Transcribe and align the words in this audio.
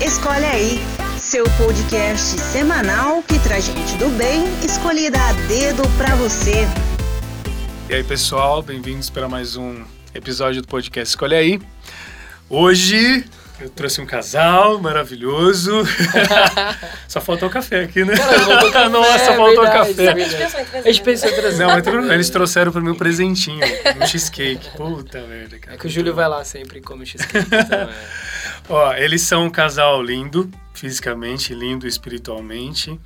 Escolhe 0.00 0.44
aí, 0.44 0.80
seu 1.18 1.44
podcast 1.56 2.38
semanal 2.38 3.20
que 3.20 3.36
traz 3.40 3.64
gente 3.64 3.96
do 3.96 4.08
bem 4.10 4.44
escolhida 4.64 5.18
a 5.20 5.32
dedo 5.48 5.82
pra 5.96 6.14
você. 6.14 6.68
E 7.88 7.94
aí, 7.94 8.04
pessoal, 8.04 8.62
bem-vindos 8.62 9.10
para 9.10 9.28
mais 9.28 9.56
um 9.56 9.82
episódio 10.14 10.62
do 10.62 10.68
podcast 10.68 11.10
Escolhe 11.10 11.34
aí. 11.34 11.60
Hoje 12.48 13.24
eu 13.60 13.68
trouxe 13.68 14.00
um 14.00 14.06
casal 14.06 14.78
maravilhoso. 14.78 15.82
Só 17.08 17.20
faltou 17.20 17.50
café 17.50 17.82
aqui, 17.82 18.04
né? 18.04 18.16
Cara, 18.16 18.38
faltou 18.38 18.70
café, 18.70 18.88
Nossa, 18.88 19.34
faltou 19.34 19.64
verdade, 19.64 19.94
café. 19.94 20.78
A 20.78 20.92
gente 20.92 21.02
pensou 21.02 21.28
em 21.28 21.34
trazer. 21.34 21.58
Não, 21.58 21.70
mas 21.70 21.82
tudo 21.82 22.02
bem, 22.02 22.12
eles 22.12 22.30
trouxeram 22.30 22.70
para 22.70 22.80
mim 22.80 22.90
um 22.90 22.94
presentinho, 22.94 23.66
um 24.00 24.06
cheesecake. 24.06 24.70
Puta 24.76 25.22
merda, 25.22 25.58
cara. 25.58 25.74
É 25.74 25.76
que 25.76 25.88
o 25.88 25.90
Júlio 25.90 26.14
vai 26.14 26.28
lá 26.28 26.44
sempre 26.44 26.78
e 26.78 26.82
come 26.82 27.04
cheesecake. 27.04 27.48
Então 27.48 27.78
é. 27.80 27.88
Ó, 28.68 28.92
eles 28.94 29.22
são 29.22 29.46
um 29.46 29.50
casal 29.50 30.02
lindo, 30.02 30.50
fisicamente, 30.74 31.54
lindo 31.54 31.86
espiritualmente. 31.86 33.00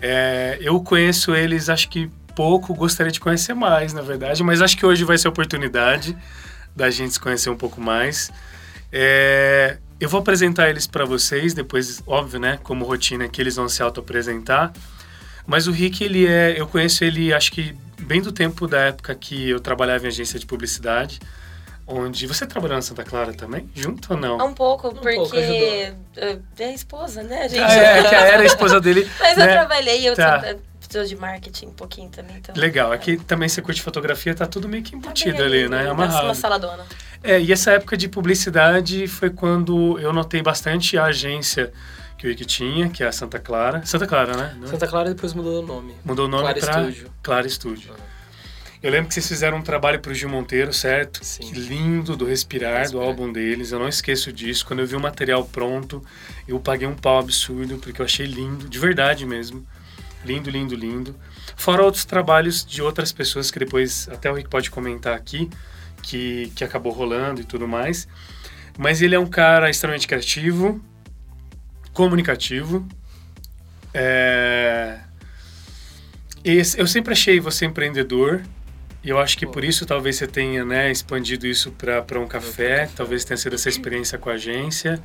É, 0.00 0.58
eu 0.60 0.80
conheço 0.80 1.34
eles, 1.34 1.68
acho 1.68 1.88
que 1.88 2.10
pouco, 2.34 2.74
gostaria 2.74 3.12
de 3.12 3.20
conhecer 3.20 3.54
mais, 3.54 3.92
na 3.92 4.02
verdade, 4.02 4.42
mas 4.42 4.60
acho 4.60 4.76
que 4.76 4.84
hoje 4.84 5.04
vai 5.04 5.16
ser 5.16 5.28
a 5.28 5.30
oportunidade 5.30 6.16
da 6.74 6.90
gente 6.90 7.12
se 7.12 7.20
conhecer 7.20 7.50
um 7.50 7.56
pouco 7.56 7.80
mais. 7.80 8.32
É, 8.92 9.78
eu 10.00 10.08
vou 10.08 10.20
apresentar 10.20 10.68
eles 10.70 10.86
para 10.86 11.04
vocês, 11.04 11.54
depois, 11.54 12.02
óbvio, 12.06 12.40
né, 12.40 12.58
como 12.62 12.84
rotina 12.84 13.28
que 13.28 13.40
eles 13.40 13.56
vão 13.56 13.68
se 13.68 13.82
auto-apresentar. 13.82 14.72
Mas 15.46 15.66
o 15.66 15.72
Rick, 15.72 16.02
ele 16.02 16.26
é, 16.26 16.58
eu 16.58 16.66
conheço 16.66 17.04
ele, 17.04 17.32
acho 17.32 17.52
que 17.52 17.76
bem 18.00 18.20
do 18.20 18.32
tempo 18.32 18.66
da 18.66 18.80
época 18.80 19.14
que 19.14 19.50
eu 19.50 19.60
trabalhava 19.60 20.04
em 20.04 20.08
agência 20.08 20.38
de 20.38 20.46
publicidade, 20.46 21.20
onde 21.90 22.26
você 22.26 22.46
trabalhou 22.46 22.76
na 22.76 22.82
Santa 22.82 23.02
Clara 23.04 23.32
também, 23.32 23.68
junto 23.74 24.12
ou 24.14 24.18
não? 24.18 24.36
Um 24.46 24.54
pouco, 24.54 24.94
porque 24.94 25.16
pouco, 25.16 25.36
é 25.36 25.92
é 26.58 26.72
esposa, 26.74 27.22
né, 27.22 27.48
gente? 27.48 27.60
Ah, 27.62 27.72
é, 27.74 28.02
que 28.04 28.14
era 28.14 28.42
a 28.42 28.46
esposa 28.46 28.80
dele. 28.80 29.08
Mas 29.18 29.36
eu 29.36 29.44
né? 29.46 29.52
trabalhei, 29.52 30.08
eu 30.08 30.14
Tá. 30.14 30.38
tra- 30.38 30.56
sou 30.90 31.04
de 31.04 31.14
marketing 31.16 31.66
um 31.66 31.72
pouquinho 31.72 32.08
também, 32.10 32.36
então. 32.38 32.54
Legal, 32.56 32.90
aqui 32.92 33.16
também 33.16 33.48
você 33.48 33.62
curte 33.62 33.80
fotografia, 33.80 34.34
tá 34.34 34.44
tudo 34.46 34.68
meio 34.68 34.82
que 34.82 34.90
Tá 34.92 34.96
embutido 34.96 35.36
bem 35.36 35.46
ali, 35.46 35.62
aí, 35.64 35.68
né? 35.68 35.82
Uma 35.92 36.04
Amarrado. 36.04 36.34
saladona. 36.34 36.84
É, 37.22 37.40
e 37.40 37.52
essa 37.52 37.72
época 37.72 37.96
de 37.96 38.08
publicidade 38.08 39.06
foi 39.06 39.30
quando 39.30 39.98
eu 40.00 40.12
notei 40.12 40.42
bastante 40.42 40.96
a 40.98 41.04
agência 41.04 41.72
que 42.18 42.26
o 42.26 42.30
Ike 42.30 42.44
tinha, 42.44 42.88
que 42.90 43.02
é 43.02 43.06
a 43.06 43.12
Santa 43.12 43.38
Clara. 43.38 43.82
Santa 43.86 44.06
Clara, 44.06 44.36
né? 44.36 44.54
Não 44.58 44.66
é? 44.66 44.70
Santa 44.70 44.86
Clara 44.86 45.08
depois 45.14 45.32
mudou 45.32 45.62
o 45.62 45.66
nome. 45.66 45.94
Mudou 46.04 46.26
o 46.26 46.28
nome 46.28 46.42
Clara 46.42 46.60
pra 46.60 46.72
Studio. 46.82 47.10
Clara 47.22 47.48
Studio. 47.48 47.92
Eu 48.82 48.90
lembro 48.90 49.08
que 49.08 49.14
vocês 49.14 49.28
fizeram 49.28 49.58
um 49.58 49.62
trabalho 49.62 50.00
pro 50.00 50.14
Gil 50.14 50.30
Monteiro, 50.30 50.72
certo? 50.72 51.22
Sim. 51.22 51.42
Que 51.42 51.52
lindo 51.52 52.16
do 52.16 52.24
Respirar, 52.24 52.72
do 52.72 52.78
Respirar. 52.78 53.06
álbum 53.06 53.30
deles. 53.30 53.72
Eu 53.72 53.78
não 53.78 53.88
esqueço 53.88 54.32
disso. 54.32 54.64
Quando 54.64 54.80
eu 54.80 54.86
vi 54.86 54.96
o 54.96 55.00
material 55.00 55.44
pronto, 55.44 56.02
eu 56.48 56.58
paguei 56.58 56.88
um 56.88 56.94
pau 56.94 57.18
absurdo, 57.18 57.76
porque 57.76 58.00
eu 58.00 58.06
achei 58.06 58.24
lindo, 58.24 58.68
de 58.68 58.78
verdade 58.78 59.26
mesmo. 59.26 59.66
Lindo, 60.24 60.48
lindo, 60.48 60.74
lindo. 60.74 61.14
Fora 61.56 61.82
outros 61.82 62.06
trabalhos 62.06 62.64
de 62.64 62.80
outras 62.80 63.12
pessoas 63.12 63.50
que 63.50 63.58
depois 63.58 64.08
até 64.08 64.30
o 64.30 64.34
Rick 64.34 64.48
pode 64.48 64.70
comentar 64.70 65.14
aqui, 65.14 65.50
que, 66.02 66.50
que 66.54 66.64
acabou 66.64 66.90
rolando 66.90 67.42
e 67.42 67.44
tudo 67.44 67.68
mais. 67.68 68.08
Mas 68.78 69.02
ele 69.02 69.14
é 69.14 69.18
um 69.18 69.26
cara 69.26 69.68
extremamente 69.68 70.08
criativo, 70.08 70.82
comunicativo. 71.92 72.88
É... 73.92 75.00
eu 76.44 76.86
sempre 76.86 77.12
achei 77.12 77.40
você 77.40 77.66
empreendedor. 77.66 78.42
E 79.02 79.08
eu 79.08 79.18
acho 79.18 79.36
que 79.38 79.46
por 79.46 79.64
isso 79.64 79.86
talvez 79.86 80.16
você 80.16 80.26
tenha 80.26 80.64
né, 80.64 80.90
expandido 80.90 81.46
isso 81.46 81.72
para 81.72 82.20
um 82.20 82.26
café, 82.26 82.88
talvez 82.94 83.24
tenha 83.24 83.36
sido 83.36 83.54
essa 83.54 83.68
experiência 83.68 84.18
com 84.18 84.28
a 84.28 84.34
agência. 84.34 85.02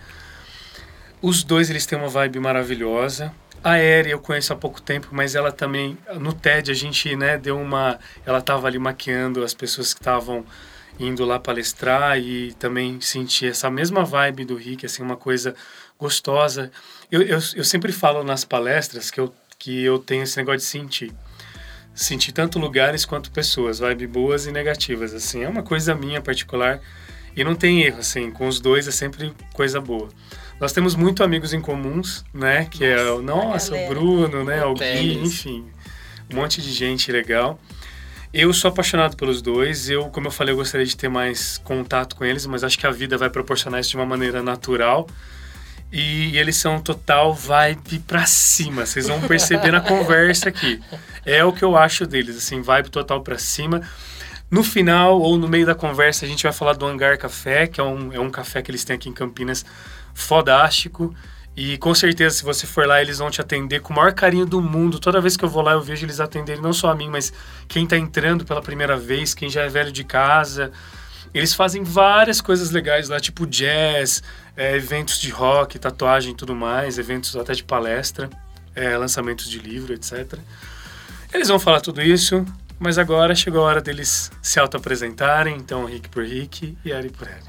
Os 1.21 1.43
dois 1.43 1.69
eles 1.69 1.85
têm 1.85 1.97
uma 1.97 2.09
vibe 2.09 2.39
maravilhosa. 2.39 3.33
A 3.63 3.71
Aérea 3.71 4.11
eu 4.11 4.19
conheço 4.19 4.51
há 4.51 4.55
pouco 4.55 4.81
tempo, 4.81 5.07
mas 5.11 5.33
ela 5.33 5.51
também 5.51 5.97
no 6.19 6.33
TED 6.33 6.71
a 6.71 6.73
gente 6.73 7.15
né, 7.15 7.37
deu 7.37 7.57
uma, 7.57 7.97
ela 8.25 8.39
estava 8.39 8.67
ali 8.67 8.77
maquiando 8.77 9.43
as 9.43 9.53
pessoas 9.53 9.93
que 9.93 10.01
estavam 10.01 10.45
indo 10.99 11.25
lá 11.25 11.39
palestrar 11.39 12.19
e 12.19 12.53
também 12.53 12.99
senti 13.01 13.47
essa 13.47 13.69
mesma 13.69 14.03
vibe 14.03 14.45
do 14.45 14.55
Rick, 14.55 14.85
assim 14.85 15.01
uma 15.01 15.17
coisa 15.17 15.55
gostosa. 15.97 16.69
Eu, 17.09 17.21
eu, 17.21 17.39
eu 17.55 17.63
sempre 17.63 17.91
falo 17.91 18.23
nas 18.23 18.43
palestras 18.43 19.09
que 19.09 19.19
eu 19.19 19.33
que 19.57 19.83
eu 19.83 19.97
tenho 19.97 20.23
esse 20.23 20.37
negócio 20.37 20.59
de 20.59 20.65
sentir 20.65 21.13
sentir 21.95 22.33
tanto 22.33 22.59
lugares 22.59 23.05
quanto 23.05 23.31
pessoas, 23.31 23.79
vibe 23.79 24.05
boas 24.05 24.45
e 24.45 24.51
negativas, 24.51 25.13
assim, 25.13 25.43
é 25.43 25.49
uma 25.49 25.63
coisa 25.63 25.95
minha 25.95 26.21
particular 26.21 26.81
e 27.35 27.43
não 27.43 27.55
tem 27.55 27.81
erro, 27.81 27.99
assim, 27.99 28.29
com 28.29 28.47
os 28.47 28.59
dois 28.59 28.87
é 28.87 28.91
sempre 28.91 29.33
coisa 29.53 29.79
boa. 29.79 30.09
Nós 30.59 30.73
temos 30.73 30.95
muito 30.95 31.23
amigos 31.23 31.53
em 31.53 31.61
comuns, 31.61 32.23
né, 32.33 32.65
que 32.65 32.83
é 32.83 33.11
o, 33.11 33.21
nossa, 33.21 33.75
o. 33.75 33.87
Bruno, 33.87 34.43
né, 34.43 34.63
o 34.65 34.73
Gui, 34.73 35.17
enfim, 35.17 35.65
um 36.31 36.35
monte 36.35 36.61
de 36.61 36.71
gente 36.71 37.11
legal. 37.11 37.59
Eu 38.33 38.51
sou 38.51 38.69
apaixonado 38.69 39.15
pelos 39.15 39.41
dois, 39.41 39.89
eu, 39.89 40.09
como 40.09 40.27
eu 40.27 40.31
falei, 40.31 40.53
eu 40.53 40.57
gostaria 40.57 40.85
de 40.85 40.97
ter 40.97 41.07
mais 41.07 41.57
contato 41.57 42.17
com 42.17 42.25
eles, 42.25 42.45
mas 42.45 42.65
acho 42.65 42.77
que 42.77 42.85
a 42.85 42.91
vida 42.91 43.17
vai 43.17 43.29
proporcionar 43.29 43.79
isso 43.79 43.91
de 43.91 43.95
uma 43.95 44.05
maneira 44.05 44.43
natural. 44.43 45.07
E 45.91 46.37
eles 46.37 46.57
são 46.57 46.81
total 46.81 47.33
vibe 47.33 47.99
pra 47.99 48.25
cima. 48.25 48.85
Vocês 48.85 49.07
vão 49.07 49.21
perceber 49.21 49.71
na 49.71 49.79
conversa 49.81 50.49
aqui. 50.49 50.81
É 51.25 51.43
o 51.43 51.53
que 51.53 51.63
eu 51.63 51.77
acho 51.77 52.05
deles, 52.05 52.37
assim, 52.37 52.61
vibe 52.61 52.89
total 52.89 53.21
pra 53.21 53.37
cima. 53.37 53.81
No 54.49 54.63
final 54.63 55.19
ou 55.19 55.37
no 55.37 55.47
meio 55.47 55.65
da 55.65 55.73
conversa, 55.73 56.25
a 56.25 56.27
gente 56.27 56.43
vai 56.43 56.53
falar 56.53 56.73
do 56.73 56.85
Hangar 56.85 57.17
Café, 57.17 57.67
que 57.67 57.79
é 57.79 57.83
um, 57.83 58.13
é 58.13 58.19
um 58.19 58.29
café 58.29 58.61
que 58.61 58.69
eles 58.69 58.83
têm 58.83 58.95
aqui 58.95 59.09
em 59.09 59.13
Campinas, 59.13 59.65
fodástico. 60.13 61.15
E 61.57 61.77
com 61.77 61.95
certeza, 61.95 62.35
se 62.35 62.43
você 62.43 62.67
for 62.67 62.85
lá, 62.85 63.01
eles 63.01 63.19
vão 63.19 63.31
te 63.31 63.39
atender 63.39 63.79
com 63.79 63.93
o 63.93 63.95
maior 63.95 64.11
carinho 64.13 64.45
do 64.45 64.61
mundo. 64.61 64.99
Toda 64.99 65.21
vez 65.21 65.37
que 65.37 65.45
eu 65.45 65.49
vou 65.49 65.63
lá, 65.63 65.71
eu 65.71 65.81
vejo 65.81 66.05
eles 66.05 66.19
atenderem 66.19 66.61
não 66.61 66.73
só 66.73 66.91
a 66.91 66.95
mim, 66.95 67.09
mas 67.09 67.31
quem 67.67 67.87
tá 67.87 67.97
entrando 67.97 68.43
pela 68.43 68.61
primeira 68.61 68.97
vez, 68.97 69.33
quem 69.33 69.49
já 69.49 69.61
é 69.61 69.69
velho 69.69 69.91
de 69.91 70.03
casa. 70.03 70.71
Eles 71.35 71.53
fazem 71.53 71.83
várias 71.83 72.39
coisas 72.39 72.71
legais 72.71 73.09
lá, 73.09 73.19
tipo 73.19 73.45
jazz, 73.45 74.23
é, 74.55 74.73
eventos 74.73 75.19
de 75.19 75.29
rock, 75.29 75.77
tatuagem 75.77 76.31
e 76.31 76.35
tudo 76.35 76.55
mais, 76.55 76.97
eventos 76.97 77.35
até 77.35 77.53
de 77.53 77.61
palestra, 77.61 78.29
é, 78.73 78.97
lançamentos 78.97 79.49
de 79.49 79.59
livro, 79.59 79.93
etc. 79.93 80.39
Eles 81.33 81.49
vão 81.49 81.59
falar 81.59 81.81
tudo 81.81 82.01
isso, 82.01 82.45
mas 82.79 82.97
agora 82.97 83.35
chegou 83.35 83.63
a 83.63 83.65
hora 83.65 83.81
deles 83.81 84.31
se 84.41 84.61
auto-apresentarem, 84.61 85.57
então 85.57 85.83
Rick 85.83 86.07
por 86.07 86.23
Rick 86.23 86.77
e 86.85 86.93
Ari 86.93 87.09
por 87.09 87.27
Ari. 87.27 87.43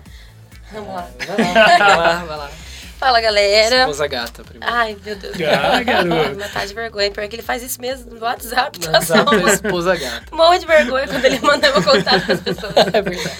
Vamos 0.72 0.92
lá. 0.92 1.08
Vai 1.24 1.54
lá, 1.54 1.78
vai 1.78 1.96
lá, 1.96 2.24
vai 2.24 2.36
lá. 2.38 2.50
Fala, 2.98 3.20
galera. 3.20 3.80
Esposa 3.80 4.06
gata 4.06 4.42
primeiro. 4.42 4.74
Ai, 4.74 4.96
meu 5.04 5.16
Deus. 5.16 5.34
Ah, 5.42 5.82
garoto. 5.82 6.38
Matar 6.38 6.60
tá 6.60 6.64
de 6.66 6.74
vergonha. 6.74 7.10
Pior 7.10 7.28
que 7.28 7.36
ele 7.36 7.42
faz 7.42 7.62
isso 7.62 7.80
mesmo 7.80 8.14
no 8.14 8.20
WhatsApp. 8.22 8.78
No 8.78 8.86
Tá 8.86 8.92
WhatsApp 8.98 9.36
é 9.36 9.52
esposa 9.52 9.94
gata. 9.96 10.24
um 10.32 10.36
monte 10.36 10.60
de 10.60 10.66
vergonha 10.66 11.06
quando 11.06 11.24
ele 11.24 11.38
manda 11.40 11.70
meu 11.72 11.82
contato 11.82 12.24
para 12.24 12.34
as 12.34 12.40
pessoas. 12.40 12.74
É 12.92 13.02
verdade. 13.02 13.36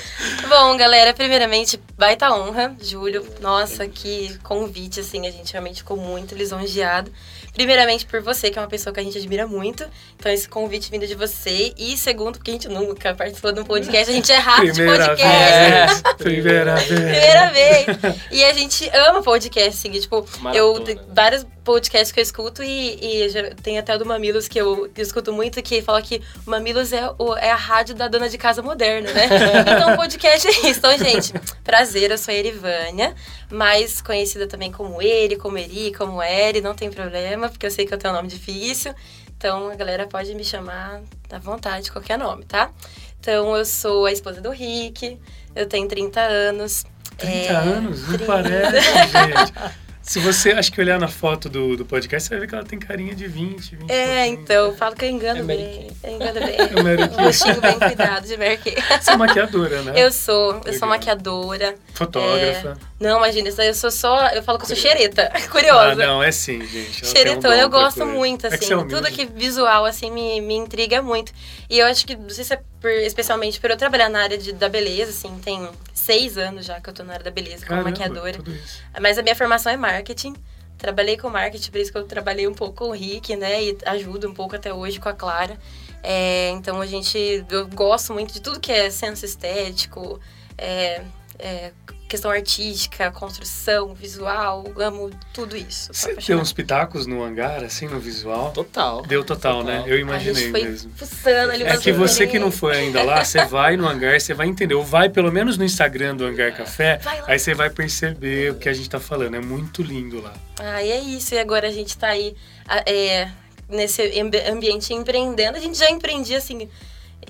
Bom, 0.49 0.77
galera, 0.77 1.15
primeiramente, 1.15 1.81
baita 1.97 2.31
honra, 2.31 2.75
Júlio. 2.81 3.27
Nossa, 3.41 3.87
que 3.89 4.37
convite, 4.43 5.01
assim, 5.01 5.27
a 5.27 5.31
gente 5.31 5.53
realmente 5.53 5.79
ficou 5.79 5.97
muito 5.97 6.35
lisonjeado. 6.35 7.11
Primeiramente 7.55 8.05
por 8.05 8.21
você, 8.21 8.51
que 8.51 8.59
é 8.59 8.63
uma 8.63 8.69
pessoa 8.69 8.93
que 8.93 9.01
a 9.01 9.03
gente 9.03 9.17
admira 9.17 9.47
muito. 9.47 9.85
Então, 10.19 10.31
esse 10.31 10.47
convite 10.47 10.91
vindo 10.91 11.07
de 11.07 11.15
você. 11.15 11.73
E 11.79 11.97
segundo, 11.97 12.35
porque 12.39 12.51
a 12.51 12.55
gente 12.55 12.69
nunca 12.69 13.15
participou 13.15 13.51
de 13.51 13.61
um 13.61 13.65
podcast, 13.65 14.11
a 14.11 14.15
gente 14.15 14.31
é 14.31 14.37
rato 14.37 14.71
de 14.71 14.85
podcast. 14.85 15.23
vez, 15.25 16.03
primeira 16.19 16.77
vez. 16.77 16.87
Primeira 16.87 17.51
vez. 17.51 17.87
E 18.31 18.45
a 18.45 18.53
gente 18.53 18.91
ama 19.09 19.23
podcast, 19.23 19.46
assim, 19.61 19.91
tipo, 19.91 20.17
eu 20.55 20.75
Maratona. 20.75 20.85
tem 20.85 21.01
vários 21.15 21.47
podcasts 21.65 22.13
que 22.13 22.21
eu 22.21 22.23
escuto 22.23 22.63
e, 22.63 23.25
e 23.25 23.29
já 23.29 23.51
tem 23.55 23.79
até 23.79 23.95
o 23.95 23.99
do 23.99 24.07
Mamilos 24.07 24.47
que 24.47 24.61
eu, 24.61 24.89
que 24.89 25.01
eu 25.01 25.03
escuto 25.03 25.33
muito, 25.33 25.61
que 25.63 25.83
fala 25.83 26.01
que 26.01 26.23
o 26.47 26.51
Mamilos 26.51 26.93
é, 26.93 27.11
o, 27.19 27.35
é 27.35 27.51
a 27.51 27.57
rádio 27.57 27.95
da 27.95 28.09
dona 28.09 28.29
de 28.29 28.39
casa 28.39 28.63
moderna, 28.63 29.13
né? 29.13 29.27
Então 29.77 29.95
o 29.95 29.97
podcast 29.97 30.47
é 30.47 30.51
isso. 30.69 30.79
Então, 30.79 30.97
gente, 30.97 31.33
prazer, 31.65 32.11
eu 32.11 32.19
sou 32.19 32.33
a 32.33 32.37
Erivânia, 32.37 33.15
mais 33.51 34.01
conhecida 34.01 34.47
também 34.47 34.71
como 34.71 35.03
Eri, 35.03 35.37
como 35.37 35.59
Eri, 35.59 35.93
como 35.93 36.23
Eri, 36.23 36.61
não 36.61 36.75
tem 36.75 36.91
problema, 36.91 37.49
porque 37.49 37.67
eu 37.67 37.71
sei 37.71 37.85
que 37.85 37.93
eu 37.93 37.99
tenho 37.99 38.13
um 38.13 38.17
nome 38.17 38.29
difícil. 38.29 38.95
Então 39.37 39.69
a 39.69 39.75
galera 39.75 40.07
pode 40.07 40.35
me 40.35 40.45
chamar 40.45 41.03
à 41.31 41.39
vontade, 41.39 41.93
qualquer 41.93 42.19
nome, 42.19 42.45
tá? 42.45 42.73
Então 43.21 43.57
eu 43.57 43.65
sou 43.65 44.07
a 44.07 44.13
esposa 44.13 44.41
do 44.41 44.51
Rick, 44.51 45.19
eu 45.55 45.67
tenho 45.67 45.87
30 45.89 46.21
anos. 46.21 46.85
30 47.17 47.35
É, 47.35 47.49
anos? 47.51 48.01
Não 48.03 48.19
30. 48.19 48.25
parece, 48.25 48.81
gente. 49.11 49.77
Se 50.03 50.21
você, 50.21 50.53
acho 50.53 50.71
que 50.73 50.81
olhar 50.81 51.01
na 51.01 51.09
foto 51.09 51.49
do, 51.49 51.77
do 51.77 51.85
podcast, 51.85 52.29
você 52.29 52.35
vai 52.37 52.41
ver 52.43 52.47
que 52.47 52.55
ela 52.55 52.65
tem 52.65 52.79
carinha 52.79 53.13
de 53.13 53.27
20, 53.27 53.75
20 53.75 53.91
É, 53.91 54.25
então, 54.29 54.67
eu 54.67 54.77
falo 54.77 54.95
que 54.95 55.05
eu 55.05 55.09
engano 55.09 55.41
É 55.41 55.43
bem. 55.43 55.91
Eu 56.05 56.11
engano 56.13 56.35
bem. 56.47 56.57
É 56.61 56.83
Mary 56.83 57.03
Um 57.03 57.25
rostinho 57.25 57.61
bem 57.61 57.77
cuidado 57.77 58.25
de 58.25 58.37
Mary 58.37 58.57
Kay. 58.59 58.77
Você 59.01 59.11
é 59.11 59.17
maquiadora, 59.17 59.83
né? 59.83 59.93
Eu 59.97 60.13
sou, 60.13 60.53
eu 60.53 60.59
Legal. 60.59 60.79
sou 60.79 60.89
maquiadora, 60.89 61.75
Fotógrafa. 61.93 62.79
Não, 62.99 63.19
imagina, 63.19 63.49
isso 63.51 63.61
eu 63.61 63.75
sou 63.75 63.91
só. 63.91 64.29
Eu 64.29 64.43
falo 64.43 64.59
que 64.59 64.65
eu 64.65 64.69
sou 64.69 64.77
xereta. 64.77 65.31
Curiosa. 65.53 65.93
Ah, 66.03 66.07
não, 66.07 66.23
é 66.23 66.33
sim, 66.33 66.65
gente. 66.65 67.05
Um 67.05 67.09
Xeretona, 67.09 67.55
dom 67.57 67.63
eu 67.63 67.69
gosto 67.69 67.99
coisa. 67.99 68.13
muito, 68.13 68.47
É 68.47 68.51
que 68.57 68.65
assim. 68.65 68.73
é 68.75 68.85
tudo 68.85 69.11
que 69.13 69.27
visual, 69.27 69.85
assim, 69.85 70.11
me, 70.11 70.41
me 70.41 70.55
intriga 70.55 71.03
muito. 71.03 71.31
E 71.69 71.79
eu 71.79 71.87
acho 71.87 72.07
que, 72.07 72.17
não 72.17 72.31
sei 72.31 72.43
se 72.45 72.55
é 72.55 72.61
por- 72.81 72.91
especialmente 72.91 73.61
por 73.61 73.71
eu 73.71 73.77
trabalhar 73.77 74.09
na 74.09 74.23
área 74.23 74.39
de, 74.39 74.53
da 74.53 74.69
beleza, 74.69 75.11
assim, 75.11 75.39
tem 75.45 75.69
seis 75.93 76.39
anos 76.39 76.65
já 76.65 76.81
que 76.81 76.89
eu 76.89 76.95
tô 76.95 77.05
na 77.05 77.13
área 77.13 77.25
da 77.25 77.31
beleza 77.31 77.67
como 77.67 77.83
Caramba, 77.83 77.91
maquiadora. 77.91 78.33
tudo 78.39 78.51
isso. 78.51 78.81
Mas 78.99 79.19
a 79.19 79.23
minha 79.23 79.37
formação 79.37 79.71
é 79.71 79.77
marketing. 79.77 80.35
Trabalhei 80.79 81.19
com 81.19 81.29
marketing, 81.29 81.71
por 81.71 81.81
isso 81.81 81.93
que 81.93 81.99
eu 81.99 82.05
trabalhei 82.05 82.47
um 82.47 82.55
pouco 82.55 82.75
com 82.77 82.89
o 82.89 82.93
Rick, 82.93 83.37
né? 83.37 83.63
E 83.63 83.79
ajudo 83.87 84.29
um 84.29 84.33
pouco 84.35 84.57
até 84.57 84.73
hoje 84.73 84.99
com 85.01 85.09
a 85.09 85.13
Clara. 85.13 85.59
É, 86.03 86.51
então 86.51 86.81
a 86.81 86.87
gente. 86.87 87.45
Eu 87.51 87.67
gosto 87.69 88.13
muito 88.15 88.33
de 88.33 88.41
tudo 88.41 88.59
que 88.61 88.71
é 88.73 88.89
senso 88.91 89.25
estético, 89.25 90.21
é, 90.57 91.03
é, 91.39 91.73
questão 92.09 92.31
artística, 92.31 93.11
construção, 93.11 93.95
visual. 93.95 94.65
Amo 94.77 95.11
tudo 95.33 95.57
isso. 95.57 95.93
Você 95.93 96.05
tem 96.07 96.13
apaixonada. 96.13 96.43
uns 96.43 96.53
pitacos 96.53 97.07
no 97.07 97.23
hangar, 97.23 97.65
assim, 97.65 97.87
no 97.89 97.99
visual? 97.99 98.53
Total. 98.53 99.03
Deu 99.03 99.25
total, 99.25 99.65
né? 99.65 99.83
Eu 99.87 99.97
A 99.97 100.01
imaginei 100.01 100.35
gente 100.35 100.51
foi 100.53 100.63
mesmo. 100.65 100.93
fuçando 100.95 101.53
ali 101.53 101.65
É 101.65 101.77
que 101.77 101.93
você 101.93 102.27
que 102.27 102.39
não 102.39 102.51
foi 102.53 102.77
ainda 102.77 103.03
lá, 103.03 103.25
você 103.25 103.45
vai 103.47 103.77
no 103.77 103.87
hangar, 103.89 104.21
você 104.21 104.33
vai 104.35 104.47
entender. 104.47 104.75
Ou 104.75 104.85
vai 104.85 105.09
pelo 105.09 105.33
menos 105.33 105.59
no 105.59 105.65
Instagram 105.65 106.15
do 106.17 106.25
Hangar 106.25 106.57
Café, 106.57 107.01
aí 107.27 107.39
você 107.39 107.55
vai 107.55 107.71
perceber 107.71 108.53
o 108.53 108.55
que 108.55 108.69
a 108.69 108.73
gente 108.73 108.89
tá 108.89 109.01
falando. 109.01 109.35
É 109.35 109.41
muito 109.41 109.83
lindo 109.83 110.21
lá. 110.21 110.33
Ah, 110.59 110.83
e 110.83 110.91
é 110.91 111.01
isso. 111.01 111.35
E 111.35 111.39
agora 111.39 111.69
a 111.69 111.73
gente 111.73 111.97
tá 111.99 112.09
aí 112.09 112.35
a- 112.69 112.85
é, 112.87 113.29
nesse 113.69 114.01
ambi- 114.21 114.41
ambiente 114.49 114.95
empreendendo. 114.95 115.57
A 115.57 115.61
gente 115.61 115.77
já 115.77 115.91
empreendia, 115.91 116.39
assim, 116.39 116.69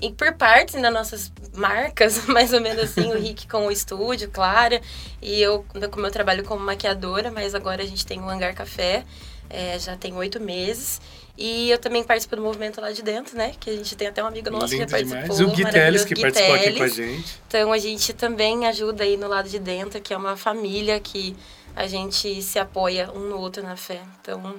em- 0.01 0.13
por 0.13 0.31
partes 0.33 0.75
nas 0.75 0.93
nossas 0.93 1.31
marcas, 1.55 2.25
mais 2.27 2.53
ou 2.53 2.61
menos 2.61 2.83
assim. 2.83 3.11
o 3.11 3.17
Rick 3.19 3.47
com 3.47 3.67
o 3.67 3.71
estúdio, 3.71 4.29
Clara. 4.29 4.81
E 5.21 5.41
eu, 5.41 5.65
como 5.91 6.05
eu 6.05 6.11
trabalho 6.11 6.43
como 6.43 6.63
maquiadora, 6.63 7.31
mas 7.31 7.53
agora 7.55 7.81
a 7.83 7.85
gente 7.85 8.05
tem 8.05 8.19
o 8.19 8.29
Hangar 8.29 8.53
Café. 8.55 9.03
é, 9.49 9.77
já 9.79 9.95
tem 9.95 10.13
oito 10.15 10.39
meses. 10.39 10.99
E 11.37 11.69
eu 11.69 11.77
também 11.77 12.03
participo 12.03 12.35
do 12.35 12.41
movimento 12.41 12.81
lá 12.81 12.91
de 12.91 13.01
dentro, 13.03 13.37
né? 13.37 13.53
Que 13.59 13.69
a 13.69 13.73
gente 13.75 13.95
tem 13.95 14.07
até 14.07 14.23
um 14.23 14.27
amigo 14.27 14.49
nosso 14.49 14.69
que 14.69 14.77
já 14.77 14.85
lindo 14.85 14.91
participou. 14.91 15.37
demais. 15.37 15.39
O 15.53 15.55
Gui 15.55 15.71
Teles, 15.71 16.03
que 16.05 16.13
Gui 16.15 16.21
participou 16.21 16.55
aqui 16.55 16.73
com 16.73 16.83
a 16.83 16.87
gente. 16.87 17.39
Então 17.47 17.71
a 17.71 17.77
gente 17.77 18.13
também 18.13 18.65
ajuda 18.67 19.03
aí 19.03 19.15
no 19.17 19.27
lado 19.27 19.47
de 19.47 19.59
dentro, 19.59 20.01
que 20.01 20.13
é 20.13 20.17
uma 20.17 20.35
família 20.35 20.99
que 20.99 21.35
a 21.75 21.85
gente 21.85 22.41
se 22.41 22.57
apoia 22.57 23.11
um 23.13 23.19
no 23.29 23.37
outro 23.37 23.61
na 23.61 23.77
fé. 23.77 24.01
Então 24.19 24.55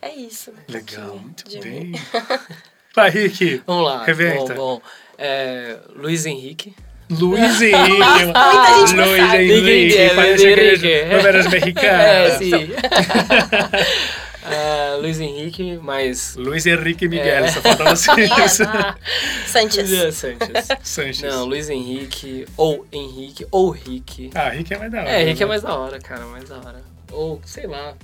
é 0.00 0.14
isso. 0.14 0.52
Legal, 0.68 1.10
Que- 1.12 1.18
muito 1.18 1.60
bem. 1.60 1.92
Vai, 2.94 3.10
Rick. 3.10 3.62
Vamos 3.66 3.84
lá. 3.84 4.04
Reventa. 4.04 4.54
Bom, 4.54 4.76
bom. 4.76 4.82
É, 5.18 5.76
Luiz 5.96 6.26
Henrique. 6.26 6.74
Luiz 7.10 7.60
Henrique. 7.62 8.24
Muita 8.24 8.86
gente 8.86 8.94
Luiz 8.96 9.34
Henrique. 9.34 10.14
Parece 10.14 10.44
Luiz 10.44 10.52
aqueles 10.52 10.82
Henrique. 10.82 11.14
novelas 11.14 11.46
É, 11.46 11.48
mexicanas. 11.48 12.38
sim. 12.38 12.72
É, 14.44 14.96
Luiz 14.96 15.20
Henrique, 15.20 15.78
mas. 15.80 16.34
Luiz 16.34 16.66
Henrique 16.66 17.06
Miguel, 17.08 17.44
É. 17.44 17.48
só 17.48 17.60
faltava 17.60 17.92
assim. 17.92 18.10
Sanchez. 19.46 19.88
Luiz 19.88 20.14
Sanches. 20.16 20.68
Sanches. 20.82 21.22
Não, 21.32 21.44
Luiz 21.44 21.70
Henrique, 21.70 22.44
ou 22.56 22.84
Henrique, 22.92 23.46
ou 23.52 23.70
Rick. 23.70 24.30
Ah, 24.34 24.48
Rick 24.48 24.74
é 24.74 24.78
mais 24.78 24.90
da 24.90 24.98
hora. 25.00 25.08
É, 25.10 25.22
Rick 25.22 25.40
é 25.42 25.46
né? 25.46 25.48
mais 25.48 25.62
da 25.62 25.74
hora, 25.76 25.98
cara, 26.00 26.24
mais 26.26 26.48
da 26.48 26.56
hora. 26.56 26.82
Ou, 27.12 27.40
sei 27.44 27.68
lá. 27.68 27.94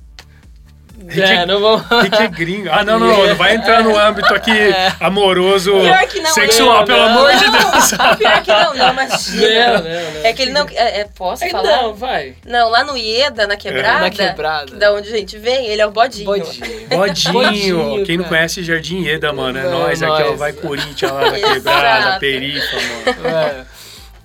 Rick 1.06 1.20
é, 1.20 1.34
é- 1.34 1.46
não 1.46 1.60
vamos. 1.60 1.86
Rick 2.02 2.22
é 2.22 2.28
gringo. 2.28 2.68
Ah, 2.72 2.84
não, 2.84 2.98
não, 2.98 3.06
não. 3.06 3.26
Não 3.28 3.34
vai 3.36 3.54
entrar 3.54 3.82
no 3.82 3.96
âmbito 3.98 4.34
aqui 4.34 4.50
É. 4.58 4.92
amoroso, 5.00 5.72
Pior 5.72 6.06
que 6.08 6.20
não, 6.20 6.30
sexual, 6.32 6.78
não, 6.78 6.84
pelo 6.84 7.02
amor 7.02 7.30
de 7.32 7.50
Deus. 7.50 7.92
Não, 7.92 8.16
pior 8.16 8.42
que 8.42 8.50
não, 8.52 8.74
não, 8.74 8.92
imagina. 8.92 9.48
Não, 9.78 9.84
não, 9.84 10.10
não. 10.12 10.24
É 10.24 10.32
que 10.32 10.42
ele 10.42 10.50
não. 10.52 10.66
É, 10.72 11.00
é- 11.00 11.08
posso 11.16 11.44
É, 11.44 11.50
falar? 11.50 11.82
Não, 11.82 11.94
vai. 11.94 12.34
Não, 12.44 12.68
lá 12.70 12.84
no 12.84 12.96
Ieda, 12.96 13.46
na 13.46 13.56
quebrada. 13.56 14.00
Na 14.00 14.10
quebrada. 14.10 14.74
Da 14.76 14.92
onde 14.92 15.08
a 15.08 15.16
gente 15.16 15.38
vem, 15.38 15.66
ele 15.66 15.80
é 15.80 15.86
o 15.86 15.90
bodinho. 15.90 16.24
Bodinho. 16.24 16.88
Bodinho. 16.88 17.32
Bodinho, 17.32 18.04
Quem 18.06 18.16
não 18.18 18.24
conhece 18.24 18.62
Jardim 18.62 19.02
Ieda, 19.02 19.32
mano, 19.32 19.58
é 19.58 19.62
nós. 19.64 20.02
Aqui, 20.02 20.22
ó, 20.22 20.32
vai 20.34 20.52
Corinthians 20.52 21.10
lá 21.12 21.30
na 21.30 21.38
quebrada, 21.38 22.18
perifa, 22.18 22.76
mano. 22.76 23.36
É. 23.36 23.77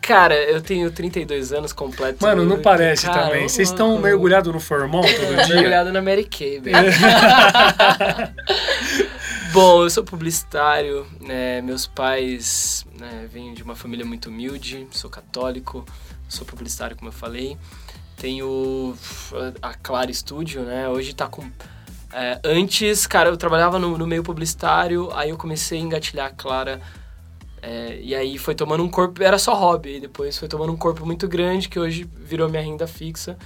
Cara, 0.03 0.35
eu 0.35 0.61
tenho 0.61 0.91
32 0.91 1.53
anos 1.53 1.71
completo. 1.71 2.21
Mano, 2.21 2.43
não 2.43 2.61
parece 2.61 3.09
também. 3.09 3.47
Vocês 3.47 3.69
estão 3.69 3.97
mergulhados 3.97 4.53
no 4.53 4.59
formol 4.59 5.01
todo 5.01 5.35
dia? 5.47 5.55
Mergulhado 5.55 5.93
na 5.93 6.01
Mary 6.01 6.25
Kay, 6.25 6.59
velho. 6.59 6.91
Bom, 9.53 9.83
eu 9.83 9.89
sou 9.89 10.03
publicitário, 10.03 11.07
né? 11.21 11.61
Meus 11.61 11.87
pais 11.87 12.85
né, 12.99 13.29
vêm 13.31 13.53
de 13.53 13.63
uma 13.63 13.77
família 13.77 14.05
muito 14.05 14.27
humilde, 14.27 14.85
sou 14.91 15.09
católico, 15.09 15.85
sou 16.27 16.45
publicitário, 16.45 16.97
como 16.97 17.07
eu 17.07 17.13
falei. 17.13 17.57
Tenho 18.17 18.93
a 19.61 19.73
Clara 19.73 20.11
Studio, 20.11 20.63
né? 20.63 20.89
Hoje 20.89 21.15
tá 21.15 21.27
com. 21.27 21.49
é, 22.11 22.41
antes, 22.43 23.07
cara, 23.07 23.29
eu 23.29 23.37
trabalhava 23.37 23.79
no, 23.79 23.97
no 23.97 24.05
meio 24.05 24.21
publicitário, 24.21 25.09
aí 25.15 25.29
eu 25.29 25.37
comecei 25.37 25.79
a 25.79 25.81
engatilhar 25.81 26.27
a 26.27 26.31
Clara. 26.31 26.81
É, 27.65 27.97
e 28.01 28.13
aí 28.13 28.37
foi 28.37 28.53
tomando 28.53 28.83
um 28.83 28.89
corpo, 28.89 29.23
era 29.23 29.37
só 29.37 29.53
hobby, 29.53 29.95
e 29.95 29.99
depois 30.01 30.37
foi 30.37 30.49
tomando 30.49 30.73
um 30.73 30.75
corpo 30.75 31.05
muito 31.05 31.29
grande 31.29 31.69
que 31.69 31.79
hoje 31.79 32.05
virou 32.13 32.49
minha 32.49 32.61
renda 32.61 32.85
fixa. 32.85 33.37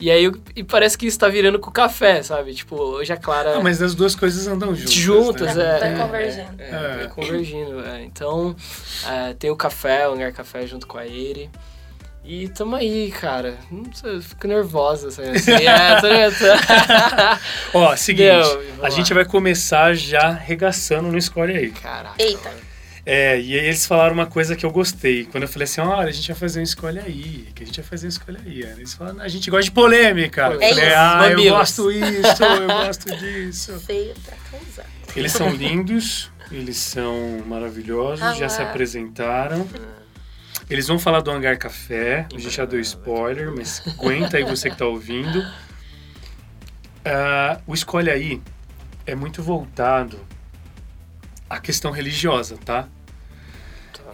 E 0.00 0.10
aí 0.10 0.30
e 0.54 0.64
parece 0.64 0.96
que 0.96 1.06
isso 1.06 1.18
tá 1.18 1.28
virando 1.28 1.58
com 1.58 1.68
o 1.68 1.72
café, 1.72 2.22
sabe? 2.22 2.54
Tipo, 2.54 2.74
hoje 2.76 3.12
a 3.12 3.16
Clara. 3.18 3.54
Não, 3.54 3.62
mas 3.62 3.82
as 3.82 3.94
duas 3.94 4.14
coisas 4.14 4.46
andam 4.46 4.74
juntas. 4.74 4.94
Juntas, 4.94 5.54
né? 5.54 5.76
é. 5.76 5.78
Tá 5.78 5.86
é, 5.86 5.96
convergendo. 5.98 6.62
É, 6.62 6.68
É. 6.68 6.98
tá 7.02 7.08
convergindo, 7.10 7.80
é. 7.84 8.04
Então, 8.04 8.56
é, 9.06 9.34
tem 9.34 9.50
o 9.50 9.56
café, 9.56 10.08
o 10.08 10.12
Hangar 10.12 10.32
Café 10.32 10.66
junto 10.66 10.86
com 10.86 10.96
a 10.96 11.06
Eri. 11.06 11.50
E 12.24 12.48
tamo 12.48 12.76
aí, 12.76 13.10
cara. 13.10 13.58
Não 13.70 13.92
sei, 13.92 14.16
eu 14.16 14.22
fico 14.22 14.48
nervosa, 14.48 15.08
assim. 15.08 15.22
assim. 15.22 15.52
É, 15.52 16.00
tô, 16.00 16.08
tô... 17.72 17.78
Ó, 17.78 17.96
seguinte, 17.96 18.24
Deu, 18.26 18.62
a 18.78 18.82
lá. 18.82 18.90
gente 18.90 19.14
vai 19.14 19.24
começar 19.24 19.94
já 19.94 20.28
arregaçando 20.28 21.10
no 21.10 21.16
Escolhe 21.16 21.56
aí. 21.56 21.70
Caraca. 21.70 22.16
Eita. 22.18 22.50
É, 23.08 23.40
e 23.40 23.56
aí 23.56 23.66
eles 23.66 23.86
falaram 23.86 24.14
uma 24.14 24.26
coisa 24.26 24.56
que 24.56 24.66
eu 24.66 24.70
gostei. 24.72 25.26
Quando 25.26 25.44
eu 25.44 25.48
falei 25.48 25.62
assim, 25.64 25.80
olha, 25.80 26.08
a 26.08 26.12
gente 26.12 26.26
vai 26.26 26.36
fazer 26.36 26.58
um 26.58 26.62
Escolhe 26.64 26.98
aí, 26.98 27.46
que 27.54 27.62
a 27.62 27.66
gente 27.66 27.80
vai 27.80 27.88
fazer 27.88 28.06
um 28.06 28.10
Escolhe 28.10 28.38
aí. 28.44 28.62
Eles 28.62 28.94
falaram, 28.94 29.20
a 29.20 29.28
gente 29.28 29.48
gosta 29.48 29.62
de 29.64 29.70
polêmica. 29.70 30.48
Eu 30.48 30.60
É 30.60 30.68
falei, 30.70 30.84
isso. 30.88 30.96
ah, 30.96 31.20
eu 31.22 31.30
Mamilos. 31.30 31.50
gosto 31.58 31.92
isso, 31.92 32.42
eu 32.44 32.66
gosto 32.66 33.16
disso. 33.16 33.80
Feio 33.80 34.12
pra 34.24 34.36
causar. 34.50 34.86
Eles 35.14 35.30
são 35.32 35.50
lindos, 35.50 36.32
eles 36.50 36.76
são 36.78 37.42
maravilhosos, 37.46 38.22
Ah 38.24 38.34
já 38.34 38.48
se 38.48 38.60
lá. 38.60 38.70
apresentaram. 38.70 39.68
Eles 40.68 40.88
vão 40.88 40.98
falar 40.98 41.20
do 41.20 41.30
Hangar 41.30 41.56
Café, 41.58 42.26
a 42.34 42.38
gente 42.38 42.50
já 42.50 42.64
deu 42.64 42.80
spoiler, 42.80 43.52
mas 43.56 43.80
aguenta 43.86 44.36
aí 44.36 44.42
você 44.42 44.68
que 44.68 44.76
tá 44.76 44.84
ouvindo. 44.84 45.42
Ah, 47.08 47.60
o 47.68 47.72
Escolhe 47.72 48.10
Aí 48.10 48.42
é 49.06 49.14
muito 49.14 49.40
voltado 49.40 50.18
à 51.48 51.60
questão 51.60 51.92
religiosa, 51.92 52.58
tá? 52.64 52.88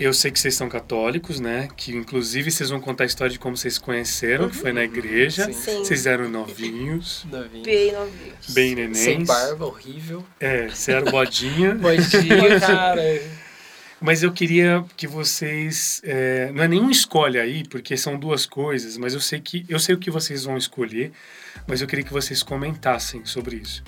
Eu 0.01 0.13
sei 0.13 0.31
que 0.31 0.39
vocês 0.41 0.55
são 0.55 0.69
católicos, 0.69 1.41
né? 1.41 1.69
Que 1.77 1.93
inclusive 1.95 2.51
vocês 2.51 2.71
vão 2.71 2.81
contar 2.81 3.05
a 3.05 3.07
história 3.07 3.33
de 3.33 3.39
como 3.39 3.57
vocês 3.57 3.75
se 3.75 3.81
conheceram, 3.81 4.49
que 4.49 4.57
foi 4.57 4.73
na 4.73 4.83
igreja. 4.85 5.47
Sim. 5.47 5.53
Sim. 5.53 5.79
Vocês 5.79 6.07
eram 6.07 6.29
novinhos, 6.29 7.25
Novinho. 7.31 7.65
Bem 7.65 7.93
novinho. 7.93 8.35
bem 8.49 8.75
nenéns. 8.75 8.99
Sem 8.99 9.25
barba, 9.25 9.67
horrível. 9.67 10.25
É, 10.41 10.69
você 10.69 10.93
era 10.93 11.11
bodinha. 11.11 11.75
Bodinho, 11.75 12.61
cara. 12.61 13.03
Mas 14.01 14.23
eu 14.25 14.33
queria 14.33 14.85
que 14.97 15.07
vocês. 15.07 16.01
é, 16.05 16.51
não 16.53 16.65
é 16.65 16.69
nenhum 16.69 16.91
escolhe 16.91 17.39
aí, 17.39 17.63
porque 17.69 17.97
são 17.97 18.19
duas 18.19 18.45
coisas, 18.45 18.99
mas 18.99 19.15
eu 19.15 19.21
sei 19.21 19.41
que 19.41 19.65
eu 19.69 19.79
sei 19.79 19.95
o 19.95 19.99
que 19.99 20.11
vocês 20.11 20.43
vão 20.43 20.57
escolher, 20.57 21.13
mas 21.69 21.81
eu 21.81 21.87
queria 21.87 22.05
que 22.05 22.13
vocês 22.13 22.43
comentassem 22.43 23.25
sobre 23.25 23.57
isso. 23.57 23.85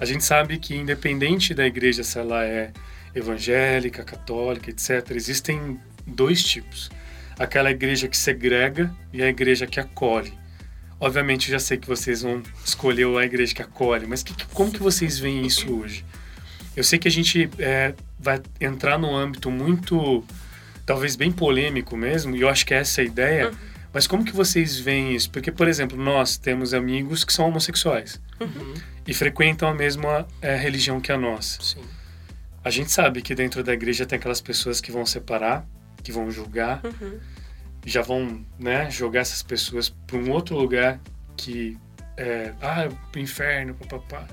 A 0.00 0.06
gente 0.06 0.24
sabe 0.24 0.58
que, 0.58 0.74
independente 0.74 1.52
da 1.52 1.66
igreja, 1.66 2.02
se 2.02 2.18
ela 2.18 2.42
é 2.46 2.72
evangélica, 3.18 4.02
católica, 4.04 4.70
etc., 4.70 5.10
existem 5.12 5.78
dois 6.06 6.42
tipos. 6.42 6.90
Aquela 7.38 7.70
igreja 7.70 8.08
que 8.08 8.16
segrega 8.16 8.92
e 9.12 9.22
a 9.22 9.28
igreja 9.28 9.66
que 9.66 9.78
acolhe. 9.78 10.32
Obviamente, 11.00 11.50
já 11.50 11.58
sei 11.60 11.76
que 11.78 11.86
vocês 11.86 12.22
vão 12.22 12.42
escolher 12.64 13.06
a 13.16 13.24
igreja 13.24 13.54
que 13.54 13.62
acolhe, 13.62 14.06
mas 14.06 14.22
que- 14.22 14.34
como 14.48 14.72
que 14.72 14.80
vocês 14.82 15.18
veem 15.18 15.46
isso 15.46 15.72
hoje? 15.72 16.04
Eu 16.76 16.82
sei 16.82 16.98
que 16.98 17.06
a 17.06 17.10
gente 17.10 17.48
é, 17.58 17.94
vai 18.18 18.40
entrar 18.60 18.98
num 18.98 19.14
âmbito 19.14 19.50
muito, 19.50 20.24
talvez 20.84 21.14
bem 21.14 21.30
polêmico 21.30 21.96
mesmo, 21.96 22.34
e 22.36 22.40
eu 22.40 22.48
acho 22.48 22.66
que 22.66 22.74
essa 22.74 23.00
é 23.00 23.04
a 23.04 23.06
ideia. 23.06 23.50
Mas 23.92 24.06
como 24.06 24.24
que 24.24 24.32
vocês 24.32 24.78
veem 24.78 25.14
isso? 25.14 25.30
Porque, 25.30 25.50
por 25.50 25.66
exemplo, 25.66 25.96
nós 25.96 26.36
temos 26.36 26.74
amigos 26.74 27.24
que 27.24 27.32
são 27.32 27.48
homossexuais 27.48 28.20
Uhum. 28.40 28.74
e 29.06 29.14
frequentam 29.14 29.68
a 29.68 29.74
mesma 29.74 30.26
é, 30.42 30.56
religião 30.56 31.00
que 31.00 31.10
a 31.10 31.16
nossa. 31.16 31.62
Sim. 31.62 31.80
A 32.68 32.70
gente 32.70 32.92
sabe 32.92 33.22
que 33.22 33.34
dentro 33.34 33.64
da 33.64 33.72
igreja 33.72 34.04
tem 34.04 34.18
aquelas 34.18 34.42
pessoas 34.42 34.78
que 34.78 34.92
vão 34.92 35.06
separar, 35.06 35.66
que 36.02 36.12
vão 36.12 36.30
julgar, 36.30 36.82
Uhum. 36.84 37.18
já 37.86 38.02
vão 38.02 38.44
né, 38.58 38.90
jogar 38.90 39.20
essas 39.20 39.42
pessoas 39.42 39.88
para 39.88 40.18
um 40.18 40.30
outro 40.30 40.54
lugar 40.54 41.00
que 41.34 41.78
é, 42.14 42.52
ah, 42.60 42.86
pro 43.10 43.22
inferno, 43.22 43.72
papapá. 43.72 44.28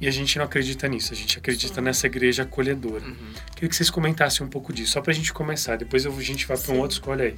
E 0.00 0.06
a 0.06 0.10
gente 0.12 0.38
não 0.38 0.44
acredita 0.44 0.86
nisso, 0.86 1.12
a 1.12 1.16
gente 1.16 1.36
acredita 1.36 1.80
nessa 1.80 2.06
igreja 2.06 2.44
acolhedora. 2.44 3.04
Uhum. 3.04 3.32
Queria 3.56 3.68
que 3.68 3.74
vocês 3.74 3.90
comentassem 3.90 4.46
um 4.46 4.48
pouco 4.48 4.72
disso, 4.72 4.92
só 4.92 5.00
pra 5.00 5.12
gente 5.12 5.32
começar. 5.32 5.74
Depois 5.74 6.06
a 6.06 6.10
gente 6.22 6.46
vai 6.46 6.56
pra 6.56 6.72
um 6.72 6.78
outro 6.78 6.94
escolha 6.96 7.24
aí. 7.24 7.36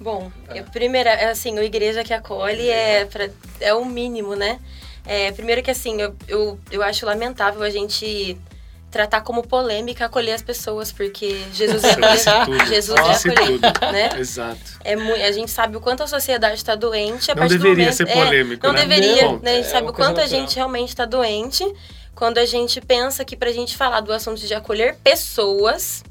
Bom, 0.00 0.32
eu, 0.52 0.64
primeiro, 0.64 1.08
é 1.08 1.30
assim, 1.30 1.56
a 1.56 1.62
igreja 1.62 2.02
que 2.02 2.12
acolhe 2.12 2.68
é, 2.68 3.04
pra, 3.04 3.30
é 3.60 3.72
o 3.72 3.84
mínimo, 3.84 4.34
né? 4.34 4.58
É, 5.06 5.30
primeiro 5.30 5.62
que 5.62 5.70
assim, 5.70 6.00
eu, 6.00 6.16
eu, 6.26 6.58
eu 6.72 6.82
acho 6.82 7.06
lamentável 7.06 7.62
a 7.62 7.70
gente 7.70 8.36
tratar 8.90 9.20
como 9.20 9.46
polêmica 9.46 10.06
acolher 10.06 10.32
as 10.32 10.42
pessoas, 10.42 10.90
porque 10.90 11.44
Jesus 11.52 11.82
é 11.84 11.90
acolher, 11.92 12.66
Jesus 12.66 12.98
é 13.24 13.30
acolher, 13.30 13.60
né? 13.92 14.10
Exato. 14.18 14.60
É 14.82 14.96
muito, 14.96 15.22
a 15.22 15.30
gente 15.32 15.50
sabe 15.50 15.76
o 15.76 15.80
quanto 15.80 16.02
a 16.02 16.06
sociedade 16.08 16.56
está 16.56 16.74
doente. 16.74 17.30
A 17.30 17.34
Não 17.34 17.42
partir 17.42 17.56
do 17.58 17.62
deveria 17.62 17.84
momento- 17.84 17.96
ser 17.96 18.08
é, 18.08 18.12
polêmico, 18.24 18.66
não 18.66 18.72
né? 18.74 18.80
deveria, 18.84 19.22
Não. 19.24 19.38
né? 19.38 19.52
A 19.52 19.56
gente 19.56 19.66
É 19.66 19.70
sabe 19.70 19.88
o 19.88 19.92
quanto 19.92 20.20
a 20.20 20.26
gente 20.26 20.56
realmente 20.56 20.88
está 20.88 21.04
doente 21.04 21.64
quando 22.14 22.38
a 22.38 22.44
gente 22.44 22.80
pensa 22.80 23.24
que 23.24 23.36
pra 23.36 23.52
gente 23.52 23.76
falar 23.76 24.00
do 24.00 24.12
assunto 24.12 24.40
de 24.40 24.52
acolher 24.54 24.96
pessoas, 24.96 26.02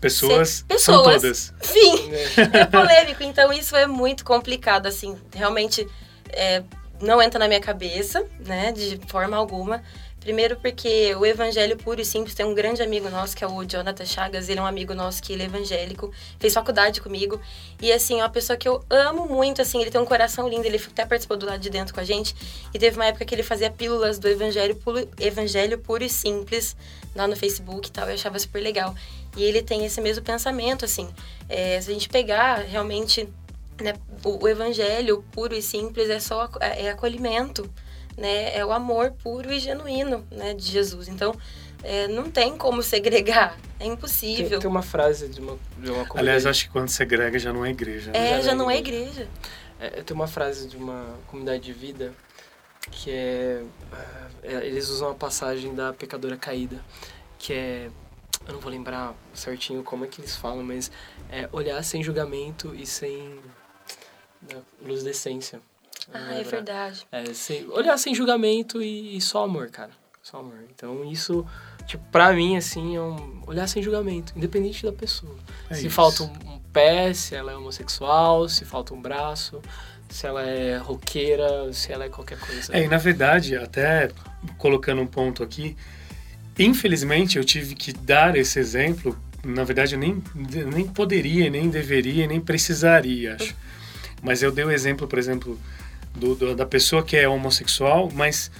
Pessoas, 0.00 0.64
Ser- 0.68 0.78
são 0.80 1.02
pessoas. 1.04 1.14
todas. 1.22 1.54
enfim, 1.62 2.10
é 2.52 2.64
polêmico. 2.66 3.22
Então 3.22 3.52
isso 3.52 3.76
é 3.76 3.86
muito 3.86 4.24
complicado, 4.24 4.86
assim. 4.86 5.16
Realmente 5.32 5.86
é, 6.30 6.62
não 7.00 7.22
entra 7.22 7.38
na 7.38 7.46
minha 7.46 7.60
cabeça, 7.60 8.24
né? 8.44 8.72
De 8.72 9.00
forma 9.06 9.36
alguma. 9.36 9.80
Primeiro 10.22 10.56
porque 10.56 11.12
o 11.16 11.26
evangelho 11.26 11.76
puro 11.76 12.00
e 12.00 12.04
simples 12.04 12.32
tem 12.32 12.46
um 12.46 12.54
grande 12.54 12.80
amigo 12.80 13.10
nosso, 13.10 13.36
que 13.36 13.42
é 13.42 13.46
o 13.46 13.64
Jonathan 13.64 14.04
Chagas. 14.06 14.48
Ele 14.48 14.60
é 14.60 14.62
um 14.62 14.66
amigo 14.66 14.94
nosso 14.94 15.20
que 15.20 15.32
ele 15.32 15.42
é 15.42 15.46
evangélico, 15.46 16.12
fez 16.38 16.54
faculdade 16.54 17.00
comigo. 17.00 17.40
E 17.80 17.92
assim, 17.92 18.20
é 18.20 18.22
uma 18.22 18.30
pessoa 18.30 18.56
que 18.56 18.68
eu 18.68 18.84
amo 18.88 19.26
muito, 19.26 19.60
assim, 19.60 19.80
ele 19.80 19.90
tem 19.90 20.00
um 20.00 20.04
coração 20.06 20.48
lindo, 20.48 20.64
ele 20.64 20.76
até 20.76 21.04
participou 21.04 21.36
do 21.36 21.44
lado 21.44 21.58
de 21.58 21.68
dentro 21.68 21.92
com 21.92 21.98
a 21.98 22.04
gente. 22.04 22.36
E 22.72 22.78
teve 22.78 22.96
uma 22.96 23.06
época 23.06 23.24
que 23.24 23.34
ele 23.34 23.42
fazia 23.42 23.68
pílulas 23.68 24.20
do 24.20 24.28
evangelho 24.28 24.76
puro, 24.76 25.08
evangelho 25.18 25.76
puro 25.78 26.04
e 26.04 26.08
simples 26.08 26.76
lá 27.16 27.26
no 27.26 27.36
Facebook 27.36 27.88
e 27.88 27.92
tal, 27.92 28.08
eu 28.08 28.14
achava 28.14 28.38
super 28.38 28.60
legal. 28.62 28.94
E 29.36 29.42
ele 29.42 29.60
tem 29.60 29.84
esse 29.84 30.00
mesmo 30.00 30.22
pensamento, 30.22 30.84
assim. 30.84 31.08
É, 31.48 31.80
se 31.80 31.90
a 31.90 31.94
gente 31.94 32.08
pegar 32.08 32.58
realmente 32.58 33.28
né, 33.80 33.94
o, 34.24 34.44
o 34.44 34.48
evangelho 34.48 35.24
puro 35.32 35.52
e 35.52 35.60
simples 35.60 36.08
é 36.08 36.20
só 36.20 36.42
ac- 36.42 36.58
é 36.60 36.90
acolhimento, 36.90 37.68
né? 38.16 38.56
É 38.56 38.64
o 38.64 38.72
amor 38.72 39.12
puro 39.22 39.52
e 39.52 39.58
genuíno, 39.58 40.24
né, 40.30 40.54
de 40.54 40.64
Jesus. 40.64 41.08
Então, 41.08 41.34
é, 41.82 42.06
não 42.08 42.30
tem 42.30 42.56
como 42.56 42.82
segregar, 42.82 43.58
é 43.74 43.84
Tem, 43.84 43.92
impossível. 43.92 44.60
tem 44.60 44.70
uma 44.70 44.82
frase 44.82 45.28
de 45.28 45.40
uma, 45.40 45.58
de 45.78 45.90
uma 45.90 46.04
comunidade. 46.06 46.18
Aliás, 46.20 46.46
acho 46.46 46.64
que 46.66 46.70
quando 46.70 46.88
segrega 46.88 47.38
já 47.38 47.52
não 47.52 47.64
é 47.64 47.70
igreja. 47.70 48.12
né? 48.12 48.38
É, 48.38 48.42
já 48.42 48.54
não 48.54 48.70
é 48.70 48.78
igreja. 48.78 49.26
É, 49.80 50.02
tem 50.02 50.14
uma 50.14 50.28
frase 50.28 50.68
de 50.68 50.76
uma 50.76 51.18
comunidade 51.26 51.64
de 51.64 51.72
vida 51.72 52.14
que 52.90 53.10
é, 53.10 53.62
ah, 53.92 54.28
é, 54.42 54.66
Eles 54.66 54.88
usam 54.88 55.10
a 55.10 55.14
passagem 55.14 55.74
da 55.74 55.92
pecadora 55.92 56.36
caída, 56.36 56.80
que 57.38 57.52
é. 57.52 57.90
Eu 58.46 58.54
não 58.54 58.60
vou 58.60 58.72
lembrar 58.72 59.14
certinho 59.32 59.84
como 59.84 60.04
é 60.04 60.08
que 60.08 60.20
eles 60.20 60.34
falam, 60.36 60.64
mas 60.64 60.90
é 61.30 61.48
olhar 61.52 61.80
sem 61.84 62.02
julgamento 62.02 62.74
e 62.74 62.84
sem. 62.86 63.40
da 64.40 64.58
luz 64.84 65.02
da 65.04 65.10
essência. 65.10 65.60
Ah, 66.12 66.34
é 66.34 66.42
verdade. 66.42 67.06
É, 67.12 67.24
sem, 67.34 67.68
olhar 67.68 67.96
sem 67.98 68.14
julgamento 68.14 68.82
e, 68.82 69.16
e 69.16 69.20
só 69.20 69.44
amor, 69.44 69.70
cara. 69.70 69.90
Só 70.22 70.38
amor. 70.38 70.64
Então 70.74 71.04
isso, 71.10 71.44
tipo, 71.86 72.04
pra 72.10 72.32
mim, 72.32 72.56
assim, 72.56 72.96
é 72.96 73.00
um 73.00 73.42
olhar 73.46 73.66
sem 73.66 73.82
julgamento, 73.82 74.32
independente 74.36 74.84
da 74.84 74.92
pessoa. 74.92 75.36
É 75.68 75.74
se 75.74 75.86
isso. 75.86 75.94
falta 75.94 76.22
um, 76.22 76.54
um 76.54 76.58
pé, 76.72 77.12
se 77.12 77.34
ela 77.34 77.52
é 77.52 77.56
homossexual, 77.56 78.48
se 78.48 78.64
falta 78.64 78.94
um 78.94 79.02
braço, 79.02 79.60
se 80.08 80.26
ela 80.26 80.42
é 80.42 80.76
roqueira, 80.76 81.72
se 81.72 81.92
ela 81.92 82.04
é 82.04 82.08
qualquer 82.08 82.38
coisa. 82.38 82.74
É, 82.76 82.84
e 82.84 82.88
na 82.88 82.98
verdade, 82.98 83.56
até 83.56 84.10
colocando 84.58 85.02
um 85.02 85.06
ponto 85.06 85.42
aqui, 85.42 85.76
infelizmente 86.58 87.36
eu 87.36 87.44
tive 87.44 87.74
que 87.74 87.92
dar 87.92 88.36
esse 88.36 88.58
exemplo. 88.58 89.18
Na 89.44 89.64
verdade, 89.64 89.96
eu 89.96 89.98
nem, 89.98 90.22
nem 90.72 90.86
poderia, 90.86 91.50
nem 91.50 91.68
deveria, 91.68 92.28
nem 92.28 92.40
precisaria, 92.40 93.34
acho. 93.34 93.56
Mas 94.22 94.40
eu 94.40 94.52
dei 94.52 94.64
o 94.64 94.70
exemplo, 94.70 95.08
por 95.08 95.18
exemplo, 95.18 95.58
do, 96.14 96.34
do- 96.34 96.54
da 96.54 96.66
pessoa 96.66 97.02
que 97.02 97.16
é 97.16 97.28
homossexual, 97.28 98.10
mas 98.14 98.50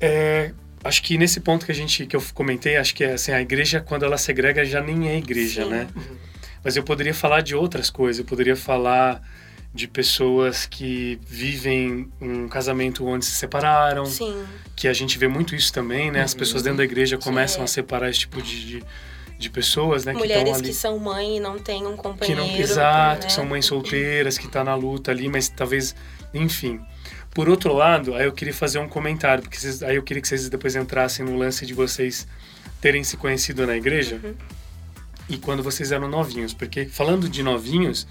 é, 0.00 0.52
acho 0.84 1.02
que 1.02 1.16
nesse 1.16 1.40
ponto 1.40 1.64
que 1.66 1.72
a 1.72 1.74
gente 1.74 2.06
que 2.06 2.16
eu 2.16 2.22
comentei, 2.34 2.76
acho 2.76 2.94
que 2.94 3.04
é 3.04 3.12
assim, 3.14 3.32
a 3.32 3.40
igreja 3.40 3.80
quando 3.80 4.04
ela 4.04 4.18
segrega 4.18 4.64
já 4.64 4.80
nem 4.80 5.08
é 5.08 5.16
igreja, 5.18 5.64
Sim. 5.64 5.70
né? 5.70 5.88
Mas 6.64 6.76
eu 6.76 6.82
poderia 6.82 7.14
falar 7.14 7.40
de 7.40 7.54
outras 7.54 7.90
coisas, 7.90 8.18
eu 8.20 8.24
poderia 8.24 8.54
falar 8.56 9.20
de 9.74 9.88
pessoas 9.88 10.66
que 10.66 11.18
vivem 11.26 12.10
um 12.20 12.46
casamento 12.46 13.06
onde 13.06 13.24
se 13.24 13.32
separaram, 13.32 14.04
Sim. 14.04 14.44
que 14.76 14.86
a 14.86 14.92
gente 14.92 15.18
vê 15.18 15.26
muito 15.28 15.56
isso 15.56 15.72
também, 15.72 16.10
né? 16.10 16.20
As 16.22 16.32
Uhum. 16.32 16.38
pessoas 16.40 16.62
dentro 16.62 16.78
da 16.78 16.84
igreja 16.84 17.16
começam 17.16 17.62
É. 17.62 17.64
a 17.64 17.66
separar 17.66 18.10
esse 18.10 18.20
tipo 18.20 18.40
de, 18.42 18.66
de, 18.66 18.84
de 19.38 19.50
pessoas, 19.50 20.04
né? 20.04 20.12
que 20.12 20.18
Mulheres 20.18 20.58
que, 20.58 20.64
ali. 20.64 20.74
são 20.74 20.98
mãe 20.98 21.38
e 21.38 21.40
não 21.40 21.58
têm 21.58 21.86
um 21.86 21.96
Que 21.96 22.02
companheiro. 22.02 22.42
não, 22.46 22.56
exato, 22.56 23.22
né? 23.22 23.26
que 23.28 23.32
são 23.32 23.46
mães 23.46 23.64
solteiras, 23.64 24.36
que 24.36 24.46
tá 24.46 24.62
na 24.62 24.74
luta 24.74 25.10
ali, 25.10 25.26
mas 25.28 25.48
talvez, 25.48 25.96
enfim. 26.34 26.80
Por 27.34 27.48
outro 27.48 27.72
lado, 27.74 28.14
aí 28.14 28.24
eu 28.26 28.32
queria 28.32 28.52
fazer 28.54 28.78
um 28.78 28.88
comentário, 28.88 29.42
porque 29.42 29.56
vocês- 29.58 29.82
aí 29.82 29.96
eu 29.96 30.02
queria 30.02 30.20
que 30.20 30.28
vocês 30.28 30.48
depois 30.48 30.76
entrassem 30.76 31.24
no 31.24 31.36
lance 31.36 31.64
de 31.64 31.72
vocês 31.74 32.26
terem 32.80 33.02
se 33.04 33.16
conhecido 33.16 33.66
na 33.66 33.76
igreja 33.76 34.20
Uhum. 34.22 34.34
e 35.28 35.36
quando 35.38 35.62
vocês 35.62 35.92
eram 35.92 36.08
novinhos, 36.08 36.52
porque 36.52 36.84
falando 36.84 37.28
de 37.28 37.42
novinhos, 37.42 38.06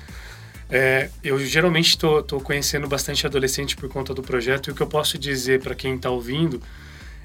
é, 0.70 1.10
eu 1.24 1.38
geralmente 1.46 1.98
tô 1.98 2.24
conhecendo 2.42 2.88
bastante 2.88 3.28
adolescente 3.28 3.76
por 3.76 3.90
conta 3.90 4.14
do 4.14 4.22
projeto 4.24 4.68
e 4.70 4.72
o 4.72 4.76
que 4.76 4.82
eu 4.82 4.88
posso 4.88 5.18
dizer 5.18 5.62
para 5.62 5.76
quem 5.76 5.98
tá 5.98 6.10
ouvindo 6.10 6.62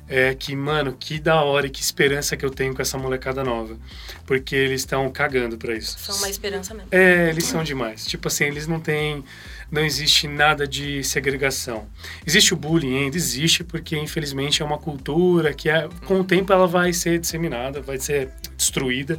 é 0.09 0.35
que, 0.35 0.55
mano, 0.55 0.97
que 0.99 1.19
da 1.19 1.43
hora 1.43 1.67
e 1.67 1.71
que 1.71 1.81
esperança 1.81 2.37
que 2.37 2.45
eu 2.45 2.51
tenho 2.51 2.75
com 2.75 2.81
essa 2.81 2.97
molecada 2.97 3.43
nova, 3.43 3.77
porque 4.25 4.55
eles 4.55 4.83
estão 4.83 5.11
cagando 5.11 5.57
para 5.57 5.75
isso. 5.75 5.99
São 5.99 6.17
uma 6.17 6.29
esperança 6.29 6.75
mesmo. 6.75 6.89
É, 6.93 7.29
eles 7.29 7.45
são 7.45 7.65
demais. 7.65 8.07
Tipo 8.07 8.29
assim, 8.29 8.45
eles 8.45 8.67
não 8.67 8.81
têm. 8.81 9.25
Não 9.71 9.85
existe 9.85 10.29
nada 10.29 10.67
de 10.67 11.03
segregação. 11.03 11.89
Existe 12.25 12.55
o 12.55 12.57
bullying 12.57 13.05
ainda? 13.05 13.17
Existe, 13.17 13.65
porque 13.65 13.97
infelizmente 13.99 14.63
é 14.63 14.65
uma 14.65 14.79
cultura 14.79 15.53
que 15.53 15.69
é, 15.69 15.89
com 16.05 16.21
o 16.21 16.25
tempo 16.25 16.53
ela 16.53 16.69
vai 16.69 16.93
ser 16.93 17.19
disseminada, 17.19 17.81
vai 17.81 17.99
ser 17.99 18.31
destruída 18.57 19.19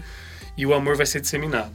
e 0.57 0.65
o 0.65 0.73
amor 0.73 0.95
vai 0.95 1.05
ser 1.05 1.19
disseminado. 1.19 1.73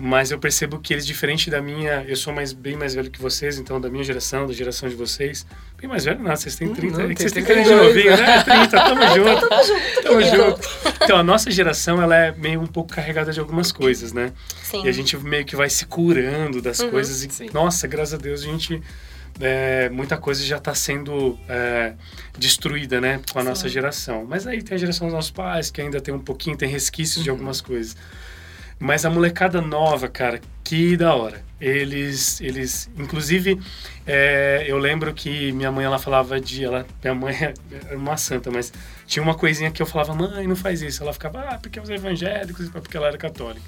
Mas 0.00 0.30
eu 0.30 0.38
percebo 0.38 0.78
que 0.78 0.92
eles, 0.94 1.04
diferente 1.04 1.50
da 1.50 1.60
minha. 1.60 2.04
Eu 2.06 2.14
sou 2.14 2.32
mais, 2.32 2.52
bem 2.52 2.76
mais 2.76 2.94
velho 2.94 3.10
que 3.10 3.20
vocês, 3.20 3.58
então 3.58 3.80
da 3.80 3.90
minha 3.90 4.04
geração, 4.04 4.46
da 4.46 4.52
geração 4.52 4.88
de 4.88 4.94
vocês. 4.94 5.44
Bem 5.76 5.88
mais 5.90 6.04
velho, 6.04 6.22
nada, 6.22 6.36
vocês 6.36 6.54
têm 6.54 6.68
Hum, 6.68 6.74
30. 6.74 6.98
não, 6.98 7.10
é 7.10 7.14
que 7.14 7.20
vocês 7.20 7.32
têm 7.32 7.42
cara 7.44 7.60
de 7.62 7.68
32, 7.68 7.94
novinho, 7.96 8.16
né? 8.16 8.42
30, 8.44 8.68
tamo 8.84 9.02
junto. 9.14 9.48
Tamo 10.02 10.18
querido. 10.18 10.36
junto. 10.36 10.68
Então, 11.02 11.16
a 11.18 11.22
nossa 11.24 11.50
geração, 11.50 12.00
ela 12.00 12.14
é 12.16 12.32
meio 12.32 12.60
um 12.60 12.66
pouco 12.66 12.94
carregada 12.94 13.32
de 13.32 13.40
algumas 13.40 13.72
coisas, 13.72 14.12
né? 14.12 14.32
Sim. 14.62 14.84
E 14.84 14.88
a 14.88 14.92
gente 14.92 15.16
meio 15.16 15.44
que 15.44 15.56
vai 15.56 15.68
se 15.68 15.84
curando 15.84 16.62
das 16.62 16.78
Uhum. 16.78 16.90
coisas. 16.90 17.24
E, 17.24 17.30
Sim. 17.30 17.50
nossa, 17.52 17.88
graças 17.88 18.14
a 18.14 18.18
Deus, 18.18 18.42
a 18.42 18.44
gente. 18.44 18.80
é, 19.40 19.88
muita 19.90 20.16
coisa 20.16 20.42
já 20.44 20.56
está 20.58 20.74
sendo 20.74 21.38
é, 21.48 21.92
destruída, 22.36 23.00
né? 23.00 23.20
Com 23.32 23.38
a 23.38 23.44
nossa 23.44 23.62
Sim. 23.62 23.68
geração. 23.68 24.24
Mas 24.28 24.46
aí 24.46 24.62
tem 24.62 24.74
a 24.74 24.78
geração 24.78 25.06
dos 25.06 25.14
nossos 25.14 25.30
pais, 25.30 25.70
que 25.70 25.80
ainda 25.80 26.00
tem 26.00 26.12
um 26.14 26.18
pouquinho, 26.18 26.56
tem 26.56 26.68
resquícios 26.68 27.18
Uhum. 27.18 27.22
de 27.24 27.30
algumas 27.30 27.60
coisas. 27.60 27.96
Mas 28.78 29.04
a 29.04 29.10
molecada 29.10 29.60
nova, 29.60 30.08
cara, 30.08 30.40
que 30.62 30.96
da 30.96 31.14
hora. 31.14 31.42
Eles, 31.60 32.40
eles, 32.40 32.88
inclusive, 32.96 33.60
é, 34.06 34.64
eu 34.68 34.78
lembro 34.78 35.12
que 35.12 35.50
minha 35.50 35.72
mãe 35.72 35.84
ela 35.84 35.98
falava 35.98 36.40
de, 36.40 36.64
ela, 36.64 36.86
minha 37.02 37.14
mãe 37.14 37.34
era 37.36 37.98
uma 37.98 38.16
santa, 38.16 38.48
mas 38.48 38.72
tinha 39.04 39.20
uma 39.20 39.34
coisinha 39.34 39.68
que 39.70 39.82
eu 39.82 39.86
falava, 39.86 40.14
mãe, 40.14 40.46
não 40.46 40.54
faz 40.54 40.82
isso. 40.82 41.02
Ela 41.02 41.12
ficava, 41.12 41.40
ah, 41.40 41.58
porque 41.58 41.80
os 41.80 41.90
evangélicos, 41.90 42.68
porque 42.68 42.96
ela 42.96 43.08
era 43.08 43.18
católica. 43.18 43.66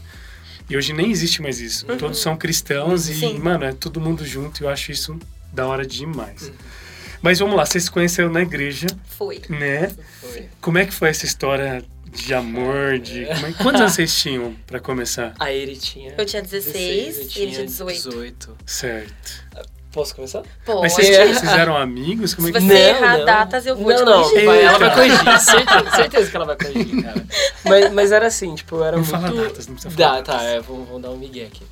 E 0.69 0.77
hoje 0.77 0.93
nem 0.93 1.11
existe 1.11 1.43
mais 1.43 1.59
isso. 1.61 1.85
Todos 1.99 2.21
são 2.21 2.37
cristãos 2.37 3.09
e, 3.09 3.15
Sim. 3.15 3.39
mano, 3.41 3.65
é 3.65 3.73
todo 3.73 4.01
mundo 4.01 4.25
junto 4.25 4.63
e 4.63 4.65
eu 4.65 4.71
acho 4.71 4.93
isso 4.93 5.19
da 5.53 5.67
hora 5.67 5.85
demais. 5.85 6.53
Mas 7.23 7.39
vamos 7.39 7.55
lá, 7.57 7.67
vocês 7.67 7.85
se 7.85 7.91
conheceram 7.91 8.31
na 8.31 8.41
igreja, 8.43 8.87
Foi. 9.07 9.43
né? 9.49 9.91
Foi. 10.21 10.49
Como 10.61 10.79
é 10.79 10.87
que 10.87 10.93
foi 10.93 11.09
essa 11.11 11.27
história 11.27 11.85
de 12.11 12.35
amor, 12.35 12.99
de... 12.99 13.25
como 13.27 13.47
é- 13.47 13.53
Quantos 13.53 13.81
anos 13.83 13.93
vocês 13.95 14.19
tinham 14.19 14.55
pra 14.67 14.81
começar? 14.81 15.35
Aí 15.39 15.57
ele 15.57 15.77
tinha. 15.77 16.15
Eu 16.17 16.25
tinha 16.27 16.43
16, 16.43 17.17
eu 17.19 17.23
e 17.23 17.43
ele 17.45 17.53
tinha 17.53 17.67
18. 17.67 17.93
18. 18.11 18.57
Certo. 18.67 19.45
Posso 19.93 20.15
começar? 20.15 20.43
Pô, 20.65 20.83
Mas 20.83 20.93
vocês, 20.93 21.09
É. 21.11 21.27
vocês 21.27 21.51
eram 21.53 21.77
amigos? 21.77 22.33
Como 22.33 22.49
é 22.49 22.53
Se 22.53 22.59
que... 22.61 22.65
você 22.65 22.75
errar 22.75 23.17
datas, 23.25 23.67
eu 23.67 23.75
vou 23.77 23.89
não, 23.91 23.97
te 23.97 24.05
não, 24.05 24.23
corrigir. 24.23 24.47
vai, 24.47 24.63
ela 24.63 24.79
vai 24.79 24.95
corrigir. 24.95 25.19
Certeza, 25.41 25.97
certeza 25.97 26.31
que 26.31 26.37
ela 26.37 26.47
vai 26.47 26.57
corrigir, 26.57 27.03
cara. 27.03 27.27
Mas, 27.65 27.93
mas 27.93 28.13
era 28.13 28.27
assim, 28.29 28.55
tipo, 28.55 28.77
eu 28.77 28.85
era 28.85 28.97
Não 28.97 29.05
muito... 29.05 29.11
fala 29.21 29.43
datas, 29.43 29.67
não 29.67 29.75
precisa 29.75 29.95
falar 29.97 30.17
Dá, 30.19 30.23
tá, 30.23 30.33
datas. 30.35 30.47
é, 30.49 30.61
vou, 30.61 30.85
vou 30.85 30.99
dar 31.01 31.11
um 31.11 31.17
migué 31.17 31.47
aqui. 31.47 31.65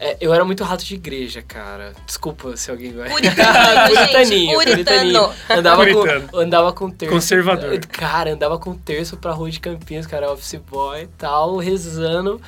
É, 0.00 0.16
eu 0.20 0.32
era 0.32 0.44
muito 0.44 0.62
rato 0.62 0.84
de 0.84 0.94
igreja, 0.94 1.42
cara. 1.42 1.92
Desculpa 2.06 2.56
se 2.56 2.70
alguém 2.70 2.92
vai. 2.92 3.08
Puritano, 3.10 4.52
puritano. 4.54 5.34
Andava 5.50 5.84
Puritano. 5.84 6.28
com, 6.28 6.38
andava 6.38 6.72
com 6.72 6.90
terço. 6.90 7.14
Conservador. 7.14 7.78
Cara, 7.86 8.32
andava 8.32 8.58
com 8.58 8.74
terço 8.74 9.16
pra 9.16 9.32
rua 9.32 9.50
de 9.50 9.58
Campinas, 9.60 10.06
cara, 10.06 10.32
office 10.32 10.54
boy 10.70 11.02
e 11.02 11.06
tal, 11.18 11.56
rezando. 11.56 12.40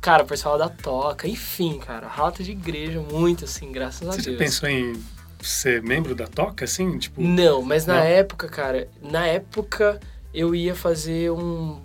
Cara, 0.00 0.24
participava 0.24 0.58
da 0.58 0.68
toca, 0.68 1.28
enfim, 1.28 1.78
cara, 1.78 2.06
rato 2.08 2.42
de 2.42 2.50
igreja, 2.50 3.00
muito 3.00 3.44
assim, 3.44 3.70
graças 3.70 4.06
a 4.08 4.12
Você 4.12 4.18
já 4.22 4.24
Deus. 4.30 4.38
pensou 4.38 4.68
em 4.68 5.00
ser 5.40 5.80
membro 5.82 6.14
da 6.14 6.26
Toca, 6.26 6.64
assim? 6.64 6.98
Tipo, 6.98 7.22
Não, 7.22 7.62
mas 7.62 7.86
na 7.86 7.94
Não? 7.94 8.02
época, 8.02 8.48
cara, 8.48 8.88
na 9.00 9.26
época 9.26 9.98
eu 10.34 10.54
ia 10.54 10.74
fazer 10.74 11.30
um. 11.30 11.80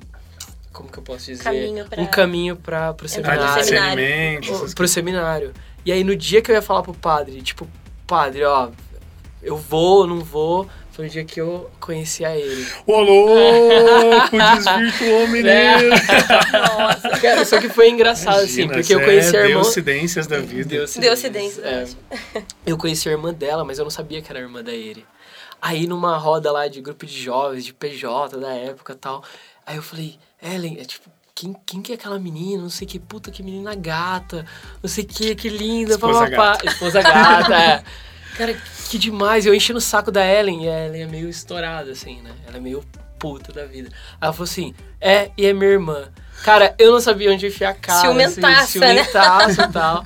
Como 0.75 0.91
que 0.91 0.99
eu 0.99 1.03
posso 1.03 1.25
dizer? 1.27 1.43
Caminho 1.43 1.85
pra- 1.85 2.01
Um 2.01 2.05
caminho 2.05 2.55
pra, 2.57 2.93
pro 2.93 3.07
Entrar 3.07 3.59
seminário. 3.63 4.03
essas 4.43 4.73
pro 4.73 4.87
seminário. 4.87 5.53
E 5.85 5.91
aí 5.91 6.03
no 6.03 6.15
dia 6.15 6.41
que 6.41 6.51
eu 6.51 6.55
ia 6.55 6.61
falar 6.61 6.83
pro 6.83 6.93
padre, 6.93 7.41
tipo, 7.41 7.67
padre, 8.05 8.43
ó, 8.43 8.69
eu 9.41 9.55
vou, 9.55 10.05
não 10.05 10.19
vou, 10.19 10.67
foi 10.91 11.05
o 11.07 11.09
dia 11.09 11.23
que 11.23 11.39
eu 11.39 11.69
conheci 11.79 12.25
a 12.25 12.35
ele. 12.35 12.67
Ô, 12.87 12.99
louco! 12.99 14.31
Desvirtuou, 14.31 15.27
menino! 15.27 15.89
Nossa. 16.51 17.09
Cara, 17.21 17.45
só 17.45 17.59
que 17.59 17.69
foi 17.69 17.89
engraçado, 17.89 18.39
assim, 18.39 18.63
Imagina, 18.63 18.73
porque 18.73 18.95
eu 18.95 19.01
conheci 19.01 19.35
é 19.35 19.41
a 19.41 19.47
irmã. 19.47 19.61
Deucidências 19.61 20.27
da 20.27 20.39
vida. 20.39 20.69
Deus 20.69 20.95
Deucidência, 20.95 21.61
É. 21.63 21.85
Eu 22.65 22.77
conheci 22.77 23.07
a 23.07 23.11
irmã 23.13 23.33
dela, 23.33 23.63
mas 23.63 23.77
eu 23.77 23.83
não 23.85 23.91
sabia 23.91 24.21
que 24.21 24.29
era 24.31 24.39
a 24.39 24.41
irmã 24.41 24.63
da 24.63 24.73
Eri. 24.73 25.05
Aí 25.61 25.87
numa 25.87 26.17
roda 26.17 26.51
lá 26.51 26.67
de 26.67 26.81
grupo 26.81 27.05
de 27.05 27.17
jovens, 27.19 27.63
de 27.65 27.73
PJ 27.73 28.37
da 28.37 28.53
época 28.53 28.93
e 28.93 28.95
tal, 28.97 29.23
aí 29.65 29.75
eu 29.77 29.81
falei, 29.83 30.17
Ellen, 30.41 30.77
é 30.79 30.85
tipo, 30.85 31.09
quem, 31.33 31.55
quem 31.65 31.81
que 31.81 31.91
é 31.91 31.95
aquela 31.95 32.19
menina? 32.19 32.63
Não 32.63 32.69
sei 32.69 32.87
que 32.87 32.99
puta, 32.99 33.31
que 33.31 33.43
menina 33.43 33.75
gata, 33.75 34.45
não 34.81 34.89
sei 34.89 35.03
que, 35.03 35.35
que 35.35 35.49
linda, 35.49 35.93
Esposa 35.93 36.29
papapá. 36.29 36.57
Esposa 36.63 37.01
gata, 37.01 37.55
é. 37.55 37.83
Cara, 38.37 38.53
que 38.89 38.97
demais. 38.97 39.45
Eu 39.45 39.53
enchi 39.53 39.73
no 39.73 39.81
saco 39.81 40.11
da 40.11 40.25
Ellen 40.25 40.65
e 40.65 40.69
a 40.69 40.87
Ellen 40.87 41.03
é 41.03 41.07
meio 41.07 41.29
estourada, 41.29 41.91
assim, 41.91 42.21
né? 42.21 42.31
Ela 42.47 42.57
é 42.57 42.59
meio 42.59 42.83
puta 43.17 43.51
da 43.51 43.65
vida. 43.65 43.89
Aí 43.89 44.17
ela 44.21 44.33
falou 44.33 44.43
assim, 44.43 44.73
é, 44.99 45.31
e 45.37 45.45
é 45.45 45.53
minha 45.53 45.71
irmã. 45.71 46.09
Cara, 46.43 46.75
eu 46.77 46.91
não 46.91 46.99
sabia 46.99 47.31
onde 47.31 47.47
enfiar 47.47 47.69
a 47.69 47.73
cara. 47.73 48.01
Ciumentaça, 48.01 48.61
assim, 48.61 48.79
né? 48.79 48.87
ciumentaço 48.87 49.61
e 49.61 49.71
tal. 49.71 50.05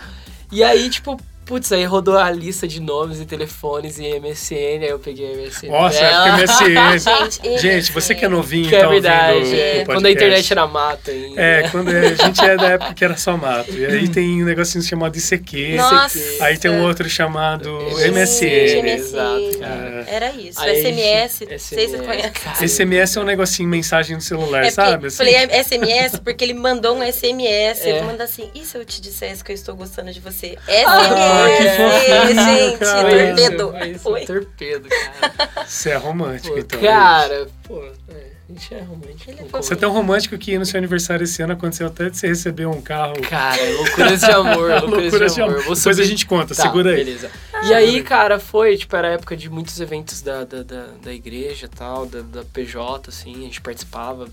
E 0.51 0.63
aí, 0.63 0.89
tipo, 0.89 1.19
putz, 1.49 1.71
aí 1.71 1.83
rodou 1.83 2.15
a 2.15 2.29
lista 2.29 2.67
de 2.67 2.79
nomes 2.79 3.19
e 3.19 3.25
telefones 3.25 3.97
e 3.97 4.03
MSN, 4.19 4.83
aí 4.83 4.89
eu 4.89 4.99
peguei 4.99 5.33
a 5.33 5.35
MSN 5.35 5.67
Nossa, 5.69 5.99
dela. 5.99 6.27
é 6.27 6.43
MSN. 6.43 6.99
Gente, 7.41 7.57
Gente, 7.59 7.91
você 7.91 8.13
que 8.13 8.23
é 8.23 8.27
novinho 8.29 8.69
Que 8.69 8.75
é 8.75 8.81
tá 8.81 8.87
verdade, 8.87 9.59
é. 9.59 9.83
Quando 9.83 10.05
a 10.05 10.11
internet 10.11 10.51
era 10.53 10.67
mato 10.67 11.09
ainda. 11.09 11.41
É, 11.41 11.67
quando 11.69 11.89
a 11.89 12.13
gente 12.13 12.39
é 12.45 12.55
da 12.55 12.67
época 12.67 12.93
que 12.93 13.03
era 13.03 13.17
só 13.17 13.35
mato. 13.35 13.71
E 13.71 13.83
aí 13.83 14.07
tem 14.07 14.43
um 14.43 14.45
negocinho 14.45 14.83
chamado 14.83 15.17
ICQ. 15.17 15.75
Nossa. 15.77 16.19
Aí 16.43 16.55
tem 16.59 16.69
um 16.69 16.83
outro 16.83 17.09
chamado 17.09 17.79
Gente, 17.97 18.11
MSN. 18.11 18.87
Exato, 18.87 19.59
cara. 19.59 20.05
Era 20.07 20.31
isso. 20.33 20.61
Aí, 20.61 20.81
SMS, 20.83 21.39
SMS, 21.57 22.05
conhece. 22.05 22.29
cara. 22.31 22.67
SMS 22.67 23.17
é 23.17 23.21
um 23.21 23.25
negocinho, 23.25 23.67
mensagem 23.67 24.15
no 24.15 24.21
celular, 24.21 24.65
É 24.65 24.69
sabe? 24.69 24.91
porque, 24.91 25.07
Assim? 25.07 25.17
falei 25.17 25.33
é 25.35 25.63
SMS 25.63 26.19
porque 26.19 26.43
ele 26.43 26.53
mandou 26.53 26.95
um 26.95 27.01
SMS. 27.03 27.81
É. 27.85 27.89
Ele 27.89 28.01
manda 28.01 28.23
assim: 28.25 28.51
e 28.53 28.63
se 28.63 28.77
eu 28.77 28.85
te 28.85 29.01
dissesse 29.01 29.43
que 29.43 29.51
eu 29.51 29.55
estou 29.55 29.75
gostando 29.75 30.11
de 30.13 30.19
você? 30.19 30.55
Ah, 30.85 31.38
que 31.47 31.63
SMS, 31.63 31.77
fofinho, 31.77 32.45
gente, 32.45 32.77
cara. 32.79 33.09
Foi 33.09 33.19
isso, 33.29 33.57
torpedo. 33.57 33.71
foi 33.71 33.89
isso, 33.89 33.99
Foi. 34.03 34.25
torpedo, 34.25 34.89
cara. 34.89 35.65
Você 35.67 35.89
é 35.91 35.95
romântico, 35.97 36.53
Pô, 36.53 36.59
então. 36.59 36.79
cara, 36.81 37.47
pô, 37.67 37.83
é, 38.09 38.29
a 38.49 38.51
gente 38.53 38.73
é 38.73 38.79
romântico. 38.81 39.31
É 39.31 39.61
Você 39.61 39.73
é 39.73 39.77
tão 39.77 39.91
romântico 39.91 40.37
que 40.37 40.57
no 40.57 40.65
seu 40.65 40.77
aniversário 40.77 41.23
esse 41.23 41.41
ano 41.41 41.53
aconteceu 41.53 41.87
até 41.87 42.09
de 42.09 42.17
você 42.17 42.27
receber 42.27 42.65
um 42.65 42.81
carro. 42.81 43.19
Cara, 43.21 43.61
loucuras 43.77 44.19
de 44.21 44.31
amor, 44.31 44.69
loucuras, 44.81 45.01
Loucuras 45.03 45.35
de 45.35 45.41
amor. 45.41 45.57
Depois 45.59 45.85
a 45.87 45.93
subir- 45.93 46.05
gente 46.05 46.25
conta, 46.25 46.55
Tá, 46.55 46.63
segura 46.63 46.91
aí. 46.91 46.97
Beleza. 46.97 47.29
E 47.63 47.73
aí, 47.73 48.01
cara, 48.03 48.39
foi, 48.39 48.77
tipo, 48.77 48.95
era 48.95 49.09
a 49.09 49.11
época 49.11 49.35
de 49.37 49.49
muitos 49.49 49.79
eventos 49.79 50.21
da, 50.21 50.43
da, 50.45 50.63
da, 50.63 50.85
da 51.03 51.13
igreja 51.13 51.65
e 51.65 51.69
tal, 51.69 52.05
da, 52.05 52.21
da 52.21 52.43
PJ, 52.43 53.09
assim, 53.09 53.33
a 53.35 53.39
gente 53.45 53.61
participava, 53.61 54.27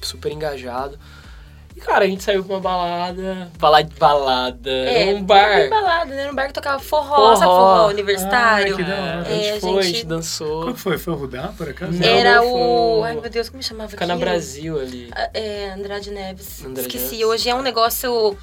super 0.00 0.32
engajado. 0.32 0.98
E, 1.74 1.80
cara, 1.80 2.04
a 2.04 2.08
gente 2.08 2.22
saiu 2.22 2.44
pra 2.44 2.54
uma 2.56 2.60
balada, 2.60 3.50
balada, 3.58 3.88
balada, 3.98 4.70
É, 4.70 5.14
um 5.14 5.22
bar. 5.22 5.58
Era 5.58 5.70
balada, 5.70 6.14
né? 6.14 6.22
Era 6.22 6.32
um 6.32 6.34
bar 6.34 6.46
que 6.48 6.52
tocava 6.52 6.78
forró, 6.82 7.34
sabe 7.34 7.46
forró 7.50 7.88
universitário. 7.88 8.74
Ah, 8.74 8.76
que 8.76 8.84
da 8.84 8.94
hora. 8.94 9.20
A 9.20 9.24
gente 9.24 9.44
É, 9.46 9.56
a 9.56 9.60
foi, 9.60 9.70
a 9.78 9.82
gente- 9.82 9.94
gente 9.96 10.06
dançou. 10.06 10.62
Qual 10.64 10.74
que 10.74 10.80
foi? 10.80 10.98
Foi 10.98 11.12
o 11.14 11.16
Rudá, 11.16 11.52
por 11.56 11.68
acaso? 11.68 11.92
Não, 11.92 12.06
Era 12.06 12.36
não 12.36 12.52
o. 13.00 13.04
Ai, 13.04 13.14
meu 13.14 13.30
Deus, 13.30 13.48
como 13.48 13.58
me 13.58 13.64
chamava 13.64 13.88
Fica 13.88 14.06
na? 14.06 14.16
Brasil 14.16 14.78
ali. 14.78 15.08
Ah, 15.14 15.30
É, 15.32 15.70
Andrade 15.72 16.10
Neves. 16.10 16.62
Andrade 16.64 16.88
Esqueci. 16.88 17.04
Neves. 17.16 17.26
Hoje 17.26 17.48
é 17.48 17.54
um 17.54 17.62
negócio. 17.62 18.36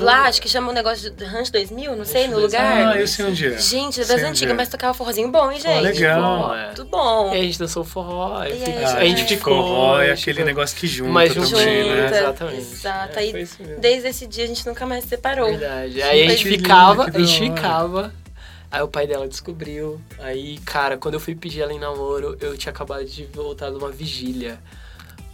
Lá, 0.00 0.22
acho 0.22 0.40
que 0.40 0.48
chama 0.48 0.70
um 0.70 0.72
negócio 0.74 1.10
de 1.10 1.24
Ranch 1.24 1.50
2000, 1.50 1.94
não 1.96 2.04
sei, 2.04 2.26
no 2.26 2.40
2000. 2.40 2.40
lugar. 2.46 2.88
Ah, 2.94 3.00
eu 3.00 3.06
sei 3.06 3.24
onde 3.26 3.46
é. 3.46 3.58
Gente, 3.58 4.00
é 4.00 4.04
Sei 4.04 4.16
das 4.16 4.24
antigas, 4.24 4.56
mas 4.56 4.68
tocava 4.68 4.94
forrozinho 4.94 5.30
bom, 5.30 5.50
hein, 5.52 5.60
gente? 5.60 5.82
legal. 5.82 6.54
É. 6.54 6.66
Muito 6.66 6.84
bom. 6.86 7.34
E 7.34 7.38
a 7.38 7.42
gente 7.42 7.58
dançou 7.58 7.84
forró, 7.84 8.42
E 8.44 8.52
aí, 8.52 8.84
Ah, 8.84 8.96
a 8.96 9.04
gente 9.04 9.24
ficou. 9.36 9.54
Forró 9.54 10.00
é 10.00 10.12
aquele 10.12 10.34
ficou- 10.38 10.44
negócio 10.46 10.76
que 10.76 10.86
junta 10.86 11.10
Mas 11.12 11.34
também, 11.34 11.48
junta, 11.48 12.10
né? 12.10 12.18
Exatamente. 12.18 12.58
Exato. 12.58 13.18
É, 13.18 13.22
Aí, 13.22 13.48
desde 13.78 14.08
esse 14.08 14.26
dia 14.26 14.44
a 14.44 14.46
gente 14.46 14.66
nunca 14.66 14.86
mais 14.86 15.04
se 15.04 15.10
separou. 15.10 15.46
Verdade. 15.50 16.02
Aí 16.02 16.26
a 16.26 16.30
gente 16.30 16.48
ficava, 16.48 17.04
a 17.04 17.18
gente 17.20 17.38
ficava. 17.38 18.12
Aí 18.70 18.82
o 18.82 18.88
pai 18.88 19.06
dela 19.06 19.28
descobriu. 19.28 20.00
Aí, 20.18 20.58
cara, 20.64 20.96
quando 20.96 21.14
eu 21.14 21.20
fui 21.20 21.34
pedir 21.34 21.60
ela 21.62 21.72
em 21.72 21.78
namoro, 21.78 22.36
eu 22.40 22.56
tinha 22.56 22.72
acabado 22.72 23.04
de 23.04 23.24
voltar 23.26 23.70
de 23.70 23.76
uma 23.76 23.90
vigília. 23.90 24.58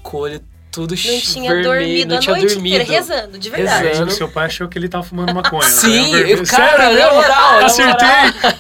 Com 0.03 0.17
o 0.19 0.21
olho 0.21 0.41
tudo 0.71 0.91
Não 0.95 0.97
tinha 1.21 1.53
vermelho, 1.53 1.63
dormido 1.65 2.09
não 2.11 2.17
a 2.17 2.21
tinha 2.21 2.37
noite 2.37 2.55
dormido. 2.55 2.77
inteira, 2.77 2.93
rezando, 3.01 3.39
de 3.39 3.51
verdade. 3.51 3.89
Rezando. 3.89 4.11
O 4.11 4.15
seu 4.15 4.29
pai 4.29 4.47
achou 4.47 4.69
que 4.69 4.79
ele 4.79 4.89
tava 4.89 5.03
fumando 5.05 5.35
maconha. 5.35 5.63
Sim, 5.69 6.13
né? 6.13 6.33
eu- 6.33 6.45
cara, 6.47 6.47
Sério, 6.47 6.79
na 6.79 6.91
mesmo? 6.93 7.15
moral, 7.15 7.59
Acertei! 7.65 8.09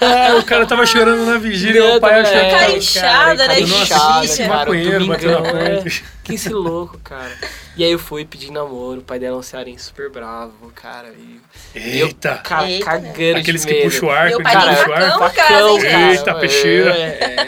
Ah, 0.00 0.36
o 0.38 0.44
cara 0.44 0.66
tava 0.66 0.84
chorando 0.86 1.24
na 1.24 1.38
vigília, 1.38 1.80
Não, 1.80 1.96
o 1.96 2.00
pai 2.00 2.20
achou 2.20 2.36
é, 2.36 2.44
que 2.44 2.50
Cara 2.50 2.76
inchada, 2.76 3.48
né? 3.48 3.60
Nossa, 3.60 3.82
inchada, 3.82 4.26
que 4.26 4.36
cara, 4.38 4.48
maconheiro 4.48 5.06
bateu 5.06 5.30
na 5.30 5.36
domingão, 5.38 5.60
é. 5.60 5.74
porta. 5.76 5.90
Que 6.24 6.34
esse 6.34 6.48
louco, 6.48 6.98
cara. 6.98 7.32
E 7.76 7.84
aí 7.84 7.92
eu 7.92 7.98
fui 7.98 8.24
pedir 8.24 8.50
namoro, 8.50 9.00
o 9.00 9.02
pai 9.04 9.18
dela 9.18 9.36
é 9.36 9.38
um 9.38 9.42
cearense 9.42 9.84
super 9.84 10.10
bravo, 10.10 10.52
cara. 10.74 11.08
E 11.16 11.40
e 11.78 12.00
eu, 12.00 12.08
Eita! 12.08 12.36
cara, 12.42 12.68
Eita, 12.68 12.84
cagando 12.84 13.38
Aqueles 13.38 13.64
de 13.64 13.72
que 13.72 13.82
puxam 13.82 14.08
o 14.08 14.10
arco, 14.12 14.38
Meu 14.38 14.38
ele 14.38 14.42
pai 14.42 14.54
puxa 14.74 14.84
tem 14.84 14.92
o 14.92 14.96
arco. 14.96 15.18
facão, 15.18 15.78
cara. 15.80 16.10
Eita, 16.12 16.34
peixeira. 16.34 16.90
É, 16.96 17.06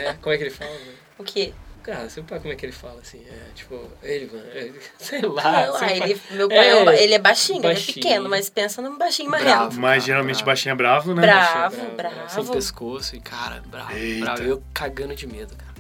é. 0.09 0.17
Como 0.21 0.33
é 0.35 0.39
que 0.39 0.45
ele 0.45 0.51
fala? 0.51 0.71
O 1.19 1.25
quê? 1.25 1.53
Cara, 1.83 2.09
seu 2.09 2.23
pai, 2.23 2.39
como 2.39 2.53
é 2.53 2.57
que 2.57 2.65
ele 2.65 2.73
fala 2.73 3.01
assim? 3.01 3.21
É, 3.29 3.53
tipo, 3.55 3.81
ele, 4.03 4.31
mano, 4.33 4.45
é, 4.55 4.71
sei 4.99 5.21
lá. 5.23 5.67
Não, 5.67 5.77
ah, 5.77 5.93
ele, 5.93 6.21
meu 6.31 6.49
pai 6.49 6.59
é, 6.59 6.85
É, 6.85 7.03
ele 7.05 7.15
é 7.15 7.19
baixinho, 7.19 7.59
ele 7.59 7.67
é 7.67 7.75
baixinho. 7.75 7.95
pequeno, 7.95 8.29
mas 8.29 8.49
pensa 8.49 8.81
num 8.81 8.97
baixinho 8.97 9.31
Bravo. 9.31 9.81
Mas 9.81 10.05
geralmente 10.05 10.37
bravo. 10.37 10.47
baixinho 10.47 10.73
é 10.73 10.77
bravo, 10.77 11.15
né? 11.15 11.23
Bravo. 11.23 11.77
Sem 11.77 11.91
bravo. 11.97 12.53
pescoço 12.53 13.17
e, 13.17 13.21
cara, 13.21 13.61
bravo, 13.67 13.93
Eita. 13.97 14.25
bravo. 14.25 14.43
Eu 14.43 14.63
cagando 14.73 15.15
de 15.17 15.27
medo, 15.27 15.57
cara. 15.57 15.73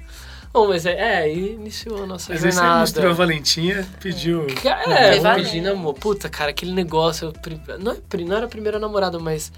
Bom, 0.52 0.68
mas 0.68 0.84
é, 0.84 0.92
é 0.92 1.16
aí 1.18 1.54
iniciou 1.54 2.02
a 2.02 2.06
nossa 2.06 2.32
Às 2.32 2.42
vezes 2.42 2.56
você 2.56 2.60
jornada. 2.60 2.80
mostrou 2.80 3.10
a 3.10 3.14
Valentinha, 3.14 3.88
pediu... 4.00 4.46
Foi 4.50 4.70
é, 4.70 5.18
eu 5.18 5.34
pedi 5.34 5.60
namoro. 5.62 5.96
Puta, 5.98 6.28
cara, 6.28 6.50
aquele 6.50 6.72
negócio. 6.72 7.32
eu 7.46 7.78
Não, 7.78 7.92
é 7.92 8.16
não 8.18 8.36
era 8.36 8.44
a 8.44 8.48
primeira 8.48 8.78
namorada, 8.78 9.18
mas. 9.18 9.50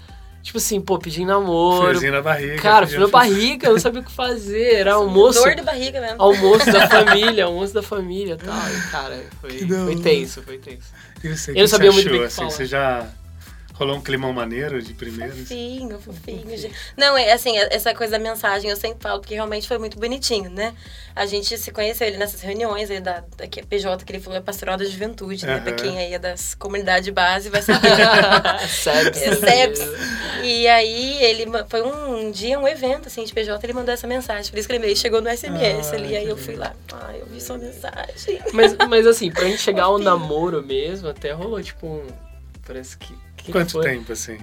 Tipo 0.45 0.59
assim, 0.59 0.79
pô, 0.79 0.99
pedi 0.99 1.25
namoro. 1.25 1.87
Friozinho 1.87 2.11
na 2.11 2.21
barriga. 2.21 2.61
Cara, 2.61 2.85
fui 2.85 2.99
na 2.99 3.07
barriga, 3.09 3.67
eu 3.67 3.71
não 3.71 3.79
sabia 3.79 3.99
o 3.99 4.03
que 4.03 4.11
fazer. 4.11 4.75
Era 4.75 4.93
almoço. 4.93 5.41
Dor 5.41 5.55
de 5.55 5.63
barriga 5.63 5.99
mesmo. 5.99 6.21
Almoço 6.21 6.71
da 6.71 6.85
família, 6.87 7.45
almoço 7.45 7.73
da 7.73 7.81
família 7.81 8.35
e 8.35 8.45
tal. 8.45 8.55
E, 8.55 8.91
cara, 8.91 9.23
foi, 9.41 9.67
foi 9.67 9.95
tenso, 9.95 10.43
foi 10.43 10.59
tenso. 10.59 10.85
E 11.23 11.35
você, 11.35 11.49
Eu 11.49 11.55
que 11.55 11.61
não 11.61 11.67
sabia 11.67 11.91
você 11.91 11.95
muito 11.95 12.09
bem 12.11 12.17
achou, 12.17 12.17
o 12.17 12.19
que 12.19 12.25
assim, 12.27 12.35
falar. 12.35 12.49
Você 12.51 12.65
já 12.67 13.07
rolou 13.75 13.97
um 13.97 14.01
climão 14.01 14.31
maneiro 14.31 14.81
de 14.81 14.93
primeiro? 14.93 15.35
Fofinho, 15.35 15.99
fofinho. 15.99 16.57
gente. 16.57 16.73
Não, 16.97 17.17
é 17.17 17.31
assim, 17.33 17.57
essa 17.57 17.93
coisa 17.93 18.17
da 18.17 18.19
mensagem 18.19 18.69
eu 18.69 18.75
sempre 18.75 18.99
falo, 19.01 19.19
porque 19.19 19.33
realmente 19.33 19.67
foi 19.67 19.77
muito 19.77 19.99
bonitinho, 19.99 20.49
né? 20.49 20.73
A 21.15 21.25
gente 21.25 21.57
se 21.57 21.71
conheceu 21.71 22.07
ele 22.07 22.17
nessas 22.17 22.41
reuniões 22.41 22.89
aí 22.89 22.99
da, 22.99 23.23
da 23.37 23.47
PJ, 23.67 24.03
que 24.03 24.11
ele 24.11 24.21
falou, 24.21 24.37
é 24.39 24.41
pastoral 24.41 24.77
da 24.77 24.85
juventude, 24.85 25.45
né? 25.45 25.55
Aham. 25.55 25.63
Pra 25.63 25.73
quem 25.73 25.97
aí 25.97 26.13
é 26.13 26.19
das 26.19 26.55
comunidades 26.55 27.09
base 27.13 27.49
vai 27.49 27.61
saber. 27.61 27.89
Sebs. 28.67 29.21
É 29.21 29.35
Sebs. 29.35 29.79
E 30.43 30.67
aí 30.67 31.23
ele 31.23 31.45
foi 31.69 31.81
um 31.81 32.31
dia, 32.31 32.59
um 32.59 32.67
evento 32.67 33.07
assim 33.07 33.23
de 33.23 33.33
PJ, 33.33 33.65
ele 33.65 33.73
mandou 33.73 33.93
essa 33.93 34.07
mensagem. 34.07 34.49
Por 34.51 34.57
isso 34.57 34.67
que 34.67 34.73
ele 34.73 34.83
veio, 34.85 34.95
chegou 34.95 35.21
no 35.21 35.29
SMS 35.29 35.91
Ah, 35.91 35.95
ali. 35.95 36.15
Aí 36.15 36.27
eu 36.27 36.37
fui 36.37 36.55
lá. 36.55 36.73
Ai, 36.93 37.19
eu 37.21 37.25
vi 37.25 37.41
sua 37.41 37.57
mensagem. 37.57 38.39
Mas, 38.53 38.75
mas 38.89 39.05
assim, 39.07 39.31
pra 39.31 39.45
gente 39.45 39.59
chegar 39.61 39.85
ao 39.85 39.97
namoro 39.97 40.63
mesmo, 40.63 41.09
até 41.09 41.31
rolou 41.31 41.61
tipo 41.61 41.87
um. 41.87 42.07
Parece 42.65 42.97
que. 42.97 43.13
Que 43.45 43.51
Quanto 43.51 43.71
foi? 43.73 43.83
tempo, 43.83 44.11
assim? 44.11 44.37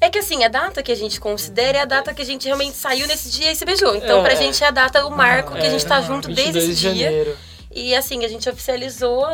É 0.00 0.10
que 0.10 0.18
assim, 0.18 0.44
a 0.44 0.48
data 0.48 0.82
que 0.82 0.92
a 0.92 0.94
gente 0.94 1.18
considera 1.18 1.78
é 1.78 1.80
a 1.80 1.84
data 1.86 2.12
que 2.12 2.20
a 2.20 2.24
gente 2.24 2.44
realmente 2.46 2.76
saiu 2.76 3.06
nesse 3.06 3.30
dia 3.30 3.50
e 3.52 3.56
se 3.56 3.64
beijou. 3.64 3.94
Então, 3.96 4.18
É, 4.20 4.22
pra 4.22 4.32
é. 4.32 4.36
gente 4.36 4.62
é 4.62 4.66
a 4.66 4.70
data, 4.70 5.06
o 5.06 5.10
marco 5.10 5.52
que 5.54 5.66
a 5.66 5.70
gente 5.70 5.86
tá 5.86 5.98
É, 5.98 6.02
junto 6.02 6.28
22 6.28 6.52
desde 6.52 6.72
esse 6.72 6.80
de 6.80 6.94
dia. 6.94 7.04
janeiro. 7.06 7.36
E 7.74 7.94
assim, 7.94 8.24
a 8.24 8.28
gente 8.28 8.48
oficializou 8.48 9.24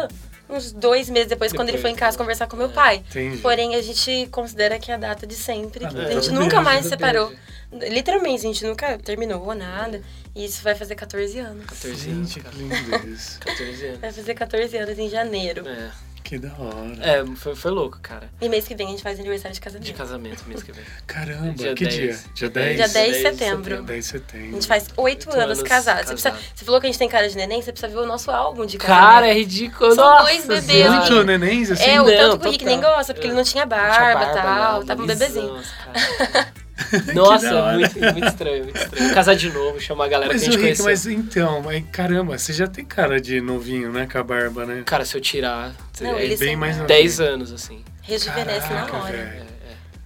uns 0.49 0.73
dois 0.73 1.09
meses 1.11 1.29
depois, 1.29 1.53
quando 1.53 1.69
ele 1.69 1.77
Depois, 1.79 1.83
foi 1.83 1.91
em 1.91 1.95
casa 2.01 2.17
conversar 2.19 2.47
com 2.47 2.57
meu 2.57 2.67
É. 2.67 2.73
pai. 2.73 2.97
Entendi. 3.09 3.39
Porém, 3.39 3.75
a 3.75 3.83
gente 3.83 4.29
considera 4.31 4.79
que 4.79 4.91
é 4.91 4.95
a 4.95 4.99
data 4.99 5.27
de 5.27 5.35
sempre. 5.35 5.85
Ah, 5.85 5.89
a 5.89 5.93
data 5.93 6.13
gente 6.13 6.29
do 6.29 6.35
nunca 6.35 6.57
beijo, 6.57 6.63
mais 6.65 6.83
se 6.85 6.89
separou. 6.91 7.29
beijo. 7.29 7.93
Literalmente, 7.93 8.41
a 8.47 8.49
gente 8.53 8.65
nunca 8.65 8.99
terminou 8.99 9.55
nada. 9.55 10.01
E 10.35 10.45
isso 10.45 10.63
vai 10.63 10.75
fazer 10.75 10.95
14 10.97 11.39
anos. 11.39 11.65
14 11.67 12.11
anos. 12.11 12.31
Gente, 12.33 12.41
que 12.41 12.57
lindo 12.57 13.09
isso. 13.09 13.39
14 13.47 13.87
anos. 13.87 14.01
Vai 14.01 14.13
fazer 14.13 14.35
14 14.35 14.77
anos 14.77 14.99
em 14.99 15.09
janeiro. 15.09 15.67
É. 15.69 15.91
Que 16.31 16.39
da 16.39 16.49
hora. 16.61 16.97
É, 17.01 17.27
foi, 17.35 17.57
foi 17.57 17.71
louco, 17.73 17.99
cara. 18.01 18.31
E 18.41 18.49
mês 18.49 18.65
que 18.69 18.73
vem 18.77 18.87
a 18.87 18.91
gente 18.91 19.03
faz 19.03 19.19
aniversário 19.19 19.53
de 19.53 19.61
casamento. 19.61 19.85
De 19.87 19.93
casamento 19.93 20.45
mês 20.47 20.63
que 20.63 20.71
vem. 20.71 20.85
Caramba, 21.05 21.55
Dia 21.55 21.75
que 21.75 21.83
10. 21.83 21.97
dia? 21.97 22.17
Dia 22.35 22.49
10? 22.51 22.77
Dia 22.77 22.89
10 22.89 22.89
de 22.89 22.95
10 22.95 23.17
de 23.17 23.23
setembro. 23.41 23.83
10 23.83 24.05
de 24.05 24.09
A 24.17 24.21
setembro. 24.21 24.53
gente 24.53 24.67
faz 24.69 24.85
8 24.97 25.01
Oito 25.01 25.31
anos 25.33 25.45
anos 25.59 25.63
casados. 25.65 26.07
Você, 26.07 26.13
precisa- 26.13 26.37
você 26.55 26.65
falou 26.65 26.81
que 26.81 26.87
a 26.87 26.89
gente 26.89 27.01
tem 27.01 27.09
cara 27.09 27.29
de 27.29 27.35
neném, 27.37 27.61
você 27.61 27.73
precisa 27.73 27.93
ver 27.93 27.99
o 27.99 28.07
nosso 28.07 28.31
álbum 28.31 28.65
de 28.65 28.79
casamento. 28.79 29.05
Cara, 29.11 29.27
é 29.29 29.33
ridículo. 29.35 29.93
São 29.93 30.05
Nossa 30.05 30.23
dois 30.23 30.47
bebês, 30.47 30.69
menino. 30.69 30.97
Muito 30.99 31.25
nenéns, 31.25 31.71
assim? 31.73 31.83
É, 31.91 32.01
o 32.01 32.05
Não, 32.05 32.13
tanto 32.17 32.39
que 32.43 32.47
o 32.47 32.51
Rick 32.53 32.65
nem 32.65 32.81
gosta, 32.81 33.13
porque 33.13 33.27
ele 33.27 33.35
não 33.35 33.43
tinha 33.43 33.67
barba 33.67 34.23
e 34.23 34.27
tal. 34.27 34.35
nada, 34.45 34.85
Tava 34.87 35.03
um 35.03 35.07
lisão, 35.07 35.19
bebezinho. 35.29 35.61
Nossa, 37.15 37.73
muito, 37.73 37.99
muito 37.99 38.27
estranho, 38.27 38.65
muito 38.65 38.77
estranho. 38.81 39.15
Casar 39.15 39.35
de 39.35 39.51
novo, 39.51 39.81
chamar 39.81 40.05
a 40.07 40.09
galera 40.09 40.33
Mas, 40.33 40.43
que 40.43 40.49
a 40.49 40.53
gente 40.53 40.61
o 40.61 40.65
Rick, 40.67 40.83
conheceu. 40.83 41.13
mas 41.13 41.27
então, 41.27 41.63
mas, 41.63 41.85
caramba, 41.93 42.39
você 42.39 42.53
já 42.53 42.67
tem 42.67 42.85
cara 42.85 43.21
de 43.21 43.41
novinho, 43.41 43.93
né? 43.93 44.07
Com 44.11 44.19
a 44.19 44.23
barba, 44.23 44.65
né? 44.67 44.83
Cara, 44.87 45.05
se 45.05 45.17
eu 45.17 45.21
tirar 45.21 45.73
Não, 46.01 46.17
é 46.19 46.35
bem 46.37 46.57
mais 46.57 46.77
novinho. 46.77 46.89
10 46.89 47.21
anos, 47.21 47.53
assim. 47.53 47.85
Rejuvenesce 48.03 48.69
Caraca, 48.69 48.93
na 48.93 48.99
hora. 49.05 49.13
velho. 49.13 49.51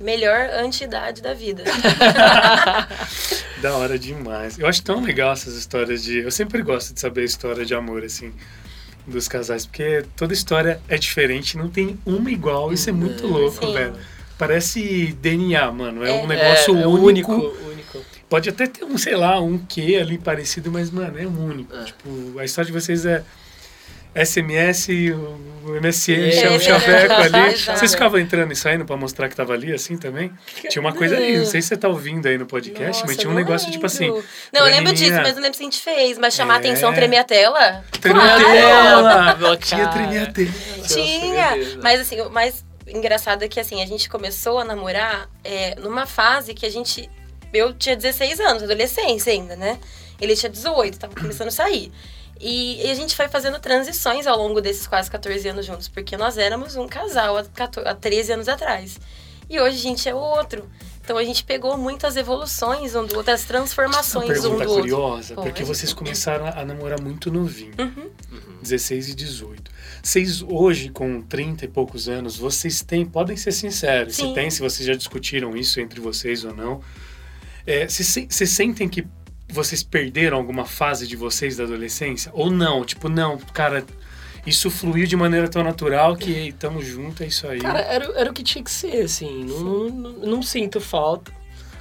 Melhor 0.00 0.50
anti-idade 0.54 1.22
da 1.22 1.32
vida. 1.32 1.62
Da 3.62 3.74
hora 3.76 3.98
demais. 3.98 4.58
Eu 4.58 4.66
acho 4.66 4.82
tão 4.82 5.02
legal 5.02 5.32
essas 5.32 5.54
histórias 5.54 6.02
de. 6.02 6.18
Eu 6.18 6.30
sempre 6.30 6.60
gosto 6.62 6.92
de 6.92 7.00
saber 7.00 7.22
a 7.22 7.24
história 7.24 7.64
de 7.64 7.74
amor, 7.74 8.04
assim, 8.04 8.32
dos 9.06 9.26
casais, 9.26 9.64
porque 9.64 10.04
toda 10.16 10.34
história 10.34 10.80
é 10.88 10.98
diferente, 10.98 11.56
não 11.56 11.70
tem 11.70 11.98
uma 12.04 12.30
igual. 12.30 12.72
Isso 12.72 12.90
é 12.90 12.92
muito 12.92 13.26
louco, 13.26 13.64
Sim. 13.64 13.72
velho. 13.72 13.94
Parece 14.38 15.12
DNA, 15.20 15.70
mano. 15.72 16.04
É, 16.04 16.12
um 16.12 16.24
É. 16.24 16.26
negócio 16.26 16.76
é, 16.76 16.82
é 16.82 16.86
único. 16.86 17.32
único. 17.32 17.68
único. 17.70 18.04
Pode 18.28 18.48
até 18.48 18.66
ter 18.66 18.84
um, 18.84 18.98
sei 18.98 19.14
lá, 19.14 19.40
um 19.40 19.58
quê 19.58 19.98
ali 20.00 20.18
parecido, 20.18 20.70
mas, 20.72 20.90
mano, 20.90 21.18
é 21.18 21.26
único. 21.26 21.74
É. 21.76 21.84
Tipo, 21.84 22.38
a 22.38 22.44
história 22.44 22.66
de 22.66 22.72
vocês 22.72 23.06
é 23.06 23.22
SMS, 24.16 24.88
o 25.12 25.70
MSN, 25.80 26.12
É, 26.30 26.56
o 26.56 26.60
chaveco 26.60 27.14
ali. 27.14 27.56
Vocês 27.76 27.92
ficavam 27.92 28.20
entrando 28.20 28.52
e 28.52 28.56
saindo 28.56 28.84
pra 28.84 28.96
mostrar 28.96 29.28
que 29.28 29.34
tava 29.34 29.52
ali, 29.54 29.72
assim, 29.72 29.96
também? 29.96 30.30
Tinha 30.68 30.80
uma 30.80 30.92
coisa 30.92 31.16
aí, 31.16 31.36
não 31.38 31.44
sei 31.44 31.60
se 31.60 31.68
você 31.68 31.76
tá 31.76 31.88
ouvindo 31.88 32.26
aí 32.26 32.38
no 32.38 32.46
podcast, 32.46 33.02
mas 33.02 33.10
Nossa, 33.10 33.14
tinha 33.16 33.30
um 33.32 33.34
negócio, 33.34 33.70
tipo 33.72 33.84
assim... 33.86 34.04
lembro. 34.06 34.24
Não, 34.52 34.60
eu 34.68 34.72
lembro 34.72 34.92
disso, 34.92 35.14
mas 35.20 35.34
não 35.34 35.42
lembro 35.42 35.56
se 35.56 35.62
a 35.62 35.66
gente 35.66 35.80
fez. 35.80 36.16
Mas 36.18 36.34
chamar 36.34 36.54
É. 36.54 36.56
a 36.56 36.60
atenção, 36.60 36.92
tremer 36.94 37.18
a 37.18 37.24
tela? 37.24 37.84
Tremer 38.00 38.22
a 38.22 38.36
tela! 39.34 39.56
Tinha 39.56 39.88
tremer 39.88 40.22
a 40.22 40.26
tela. 40.32 40.48
Tinha. 40.86 41.78
Mas 41.82 42.00
assim, 42.00 42.20
o 42.20 42.30
mais 42.30 42.64
engraçado 42.86 43.42
é 43.44 43.48
que 43.48 43.58
assim, 43.60 43.82
a 43.82 43.86
gente 43.86 44.08
começou 44.08 44.58
a 44.58 44.64
namorar 44.64 45.28
é, 45.42 45.74
numa 45.76 46.06
fase 46.06 46.54
que 46.54 46.66
a 46.66 46.70
gente. 46.70 47.08
Eu 47.52 47.72
tinha 47.72 47.94
16 47.96 48.40
anos, 48.40 48.62
adolescência 48.64 49.32
ainda, 49.32 49.54
né? 49.56 49.78
Ele 50.20 50.34
tinha 50.36 50.50
18, 50.50 50.98
tava 50.98 51.14
começando 51.14 51.48
a 51.48 51.52
sair. 51.52 51.92
E, 52.40 52.84
e 52.84 52.90
a 52.90 52.94
gente 52.94 53.14
foi 53.14 53.28
fazendo 53.28 53.58
transições 53.60 54.26
ao 54.26 54.36
longo 54.36 54.60
desses 54.60 54.86
quase 54.88 55.08
14 55.10 55.48
anos 55.48 55.64
juntos, 55.64 55.86
porque 55.88 56.16
nós 56.16 56.36
éramos 56.36 56.74
um 56.74 56.88
casal 56.88 57.36
há, 57.36 57.44
14 57.44 57.88
há 57.88 57.94
13 57.94 58.32
anos 58.32 58.48
atrás. 58.48 58.98
E 59.48 59.60
hoje 59.60 59.76
a 59.76 59.80
gente 59.80 60.08
é 60.08 60.14
outro. 60.14 60.68
Então 61.04 61.16
a 61.18 61.22
gente 61.24 61.44
pegou 61.44 61.76
muitas 61.76 62.16
evoluções 62.16 62.94
um 62.96 63.04
do 63.06 63.16
outro, 63.18 63.32
as 63.32 63.42
Uma 63.42 63.48
transformações 63.48 64.24
um 64.24 64.32
pergunta 64.32 64.64
do 64.64 64.70
outro. 64.70 64.74
curiosa, 64.80 65.34
porque 65.34 65.62
vocês 65.62 65.92
começaram 65.92 66.46
a 66.46 66.64
namorar 66.64 67.00
muito 67.00 67.30
novinho, 67.30 67.74
Uhum. 67.78 68.10
16 68.62 69.10
e 69.10 69.14
18. 69.14 69.70
Vocês 70.04 70.42
hoje, 70.42 70.90
com 70.90 71.22
30 71.22 71.64
e 71.64 71.68
poucos 71.68 72.10
anos, 72.10 72.36
vocês 72.36 72.82
têm, 72.82 73.06
podem 73.06 73.38
ser 73.38 73.52
sinceros, 73.52 74.16
se 74.16 74.20
Sim. 74.20 74.34
tem, 74.34 74.50
se 74.50 74.60
vocês 74.60 74.86
já 74.86 74.94
discutiram 74.94 75.56
isso 75.56 75.80
entre 75.80 75.98
vocês 75.98 76.44
ou 76.44 76.54
não, 76.54 76.82
é, 77.66 77.88
vocês 77.88 78.06
se- 78.08 78.26
vocês 78.28 78.50
sentem 78.50 78.86
que 78.86 79.06
vocês 79.48 79.82
perderam 79.82 80.36
alguma 80.36 80.66
fase 80.66 81.06
de 81.06 81.16
vocês 81.16 81.56
da 81.56 81.64
adolescência? 81.64 82.30
Ou 82.34 82.50
não? 82.50 82.84
Tipo, 82.84 83.08
não, 83.08 83.38
cara, 83.38 83.82
isso 84.46 84.70
fluiu 84.70 85.06
de 85.06 85.16
maneira 85.16 85.48
tão 85.48 85.64
natural 85.64 86.16
que 86.16 86.30
ei, 86.30 86.52
tamo 86.52 86.82
junto, 86.82 87.22
é 87.22 87.26
isso 87.28 87.46
aí. 87.48 87.60
Cara, 87.60 87.80
era, 87.80 88.04
era 88.20 88.30
o 88.30 88.34
que 88.34 88.42
tinha 88.42 88.62
que 88.62 88.70
ser, 88.70 89.04
assim. 89.04 89.44
Não, 89.44 89.88
não, 89.88 90.12
não 90.12 90.42
sinto 90.42 90.82
falta. 90.82 91.32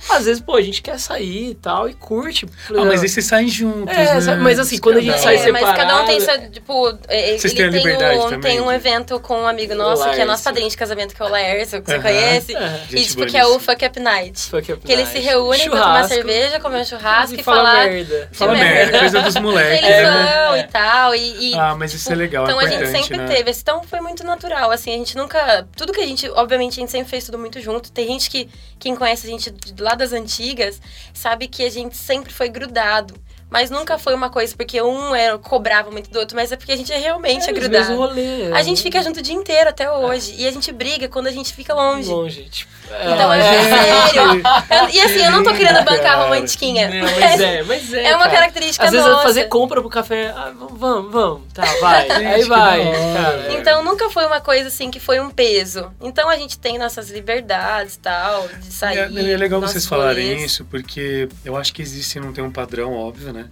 Às 0.10 0.26
vezes, 0.26 0.42
pô, 0.42 0.56
a 0.56 0.62
gente 0.62 0.82
quer 0.82 1.00
sair 1.00 1.52
e 1.52 1.56
tal, 1.56 1.88
e 1.89 1.94
curte. 1.94 2.46
ah, 2.70 2.86
mas 2.86 3.02
aí 3.02 3.08
vocês 3.10 3.26
saem 3.26 3.48
juntos, 3.48 3.96
É, 3.96 4.20
né? 4.20 4.36
mas 4.36 4.60
assim, 4.60 4.78
quando 4.78 4.98
a 4.98 5.00
é 5.00 5.04
gente 5.04 5.12
da 5.13 5.18
sai 5.18 5.38
hora. 5.38 5.50
É, 5.50 5.52
mas 5.52 5.78
cada 5.78 6.02
um 6.02 6.06
tem 6.06 6.20
separado. 6.20 6.44
seu, 6.44 6.52
tipo, 6.52 6.98
é, 7.08 7.38
Vocês 7.38 7.46
ele 7.46 7.54
têm 7.56 7.66
a 7.66 7.70
tem 7.72 7.80
liberdade 7.80 8.20
um, 8.20 8.30
também 8.30 8.42
tem 8.58 8.62
um 8.62 8.72
evento 8.72 9.20
com 9.22 9.42
um 9.42 9.48
amigo 9.48 9.74
nosso, 9.76 10.04
que 10.12 10.20
é 10.20 10.26
nosso 10.26 10.44
padrinho 10.44 10.70
de 10.70 10.76
casamento, 10.78 11.16
que 11.16 11.22
é 11.22 11.26
o 11.26 11.30
Laércio, 11.30 11.82
que 11.82 11.88
você 11.88 11.94
Aham. 11.96 12.02
conhece. 12.04 12.56
É. 12.56 12.82
E 12.89 12.98
Gente 12.98 13.10
tipo, 13.10 13.26
que 13.26 13.38
é 13.38 13.46
o. 13.46 13.60
Fuck 13.60 13.86
Up 13.86 14.00
Night. 14.00 14.42
Fuck 14.50 14.72
up 14.74 14.86
Que 14.86 14.92
eles 14.92 15.08
se 15.08 15.13
night. 15.16 15.28
reúnem 15.30 15.70
pra 15.70 15.80
tomar 15.80 16.08
cerveja, 16.08 16.60
comer 16.60 16.82
um 16.82 16.86
churrasco 16.86 17.36
E 17.36 17.39
e, 17.39 17.44
fala 17.44 17.58
falar 17.63 17.86
merda. 17.86 18.28
de 18.32 18.38
Fala 18.38 18.52
merda, 18.54 19.00
coisa 19.00 19.22
dos 19.22 19.36
moleques, 19.39 19.88
né? 19.88 20.60
e 20.60 20.63
tal. 20.72 21.16
E, 21.16 21.52
e, 21.52 21.56
Ah, 21.56 21.76
mas 21.78 21.94
isso 21.94 22.12
é 22.12 22.16
legal, 22.16 22.46
é 22.46 22.50
Então 22.52 22.60
a 22.60 22.68
gente 22.68 22.88
sempre 22.88 23.18
né? 23.18 23.26
teve. 23.28 23.52
Então 23.52 23.82
foi 23.84 24.02
muito 24.02 24.24
natural, 24.26 24.70
assim, 24.72 24.94
a 24.94 24.98
gente 24.98 25.16
nunca. 25.16 25.66
Tudo 25.78 25.94
que 25.94 26.02
a 26.02 26.06
gente. 26.06 26.30
Obviamente, 26.32 26.74
a 26.74 26.82
gente 26.82 26.92
sempre 26.92 27.10
fez 27.10 27.24
tudo 27.26 27.38
muito 27.39 27.62
junto. 27.62 27.92
Tem 27.92 28.06
gente 28.08 28.30
que. 28.30 28.50
Quem 28.80 28.96
conhece 28.98 29.26
a 29.26 29.30
gente 29.30 29.50
de 29.50 29.82
lá 29.82 29.92
das 29.95 30.13
antigas 30.13 30.82
sabe 31.13 31.47
que 31.47 31.63
a 31.63 31.69
gente 31.69 31.97
sempre 31.97 32.32
foi 32.32 32.49
grudado. 32.49 33.15
Mas 33.54 33.70
nunca 33.70 34.00
foi 34.00 34.16
uma 34.16 34.32
coisa 34.32 34.56
porque 34.58 34.82
um 34.82 35.13
era, 35.16 35.38
cobrava 35.38 35.92
muito 35.92 36.10
do 36.10 36.18
outro, 36.18 36.36
mas 36.36 36.52
é 36.52 36.56
porque 36.58 36.72
a 36.72 36.76
gente 36.76 36.92
é 36.92 36.98
realmente 36.98 37.46
é, 37.46 37.50
É, 37.50 37.54
os 37.54 37.60
grudado. 37.60 37.86
mesmos 37.89 37.98
rolê, 38.10 38.52
A 38.52 38.60
é. 38.60 38.63
gente 38.63 38.82
fica 38.82 39.00
junto 39.04 39.20
o 39.20 39.22
dia 39.22 39.36
inteiro 39.36 39.70
até 39.70 39.92
hoje. 39.92 40.34
E 40.39 40.48
a 40.48 40.52
gente 40.52 40.72
briga 40.72 41.08
quando 41.08 41.28
a 41.28 41.32
gente 41.32 41.54
fica 41.54 41.72
longe. 41.72 42.10
longe. 42.10 42.44
Tipo, 42.50 42.74
Então, 42.89 43.32
é, 43.32 43.42
gente. 43.44 43.70
sério. 43.70 44.42
Eu- 44.72 44.89
e 44.89 45.02
assim, 45.02 45.24
eu 45.26 45.32
não 45.32 45.44
tô 45.44 45.54
querendo 45.56 45.84
bancar 45.84 46.00
Cara. 46.02 46.24
romantiquinha. 46.24 46.88
Não, 46.89 47.02
mas 47.20 47.39
é, 47.39 47.62
mas 47.63 47.94
é. 47.94 48.04
É 48.06 48.16
uma 48.16 48.26
cara. 48.26 48.38
característica 48.39 48.86
Às 48.86 48.92
vezes 48.92 49.08
nossa. 49.08 49.22
fazer 49.24 49.44
compra 49.46 49.80
pro 49.82 49.89
café. 49.89 50.34
Ah, 50.36 50.52
vamos, 50.58 51.12
vamos. 51.12 51.42
Tá, 51.54 51.63
vai. 51.80 52.08
Gente, 52.10 52.26
Aí 52.26 52.44
vai. 52.46 52.82
Cara. 53.13 53.54
Então 53.54 53.84
nunca 53.84 54.10
foi 54.10 54.26
uma 54.26 54.42
coisa 54.42 54.68
assim 54.70 54.89
que 54.89 55.00
foi 55.00 55.20
um 55.20 55.30
peso. 55.30 55.92
Então 56.02 56.28
a 56.28 56.36
gente 56.38 56.58
tem 56.58 56.80
nossas 56.80 57.12
liberdades 57.12 57.98
tal, 57.98 58.48
de 58.48 58.72
sair. 58.74 58.98
É, 58.98 59.32
é 59.34 59.38
legal 59.38 59.62
vocês 59.62 59.86
falarem 59.86 60.44
isso, 60.44 60.66
porque 60.66 61.30
eu 61.46 61.56
acho 61.56 61.72
que 61.74 61.82
existe, 61.84 62.20
não 62.20 62.34
tem 62.34 62.44
um 62.44 62.52
padrão, 62.52 62.94
óbvio, 62.94 63.32
né? 63.32 63.42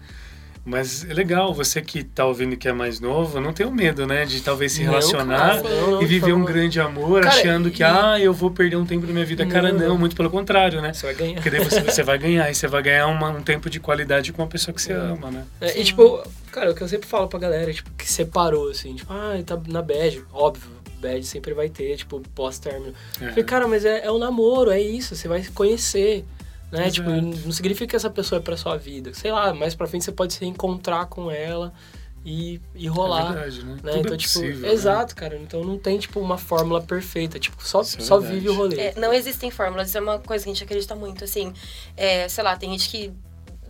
Mas 0.64 1.04
é 1.10 1.14
legal, 1.14 1.52
você 1.56 1.82
que 1.82 2.04
tá 2.04 2.24
ouvindo 2.24 2.56
que 2.56 2.68
é 2.68 2.72
mais 2.72 3.00
novo, 3.00 3.42
não 3.42 3.52
tenha 3.52 3.70
medo, 3.72 4.06
né? 4.06 4.26
De 4.26 4.42
talvez 4.42 4.72
se 4.74 4.84
Não, 4.84 4.92
relacionar 4.92 5.58
cara, 5.58 5.64
não, 5.64 6.02
e 6.04 6.06
viver 6.06 6.34
um 6.34 6.46
grande 6.46 6.80
amor, 6.80 7.24
Cara, 7.24 7.34
achando 7.36 7.72
que, 7.72 7.82
e- 7.82 7.84
ah, 7.84 8.20
eu 8.20 8.32
vou 8.32 8.52
perder 8.52 8.76
um 8.76 8.86
tempo 8.86 9.08
da 9.08 9.12
minha 9.12 9.26
vida. 9.26 9.44
Cara, 9.48 9.72
Não. 9.72 9.90
não, 9.90 9.98
muito 9.98 10.16
pelo 10.16 10.30
contrário, 10.30 10.80
né? 10.80 10.94
Você 10.94 11.08
vai 11.08 11.16
ganhar. 11.16 11.34
Porque 11.34 11.50
daí 11.50 11.64
você, 11.64 11.82
você 11.82 12.04
vai 12.04 12.20
ganhar, 12.20 12.48
e 12.52 12.54
você 12.54 12.68
vai 12.68 12.84
ganhar 12.84 13.08
uma- 13.08 13.30
um 13.32 13.42
tempo 13.42 13.72
de 13.72 13.80
qualidade 13.80 14.32
com 14.32 14.44
uma 14.44 14.48
pessoa 14.48 14.72
que 14.72 14.82
você 14.84 14.94
ama, 14.94 15.32
né? 15.32 15.46
É, 15.60 15.80
e 15.80 15.84
tipo, 15.84 16.22
cara, 16.52 16.70
o 16.70 16.76
que 16.76 16.84
eu 16.84 16.88
sempre 16.88 17.10
falo 17.10 17.28
pra 17.28 17.40
galera, 17.40 17.74
tipo, 17.74 17.90
que 17.98 18.08
separou, 18.08 18.70
assim, 18.70 18.94
tipo, 18.94 19.12
ah, 19.12 19.42
tá 19.44 19.60
na 19.68 19.82
bad, 19.82 20.24
óbvio, 20.32 20.70
bad 21.02 21.26
sempre 21.26 21.56
vai 21.56 21.70
ter, 21.70 21.98
tipo, 21.98 22.22
pós-término. 22.36 22.94
Eu 23.20 23.30
Falei, 23.30 23.44
cara, 23.46 23.68
mas 23.68 23.84
é, 23.84 24.06
é 24.06 24.12
um 24.12 24.20
namoro, 24.20 24.70
é 24.70 24.80
isso, 24.80 25.16
você 25.16 25.28
vai 25.28 25.42
se 25.42 25.50
conhecer, 25.50 26.24
né? 26.72 26.88
Exato. 26.88 26.94
Tipo, 26.94 27.10
não 27.10 27.52
significa 27.52 27.88
que 27.88 27.96
essa 27.96 28.10
pessoa 28.10 28.40
é 28.40 28.42
pra 28.42 28.56
sua 28.56 28.78
vida. 28.78 29.14
Sei 29.14 29.32
lá, 29.32 29.54
mais 29.54 29.76
pra 29.76 29.88
frente 29.88 30.06
você 30.06 30.12
pode 30.12 30.34
se 30.34 30.40
reencontrar 30.40 31.08
com 31.08 31.30
ela 31.30 31.74
e, 32.26 32.62
e 32.76 32.88
rolar. 32.88 33.32
É 33.32 33.34
verdade, 33.34 33.66
né? 33.66 33.72
né? 33.72 33.92
Tudo 33.92 34.00
então, 34.00 34.14
é 34.14 34.18
tipo, 34.18 34.34
possível, 34.34 34.60
né? 34.62 34.72
exato, 34.72 35.16
cara. 35.16 35.38
Então 35.38 35.64
não 35.64 35.78
tem, 35.78 35.98
tipo, 36.00 36.20
uma 36.20 36.38
fórmula 36.38 36.82
perfeita. 36.82 37.40
Tipo, 37.40 37.66
só, 37.66 37.82
Isso 37.82 37.98
é 38.00 38.02
só 38.02 38.20
vive 38.20 38.50
o 38.50 38.54
rolê. 38.54 38.80
É, 38.80 38.94
não 38.96 39.14
existem 39.14 39.52
fórmulas, 39.52 39.90
isso 39.90 39.98
é 39.98 40.02
uma 40.02 40.20
coisa 40.20 40.44
que 40.44 40.50
a 40.50 40.54
gente 40.54 40.64
acredita 40.64 40.96
muito, 40.96 41.24
assim. 41.24 41.54
É, 41.98 42.28
sei 42.30 42.44
lá, 42.44 42.56
tem 42.56 42.70
gente 42.72 42.90
que 42.90 43.12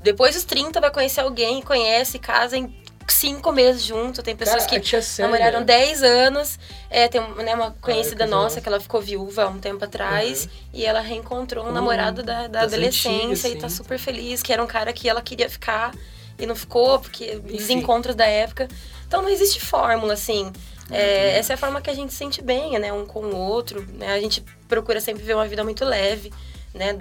depois 0.04 0.36
dos 0.36 0.44
30 0.44 0.82
vai 0.82 0.92
conhecer 0.92 1.22
alguém, 1.22 1.62
conhece, 1.62 2.18
casa 2.20 2.58
em 2.58 2.68
cinco 3.08 3.52
meses 3.52 3.84
junto. 3.84 4.22
Tem 4.22 4.36
pessoas 4.36 4.66
Cara, 4.66 4.80
que 4.80 5.22
namoraram 5.22 5.64
10 5.64 6.04
anos. 6.04 6.60
É, 6.90 7.08
tem 7.08 7.22
né, 7.36 7.56
uma 7.56 7.72
conhecida 7.82 8.26
casal. 8.26 8.42
nossa 8.42 8.62
que 8.62 8.68
ela 8.68 8.80
ficou 8.80 9.02
viúva 9.02 9.44
há 9.44 9.48
um 9.48 9.60
tempo 9.60 9.84
atrás 9.84 10.48
e 10.74 10.86
ela 10.86 11.02
reencontrou 11.02 11.66
um 11.66 11.70
Hum, 11.70 11.74
namorado 11.74 12.24
da, 12.24 12.48
da 12.48 12.62
adolescência 12.62 13.12
antigas, 13.12 13.46
e 13.46 13.56
tá 13.56 13.70
sim. 13.70 13.76
super 13.78 13.98
feliz, 13.98 14.42
que 14.42 14.52
era 14.52 14.64
um 14.64 14.68
cara 14.68 14.92
que 14.94 15.08
ela 15.10 15.22
queria 15.22 15.50
ficar 15.50 15.94
e 16.38 16.46
não 16.46 16.56
ficou, 16.56 17.00
porque 17.00 17.34
Enfim. 17.34 17.58
desencontros 17.58 18.16
da 18.16 18.26
época. 18.26 18.68
Então 19.08 19.22
não 19.22 19.30
existe 19.30 19.60
fórmula, 19.60 20.14
assim. 20.14 20.52
É, 20.90 21.38
essa 21.38 21.54
é 21.54 21.56
a 21.56 21.58
forma 21.58 21.82
que 21.82 21.90
a 21.90 21.94
gente 21.94 22.12
se 22.12 22.18
sente 22.20 22.42
bem, 22.42 22.78
né? 22.78 22.92
Um 22.92 23.06
com 23.06 23.22
o 23.22 23.36
outro. 23.36 23.86
Né? 23.94 24.14
A 24.14 24.20
gente 24.20 24.44
procura 24.68 25.00
sempre 25.00 25.22
viver 25.22 25.36
uma 25.36 25.48
vida 25.48 25.64
muito 25.64 25.86
leve, 25.86 26.34
né? 26.74 26.98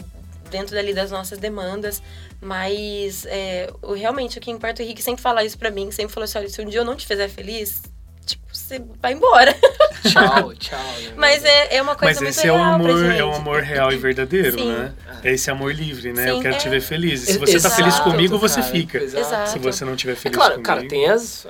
Dentro 0.50 0.74
dali 0.74 0.92
das 0.92 1.10
nossas 1.10 1.38
demandas. 1.38 2.02
Mas 2.40 3.26
é, 3.26 3.70
o, 3.82 3.92
realmente 3.92 4.38
o 4.38 4.40
que 4.40 4.50
importa, 4.50 4.82
o 4.82 4.84
Henrique 4.84 5.02
sempre 5.02 5.22
fala 5.22 5.44
isso 5.44 5.58
pra 5.58 5.70
mim, 5.70 5.90
sempre 5.90 6.12
falou 6.12 6.24
assim: 6.24 6.38
olha, 6.38 6.48
se 6.48 6.60
um 6.60 6.64
dia 6.64 6.80
eu 6.80 6.84
não 6.84 6.96
te 6.96 7.06
fizer 7.06 7.28
feliz, 7.28 7.82
tipo, 8.24 8.42
você 8.52 8.82
vai 9.00 9.12
embora. 9.12 9.54
Tchau, 10.10 10.54
tchau. 10.54 10.78
Mas 11.16 11.44
é, 11.44 11.76
é 11.76 11.82
uma 11.82 11.94
coisa 11.94 12.14
Mas 12.14 12.20
muito 12.22 12.38
esse 12.38 12.48
é 12.48 12.52
pra 12.52 12.74
amor, 12.74 13.04
é 13.12 13.22
o 13.22 13.34
amor 13.34 13.62
real 13.62 13.92
e 13.92 13.96
verdadeiro, 13.98 14.58
Sim. 14.58 14.72
né? 14.72 14.94
É 15.22 15.32
esse 15.32 15.50
amor 15.50 15.74
livre, 15.74 16.12
né? 16.14 16.30
eu 16.30 16.36
Sim, 16.36 16.42
quero 16.42 16.54
é. 16.54 16.58
te 16.58 16.68
ver 16.70 16.80
feliz. 16.80 17.28
E 17.28 17.32
se 17.34 17.38
você 17.38 17.60
tá 17.60 17.68
feliz 17.68 17.94
exato, 17.94 18.10
comigo, 18.10 18.38
você 18.38 18.60
cara, 18.60 18.72
fica. 18.72 18.98
Exato. 18.98 19.50
Se 19.50 19.58
você 19.58 19.84
não 19.84 19.94
tiver 19.94 20.12
É 20.12 20.16
feliz 20.16 20.36
claro, 20.36 20.52
comigo. 20.52 20.66
cara, 20.66 20.88
tem 20.88 21.06
as, 21.10 21.46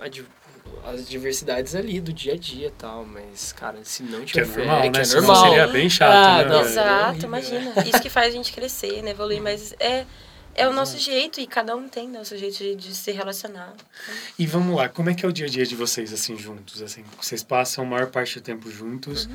as 0.85 1.09
diversidades 1.09 1.75
ali 1.75 2.01
do 2.01 2.12
dia 2.12 2.35
a 2.35 2.37
dia 2.37 2.69
e 2.69 2.71
tal, 2.71 3.05
mas, 3.05 3.53
cara, 3.53 3.79
se 3.85 4.03
não 4.03 4.21
Que 4.25 4.40
é 4.40 4.45
tiver 4.45 4.59
normal, 4.59 4.81
fé, 4.81 4.87
né? 4.87 4.90
que 4.93 5.01
é 5.01 5.05
Senão 5.05 5.23
normal. 5.27 5.45
seria 5.49 5.66
bem 5.69 5.90
chato, 5.90 6.12
Ah, 6.14 6.43
né? 6.43 6.49
não? 6.49 6.61
Exato, 6.62 7.09
horrível. 7.11 7.27
imagina. 7.29 7.73
Isso 7.87 8.01
que 8.03 8.11
faz 8.11 8.29
a 8.29 8.37
gente 8.37 8.53
crescer, 8.53 9.03
né? 9.03 9.11
Evoluir, 9.11 9.43
mas 9.43 9.75
é, 9.79 10.05
é 10.54 10.68
o 10.68 10.72
nosso 10.72 10.98
jeito 10.98 11.40
e 11.40 11.46
cada 11.46 11.76
um 11.76 11.88
tem 11.88 12.08
né, 12.08 12.20
o 12.20 12.24
seu 12.24 12.36
jeito 12.36 12.58
de, 12.58 12.74
de 12.74 12.94
se 12.94 13.12
relacionar. 13.12 13.72
E 14.38 14.46
vamos 14.46 14.76
lá, 14.76 14.88
como 14.88 15.10
é 15.10 15.14
que 15.14 15.24
é 15.24 15.28
o 15.28 15.32
dia 15.32 15.46
a 15.46 15.48
dia 15.48 15.64
de 15.64 15.74
vocês, 15.74 16.12
assim, 16.12 16.36
juntos? 16.36 16.82
Assim, 16.82 17.04
vocês 17.20 17.42
passam 17.42 17.84
a 17.84 17.86
maior 17.86 18.08
parte 18.08 18.38
do 18.38 18.42
tempo 18.42 18.70
juntos. 18.70 19.26
Uhum. 19.26 19.32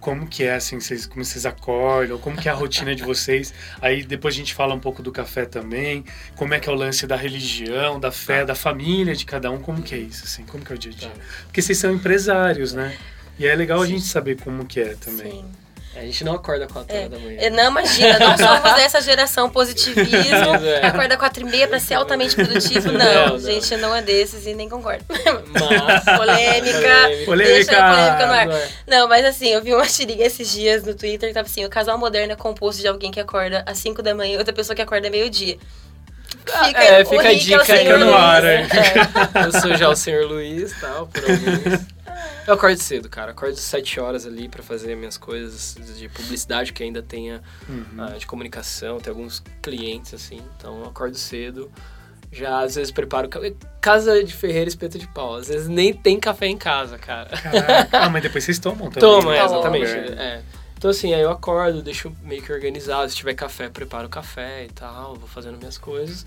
Como 0.00 0.26
que 0.26 0.44
é, 0.44 0.54
assim, 0.54 0.80
vocês, 0.80 1.06
como 1.06 1.24
vocês 1.24 1.44
acordam? 1.44 2.18
Como 2.18 2.36
que 2.36 2.48
é 2.48 2.52
a 2.52 2.54
rotina 2.54 2.94
de 2.94 3.02
vocês? 3.02 3.52
Aí 3.80 4.04
depois 4.04 4.34
a 4.34 4.38
gente 4.38 4.54
fala 4.54 4.74
um 4.74 4.80
pouco 4.80 5.02
do 5.02 5.10
café 5.10 5.44
também. 5.44 6.04
Como 6.36 6.54
é 6.54 6.60
que 6.60 6.68
é 6.68 6.72
o 6.72 6.74
lance 6.74 7.06
da 7.06 7.16
religião, 7.16 7.98
da 7.98 8.12
fé, 8.12 8.44
da 8.44 8.54
família 8.54 9.14
de 9.14 9.24
cada 9.24 9.50
um? 9.50 9.60
Como 9.60 9.82
que 9.82 9.94
é 9.94 9.98
isso, 9.98 10.24
assim? 10.24 10.44
Como 10.44 10.64
que 10.64 10.72
é 10.72 10.76
o 10.76 10.78
dia 10.78 10.92
a 10.92 10.94
dia? 10.94 11.08
Tá. 11.08 11.20
Porque 11.44 11.60
vocês 11.62 11.78
são 11.78 11.92
empresários, 11.92 12.72
né? 12.72 12.96
E 13.38 13.46
é 13.46 13.54
legal 13.54 13.82
a 13.82 13.86
gente 13.86 14.04
saber 14.04 14.40
como 14.40 14.64
que 14.64 14.78
é 14.78 14.94
também. 14.94 15.32
Sim. 15.32 15.63
A 15.96 16.00
gente 16.00 16.24
não 16.24 16.34
acorda 16.34 16.66
4 16.66 16.96
horas 16.96 17.10
da 17.10 17.18
manhã. 17.18 17.36
É, 17.40 17.50
Não, 17.50 17.70
imagina, 17.70 18.18
não 18.18 18.36
somos 18.36 18.74
dessa 18.76 19.00
geração 19.00 19.48
positivismo, 19.48 20.54
É. 20.64 20.86
acorda 20.86 21.16
4 21.16 21.42
e 21.42 21.50
meia 21.50 21.68
pra 21.68 21.78
ser 21.78 21.94
altamente 21.94 22.34
produtivo. 22.34 22.90
Não, 22.92 23.28
Não, 23.28 23.38
gente, 23.38 23.76
não 23.76 23.94
é 23.94 24.02
desses 24.02 24.46
e 24.46 24.54
nem 24.54 24.68
concordo. 24.68 25.04
Mas... 25.08 26.04
Polêmica. 26.18 27.24
Polêmica. 27.24 27.76
Polêmica 27.76 28.26
no 28.26 28.32
ar. 28.32 28.46
Não 28.46 28.56
é. 28.56 28.68
Não, 28.86 29.08
mas 29.08 29.24
assim, 29.24 29.48
eu 29.48 29.62
vi 29.62 29.72
uma 29.74 29.86
tirinha 29.86 30.26
esses 30.26 30.50
dias 30.50 30.84
no 30.84 30.94
Twitter 30.94 31.28
que 31.28 31.34
tava 31.34 31.46
assim: 31.46 31.64
o 31.64 31.70
casal 31.70 31.96
moderno 31.98 32.32
é 32.32 32.36
composto 32.36 32.80
de 32.82 32.88
alguém 32.88 33.10
que 33.10 33.20
acorda 33.20 33.62
às 33.66 33.78
5 33.78 34.02
da 34.02 34.14
manhã 34.14 34.34
e 34.34 34.38
outra 34.38 34.52
pessoa 34.52 34.74
que 34.74 34.82
acorda 34.82 35.08
meio-dia. 35.10 35.58
Fica, 36.66 36.82
é, 36.82 37.04
fica 37.04 37.28
a 37.28 37.32
é 37.32 37.36
dica 37.36 37.72
aí. 37.72 37.98
no 37.98 38.14
ar? 38.14 38.44
É. 38.44 38.66
Eu 39.46 39.60
sou 39.60 39.74
já 39.76 39.88
o 39.88 39.96
senhor 39.96 40.26
Luiz, 40.26 40.72
tal, 40.80 41.06
por 41.06 41.22
alguns. 41.22 41.80
Eu 42.46 42.54
acordo 42.54 42.78
cedo, 42.78 43.08
cara. 43.08 43.30
Acordo 43.32 43.54
às 43.54 43.60
7 43.60 43.98
horas 44.00 44.26
ali 44.26 44.48
pra 44.48 44.62
fazer 44.62 44.94
minhas 44.96 45.16
coisas 45.16 45.76
de 45.98 46.08
publicidade 46.08 46.72
que 46.72 46.82
ainda 46.82 47.02
tenha 47.02 47.42
Uhum. 47.68 47.84
ah, 47.98 48.10
de 48.18 48.26
comunicação, 48.26 48.98
tem 49.00 49.10
alguns 49.10 49.42
clientes 49.62 50.12
assim. 50.14 50.40
Então 50.56 50.80
eu 50.80 50.86
acordo 50.86 51.16
cedo. 51.16 51.70
Já 52.30 52.60
às 52.60 52.74
vezes 52.74 52.90
preparo 52.90 53.28
ca- 53.28 53.40
casa 53.80 54.22
de 54.24 54.32
ferreira 54.34 54.68
espeto 54.68 54.98
de 54.98 55.06
pau. 55.08 55.36
Às 55.36 55.48
vezes 55.48 55.68
nem 55.68 55.92
tem 55.94 56.18
café 56.18 56.46
em 56.46 56.56
casa, 56.58 56.98
cara. 56.98 57.30
Caraca. 57.30 57.98
Ah, 57.98 58.08
mas 58.10 58.22
depois 58.24 58.44
vocês 58.44 58.58
tomam 58.58 58.90
também. 58.90 59.00
Toma, 59.00 59.32
né? 59.32 59.38
é, 59.38 59.44
exatamente. 59.44 59.86
É. 59.90 59.96
é. 60.12 60.42
Então 60.76 60.90
assim, 60.90 61.14
aí 61.14 61.22
eu 61.22 61.30
acordo, 61.30 61.80
deixo 61.80 62.14
meio 62.22 62.42
que 62.42 62.52
organizado. 62.52 63.08
Se 63.08 63.16
tiver 63.16 63.34
café, 63.34 63.68
preparo 63.70 64.06
o 64.06 64.10
café 64.10 64.64
e 64.66 64.68
tal, 64.68 65.14
vou 65.14 65.28
fazendo 65.28 65.56
minhas 65.56 65.78
coisas. 65.78 66.26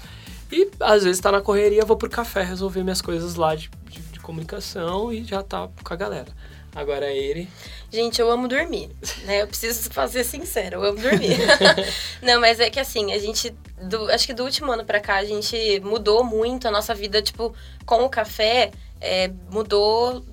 E 0.52 0.72
às 0.80 1.04
vezes 1.04 1.20
tá 1.22 1.30
na 1.32 1.42
correria, 1.42 1.84
vou 1.86 1.98
pro 1.98 2.10
café 2.10 2.42
resolver 2.42 2.82
minhas 2.82 3.02
coisas 3.02 3.36
lá 3.36 3.54
de, 3.54 3.70
de, 3.90 4.00
de 4.00 4.07
comunicação 4.28 5.12
e 5.12 5.24
já 5.24 5.42
tá 5.42 5.70
com 5.84 5.94
a 5.94 5.98
galera. 5.98 6.28
Agora 6.76 7.10
ele. 7.12 7.48
Gente, 7.92 8.20
eu 8.22 8.30
amo 8.30 8.48
dormir, 8.48 8.90
né? 9.24 9.42
Eu 9.42 9.48
preciso 9.48 9.90
fazer 9.90 10.24
sincero, 10.24 10.76
eu 10.76 10.84
amo 10.90 11.00
dormir. 11.00 11.38
Não, 12.22 12.40
mas 12.40 12.60
é 12.60 12.70
que 12.70 12.80
assim, 12.80 13.14
a 13.14 13.18
gente, 13.18 13.50
do- 13.82 14.12
acho 14.12 14.28
que 14.28 14.34
do 14.34 14.44
último 14.44 14.72
ano 14.72 14.84
pra 14.86 15.00
cá, 15.00 15.16
a 15.16 15.26
gente 15.26 15.80
mudou 15.80 16.24
muito 16.24 16.68
a 16.68 16.72
nossa 16.72 16.94
vida, 16.94 17.22
tipo, 17.22 17.56
com 17.86 18.04
o 18.04 18.10
café, 18.10 18.72
é, 19.02 19.32
mudou, 19.50 20.24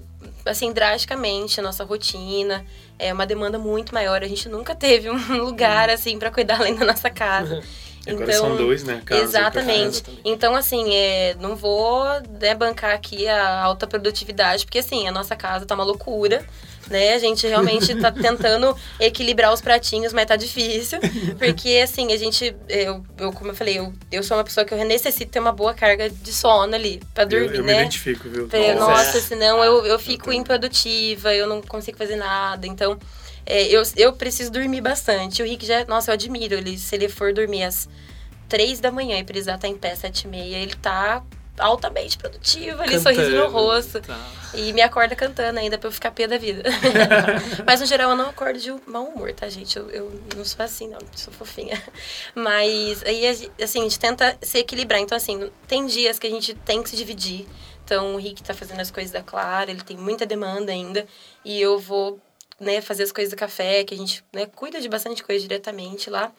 assim, 0.44 0.72
drasticamente 0.72 1.61
a 1.61 1.62
nossa 1.62 1.85
rotina. 1.85 2.64
É 2.98 3.12
uma 3.12 3.26
demanda 3.26 3.59
muito 3.59 3.94
maior, 3.94 4.22
a 4.22 4.28
gente 4.28 4.48
nunca 4.48 4.74
teve 4.74 5.09
um 5.11 5.16
lugar, 5.42 5.88
assim, 5.88 6.18
pra 6.18 6.30
cuidar 6.30 6.61
além 6.61 6.74
da 6.74 6.85
nossa 6.85 7.09
casa. 7.11 7.62
Agora 8.07 8.33
são 8.33 8.57
dois, 8.57 8.85
né? 8.85 9.03
Casa 9.05 9.23
Exatamente. 9.23 9.97
exatamente. 9.97 10.21
Então, 10.25 10.55
assim, 10.55 10.95
é, 10.95 11.35
não 11.40 11.57
vou 11.57 12.05
né, 12.40 12.55
bancar 12.55 12.95
aqui 12.95 13.27
a 13.27 13.62
alta 13.62 13.87
produtividade, 13.87 14.64
porque, 14.64 14.79
assim, 14.79 15.09
a 15.09 15.12
nossa 15.12 15.35
casa 15.35 15.64
tá 15.64 15.75
uma 15.75 15.85
loucura, 15.85 16.45
né? 16.90 17.14
A 17.14 17.19
gente 17.19 17.47
realmente 17.47 17.95
tá 17.95 18.12
tentando 18.12 18.77
equilibrar 19.01 19.53
os 19.53 19.61
pratinhos, 19.61 20.12
mas 20.12 20.27
tá 20.27 20.37
difícil. 20.37 20.99
Porque, 21.38 21.81
assim, 21.83 22.12
a 22.12 22.17
gente, 22.17 22.55
eu, 22.69 23.05
eu 23.19 23.33
como 23.33 23.51
eu 23.51 23.55
falei, 23.55 23.79
eu, 23.79 23.93
eu 24.12 24.23
sou 24.23 24.37
uma 24.37 24.45
pessoa 24.45 24.64
que 24.64 24.75
eu 24.75 24.85
necessito 24.85 25.33
ter 25.33 25.40
uma 25.40 25.53
boa 25.53 25.73
carga 25.73 26.11
de 26.11 26.33
sono 26.33 26.75
ali 26.75 27.01
pra 27.14 27.25
Eu, 27.25 27.29
dormir, 27.29 27.57
eu 27.57 27.64
me 27.64 27.73
né? 27.73 27.81
identifico, 27.81 28.29
viu? 28.29 28.49
Nossa. 28.49 28.75
nossa, 28.75 29.21
senão 29.21 29.64
eu, 29.64 29.87
eu 29.87 29.99
fico 29.99 30.33
improdutiva, 30.33 31.35
eu 31.35 31.47
não 31.47 31.62
consigo 31.62 31.97
fazer 31.97 32.17
nada. 32.17 32.67
Então, 32.67 32.99
é, 33.46 33.66
eu, 33.66 33.83
eu 33.96 34.12
preciso 34.12 34.50
dormir 34.50 34.80
bastante. 34.80 35.42
O 35.42 35.46
Rick 35.46 35.64
já, 35.66 35.85
nossa, 35.85 36.11
eu 36.11 36.14
admiro 36.14 36.54
ele. 36.54 36.78
Se 36.78 36.94
ele 36.94 37.09
for 37.09 37.33
dormir 37.33 37.64
às 37.64 37.88
três 38.48 38.80
da 38.80 38.90
manhã 38.90 39.18
e 39.18 39.24
precisar 39.24 39.57
estar 39.57 39.68
em 39.68 39.76
pé 39.76 39.92
às 39.92 39.98
sete 39.98 40.22
e 40.22 40.28
meia, 40.28 40.57
ele 40.57 40.74
tá 40.74 41.22
altamente 41.59 42.18
produtivo, 42.18 42.83
ali, 42.83 42.98
sorriso 42.98 43.30
no 43.30 43.48
rosto. 43.48 44.00
tá. 44.00 44.18
E 44.54 44.72
me 44.72 44.80
acorda 44.80 45.14
cantando 45.16 45.59
ainda 45.59 45.78
pra 45.78 45.88
eu 45.88 45.92
ficar 45.92 46.11
pé 46.11 46.26
da 46.26 46.38
vida. 46.38 46.62
Mas 47.66 47.80
no 47.80 47.87
geral 47.87 48.11
eu 48.11 48.16
não 48.16 48.30
acordo 48.30 48.59
de 48.59 48.72
mau 48.87 49.04
humor, 49.04 49.33
tá, 49.33 49.48
gente? 49.48 49.76
Eu, 49.76 49.90
eu 49.90 50.20
não 50.37 50.44
sou 50.44 50.64
assim, 50.64 50.88
não, 50.88 50.98
sou 51.14 51.33
fofinha. 51.33 51.80
Mas 52.35 53.02
aí, 53.04 53.26
assim, 53.62 53.80
a 53.80 53.83
gente 53.83 53.98
tenta 53.98 54.37
se 54.42 54.59
equilibrar. 54.59 55.00
Então, 55.00 55.16
assim, 55.16 55.50
tem 55.66 55.87
dias 55.87 56.18
que 56.18 56.26
a 56.26 56.30
gente 56.30 56.54
tem 56.54 56.83
que 56.83 56.90
se 56.90 56.96
dividir. 56.96 57.46
Então, 57.85 58.14
o 58.14 58.16
Rick 58.16 58.42
tá 58.42 58.54
fazendo 58.54 58.80
as 58.80 58.90
coisas 58.90 59.12
da 59.12 59.22
Clara, 59.22 59.70
ele 59.70 59.83
tem 59.83 59.96
muita 59.96 60.24
demanda 60.24 60.72
ainda. 60.72 61.07
E 61.44 61.61
eu 61.61 61.78
vou, 61.78 62.18
né, 62.61 62.81
fazer 62.81 63.03
as 63.03 63.12
coisas 63.12 63.33
do 63.33 63.37
café, 63.37 63.85
que 63.85 63.95
a 63.95 63.97
gente 63.97 64.25
né, 64.33 64.47
cuida 64.47 64.81
de 64.81 64.88
bastante 64.88 65.23
coisa 65.23 65.43
diretamente 65.43 66.09
lá. 66.11 66.33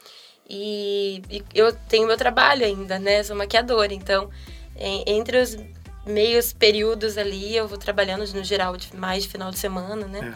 E, 0.49 1.21
e 1.29 1.43
eu 1.53 1.73
tenho 1.89 2.07
meu 2.07 2.17
trabalho 2.17 2.65
ainda, 2.65 2.99
né? 2.99 3.23
Sou 3.23 3.35
maquiadora, 3.35 3.93
então 3.93 4.29
em- 4.77 5.03
entre 5.07 5.37
os 5.41 5.57
meios 6.05 6.53
períodos 6.53 7.17
ali, 7.17 7.55
eu 7.55 7.67
vou 7.67 7.77
trabalhando 7.79 8.25
no 8.33 8.43
geral 8.43 8.77
de, 8.77 8.95
mais 8.95 9.23
de 9.23 9.29
final 9.29 9.49
de 9.49 9.57
semana, 9.57 10.05
né? 10.05 10.19
Aham. 10.19 10.35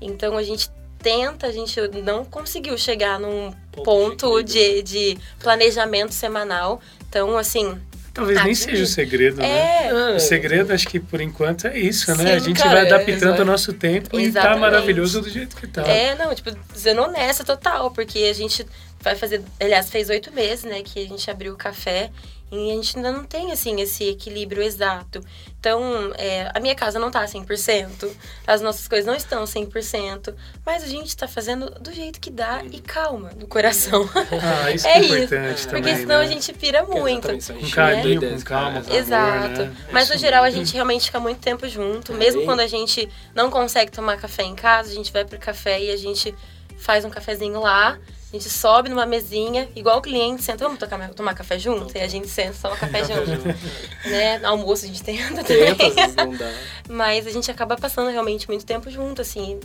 Então 0.00 0.36
a 0.38 0.42
gente 0.42 0.70
tenta, 1.02 1.46
a 1.46 1.52
gente 1.52 1.78
não 2.02 2.24
conseguiu 2.24 2.76
chegar 2.78 3.18
num 3.20 3.52
Ponto 3.72 3.84
ponto 3.84 4.42
de 4.42 4.82
de, 4.82 5.14
de 5.14 5.18
planejamento 5.38 6.12
semanal. 6.12 6.80
Então, 7.08 7.36
assim, 7.36 7.78
Talvez 8.12 8.42
nem 8.44 8.54
seja 8.54 8.82
o 8.82 8.86
segredo, 8.86 9.36
né? 9.38 9.48
é. 9.48 9.90
Ah, 9.90 10.16
O 10.16 10.20
segredo, 10.20 10.72
acho 10.72 10.88
que 10.88 10.98
por 10.98 11.20
enquanto 11.20 11.66
é 11.66 11.78
isso, 11.78 12.10
né? 12.16 12.24
Sim, 12.24 12.32
a 12.32 12.38
gente 12.38 12.58
cara, 12.62 12.70
vai 12.70 12.84
é, 12.84 12.86
adaptando 12.86 13.22
exato. 13.28 13.42
o 13.42 13.44
nosso 13.44 13.72
tempo 13.72 14.08
e 14.18 14.22
tá 14.22 14.40
Exatamente. 14.40 14.60
maravilhoso 14.60 15.20
do 15.20 15.30
jeito 15.30 15.56
que 15.56 15.66
tá. 15.66 15.82
É, 15.82 16.14
não, 16.16 16.34
tipo, 16.34 16.50
sendo 16.74 17.02
honesta 17.02 17.44
total, 17.44 17.90
porque 17.90 18.18
a 18.20 18.32
gente 18.32 18.66
vai 19.00 19.14
fazer, 19.16 19.42
aliás, 19.58 19.88
fez 19.90 20.08
oito 20.10 20.32
meses, 20.32 20.64
né, 20.64 20.82
que 20.82 21.00
a 21.04 21.08
gente 21.08 21.30
abriu 21.30 21.54
o 21.54 21.56
café 21.56 22.10
e 22.52 22.72
a 22.72 22.74
gente 22.74 22.96
ainda 22.96 23.12
não 23.12 23.24
tem, 23.24 23.52
assim, 23.52 23.80
esse 23.80 24.02
equilíbrio 24.08 24.60
exato. 24.60 25.20
Então, 25.60 26.12
é, 26.18 26.50
a 26.52 26.58
minha 26.58 26.74
casa 26.74 26.98
não 26.98 27.08
tá 27.08 27.24
100%, 27.24 28.10
as 28.44 28.60
nossas 28.60 28.88
coisas 28.88 29.06
não 29.06 29.14
estão 29.14 29.44
100%, 29.44 30.34
mas 30.66 30.82
a 30.82 30.86
gente 30.88 31.16
tá 31.16 31.28
fazendo 31.28 31.70
do 31.80 31.92
jeito 31.92 32.18
que 32.20 32.28
dá 32.28 32.60
e 32.64 32.80
calma 32.80 33.30
no 33.38 33.46
coração. 33.46 34.08
Ah, 34.42 34.70
isso 34.72 34.86
É 34.86 34.94
que 34.94 34.98
é 34.98 35.00
isso, 35.02 35.14
importante 35.34 35.66
também, 35.68 35.82
Porque 35.82 35.96
senão 36.00 36.18
né? 36.18 36.24
a 36.24 36.26
gente 36.26 36.52
pira 36.52 36.82
muito. 36.84 37.28
Com 37.28 37.70
carinho, 37.70 38.20
doidez, 38.20 38.42
com 38.42 38.48
calma, 38.48 38.80
com 38.82 38.86
amor, 38.90 38.96
Exato. 38.98 39.62
né? 39.62 39.76
Mas 39.92 40.08
no 40.08 40.14
Isso 40.16 40.20
geral 40.24 40.42
a 40.42 40.46
mesmo. 40.46 40.64
gente 40.64 40.74
realmente 40.74 41.04
fica 41.06 41.20
muito 41.20 41.38
tempo 41.38 41.68
junto. 41.68 42.12
Mesmo 42.14 42.40
Aí- 42.40 42.46
quando 42.46 42.60
a 42.60 42.66
gente 42.66 43.08
não 43.34 43.48
consegue 43.48 43.92
tomar 43.92 44.16
café 44.16 44.42
em 44.42 44.56
casa, 44.56 44.90
a 44.90 44.94
gente 44.94 45.12
vai 45.12 45.24
pro 45.24 45.38
café 45.38 45.80
e 45.80 45.90
a 45.92 45.96
gente 45.96 46.34
faz 46.78 47.04
um 47.04 47.10
cafezinho 47.10 47.60
lá. 47.60 47.96
A 48.32 48.36
gente 48.36 48.48
sobe 48.48 48.88
numa 48.88 49.04
mesinha, 49.04 49.68
igual 49.74 49.98
o 49.98 50.00
cliente 50.00 50.42
senta, 50.42 50.62
vamos 50.64 50.78
tocar, 50.78 51.10
tomar 51.14 51.34
café 51.34 51.58
junto? 51.58 51.96
E 51.96 52.00
a 52.00 52.06
gente 52.06 52.28
senta, 52.28 52.56
toma 52.62 52.76
café 52.76 53.02
junto. 53.04 54.08
né? 54.08 54.44
Almoço 54.44 54.84
a 54.84 54.88
gente 54.88 55.02
tenta 55.02 55.42
Tenta, 55.42 55.86
às 55.86 55.94
também. 55.94 55.94
vezes 55.94 56.14
não 56.14 56.36
dá. 56.36 56.52
Mas 56.88 57.26
a 57.26 57.30
gente 57.30 57.50
acaba 57.50 57.76
passando 57.76 58.08
realmente 58.08 58.46
muito 58.48 58.64
tempo 58.64 58.88
junto, 58.88 59.20
assim. 59.20 59.58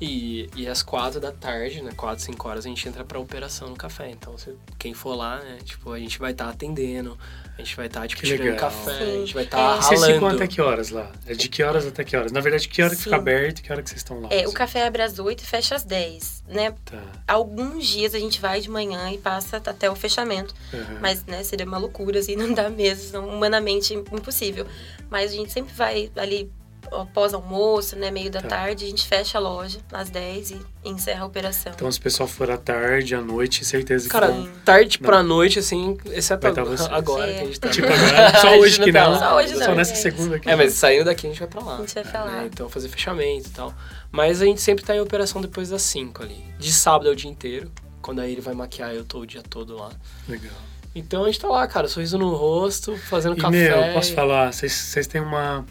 E, 0.00 0.48
e 0.56 0.66
às 0.68 0.82
quatro 0.82 1.20
da 1.20 1.30
tarde, 1.32 1.82
né? 1.82 1.92
Quatro, 1.96 2.24
cinco 2.24 2.48
horas, 2.48 2.64
a 2.66 2.68
gente 2.68 2.88
entra 2.88 3.04
pra 3.04 3.18
operação 3.18 3.68
no 3.70 3.76
café. 3.76 4.10
Então, 4.10 4.36
se, 4.38 4.54
quem 4.78 4.94
for 4.94 5.14
lá, 5.14 5.40
né? 5.40 5.58
Tipo, 5.64 5.92
a 5.92 5.98
gente 5.98 6.18
vai 6.18 6.32
estar 6.32 6.48
atendendo, 6.48 7.18
a 7.62 7.64
gente 7.64 7.76
vai 7.76 7.86
estar, 7.86 8.06
tipo, 8.08 8.20
Que 8.22 8.26
tirando 8.28 8.44
legal. 8.52 8.70
café, 8.70 8.98
Sim. 8.98 9.02
a 9.02 9.16
gente 9.18 9.34
vai 9.34 9.42
É. 9.42 9.46
estar 9.46 9.76
Vocês 9.82 10.00
ficam 10.00 10.14
ralando. 10.20 10.36
até 10.36 10.46
que 10.46 10.60
horas 10.60 10.90
lá? 10.90 11.10
É 11.26 11.34
de 11.34 11.48
que 11.48 11.62
horas 11.62 11.86
até 11.86 12.04
que 12.04 12.16
horas? 12.16 12.32
Na 12.32 12.40
verdade, 12.40 12.68
que 12.68 12.82
hora 12.82 12.90
que 12.94 13.02
fica 13.02 13.10
Sim. 13.16 13.20
aberto 13.22 13.58
e 13.58 13.62
que 13.62 13.72
hora 13.72 13.82
que 13.82 13.88
vocês 13.88 14.00
estão 14.00 14.20
lá? 14.20 14.28
É, 14.30 14.40
o 14.40 14.44
assim? 14.46 14.52
café 14.54 14.86
abre 14.86 15.02
às 15.02 15.18
8 15.18 15.42
e 15.42 15.46
fecha 15.46 15.74
às 15.74 15.84
10, 15.84 16.42
né? 16.48 16.74
Tá. 16.84 17.00
Alguns 17.26 17.86
dias 17.86 18.14
a 18.14 18.18
gente 18.18 18.40
vai 18.40 18.60
de 18.60 18.68
manhã 18.70 19.10
e 19.10 19.18
passa 19.18 19.56
até 19.58 19.90
o 19.90 19.94
fechamento. 19.96 20.54
Aham. 20.74 20.98
Mas, 21.00 21.24
né, 21.24 21.42
seria 21.44 21.64
uma 21.66 21.78
loucura, 21.78 22.18
assim, 22.18 22.34
não 22.36 22.52
dá 22.52 22.68
mesmo, 22.68 23.20
humanamente 23.20 23.94
impossível. 23.94 24.66
Mas 25.10 25.32
a 25.32 25.34
gente 25.36 25.52
sempre 25.52 25.72
vai 25.74 26.10
ali 26.16 26.50
após 27.00 27.32
almoço, 27.34 27.96
né, 27.96 28.10
meio 28.10 28.30
da 28.30 28.40
Tá. 28.42 28.48
tarde, 28.48 28.84
a 28.84 28.88
gente 28.88 29.06
fecha 29.06 29.38
a 29.38 29.40
loja 29.40 29.78
às 29.92 30.10
10 30.10 30.50
e 30.52 30.60
encerra 30.84 31.22
a 31.22 31.26
operação. 31.26 31.72
Então, 31.74 31.90
se 31.90 31.98
o 31.98 32.02
pessoal 32.02 32.28
for 32.28 32.50
à 32.50 32.56
tarde, 32.56 33.14
à 33.14 33.20
noite, 33.20 33.64
certeza 33.64 34.04
que 34.04 34.10
Cara, 34.10 34.28
vão... 34.28 34.48
tarde 34.64 34.98
Não. 35.00 35.06
pra 35.08 35.22
noite, 35.22 35.58
assim, 35.58 35.96
exceto 36.12 36.42
Vai 36.42 36.52
tá 36.52 36.64
vocês. 36.64 36.88
agora 36.92 37.30
É. 37.30 37.34
que 37.34 37.40
a 37.40 37.44
gente 37.46 37.60
tá. 37.60 37.68
Tipo, 37.68 37.86
agora, 37.88 38.38
só 38.40 38.56
hoje 38.58 38.80
que 38.80 38.92
tá 38.92 39.04
não. 39.04 39.10
lá. 39.12 39.18
Só 39.18 39.36
hoje 39.36 39.54
não, 39.54 39.66
Só 39.66 39.74
nessa 39.74 39.94
gente. 39.94 40.02
segunda 40.02 40.36
aqui. 40.36 40.50
É, 40.50 40.56
mas 40.56 40.72
saindo 40.74 41.04
daqui 41.04 41.26
a 41.26 41.30
gente 41.30 41.38
vai 41.38 41.48
pra 41.48 41.62
lá. 41.62 41.74
A 41.76 41.80
gente 41.80 41.94
vai 41.94 42.04
falar. 42.04 42.30
né? 42.32 42.50
Então 42.52 42.68
fazer 42.68 42.88
fechamento 42.88 43.48
e 43.48 43.52
tal. 43.52 43.72
Mas 44.10 44.42
a 44.42 44.44
gente 44.44 44.60
sempre 44.60 44.84
tá 44.84 44.94
em 44.94 45.00
operação 45.00 45.40
depois 45.40 45.70
das 45.70 45.82
5 45.82 46.22
ali. 46.22 46.44
De 46.58 46.72
sábado 46.72 47.08
é 47.08 47.12
o 47.12 47.16
dia 47.16 47.30
inteiro. 47.30 47.70
Quando 48.02 48.20
aí 48.20 48.32
ele 48.32 48.40
vai 48.40 48.52
maquiar, 48.54 48.92
eu 48.92 49.04
tô 49.04 49.20
o 49.20 49.26
dia 49.26 49.42
todo 49.42 49.76
lá. 49.76 49.90
Legal. 50.28 50.52
Então 50.94 51.22
a 51.22 51.26
gente 51.26 51.40
tá 51.40 51.48
lá, 51.48 51.66
cara, 51.66 51.88
sorriso 51.88 52.18
no 52.18 52.34
rosto, 52.34 52.94
fazendo 53.08 53.34
E, 53.38 53.40
café. 53.40 53.50
meu, 53.56 53.94
posso 53.94 54.12
falar, 54.12 54.52
vocês, 54.52 54.72
vocês 54.72 55.06
têm 55.06 55.22
uma, 55.22 55.64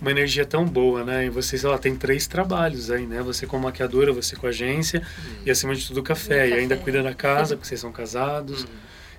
uma 0.00 0.10
energia 0.10 0.44
tão 0.44 0.64
boa, 0.64 1.04
né? 1.04 1.26
E 1.26 1.30
vocês, 1.30 1.64
ó, 1.64 1.76
tem 1.78 1.96
três 1.96 2.26
trabalhos 2.26 2.90
aí, 2.90 3.06
né? 3.06 3.22
Você 3.22 3.46
como 3.46 3.64
maquiadora, 3.64 4.12
você 4.12 4.36
com 4.36 4.46
agência 4.46 5.02
e, 5.44 5.50
acima 5.50 5.74
de 5.74 5.86
tudo, 5.86 6.02
café. 6.02 6.48
E 6.48 6.50
E 6.50 6.54
ainda 6.54 6.74
café. 6.74 6.84
cuida 6.84 7.02
da 7.02 7.14
casa, 7.14 7.56
porque 7.56 7.68
vocês 7.68 7.80
são 7.80 7.90
casados. 7.90 8.62
Uhum. 8.62 8.68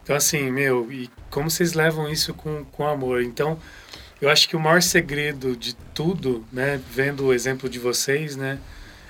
Então, 0.04 0.16
assim, 0.16 0.52
meu, 0.52 0.92
e 0.92 1.10
como 1.30 1.50
vocês 1.50 1.74
levam 1.74 2.10
isso 2.10 2.34
com, 2.34 2.64
com 2.66 2.88
amor? 2.88 3.24
Então, 3.24 3.60
eu 4.22 4.30
acho 4.30 4.48
que 4.48 4.56
o 4.56 4.60
maior 4.60 4.82
segredo 4.82 5.56
de 5.56 5.76
tudo, 5.94 6.46
né? 6.52 6.80
Vendo 6.92 7.26
o 7.26 7.34
exemplo 7.34 7.68
de 7.68 7.80
vocês, 7.80 8.36
né? 8.36 8.60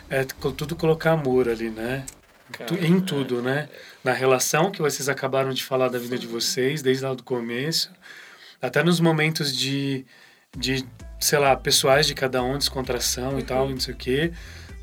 É 0.09 0.23
tudo 0.23 0.75
colocar 0.75 1.11
amor 1.11 1.49
ali, 1.49 1.69
né? 1.69 2.05
Cara, 2.51 2.73
em 2.75 2.97
é. 2.97 3.01
tudo, 3.01 3.41
né? 3.41 3.67
Na 4.03 4.13
relação 4.13 4.71
que 4.71 4.81
vocês 4.81 5.09
acabaram 5.09 5.51
de 5.51 5.63
falar 5.63 5.89
da 5.89 5.99
vida 5.99 6.17
de 6.17 6.25
vocês, 6.25 6.81
desde 6.81 7.03
lá 7.03 7.13
do 7.13 7.23
começo, 7.23 7.91
até 8.61 8.81
nos 8.81 9.01
momentos 9.01 9.55
de, 9.55 10.05
de 10.57 10.85
sei 11.19 11.39
lá, 11.39 11.55
pessoais 11.55 12.05
de 12.07 12.13
cada 12.13 12.41
um, 12.43 12.57
descontração 12.57 13.39
e 13.39 13.43
tal, 13.43 13.69
não 13.69 13.79
sei 13.79 13.93
o 13.93 13.97
quê. 13.97 14.31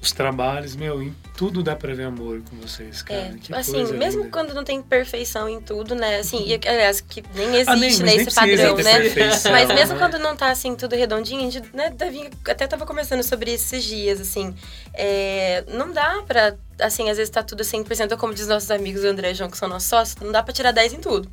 os 0.03 0.13
trabalhos, 0.13 0.77
meu, 0.77 1.03
em 1.03 1.15
tudo 1.35 1.63
dá 1.63 1.75
pra 1.75 1.95
ver 1.95 2.03
amor 2.05 2.43
com 2.43 2.57
vocês, 2.57 3.01
cara. 3.01 3.35
É, 3.51 3.57
assim, 3.57 3.91
mesmo 3.95 4.25
linda. 4.25 4.31
quando 4.31 4.53
não 4.53 4.63
tem 4.63 4.83
perfeição 4.83 5.49
em 5.49 5.63
tudo, 5.63 5.95
né? 5.95 6.19
Assim, 6.19 6.45
e, 6.47 6.53
aliás, 6.69 7.01
que 7.01 7.25
nem 7.35 7.57
existe, 7.57 7.71
Ah, 7.71 7.75
nem- 7.77 7.99
né, 8.01 8.15
esse 8.17 8.35
padrão, 8.35 8.77
né? 8.77 8.99
Mas 9.51 9.69
mesmo 9.69 9.95
né? 9.95 9.99
quando 9.99 10.19
não 10.19 10.37
tá 10.37 10.51
assim, 10.51 10.77
tudo 10.77 10.95
redondinho, 10.95 11.41
a 11.49 11.51
gente, 11.51 11.75
né, 11.75 11.89
Davi, 11.89 12.29
até 12.47 12.67
tava 12.67 12.85
conversando 12.85 13.23
sobre 13.23 13.55
isso 13.55 13.75
esses 13.75 13.85
dias, 13.85 14.21
assim. 14.21 14.55
é, 14.93 15.65
não 15.69 15.91
dá 15.91 16.23
pra, 16.27 16.55
assim, 16.79 17.11
às 17.11 17.17
vezes 17.17 17.31
tá 17.31 17.43
tudo 17.43 17.63
100%, 17.63 18.17
como 18.17 18.35
diz 18.35 18.47
nossos 18.47 18.71
amigos 18.71 19.05
o 19.05 19.07
André 19.07 19.31
e 19.31 19.33
o 19.33 19.35
João, 19.35 19.51
que 19.51 19.57
são 19.59 19.69
nossos 19.69 19.89
sócios, 19.89 20.17
não 20.21 20.33
dá 20.33 20.43
pra 20.43 20.53
tirar 20.53 20.73
10 20.73 20.95
em 20.95 21.01
tudo, 21.01 21.29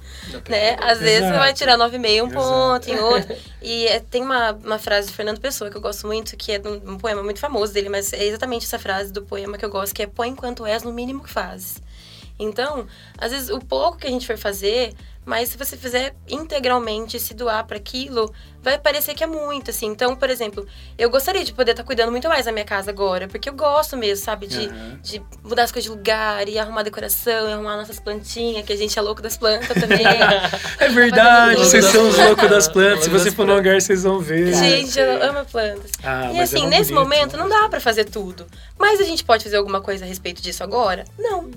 né? 0.50 0.76
Às 0.82 1.00
vezes 1.00 1.20
você 1.20 1.26
Exato. 1.26 1.40
vai 1.40 1.54
tirar 1.54 1.78
9,5 1.78 2.24
um 2.24 2.28
Exato. 2.28 2.34
ponto, 2.34 2.90
em 2.90 3.00
outro. 3.00 3.36
E 3.64 3.86
é, 3.86 4.00
tem 4.00 4.24
uma, 4.24 4.54
uma 4.54 4.80
frase 4.80 5.10
do 5.10 5.14
Fernando 5.14 5.40
Pessoa 5.40 5.70
que 5.70 5.78
eu 5.78 5.82
gosto 5.82 6.08
muito, 6.08 6.36
que 6.36 6.52
é 6.52 6.58
de 6.58 6.68
um, 6.68 6.94
um 6.94 6.98
poema 6.98 7.22
muito 7.22 7.40
famoso 7.40 7.72
dele, 7.72 7.90
mas 7.90 8.12
é 8.12 8.26
exatamente 8.26 8.66
essa 8.66 8.80
frase 8.80 9.14
do 9.14 9.22
poema 9.22 9.56
que 9.56 9.64
eu 9.64 9.70
gosto, 9.70 9.94
que 9.94 10.02
é 10.02 10.08
põe 10.08 10.30
enquanto 10.30 10.66
és 10.66 10.82
no 10.82 10.92
mínimo 10.92 11.24
que 11.24 11.30
fazes. 11.30 11.80
Então, 12.40 12.88
às 13.20 13.32
vezes, 13.32 13.50
o 13.50 13.60
pouco 13.60 14.00
que 14.00 14.08
a 14.08 14.10
gente 14.10 14.26
for 14.26 14.36
fazer, 14.36 14.96
mas 15.24 15.50
se 15.50 15.58
você 15.58 15.78
fizer 15.78 16.16
integralmente, 16.28 17.20
se 17.20 17.36
doar 17.36 17.66
para 17.68 17.78
aquilo, 17.78 18.34
vai 18.62 18.78
parecer 18.78 19.14
que 19.14 19.24
é 19.24 19.28
muito, 19.28 19.72
assim. 19.72 19.88
Então, 19.88 20.16
por 20.16 20.30
exemplo, 20.30 20.66
eu 20.98 21.10
gostaria 21.10 21.44
de 21.44 21.52
poder 21.54 21.72
estar 21.72 21.84
cuidando 21.84 22.12
muito 22.12 22.28
mais 22.30 22.46
da 22.46 22.52
minha 22.52 22.66
casa 22.66 22.92
agora, 22.92 23.28
porque 23.28 23.50
eu 23.50 23.54
gosto 23.54 23.98
mesmo, 23.98 24.24
sabe? 24.24 24.48
De, 24.48 24.68
Aham. 24.68 25.00
de 25.02 25.22
mudar 25.44 25.64
as 25.64 25.72
coisas 25.72 25.90
de 25.92 25.98
lugar 25.98 26.48
e 26.48 26.58
arrumar 26.60 26.84
decoração, 26.84 27.50
e 27.50 27.54
arrumar 27.54 27.78
nossas 27.78 28.00
plantinhas, 28.00 28.66
que 28.66 28.74
a 28.74 28.78
gente 28.78 28.98
é 28.98 29.02
louco 29.02 29.22
das 29.22 29.38
plantas 29.38 29.78
também. 29.80 30.06
É 30.80 30.90
verdade, 30.90 31.58
vocês 31.60 31.86
são 31.86 32.08
os 32.10 32.18
loucos 32.18 32.50
das 32.50 32.68
plantas. 32.68 33.04
Se 33.04 33.10
você 33.10 33.32
for 33.32 33.46
no 33.46 33.56
lugar, 33.56 33.80
vocês 33.80 34.04
vão 34.04 34.20
ver. 34.20 34.54
gente, 34.54 35.00
eu 35.00 35.22
amo 35.24 35.46
plantas. 35.46 35.92
Ah, 36.04 36.30
e 36.32 36.38
mas 36.38 36.54
assim, 36.54 36.66
é 36.66 36.70
nesse 36.70 36.92
bonito, 36.94 37.10
momento 37.10 37.38
né? 37.38 37.44
não 37.44 37.50
dá 37.50 37.70
pra 37.70 37.80
fazer 37.80 38.06
tudo. 38.06 38.46
Mas 38.80 39.00
a 39.00 39.04
gente 39.04 39.24
pode 39.24 39.44
fazer 39.44 39.58
alguma 39.58 39.82
coisa 39.82 40.06
a 40.06 40.08
respeito 40.08 40.42
disso 40.42 40.64
agora? 40.64 41.06
Não. 41.20 41.50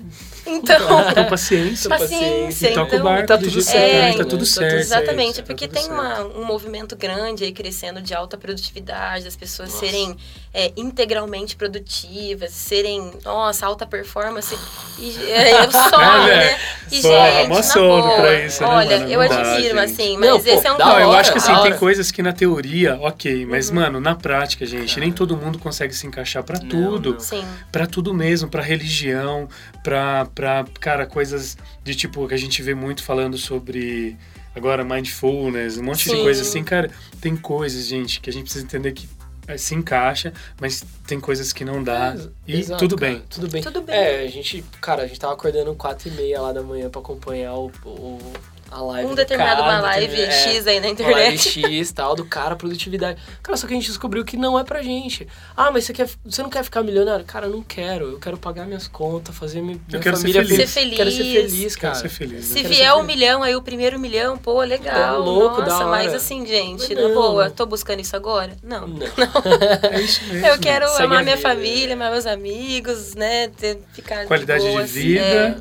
Então, 0.45 1.09
Então, 1.09 1.25
paciência. 1.25 1.89
paciência, 1.89 2.69
toca 2.73 2.83
o 2.83 2.95
então. 2.95 3.03
barco 3.03 3.27
tá 3.27 3.35
do 3.35 3.43
tudo 3.45 3.51
jeito 3.53 3.65
certo, 3.65 4.17
né? 4.17 4.23
tá 4.23 4.29
tudo 4.29 4.39
Tá 4.39 4.45
certo. 4.45 4.69
tudo 4.71 4.79
Exatamente, 4.79 5.35
Tá 5.41 5.43
porque 5.43 5.67
tudo 5.67 5.79
tem 5.81 5.91
uma, 5.91 6.21
um 6.23 6.43
movimento 6.45 6.94
grande 6.95 7.43
aí 7.43 7.51
crescendo 7.51 8.01
de 8.01 8.13
alta 8.13 8.37
produtividade, 8.37 9.25
das 9.25 9.35
pessoas 9.35 9.69
Nossa. 9.73 9.85
serem 9.85 10.15
é, 10.53 10.71
integralmente 10.77 11.55
produtivas, 11.55 12.51
serem, 12.51 13.11
nossa, 13.23 13.65
alta 13.65 13.85
performance. 13.85 14.57
E 14.97 15.15
é, 15.31 15.63
eu 15.65 15.71
só, 15.71 16.01
É, 16.01 16.25
né? 16.27 16.35
né? 16.51 16.59
E, 16.91 17.01
Só 17.01 17.09
gente, 17.09 17.63
sono 17.65 18.01
boa, 18.03 18.15
pra 18.15 18.45
isso, 18.45 18.61
né, 18.63 18.69
Olha, 18.69 18.99
mano? 18.99 19.11
eu 19.11 19.21
admiro, 19.21 19.79
assim, 19.79 20.17
mas 20.17 20.29
Não, 20.29 20.39
pô, 20.39 20.49
esse 20.49 20.67
é 20.67 20.71
um 20.73 20.77
Não, 20.77 20.99
eu 20.99 21.11
acho 21.13 21.31
que 21.31 21.37
assim, 21.39 21.61
tem 21.61 21.77
coisas 21.77 22.11
que 22.11 22.21
na 22.21 22.31
teoria, 22.31 22.95
ok, 23.01 23.45
mas, 23.45 23.69
Uhum. 23.69 23.75
mano, 23.75 23.99
na 23.99 24.15
prática, 24.15 24.65
gente, 24.65 24.99
nem 24.99 25.11
todo 25.11 25.35
mundo 25.35 25.57
consegue 25.59 25.93
se 25.93 26.05
encaixar 26.07 26.43
pra 26.43 26.59
Não, 26.59 26.67
tudo. 26.69 27.13
não. 27.13 27.19
Sim, 27.19 27.43
Pra 27.71 27.85
tudo 27.87 28.13
mesmo, 28.13 28.47
pra 28.49 28.61
religião, 28.61 29.49
pra, 29.83 30.25
pra, 30.33 30.65
cara, 30.79 31.05
coisas 31.05 31.57
de 31.83 31.95
tipo 31.95 32.27
que 32.27 32.33
a 32.33 32.37
gente 32.37 32.61
vê 32.61 32.73
muito 32.75 33.03
falando 33.03 33.37
sobre 33.37 34.15
agora 34.55 34.83
mindfulness, 34.83 35.77
um 35.77 35.83
monte 35.83 36.05
de 36.09 36.15
Sim. 36.15 36.23
coisas 36.23 36.47
assim, 36.47 36.63
cara, 36.63 36.89
tem 37.21 37.35
coisas, 37.35 37.85
gente, 37.85 38.19
que 38.21 38.29
a 38.29 38.33
gente 38.33 38.43
precisa 38.43 38.63
entender 38.65 38.93
que 38.93 39.07
eh, 39.47 39.57
se 39.57 39.75
encaixa, 39.75 40.33
mas 40.59 40.83
tem 41.05 41.19
coisas 41.19 41.51
que 41.53 41.63
não 41.65 41.83
dá 41.83 42.15
e 42.47 42.59
exato, 42.59 42.79
tudo 42.79 42.95
bem. 42.95 43.21
Tudo 43.29 43.47
bem. 43.47 43.61
tudo 43.61 43.81
bem. 43.81 43.95
É, 43.95 44.21
a 44.23 44.27
gente, 44.27 44.63
cara, 44.81 45.03
a 45.03 45.07
gente 45.07 45.19
tava 45.19 45.33
acordando 45.33 45.73
4 45.75 46.07
e 46.07 46.11
meia 46.11 46.41
lá 46.41 46.51
da 46.53 46.63
manhã 46.63 46.89
pra 46.89 47.01
acompanhar 47.01 47.53
o, 47.53 47.71
o- 47.85 48.33
a 48.75 48.81
live 48.81 49.05
um 49.07 49.09
do 49.11 49.15
determinado 49.15 49.61
cara, 49.61 49.71
uma 49.77 49.81
live 49.81 50.21
é, 50.21 50.31
X 50.31 50.67
aí 50.67 50.81
na 50.81 50.87
Uma 50.89 51.11
live 51.11 51.35
internet. 51.35 51.61
X 51.77 51.91
tal, 51.93 52.13
do 52.13 52.25
cara, 52.25 52.57
produtividade. 52.57 53.17
Cara, 53.41 53.55
só 53.57 53.65
que 53.67 53.73
a 53.73 53.75
gente 53.77 53.87
descobriu 53.87 54.25
que 54.25 54.35
não 54.35 54.59
é 54.59 54.65
pra 54.65 54.81
gente. 54.81 55.25
Ah, 55.55 55.71
mas 55.71 55.85
você, 55.85 55.93
quer, 55.93 56.09
você 56.25 56.43
não 56.43 56.49
quer 56.49 56.61
ficar 56.61 56.83
milionário? 56.83 57.23
Cara, 57.23 57.45
eu 57.45 57.51
não 57.51 57.63
quero. 57.63 58.11
Eu 58.11 58.19
quero 58.19 58.37
pagar 58.37 58.65
minhas 58.65 58.85
contas, 58.87 59.33
fazer 59.33 59.61
minha, 59.61 59.79
minha 59.87 60.01
quero 60.01 60.17
ser 60.17 60.21
família 60.23 60.43
feliz. 60.45 60.69
Ser 60.69 60.89
Quero 60.89 61.09
ser 61.11 61.17
feliz. 61.23 61.51
feliz, 61.53 61.75
Quero 61.77 61.93
cara. 61.93 61.95
ser 61.95 62.09
feliz, 62.09 62.33
né? 62.35 62.41
Se 62.41 62.53
quero 62.55 62.67
vier 62.73 62.87
ser 62.87 62.91
um 62.91 63.01
feliz. 63.01 63.15
milhão, 63.15 63.43
aí 63.43 63.55
o 63.55 63.61
primeiro 63.61 63.97
milhão, 63.97 64.37
pô, 64.37 64.61
legal. 64.61 65.15
É 65.15 65.17
louco, 65.17 65.61
da 65.61 65.67
Nossa, 65.67 65.85
mas 65.85 66.13
assim, 66.13 66.45
gente, 66.45 66.81
Mas 66.93 67.01
na 67.01 67.07
não. 67.07 67.13
boa, 67.13 67.49
tô 67.49 67.65
buscando 67.65 68.01
isso 68.01 68.15
agora? 68.15 68.57
Não. 68.61 68.87
Não. 68.87 69.05
É 69.91 70.01
isso 70.01 70.21
mesmo. 70.25 70.45
Eu 70.47 70.59
quero 70.59 70.87
Segue 70.89 71.03
amar 71.03 71.23
minha 71.23 71.37
família, 71.37 71.93
amar 71.95 72.11
meus 72.11 72.25
amigos, 72.25 73.15
né? 73.15 73.47
Ter, 73.47 73.79
ficar 73.93 74.23
de 74.23 74.27
Qualidade 74.27 74.63
de 74.63 74.69
boa, 74.69 74.81
assim, 74.81 74.99
vida. 74.99 75.21
é. 75.21 75.55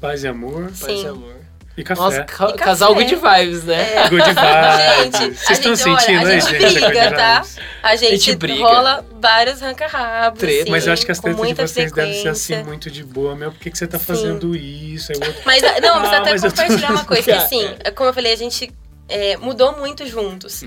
Paz 0.00 0.22
e 0.24 0.28
amor 0.28 0.64
Paz 0.66 0.78
Sim. 0.78 1.02
e 1.04 1.06
amor. 1.08 1.41
E 1.76 1.82
café. 1.82 2.00
Nossa, 2.02 2.24
ca- 2.24 2.50
E 2.50 2.52
casal 2.58 2.94
café. 2.94 3.04
good 3.04 3.14
vibes, 3.16 3.64
né? 3.64 4.08
Good 4.08 4.22
vibes. 4.34 5.18
Gente, 5.20 5.34
Vocês 5.38 5.58
estão 5.58 5.72
a 5.72 5.74
gente, 5.74 5.88
olha, 5.88 6.00
sentindo, 6.00 6.20
a 6.20 6.24
né, 6.24 6.40
gente 6.40 6.50
gente? 6.50 6.64
a 6.64 6.68
good 6.68 6.80
briga, 6.90 7.16
tá? 7.16 7.44
A 7.82 7.96
gente, 7.96 8.10
gente 8.10 8.36
briga. 8.36 8.62
rola 8.64 9.04
vários 9.20 9.60
ranca-rabos, 9.60 10.38
Treta. 10.38 10.62
assim, 10.62 10.70
Mas 10.70 10.86
eu 10.86 10.92
acho 10.92 11.04
que 11.06 11.12
as 11.12 11.18
tretas 11.20 11.40
de 11.40 11.46
muita 11.46 11.66
vocês 11.66 11.90
devem 11.92 12.22
ser 12.22 12.28
assim 12.28 12.62
muito 12.64 12.90
de 12.90 13.02
boa, 13.02 13.34
meu. 13.34 13.50
Por 13.52 13.58
que, 13.60 13.70
que 13.70 13.78
você 13.78 13.86
tá 13.86 13.98
Sim. 13.98 14.04
fazendo 14.04 14.54
isso? 14.54 15.12
Aí 15.12 15.18
o 15.18 15.26
outro, 15.26 15.42
Mas, 15.46 15.62
não, 15.62 16.00
mas 16.00 16.12
Ah, 16.12 16.18
até 16.18 16.30
mas 16.32 16.44
eu 16.44 16.50
tô- 16.52 16.62
compartilhar 16.62 16.90
uma 16.90 17.04
coisa, 17.04 17.22
que 17.22 17.30
assim, 17.32 17.74
é. 17.82 17.90
como 17.90 18.10
eu 18.10 18.14
falei, 18.14 18.32
a 18.32 18.36
gente 18.36 18.72
é, 19.08 19.36
mudou 19.38 19.76
muito 19.78 20.06
juntos. 20.06 20.64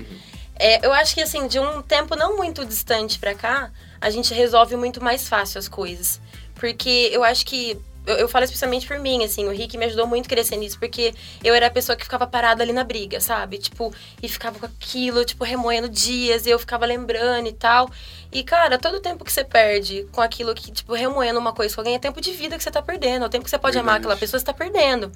É, 0.58 0.84
eu 0.86 0.92
acho 0.92 1.14
que, 1.14 1.20
assim, 1.22 1.46
de 1.46 1.58
um 1.60 1.82
tempo 1.82 2.16
não 2.16 2.36
muito 2.36 2.64
distante 2.64 3.18
pra 3.18 3.34
cá, 3.34 3.70
a 4.00 4.08
gente 4.10 4.32
resolve 4.32 4.74
muito 4.76 5.02
mais 5.04 5.28
fácil 5.28 5.58
as 5.58 5.68
coisas. 5.68 6.20
Porque 6.54 7.10
eu 7.12 7.22
acho 7.22 7.44
que. 7.44 7.78
Eu, 8.06 8.16
eu 8.16 8.28
falo 8.28 8.44
especialmente 8.44 8.86
por 8.86 8.98
mim, 8.98 9.24
assim, 9.24 9.46
o 9.46 9.50
Rick 9.50 9.76
me 9.76 9.84
ajudou 9.86 10.06
muito 10.06 10.26
a 10.26 10.28
crescer 10.28 10.56
nisso, 10.56 10.78
porque 10.78 11.14
eu 11.42 11.54
era 11.54 11.66
a 11.66 11.70
pessoa 11.70 11.96
que 11.96 12.04
ficava 12.04 12.26
parada 12.26 12.62
ali 12.62 12.72
na 12.72 12.84
briga, 12.84 13.20
sabe? 13.20 13.58
Tipo, 13.58 13.92
e 14.22 14.28
ficava 14.28 14.58
com 14.58 14.66
aquilo, 14.66 15.24
tipo, 15.24 15.44
remoendo 15.44 15.88
dias, 15.88 16.46
e 16.46 16.50
eu 16.50 16.58
ficava 16.58 16.86
lembrando 16.86 17.48
e 17.48 17.52
tal. 17.52 17.90
E, 18.32 18.42
cara, 18.42 18.78
todo 18.78 18.96
o 18.96 19.00
tempo 19.00 19.24
que 19.24 19.32
você 19.32 19.44
perde 19.44 20.06
com 20.12 20.20
aquilo 20.20 20.54
que, 20.54 20.70
tipo, 20.70 20.94
remoendo 20.94 21.38
uma 21.38 21.52
coisa 21.52 21.74
com 21.74 21.80
alguém, 21.80 21.94
é 21.94 21.98
tempo 21.98 22.20
de 22.20 22.32
vida 22.32 22.56
que 22.56 22.62
você 22.62 22.70
tá 22.70 22.82
perdendo. 22.82 23.24
É 23.24 23.26
o 23.26 23.30
tempo 23.30 23.44
que 23.44 23.50
você 23.50 23.58
pode 23.58 23.78
amar 23.78 23.94
Verdade. 23.94 24.06
aquela 24.06 24.20
pessoa, 24.20 24.38
você 24.38 24.46
tá 24.46 24.52
perdendo. 24.54 25.10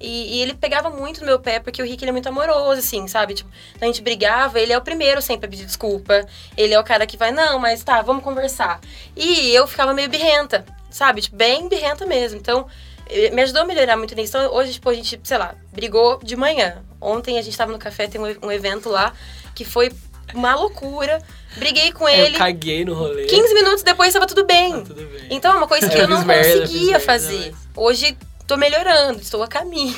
E, 0.00 0.36
e 0.36 0.42
ele 0.42 0.54
pegava 0.54 0.88
muito 0.88 1.20
no 1.20 1.26
meu 1.26 1.38
pé, 1.38 1.60
porque 1.60 1.82
o 1.82 1.84
Rick 1.84 2.02
ele 2.02 2.08
é 2.08 2.12
muito 2.12 2.28
amoroso, 2.28 2.80
assim, 2.80 3.06
sabe? 3.06 3.34
Tipo, 3.34 3.50
a 3.80 3.84
gente 3.84 4.00
brigava, 4.00 4.58
ele 4.58 4.72
é 4.72 4.78
o 4.78 4.80
primeiro 4.80 5.20
sempre 5.20 5.46
a 5.46 5.50
pedir 5.50 5.66
desculpa. 5.66 6.26
Ele 6.56 6.72
é 6.72 6.80
o 6.80 6.84
cara 6.84 7.06
que 7.06 7.18
vai, 7.18 7.30
não, 7.30 7.58
mas 7.58 7.84
tá, 7.84 8.00
vamos 8.00 8.24
conversar. 8.24 8.80
E 9.14 9.54
eu 9.54 9.66
ficava 9.66 9.92
meio 9.92 10.08
birrenta, 10.08 10.64
sabe? 10.90 11.20
Tipo, 11.22 11.36
bem 11.36 11.68
birrenta 11.68 12.04
mesmo. 12.06 12.38
Então, 12.38 12.66
eh, 13.08 13.30
me 13.30 13.42
ajudou 13.42 13.62
a 13.62 13.64
melhorar 13.64 13.96
muito 13.96 14.14
nisso. 14.14 14.36
Então, 14.36 14.52
hoje, 14.54 14.72
tipo, 14.74 14.88
a 14.90 14.94
gente, 14.94 15.20
sei 15.22 15.38
lá, 15.38 15.54
brigou 15.72 16.18
de 16.22 16.36
manhã. 16.36 16.82
Ontem 17.00 17.38
a 17.38 17.42
gente 17.42 17.56
tava 17.56 17.72
no 17.72 17.78
café, 17.78 18.06
tem 18.06 18.20
um, 18.20 18.50
evento 18.52 18.88
lá, 18.88 19.12
que 19.54 19.64
foi 19.64 19.90
uma 20.34 20.54
loucura. 20.54 21.22
Briguei 21.56 21.90
com 21.92 22.08
Eu 22.08 22.26
ele. 22.26 22.36
caguei 22.38 22.84
no 22.84 22.94
rolê. 22.94 23.24
15 23.24 23.52
minutos 23.54 23.82
depois 23.82 24.12
tava 24.12 24.26
tudo 24.26 24.44
bem. 24.44 24.72
Tá 24.82 24.94
tudo 24.94 25.06
bem. 25.06 25.26
Então 25.30 25.52
é 25.52 25.56
uma 25.56 25.66
coisa 25.66 25.88
que 25.88 25.96
Eu 25.96 26.02
eu 26.02 26.08
não 26.08 26.24
merda, 26.24 26.60
conseguia 26.60 26.86
merda, 26.92 27.00
fazer. 27.00 27.50
mas- 27.52 27.68
Hoje 27.76 28.16
tô 28.50 28.56
melhorando, 28.56 29.20
estou 29.20 29.42
a 29.42 29.48
caminho 29.48 29.94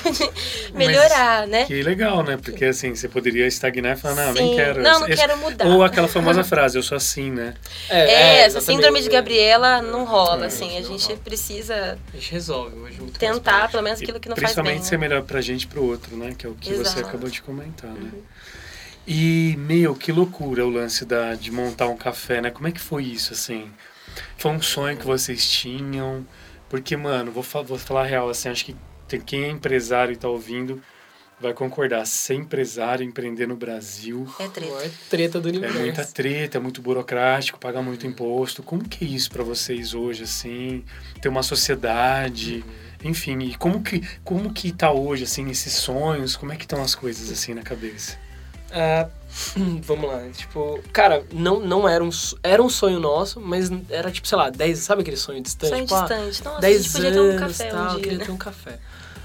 de 0.66 0.72
melhorar, 0.74 1.46
né? 1.46 1.64
Que 1.64 1.82
legal, 1.82 2.22
né? 2.22 2.36
Porque 2.36 2.66
assim, 2.66 2.94
você 2.94 3.08
poderia 3.08 3.46
estagnar 3.46 3.96
e 3.96 4.00
falar, 4.00 4.26
não, 4.26 4.32
nem 4.34 4.50
Sim. 4.50 4.56
quero. 4.56 4.82
Não, 4.82 5.00
não 5.00 5.08
Esse- 5.08 5.16
quero 5.16 5.38
mudar. 5.38 5.66
Ou 5.66 5.82
aquela 5.82 6.06
famosa 6.08 6.44
frase, 6.44 6.76
eu 6.76 6.82
sou 6.82 6.96
assim, 6.96 7.30
né? 7.30 7.54
É, 7.88 8.40
essa 8.40 8.58
exatamente. 8.58 8.64
síndrome 8.64 9.02
de 9.02 9.08
Gabriela 9.08 9.80
não 9.80 10.04
rola, 10.04 10.44
É, 10.44 10.46
assim. 10.48 10.76
A 10.76 10.82
gente 10.82 11.06
rola. 11.06 11.18
precisa 11.24 11.98
A 12.12 12.16
gente 12.16 12.30
resolve 12.32 12.76
hoje 12.78 12.98
muito 13.00 13.18
tentar, 13.18 13.70
pelo 13.70 13.82
menos, 13.82 14.00
aquilo 14.02 14.20
que 14.20 14.28
não 14.28 14.36
faz 14.36 14.54
bem. 14.54 14.54
Principalmente 14.54 14.86
ser 14.86 14.96
Né? 14.98 15.08
melhor 15.08 15.22
pra 15.22 15.40
gente 15.40 15.62
e 15.62 15.66
pro 15.66 15.82
outro, 15.84 16.16
né? 16.16 16.34
Que 16.36 16.46
é 16.46 16.50
o 16.50 16.54
que 16.54 16.70
você 16.74 16.80
Exato. 16.82 17.00
Uhum. 17.00 17.06
acabou 17.08 17.30
de 17.30 17.40
comentar, 17.42 17.90
né? 17.90 18.10
E, 19.06 19.56
meu, 19.58 19.94
que 19.94 20.12
loucura 20.12 20.64
o 20.64 20.70
lance 20.70 21.04
da, 21.04 21.34
de 21.34 21.50
montar 21.50 21.88
um 21.88 21.96
café, 21.96 22.40
né? 22.40 22.50
Como 22.50 22.68
é 22.68 22.70
que 22.72 22.80
foi 22.80 23.02
isso, 23.04 23.32
assim? 23.32 23.70
Foi 24.36 24.50
um 24.52 24.60
sonho 24.62 24.96
que 24.96 25.04
vocês 25.06 25.48
tinham? 25.50 26.24
Porque, 26.72 26.96
mano, 26.96 27.30
vou, 27.30 27.42
fa- 27.42 27.60
vou 27.60 27.76
falar 27.76 28.00
a 28.04 28.06
real, 28.06 28.30
assim, 28.30 28.48
acho 28.48 28.64
que 28.64 28.74
tem, 29.06 29.20
quem 29.20 29.44
é 29.44 29.48
empresário 29.50 30.10
e 30.10 30.16
tá 30.16 30.26
ouvindo 30.26 30.80
vai 31.38 31.52
concordar. 31.52 32.06
Ser 32.06 32.32
empresário, 32.36 33.04
empreender 33.04 33.46
no 33.46 33.54
Brasil, 33.56 34.26
É 34.40 34.44
A 34.44 34.48
treta. 34.48 34.72
maior 34.72 34.90
treta 35.10 35.38
do 35.38 35.48
é 35.48 35.50
universo. 35.50 35.78
muita 35.78 36.04
treta, 36.06 36.56
é 36.56 36.60
muito 36.62 36.80
burocrático, 36.80 37.58
pagar 37.58 37.82
muito 37.82 38.06
imposto. 38.06 38.62
Como 38.62 38.88
que 38.88 39.04
é 39.04 39.08
isso 39.08 39.30
pra 39.30 39.44
vocês 39.44 39.92
hoje, 39.92 40.22
assim? 40.22 40.82
Ter 41.20 41.28
uma 41.28 41.42
sociedade, 41.42 42.64
enfim, 43.04 43.38
e 43.40 43.54
como 43.56 43.82
que, 43.82 44.00
como 44.24 44.50
que 44.50 44.72
tá 44.72 44.90
hoje, 44.90 45.24
assim, 45.24 45.50
esses 45.50 45.74
sonhos? 45.74 46.36
Como 46.36 46.52
é 46.54 46.56
que 46.56 46.64
estão 46.64 46.82
as 46.82 46.94
coisas, 46.94 47.30
assim, 47.30 47.52
na 47.52 47.62
cabeça? 47.62 48.16
Ah, 48.70 49.10
vamos 49.82 50.10
lá, 50.10 50.28
tipo, 50.30 50.78
cara, 50.92 51.24
não, 51.32 51.60
não 51.60 51.88
era 51.88 52.04
um, 52.04 52.10
era 52.42 52.62
um 52.62 52.68
sonho 52.68 53.00
nosso, 53.00 53.40
mas 53.40 53.70
era 53.88 54.10
tipo, 54.10 54.28
sei 54.28 54.36
lá, 54.36 54.50
10, 54.50 54.78
sabe 54.78 55.02
aquele 55.02 55.16
sonho 55.16 55.42
distante? 55.42 55.70
Sonho 55.70 55.82
tipo, 55.84 55.94
ah, 55.94 56.00
distante. 56.02 56.44
Nossa, 56.44 56.58
a 56.58 56.60
10 56.60 56.82
gente 56.82 56.92
podia 56.92 57.12
ter 57.12 57.20
um 57.20 57.22
anos, 57.24 57.40
café 57.40 57.70
tal, 57.70 57.84
um 57.84 57.88
dia, 57.88 58.02
queria 58.02 58.18
né? 58.18 58.24
ter 58.24 58.30
um 58.30 58.36
café. 58.36 58.78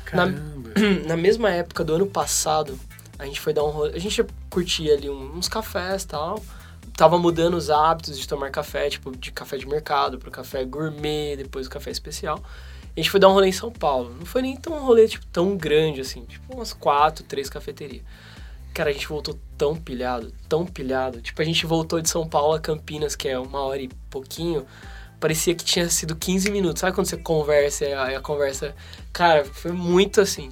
Caramba! 0.06 0.70
Na 1.06 1.18
mesma 1.18 1.50
época 1.50 1.84
do 1.84 1.96
ano 1.96 2.08
passado, 2.08 2.80
a 3.20 3.26
gente 3.26 3.42
foi 3.42 3.54
dar 3.54 3.64
um 3.66 3.70
rolê, 3.70 3.96
a 3.96 4.00
gente 4.00 4.26
curtia 4.50 4.94
ali 4.94 5.10
uns 5.10 5.50
cafés 5.50 6.04
e 6.04 6.08
tal, 6.08 6.42
tava 6.96 7.18
mudando 7.18 7.56
os 7.56 7.70
hábitos 7.70 8.18
de 8.18 8.28
tomar 8.28 8.50
café, 8.50 8.90
tipo, 8.90 9.16
de 9.16 9.32
café 9.32 9.58
de 9.58 9.68
mercado 9.68 10.18
pro 10.18 10.32
café 10.32 10.64
gourmet, 10.64 11.36
depois 11.36 11.68
o 11.68 11.70
café 11.70 11.92
especial. 11.92 12.42
A 12.96 13.00
gente 13.00 13.12
foi 13.12 13.20
dar 13.20 13.28
um 13.28 13.34
rolê 13.34 13.50
em 13.50 13.52
São 13.52 13.72
Paulo. 13.72 14.16
Não 14.18 14.26
foi 14.26 14.42
nem 14.42 14.56
tão 14.56 14.74
um 14.74 14.84
rolê, 14.84 15.08
tipo, 15.08 15.24
tão 15.28 15.56
grande 15.56 16.02
assim. 16.02 16.26
Tipo, 16.26 16.56
umas 16.56 16.74
quatro, 16.74 17.24
três 17.24 17.48
cafeterias. 17.48 18.04
Cara, 18.78 18.92
a 18.92 18.94
gente 18.94 19.08
voltou 19.08 19.40
tão 19.58 19.76
pilhado, 19.76 20.32
tão 20.48 20.64
pilhado. 20.66 21.20
Tipo, 21.20 21.42
a 21.42 21.46
gente 21.46 21.66
voltou 21.66 22.00
de 22.00 22.08
São 22.10 22.28
Paulo 22.30 22.54
a 22.54 22.60
Campinas, 22.60 23.16
que 23.16 23.28
é 23.28 23.40
uma 23.40 23.62
hora 23.62 23.82
e 23.82 23.90
pouquinho, 24.10 24.68
parecia 25.20 25.56
que 25.56 25.66
tinha 25.66 25.90
sido 25.90 26.16
15 26.16 26.52
minutos. 26.52 26.82
Sabe 26.82 26.94
quando 26.94 27.08
você 27.08 27.18
conversa 27.18 27.86
e 27.86 27.94
a, 27.94 28.12
e 28.12 28.16
a 28.16 28.22
conversa. 28.22 28.76
Cara, 29.12 29.44
foi 29.46 29.72
muito 29.72 30.22
assim. 30.22 30.52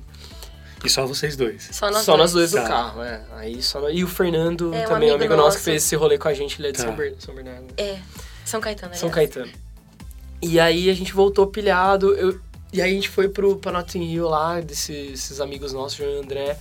E 0.83 0.89
só 0.89 1.05
vocês 1.05 1.35
dois. 1.37 1.69
Só 1.71 1.91
nós 1.91 2.03
só 2.03 2.17
dois. 2.17 2.33
nós 2.33 2.49
dois 2.49 2.51
no 2.53 2.61
Tá. 2.61 2.67
carro, 2.67 3.03
é. 3.03 3.21
Aí 3.33 3.61
só 3.61 3.79
nós- 3.79 3.95
E 3.95 4.03
o 4.03 4.07
Fernando 4.07 4.73
É, 4.73 4.85
um 4.85 4.89
também, 4.89 5.11
um 5.11 5.13
amigo 5.13 5.13
amigo 5.15 5.35
nosso 5.35 5.45
nosso. 5.45 5.57
que 5.59 5.63
fez 5.65 5.83
esse 5.83 5.95
rolê 5.95 6.17
com 6.17 6.27
a 6.27 6.33
gente, 6.33 6.59
ele 6.59 6.69
é 6.69 6.71
de 6.71 6.77
Tá. 6.79 6.83
São, 6.85 6.95
Ber- 6.95 7.15
São 7.19 7.35
Bernardo. 7.35 7.73
É, 7.77 7.99
São 8.43 8.59
Caetano, 8.59 8.95
São 8.95 9.09
aliás. 9.09 9.31
Caetano. 9.35 9.51
E 10.41 10.59
aí 10.59 10.89
a 10.89 10.93
gente 10.95 11.13
voltou 11.13 11.45
pilhado. 11.45 12.13
Eu, 12.15 12.39
e 12.73 12.81
aí 12.81 12.89
a 12.91 12.93
gente 12.95 13.09
foi 13.09 13.29
pro, 13.29 13.57
pra 13.57 13.71
Notting 13.71 14.01
Hill 14.03 14.27
lá, 14.27 14.59
desses 14.61 15.11
esses 15.13 15.39
amigos 15.39 15.73
nossos, 15.73 15.95
João 15.97 16.09
e 16.09 16.19
André. 16.19 16.57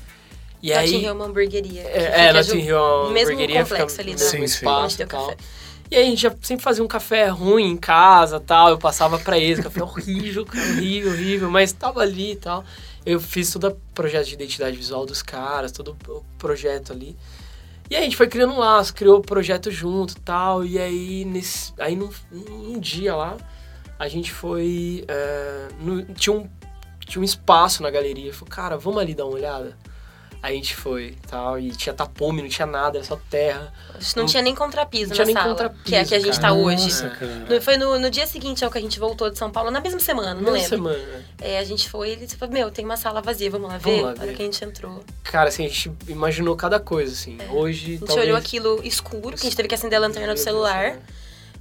E 0.63 0.71
Notting 0.73 0.81
aí. 0.97 1.03
Hill 1.03 1.09
é 1.09 1.13
uma 1.13 1.25
hamburgueria. 1.27 1.83
É, 1.83 2.27
é 2.29 2.33
Notting 2.33 2.59
Hill 2.61 2.77
é 2.77 2.81
uma 2.81 3.11
mesmo 3.11 3.33
hamburgueria, 3.35 3.63
complexo 3.63 3.97
fica 3.97 4.03
ali 4.03 4.13
da- 4.13 4.19
Sim, 4.19 4.39
mesmo 4.41 4.45
espaço 4.45 5.03
e 5.03 5.07
tal. 5.07 5.35
E 5.91 5.97
aí 5.97 6.03
a 6.03 6.07
gente 6.07 6.23
já 6.23 6.35
sempre 6.41 6.65
fazia 6.65 6.83
um 6.83 6.89
café 6.89 7.27
ruim 7.29 7.71
em 7.73 7.77
casa 7.77 8.41
tal. 8.41 8.71
Eu 8.71 8.79
passava 8.79 9.19
pra 9.19 9.39
eles, 9.39 9.61
café 9.63 9.83
horrível, 9.83 10.45
cara, 10.47 10.67
horrível, 10.73 11.13
horrível, 11.13 11.51
mas 11.51 11.73
tava 11.73 12.01
ali 12.01 12.33
e 12.33 12.37
tal. 12.37 12.65
Eu 13.05 13.21
fiz 13.21 13.53
todo 13.53 13.69
o 13.69 13.77
projeto 13.95 14.27
de 14.27 14.35
identidade 14.35 14.77
visual 14.77 15.05
dos 15.05 15.23
caras, 15.23 15.71
todo 15.71 15.95
o 16.09 16.25
projeto 16.39 16.93
ali. 16.93 17.15
E 17.91 17.95
aí 17.95 18.01
a 18.01 18.05
gente 18.05 18.17
foi 18.17 18.27
criando 18.27 18.55
um 18.55 18.59
laço, 18.59 18.95
criou 18.95 19.19
o 19.19 19.21
projeto 19.21 19.71
junto 19.71 20.13
e 20.17 20.21
tal. 20.21 20.65
E 20.65 20.79
aí, 20.79 21.27
nesse, 21.27 21.75
aí 21.79 21.95
num, 21.95 22.09
num 22.33 22.81
dia 22.81 23.15
lá, 23.15 23.37
a 23.99 24.09
gente 24.09 24.33
foi. 24.33 25.05
é, 25.07 25.69
no- 25.79 26.03
tinha, 26.15 26.35
um, 26.35 26.49
tinha 27.07 27.21
um 27.21 27.25
espaço 27.25 27.83
na 27.83 27.91
galeria. 27.91 28.33
Falei, 28.33 28.51
cara, 28.51 28.79
vamos 28.79 29.03
ali 29.03 29.15
dar 29.15 29.27
uma 29.27 29.35
olhada? 29.35 29.77
Aí 30.45 30.53
a 30.53 30.57
gente 30.57 30.77
foi 30.77 31.05
e 31.07 31.27
tal. 31.27 31.59
E 31.59 31.71
tinha 31.71 31.95
tapume, 31.95 32.43
não 32.43 32.51
tinha 32.51 32.67
nada, 32.67 32.99
era 32.99 33.07
só 33.07 33.19
terra. 33.31 33.73
Não 34.15 34.27
tinha 34.27 34.43
nem 34.43 34.55
contrapiso 34.55 35.09
Não 35.09 35.15
tinha 35.15 35.25
na 35.25 35.27
nem 35.27 35.35
sala, 35.35 35.49
contrapiso, 35.49 35.85
que 35.85 35.95
é 35.97 36.01
a 36.01 36.05
que 36.05 36.15
a 36.15 36.19
gente 36.19 36.39
cara. 36.39 36.49
tá 36.49 36.53
hoje. 36.53 36.85
Nossa, 36.85 37.09
cara. 37.09 37.61
Foi 37.63 37.79
no, 37.79 37.99
no 37.99 38.11
dia 38.11 38.27
seguinte 38.27 38.63
ao 38.63 38.71
que 38.71 38.77
a 38.77 38.81
gente 38.83 39.01
voltou 39.01 39.31
de 39.31 39.39
São 39.39 39.51
Paulo, 39.51 39.71
na 39.71 39.81
mesma 39.81 39.99
semana, 40.01 40.35
não 40.35 40.43
Meia 40.43 40.53
lembro. 40.57 40.69
semana. 40.69 40.99
né? 40.99 41.25
É, 41.41 41.59
a 41.59 41.65
gente 41.65 41.89
foi 41.89 42.11
e 42.11 42.13
ele 42.13 42.29
falou, 42.29 42.53
meu, 42.53 42.71
tem 42.71 42.85
uma 42.85 42.99
sala 42.99 43.23
vazia, 43.23 43.51
vamos 43.51 43.71
lá 43.71 43.79
Vamos 43.79 43.97
ver? 43.99 44.05
lá 44.05 44.13
Na 44.15 44.21
hora 44.21 44.27
ver. 44.33 44.37
que 44.37 44.43
a 44.43 44.45
gente 44.45 44.63
entrou. 44.63 45.03
Cara, 45.23 45.49
assim, 45.49 45.65
a 45.65 45.69
gente 45.69 45.91
imaginou 46.09 46.55
cada 46.57 46.79
coisa, 46.79 47.11
assim. 47.15 47.39
Hoje, 47.51 47.85
É. 47.85 47.89
A 47.95 47.99
gente 47.99 48.05
talvez... 48.07 48.27
olhou 48.27 48.37
aquilo 48.37 48.81
escuro, 48.85 49.31
que 49.39 49.47
a 49.47 49.49
gente 49.49 49.57
teve 49.57 49.69
que 49.69 49.75
acender 49.75 49.97
a 49.97 50.01
lanterna 50.03 50.35
do 50.35 50.41
celular. 50.41 50.99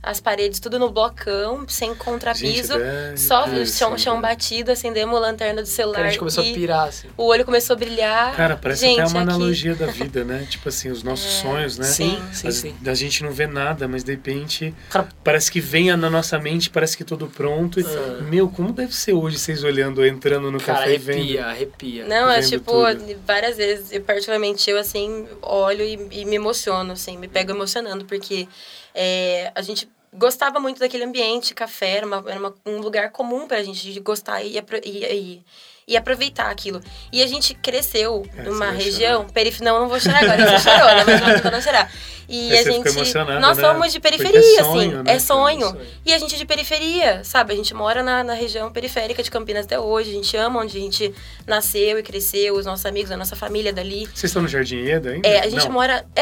As 0.05 0.19
paredes 0.19 0.59
tudo 0.59 0.77
no 0.77 0.91
blocão, 0.91 1.65
sem 1.69 1.95
contrapiso. 1.95 2.73
Gente, 2.73 2.83
é 2.83 3.13
só 3.15 3.45
o 3.47 3.65
chão, 3.65 3.97
chão 3.97 4.19
batido, 4.19 4.69
acendemos 4.69 5.15
a 5.15 5.19
lanterna 5.19 5.61
do 5.61 5.67
celular. 5.67 5.95
Cara, 5.95 6.07
a 6.07 6.09
gente 6.11 6.19
começou 6.19 6.43
e 6.43 6.51
a 6.51 6.53
pirar, 6.53 6.87
assim. 6.89 7.07
O 7.15 7.23
olho 7.23 7.45
começou 7.45 7.73
a 7.75 7.77
brilhar. 7.77 8.35
Cara, 8.35 8.57
parece 8.57 8.81
gente, 8.81 8.99
até 8.99 9.09
uma 9.09 9.21
aqui- 9.21 9.29
analogia 9.29 9.73
da 9.75 9.85
vida, 9.85 10.25
né? 10.25 10.45
Tipo 10.49 10.67
assim, 10.67 10.89
os 10.91 11.03
nossos 11.03 11.31
sonhos, 11.35 11.77
né? 11.77 11.85
Sim, 11.85 12.21
sim, 12.33 12.47
As- 12.49 12.55
sim. 12.55 12.75
A 12.85 12.93
gente 12.93 13.23
não 13.23 13.31
vê 13.31 13.47
nada, 13.47 13.87
mas 13.87 14.03
de 14.03 14.11
repente 14.11 14.75
Cara, 14.89 15.07
parece 15.23 15.49
que 15.49 15.61
vem 15.61 15.95
na 15.95 16.09
nossa 16.09 16.37
mente, 16.37 16.69
parece 16.69 16.97
que 16.97 17.05
tudo 17.05 17.27
pronto. 17.27 17.79
E, 17.79 17.83
Ah. 17.83 18.21
Meu, 18.23 18.49
como 18.49 18.73
deve 18.73 18.93
ser 18.93 19.13
hoje 19.13 19.39
vocês 19.39 19.63
olhando, 19.63 20.05
entrando 20.05 20.51
no 20.51 20.59
cara, 20.59 20.79
café 20.79 20.95
e 20.95 20.97
vendo? 20.97 21.17
arrepia, 21.19 21.45
arrepia. 21.45 22.05
Não, 22.07 22.29
é 22.29 22.41
tipo, 22.41 22.71
tudo. 22.73 23.15
várias 23.25 23.55
vezes, 23.55 23.97
particularmente 23.99 24.69
eu 24.69 24.77
assim, 24.77 25.25
olho 25.41 25.81
e, 25.85 25.93
e 26.11 26.25
me 26.25 26.35
emociono, 26.35 26.91
assim, 26.91 27.17
me 27.17 27.29
pego 27.29 27.51
emocionando, 27.51 28.03
porque 28.03 28.49
é, 28.93 29.51
a 29.55 29.61
gente 29.61 29.89
gostava 30.13 30.59
muito 30.59 30.79
daquele 30.79 31.03
ambiente, 31.03 31.53
café, 31.55 31.97
era, 31.97 32.05
uma, 32.05 32.23
era 32.29 32.39
uma- 32.39 32.55
um 32.65 32.79
lugar 32.79 33.11
comum 33.11 33.47
pra 33.47 33.63
gente 33.63 33.91
de 33.91 33.99
gostar 33.99 34.43
e, 34.43 34.57
e, 34.85 35.05
e, 35.05 35.45
e 35.87 35.97
aproveitar 35.97 36.49
aquilo. 36.49 36.81
E 37.11 37.21
a 37.21 37.27
gente 37.27 37.53
cresceu 37.53 38.25
É, 38.37 38.43
numa 38.43 38.71
região, 38.71 39.25
perif... 39.25 39.61
não, 39.61 39.75
eu 39.75 39.81
não 39.81 39.89
vou 39.89 39.99
chorar 39.99 40.23
agora, 40.23 40.57
você 40.57 40.69
chorou, 40.69 40.85
né? 40.95 41.03
Mas 41.05 41.43
não 41.43 41.51
não 41.51 41.61
chorar. 41.61 41.91
E 42.29 42.51
Aí 42.51 42.57
a 42.59 42.63
você 42.63 42.71
gente, 42.71 43.13
nós 43.41 43.57
né? 43.57 43.63
somos 43.63 43.91
de 43.91 43.97
é 43.97 44.01
periferia, 44.01 44.63
sonho, 44.63 44.79
assim, 44.79 45.03
né, 45.03 45.13
é 45.13 45.19
sonho. 45.19 45.59
cara? 45.59 45.73
Sonho. 45.73 45.87
E 46.05 46.13
a 46.13 46.17
gente 46.17 46.35
é 46.35 46.37
de 46.37 46.45
periferia, 46.45 47.21
sabe? 47.23 47.53
A 47.53 47.55
gente 47.55 47.73
mora 47.73 48.01
na, 48.01 48.23
na 48.23 48.33
região 48.33 48.71
periférica 48.71 49.21
de 49.21 49.29
Campinas 49.29 49.65
até 49.65 49.77
hoje. 49.77 50.11
A 50.11 50.13
gente 50.13 50.35
ama 50.37 50.61
onde 50.61 50.77
a 50.77 50.81
gente 50.81 51.13
nasceu 51.45 51.99
e 51.99 52.03
cresceu, 52.03 52.55
os 52.55 52.65
nossos 52.65 52.85
amigos, 52.85 53.11
a 53.11 53.17
nossa 53.17 53.35
família 53.35 53.73
dali. 53.73 54.05
Vocês 54.05 54.23
estão 54.29 54.41
no 54.41 54.47
Jardim 54.47 54.85
Eda 54.85 55.11
ainda? 55.11 55.27
É, 55.27 55.41
a 55.41 55.49
gente 55.49 55.65
Não. 55.65 55.73
mora. 55.73 56.05
É, 56.15 56.21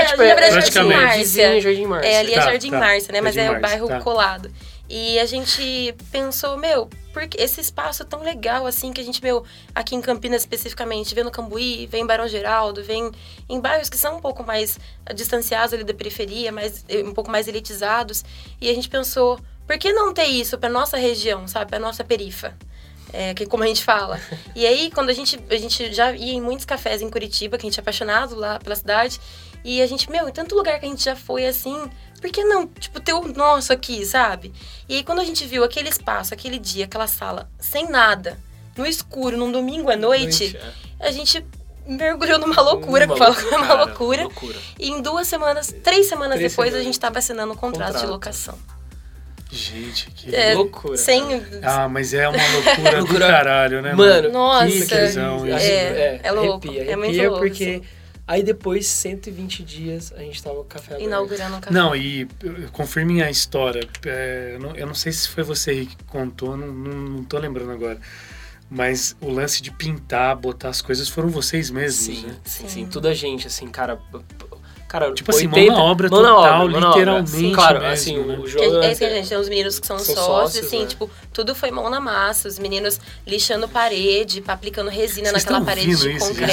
é, 0.00 0.04
tipo, 0.06 0.16
na 0.22 0.34
verdade, 0.34 0.54
Jardim 0.54 0.72
praticamente. 0.72 1.18
Vizinho, 1.18 1.46
Márcia. 1.48 1.60
Jardim 1.60 1.84
Márcia. 1.86 2.10
É, 2.10 2.18
ali 2.18 2.32
é 2.32 2.34
Tá, 2.34 2.40
Jardim 2.42 2.70
tá. 2.70 2.78
Márcia, 2.78 3.12
né? 3.12 3.20
Mas 3.20 3.34
Jardim 3.34 3.52
é 3.54 3.58
o 3.58 3.60
bairro 3.60 3.88
tá. 3.88 4.00
colado. 4.00 4.50
E 4.94 5.18
a 5.18 5.24
gente 5.24 5.94
pensou, 6.10 6.58
meu, 6.58 6.86
porque 7.14 7.40
esse 7.40 7.62
espaço 7.62 8.04
tão 8.04 8.22
legal, 8.22 8.66
assim, 8.66 8.92
que 8.92 9.00
a 9.00 9.04
gente, 9.04 9.22
meu, 9.22 9.42
aqui 9.74 9.94
em 9.94 10.02
Campinas 10.02 10.42
especificamente, 10.42 11.14
vem 11.14 11.24
no 11.24 11.30
Cambuí, 11.30 11.86
vem 11.86 12.02
em 12.02 12.06
Barão 12.06 12.28
Geraldo, 12.28 12.84
vem 12.84 13.10
em 13.48 13.58
bairros 13.58 13.88
que 13.88 13.96
são 13.96 14.18
um 14.18 14.20
pouco 14.20 14.44
mais 14.44 14.78
distanciados 15.14 15.72
ali 15.72 15.82
da 15.82 15.94
periferia, 15.94 16.52
mais, 16.52 16.84
um 17.06 17.14
pouco 17.14 17.30
mais 17.30 17.48
elitizados. 17.48 18.22
E 18.60 18.68
a 18.68 18.74
gente 18.74 18.90
pensou, 18.90 19.40
por 19.66 19.78
que 19.78 19.94
não 19.94 20.12
ter 20.12 20.26
isso 20.26 20.58
pra 20.58 20.68
nossa 20.68 20.98
região, 20.98 21.48
sabe? 21.48 21.70
Pra 21.70 21.78
nossa 21.78 22.04
perifa. 22.04 22.54
É, 23.14 23.32
que 23.32 23.46
como 23.46 23.64
a 23.64 23.66
gente 23.66 23.82
fala. 23.82 24.20
E 24.54 24.66
aí, 24.66 24.90
quando 24.90 25.08
a 25.08 25.14
gente, 25.14 25.42
a 25.48 25.56
gente 25.56 25.90
já 25.90 26.12
ia 26.12 26.34
em 26.34 26.40
muitos 26.40 26.66
cafés 26.66 27.00
em 27.00 27.08
Curitiba, 27.08 27.56
que 27.56 27.66
a 27.66 27.70
gente 27.70 27.80
é 27.80 27.80
apaixonado 27.80 28.34
lá 28.34 28.58
pela 28.58 28.76
cidade, 28.76 29.18
e 29.64 29.80
a 29.80 29.86
gente, 29.86 30.10
meu, 30.10 30.28
em 30.28 30.32
tanto 30.32 30.54
lugar 30.54 30.78
que 30.78 30.84
a 30.84 30.88
gente 30.88 31.02
já 31.02 31.16
foi 31.16 31.46
assim, 31.46 31.88
por 32.22 32.30
que 32.30 32.44
não, 32.44 32.68
tipo, 32.68 33.00
ter 33.00 33.12
o 33.12 33.26
nosso 33.26 33.72
aqui, 33.72 34.06
sabe? 34.06 34.52
E 34.88 34.94
aí, 34.96 35.04
quando 35.04 35.20
a 35.20 35.24
gente 35.24 35.44
viu 35.44 35.64
aquele 35.64 35.88
espaço, 35.88 36.32
aquele 36.32 36.56
dia, 36.56 36.84
aquela 36.84 37.08
sala, 37.08 37.50
sem 37.58 37.90
nada, 37.90 38.38
no 38.76 38.86
escuro, 38.86 39.36
num 39.36 39.50
domingo 39.50 39.90
à 39.90 39.96
noite, 39.96 40.56
é. 41.00 41.08
a 41.08 41.10
gente 41.10 41.44
mergulhou 41.84 42.38
numa 42.38 42.62
loucura, 42.62 43.08
que 43.08 43.12
é 43.20 43.56
uma 43.56 43.74
loucura. 43.74 44.22
loucura. 44.22 44.56
E 44.78 44.88
em 44.88 45.02
duas 45.02 45.26
semanas, 45.26 45.74
três 45.82 46.06
semanas 46.06 46.36
Três 46.36 46.52
depois, 46.52 46.68
a 46.68 46.70
semanas. 46.70 46.86
gente 46.86 47.00
tava 47.00 47.18
assinando 47.18 47.52
um 47.52 47.56
contrato, 47.56 47.88
de 47.88 47.92
Contrato. 47.94 48.10
locação. 48.12 48.58
Gente, 49.50 50.10
que. 50.12 50.34
É, 50.34 50.54
loucura. 50.54 50.96
Sem. 50.96 51.22
Ah, 51.62 51.88
mas 51.88 52.14
é 52.14 52.26
uma 52.28 52.38
loucura 52.52 52.90
do 52.92 52.98
Loucura. 52.98 53.26
caralho, 53.26 53.82
né? 53.82 53.92
Mano, 53.94 54.30
Nossa. 54.32 54.66
que 54.66 54.86
tesão 54.86 55.46
isso. 55.46 55.56
É, 55.58 56.20
é 56.22 56.30
louco, 56.32 56.68
Arrepia, 56.68 56.90
é 56.92 56.96
muito 56.96 57.08
arrepia 57.10 57.30
louco, 57.30 57.44
porque 57.44 57.64
assim. 57.64 58.01
Aí 58.26 58.42
depois, 58.42 58.86
120 58.86 59.62
dias, 59.64 60.12
a 60.12 60.20
gente 60.20 60.42
tava 60.42 60.56
com 60.56 60.62
o 60.62 60.64
café 60.64 60.94
aberto. 60.94 61.06
Inaugurando 61.06 61.56
um 61.56 61.60
café. 61.60 61.74
Não, 61.74 61.94
e 61.96 62.26
confirmem 62.72 63.22
a 63.22 63.30
história. 63.30 63.86
É, 64.06 64.52
eu 64.54 64.60
não- 64.60 64.76
eu 64.76 64.86
não 64.86 64.94
sei 64.94 65.12
se 65.12 65.28
foi 65.28 65.42
você 65.42 65.72
Henrique, 65.72 65.96
que 65.96 66.04
contou, 66.04 66.56
não, 66.56 66.68
não, 66.68 66.92
não 66.98 67.24
tô 67.24 67.38
lembrando 67.38 67.70
agora. 67.72 68.00
Mas 68.70 69.14
o 69.20 69.28
lance 69.30 69.60
de 69.60 69.70
pintar, 69.70 70.34
botar 70.34 70.70
as 70.70 70.80
coisas 70.80 71.06
foram 71.08 71.28
vocês 71.28 71.70
mesmos, 71.70 72.04
Sim, 72.16 72.26
né? 72.26 72.36
sim, 72.44 72.62
Sim. 72.62 72.68
sim. 72.68 72.86
Toda 72.86 73.10
a 73.10 73.14
gente, 73.14 73.46
assim, 73.46 73.66
cara... 73.68 74.00
Cara, 74.92 75.10
Tipo 75.14 75.30
assim, 75.30 75.46
mão 75.46 75.66
na 75.68 75.82
obra 75.82 76.10
mão 76.10 76.20
na 76.22 76.28
total, 76.28 76.68
mão 76.68 76.80
na 76.80 76.88
literalmente 76.88 77.30
Sim, 77.30 77.52
claro, 77.52 77.80
mesmo, 77.80 77.92
assim, 77.94 78.18
né? 78.18 78.36
o 78.38 78.42
Que 78.42 78.50
João... 78.50 78.82
é 78.82 78.90
isso 78.92 78.98
que 78.98 79.04
a 79.06 79.10
gente 79.10 79.26
tem 79.30 79.38
os 79.38 79.48
meninos 79.48 79.78
que 79.80 79.86
são, 79.86 79.98
São 79.98 80.14
sócios, 80.14 80.26
sócios, 80.26 80.66
assim, 80.66 80.80
né? 80.82 80.86
tipo, 80.86 81.10
tudo 81.32 81.54
foi 81.54 81.70
mão 81.70 81.88
na 81.88 81.98
massa, 81.98 82.46
os 82.46 82.58
meninos 82.58 83.00
lixando 83.26 83.66
parede, 83.66 84.44
aplicando 84.46 84.90
resina 84.90 85.30
Vocês 85.30 85.44
naquela 85.44 85.64
parede 85.64 85.86
de 85.86 85.92
isso, 85.94 86.02
gente? 86.04 86.18
concreto. 86.20 86.52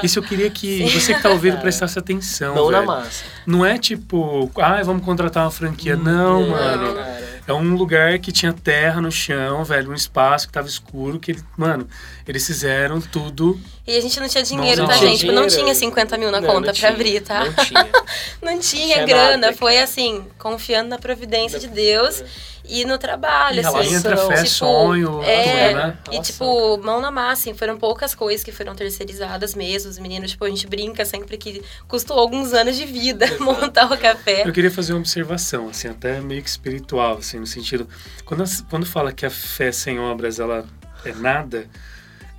Isso 0.06 0.18
eu 0.20 0.22
queria 0.22 0.48
que 0.48 0.88
você 0.90 1.12
que 1.12 1.20
tá 1.22 1.30
ouvindo 1.30 1.58
prestasse 1.58 1.98
atenção. 1.98 2.54
Mão 2.54 2.70
na 2.70 2.78
velho. 2.78 2.86
massa. 2.92 3.24
Não 3.44 3.66
é 3.66 3.76
tipo, 3.78 4.48
ah, 4.56 4.80
vamos 4.84 5.04
contratar 5.04 5.44
uma 5.44 5.50
franquia. 5.50 5.96
Não, 5.96 6.40
Não, 6.42 6.50
mano. 6.50 6.94
cara. 6.94 7.39
É 7.50 7.52
um 7.52 7.74
lugar 7.74 8.16
que 8.20 8.30
tinha 8.30 8.52
terra 8.52 9.00
no 9.00 9.10
chão, 9.10 9.64
velho, 9.64 9.90
um 9.90 9.94
espaço 9.94 10.46
que 10.46 10.52
tava 10.52 10.68
escuro, 10.68 11.18
que, 11.18 11.32
ele- 11.32 11.42
mano, 11.56 11.88
eles 12.26 12.46
fizeram 12.46 13.00
tudo. 13.00 13.60
E 13.84 13.96
a 13.96 14.00
gente 14.00 14.20
não 14.20 14.28
tinha 14.28 14.44
dinheiro, 14.44 14.82
Não, 14.82 14.88
tá, 14.88 14.94
não 14.94 15.00
gente? 15.00 15.18
Tipo, 15.18 15.32
não 15.32 15.48
tinha 15.48 15.74
50 15.74 16.16
mil 16.16 16.30
na 16.30 16.40
Não, 16.40 16.46
conta 16.46 16.58
não 16.58 16.64
pra 16.66 16.72
tinha, 16.74 16.90
abrir, 16.92 17.20
tá? 17.22 17.44
Não 17.44 17.52
tinha. 17.64 17.88
Não 18.40 18.58
tinha 18.58 18.94
Tinha 18.94 19.06
grana, 19.06 19.36
nada. 19.36 19.52
foi 19.56 19.78
assim, 19.78 20.24
confiando 20.38 20.88
na 20.90 20.98
providência 20.98 21.58
de 21.58 21.66
Deus 21.68 22.22
e 22.64 22.84
no 22.84 22.98
trabalho, 22.98 23.60
assim. 23.60 23.94
Entra 23.94 24.16
fé, 24.16 24.36
tipo, 24.36 24.48
sonho, 24.48 25.22
é, 25.22 25.68
tudo, 25.68 25.76
né? 25.78 25.98
E, 26.12 26.20
tipo, 26.20 26.78
mão 26.78 27.00
na 27.00 27.10
massa, 27.10 27.32
assim, 27.42 27.54
foram 27.54 27.78
poucas 27.78 28.14
coisas 28.14 28.44
que 28.44 28.52
foram 28.52 28.74
terceirizadas 28.74 29.54
mesmo. 29.54 29.90
Os 29.90 29.98
meninos, 29.98 30.32
tipo, 30.32 30.44
a 30.44 30.48
gente 30.48 30.66
brinca 30.66 31.04
sempre 31.04 31.36
que 31.36 31.62
custou 31.88 32.18
alguns 32.18 32.52
anos 32.52 32.76
de 32.76 32.84
vida 32.84 33.26
montar 33.40 33.90
o 33.90 33.96
café. 33.96 34.42
Eu 34.46 34.52
queria 34.52 34.70
fazer 34.70 34.92
uma 34.92 35.00
observação, 35.00 35.68
assim, 35.68 35.88
até 35.88 36.20
meio 36.20 36.42
que 36.42 36.48
espiritual, 36.48 37.18
assim, 37.18 37.38
no 37.38 37.46
sentido. 37.46 37.88
Quando, 38.24 38.44
quando 38.68 38.86
fala 38.86 39.12
que 39.12 39.26
a 39.26 39.30
fé 39.30 39.72
sem 39.72 39.98
obras, 39.98 40.38
ela 40.38 40.64
é 41.04 41.12
nada, 41.12 41.66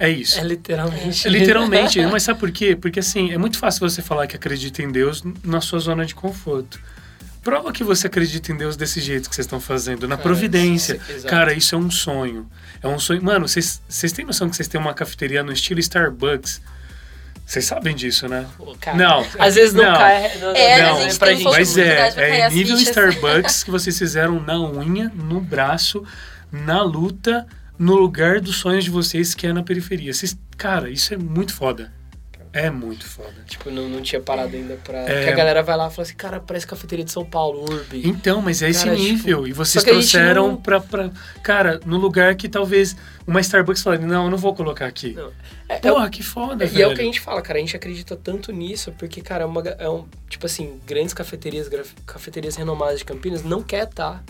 é 0.01 0.09
isso. 0.09 0.39
É 0.39 0.43
literalmente. 0.43 1.30
Literalmente, 1.30 2.01
mas 2.07 2.24
sabe 2.24 2.39
por 2.39 2.51
quê? 2.51 2.76
Porque 2.76 2.99
assim, 2.99 3.32
é 3.32 3.38
muito 3.38 3.59
fácil 3.59 3.88
você 3.88 4.01
falar 4.01 4.26
que 4.26 4.36
acredita 4.36 4.82
em 4.82 4.91
Deus 4.91 5.24
na 5.43 5.61
sua 5.61 5.78
zona 5.78 6.05
de 6.05 6.15
conforto. 6.15 6.82
Prova 7.42 7.72
que 7.72 7.84
você 7.84 8.08
acredita 8.08 8.52
em 8.52 8.56
Deus 8.56 8.76
desse 8.78 9.00
jeito 9.02 9.28
que 9.30 9.36
vocês 9.36 9.46
estão 9.46 9.60
fazendo, 9.60 10.08
na 10.08 10.16
Cara, 10.16 10.28
providência. 10.30 11.00
sim, 11.06 11.14
exato. 11.14 11.28
Cara, 11.28 11.54
isso 11.54 11.74
é 11.74 11.78
um 11.78 11.89
sonho. 11.89 12.48
É 12.84 12.88
um 12.88 13.00
sonho. 13.00 13.24
Mano, 13.24 13.48
vocês 13.48 13.82
vocês 13.89 14.12
têm 14.12 14.26
noção 14.26 14.50
que 14.50 14.56
vocês 14.56 14.68
têm 14.68 14.80
uma 14.80 14.94
cafeteria 14.94 15.42
no 15.44 15.52
estilo 15.52 15.80
Starbucks? 15.80 16.62
Vocês 17.46 17.66
sabem 17.66 17.96
disso, 17.96 18.28
né? 18.28 18.46
Pô, 18.58 18.76
cara, 18.80 18.96
Não. 18.96 19.26
Às 19.39 19.56
vezes 19.56 19.74
não, 19.74 19.84
Não. 19.84 19.98
cai. 19.98 20.38
Não, 20.38 20.56
É, 20.56 20.82
a 20.82 20.89
não, 20.94 21.02
gente 21.02 21.18
pra 21.18 21.28
tem 21.30 21.38
um 21.38 21.44
pouco 21.44 21.58
Mas 21.58 21.78
é, 21.78 22.12
pra 22.12 22.24
é 22.28 22.50
nível 22.50 22.78
fichas. 22.78 22.89
Starbucks 22.96 23.64
que 23.66 23.72
vocês 23.72 23.98
fizeram 23.98 24.39
na 24.39 24.60
unha, 24.62 25.12
no 25.14 25.42
braço, 25.42 26.06
na 26.52 26.82
luta, 26.84 27.46
no 27.78 27.96
lugar 27.96 28.39
dos 28.39 28.58
sonhos 28.58 28.84
de 28.86 28.89
vocês, 28.92 29.34
que 29.34 29.48
é 29.48 29.52
na 29.52 29.64
periferia. 29.64 30.14
Vocês, 30.14 30.38
cara, 30.56 30.89
isso 30.89 31.14
é 31.14 31.18
muito 31.18 31.54
foda. 31.54 31.92
É 32.54 32.70
muito 32.70 33.06
foda. 33.06 33.34
Tipo, 33.47 33.72
não, 33.72 33.88
não 33.88 34.02
tinha 34.02 34.20
parado 34.22 34.56
ainda 34.56 34.76
pra. 34.84 34.97
É. 34.99 35.16
Porque 35.16 35.30
a 35.30 35.36
galera 35.36 35.64
vai 35.64 35.78
lá 35.78 35.88
e 35.88 35.91
fala 35.91 36.02
assim, 36.06 36.16
cara, 36.16 36.39
parece 36.39 36.68
cafeteria 36.68 37.06
de 37.06 37.12
São 37.12 37.24
Paulo, 37.24 37.64
Urb. 37.64 38.02
Então, 38.06 38.41
mas 38.41 38.62
é 38.62 38.70
esse 38.70 38.84
Cara, 38.84 38.95
nível. 38.97 39.38
tipo, 39.38 39.47
e 39.47 39.54
vocês 39.54 39.82
trouxeram 39.84 40.47
não- 40.49 40.56
pra, 40.58 40.82
pra. 40.82 41.10
Cara, 41.41 41.80
no 41.86 41.97
lugar 41.97 42.36
que 42.36 42.49
talvez 42.49 42.95
uma 43.26 43.39
Starbucks 43.39 43.82
falaria, 43.82 44.06
não, 44.06 44.26
eu 44.26 44.32
não 44.32 44.38
vou 44.38 44.54
colocar 44.54 44.86
aqui. 44.86 45.14
Não. 45.14 45.32
É, 45.70 45.76
é 45.76 45.80
Porra, 45.80 46.10
que 46.10 46.22
foda, 46.22 46.66
É, 46.66 46.68
velho. 46.68 46.80
e 46.80 46.82
é 46.84 46.88
o 46.88 46.93
que 46.93 46.99
a 47.02 47.06
gente 47.06 47.22
fala, 47.22 47.41
cara, 47.41 47.58
a 47.58 47.62
gente 47.62 47.74
acredita 47.76 48.18
tanto 48.18 48.52
nisso, 48.52 48.91
porque, 48.99 49.22
cara, 49.22 49.43
é 49.43 49.45
uma, 49.45 49.62
é 49.62 49.89
um, 49.89 50.06
tipo 50.30 50.45
assim, 50.45 50.78
grandes 50.86 51.14
cafeterias, 51.14 51.70
graf- 51.70 51.93
cafeterias 52.06 52.58
renomadas 52.58 52.99
de 52.99 53.06
Campinas 53.06 53.43
não 53.43 53.64
quer 53.64 53.86
tá. 53.88 54.22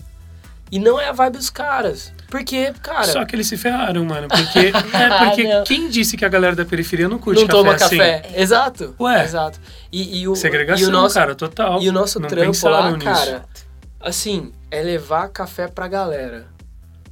E 0.71 0.79
não 0.79 0.97
é 0.99 1.09
a 1.09 1.11
vibe 1.11 1.37
dos 1.37 1.49
caras. 1.49 2.13
Porque, 2.29 2.71
cara, 2.81 3.03
Só 3.03 3.25
que 3.25 3.35
eles 3.35 3.45
se 3.47 3.57
ferraram, 3.57 4.05
mano. 4.05 4.29
Porque, 4.29 4.59
é 4.95 5.25
porque 5.25 5.43
Não. 5.43 5.63
quem 5.65 5.89
disse 5.89 6.15
que 6.15 6.23
a 6.23 6.29
galera 6.29 6.55
da 6.55 6.63
periferia 6.63 7.09
não 7.09 7.19
curte 7.19 7.41
não 7.41 7.47
café 7.47 7.57
toma 7.59 7.73
assim? 7.75 7.97
café. 7.97 8.21
Exato. 8.35 8.95
Ué. 8.97 9.23
Exato. 9.25 9.59
E, 9.91 10.21
e 10.21 10.27
o, 10.29 10.35
Segregação, 10.35 10.85
e 10.85 10.89
o 10.89 10.91
nosso, 10.91 11.15
cara, 11.15 11.35
total. 11.35 11.81
E 11.81 11.89
o 11.89 11.91
nosso 11.91 12.19
não 12.21 12.29
trampo 12.29 12.69
lá, 12.69 12.89
nisso. 12.91 13.03
cara, 13.05 13.43
assim, 13.99 14.53
é 14.71 14.81
levar 14.81 15.27
café 15.27 15.67
pra 15.67 15.89
galera. 15.89 16.45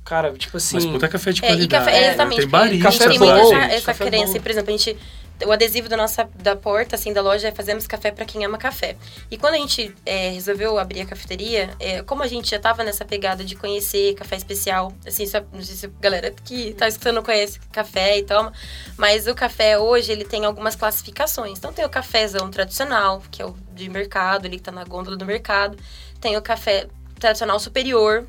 Cara, 0.05 0.31
tipo 0.33 0.57
assim... 0.57 0.77
Mas 0.77 0.85
puta 0.85 1.07
café 1.07 1.31
de 1.33 1.43
É, 1.43 1.47
e 1.47 1.49
qualidade. 1.49 1.85
café, 1.85 1.91
né? 1.99 2.07
exatamente. 2.07 2.39
Tem 2.39 2.49
barista 2.49 2.87
a 2.87 2.91
gente 2.91 2.99
Café 3.03 3.19
tem 3.19 3.27
gente, 3.27 3.53
essa, 3.53 3.73
essa 3.75 3.85
café 3.87 4.05
crença. 4.07 4.33
bom. 4.33 4.39
Por 4.39 4.51
exemplo, 4.51 4.69
a 4.73 4.77
gente. 4.77 4.97
O 5.45 5.51
adesivo 5.51 5.87
da 5.87 5.95
nossa 5.95 6.29
da 6.35 6.55
porta, 6.55 6.95
assim, 6.95 7.13
da 7.13 7.21
loja 7.21 7.47
é 7.47 7.51
fazemos 7.51 7.87
café 7.87 8.11
para 8.11 8.25
quem 8.25 8.43
ama 8.45 8.57
café. 8.57 8.97
E 9.31 9.37
quando 9.37 9.53
a 9.53 9.57
gente 9.57 9.95
é, 10.05 10.29
resolveu 10.29 10.77
abrir 10.77 11.01
a 11.01 11.05
cafeteria, 11.05 11.69
é, 11.79 12.01
como 12.03 12.23
a 12.23 12.27
gente 12.27 12.49
já 12.49 12.59
tava 12.59 12.83
nessa 12.83 13.05
pegada 13.05 13.43
de 13.43 13.55
conhecer 13.55 14.15
café 14.15 14.35
especial, 14.35 14.93
assim, 15.05 15.25
só, 15.25 15.39
não 15.53 15.61
sei 15.61 15.75
se 15.75 15.85
a 15.85 15.89
galera 15.99 16.31
que 16.31 16.73
tá 16.73 16.87
escutando 16.87 17.23
conhece 17.23 17.59
café 17.71 18.17
e 18.17 18.23
toma, 18.23 18.51
mas 18.97 19.27
o 19.27 19.33
café 19.33 19.77
hoje 19.77 20.11
ele 20.11 20.25
tem 20.25 20.45
algumas 20.45 20.75
classificações. 20.75 21.57
Então 21.57 21.71
tem 21.71 21.85
o 21.85 21.89
cafezão 21.89 22.49
tradicional, 22.51 23.23
que 23.31 23.41
é 23.41 23.45
o 23.45 23.55
de 23.73 23.89
mercado, 23.89 24.45
ele 24.45 24.57
que 24.57 24.63
tá 24.63 24.71
na 24.71 24.83
gôndola 24.83 25.15
do 25.15 25.25
mercado. 25.25 25.77
Tem 26.19 26.35
o 26.35 26.41
café 26.41 26.87
tradicional 27.17 27.59
superior, 27.59 28.27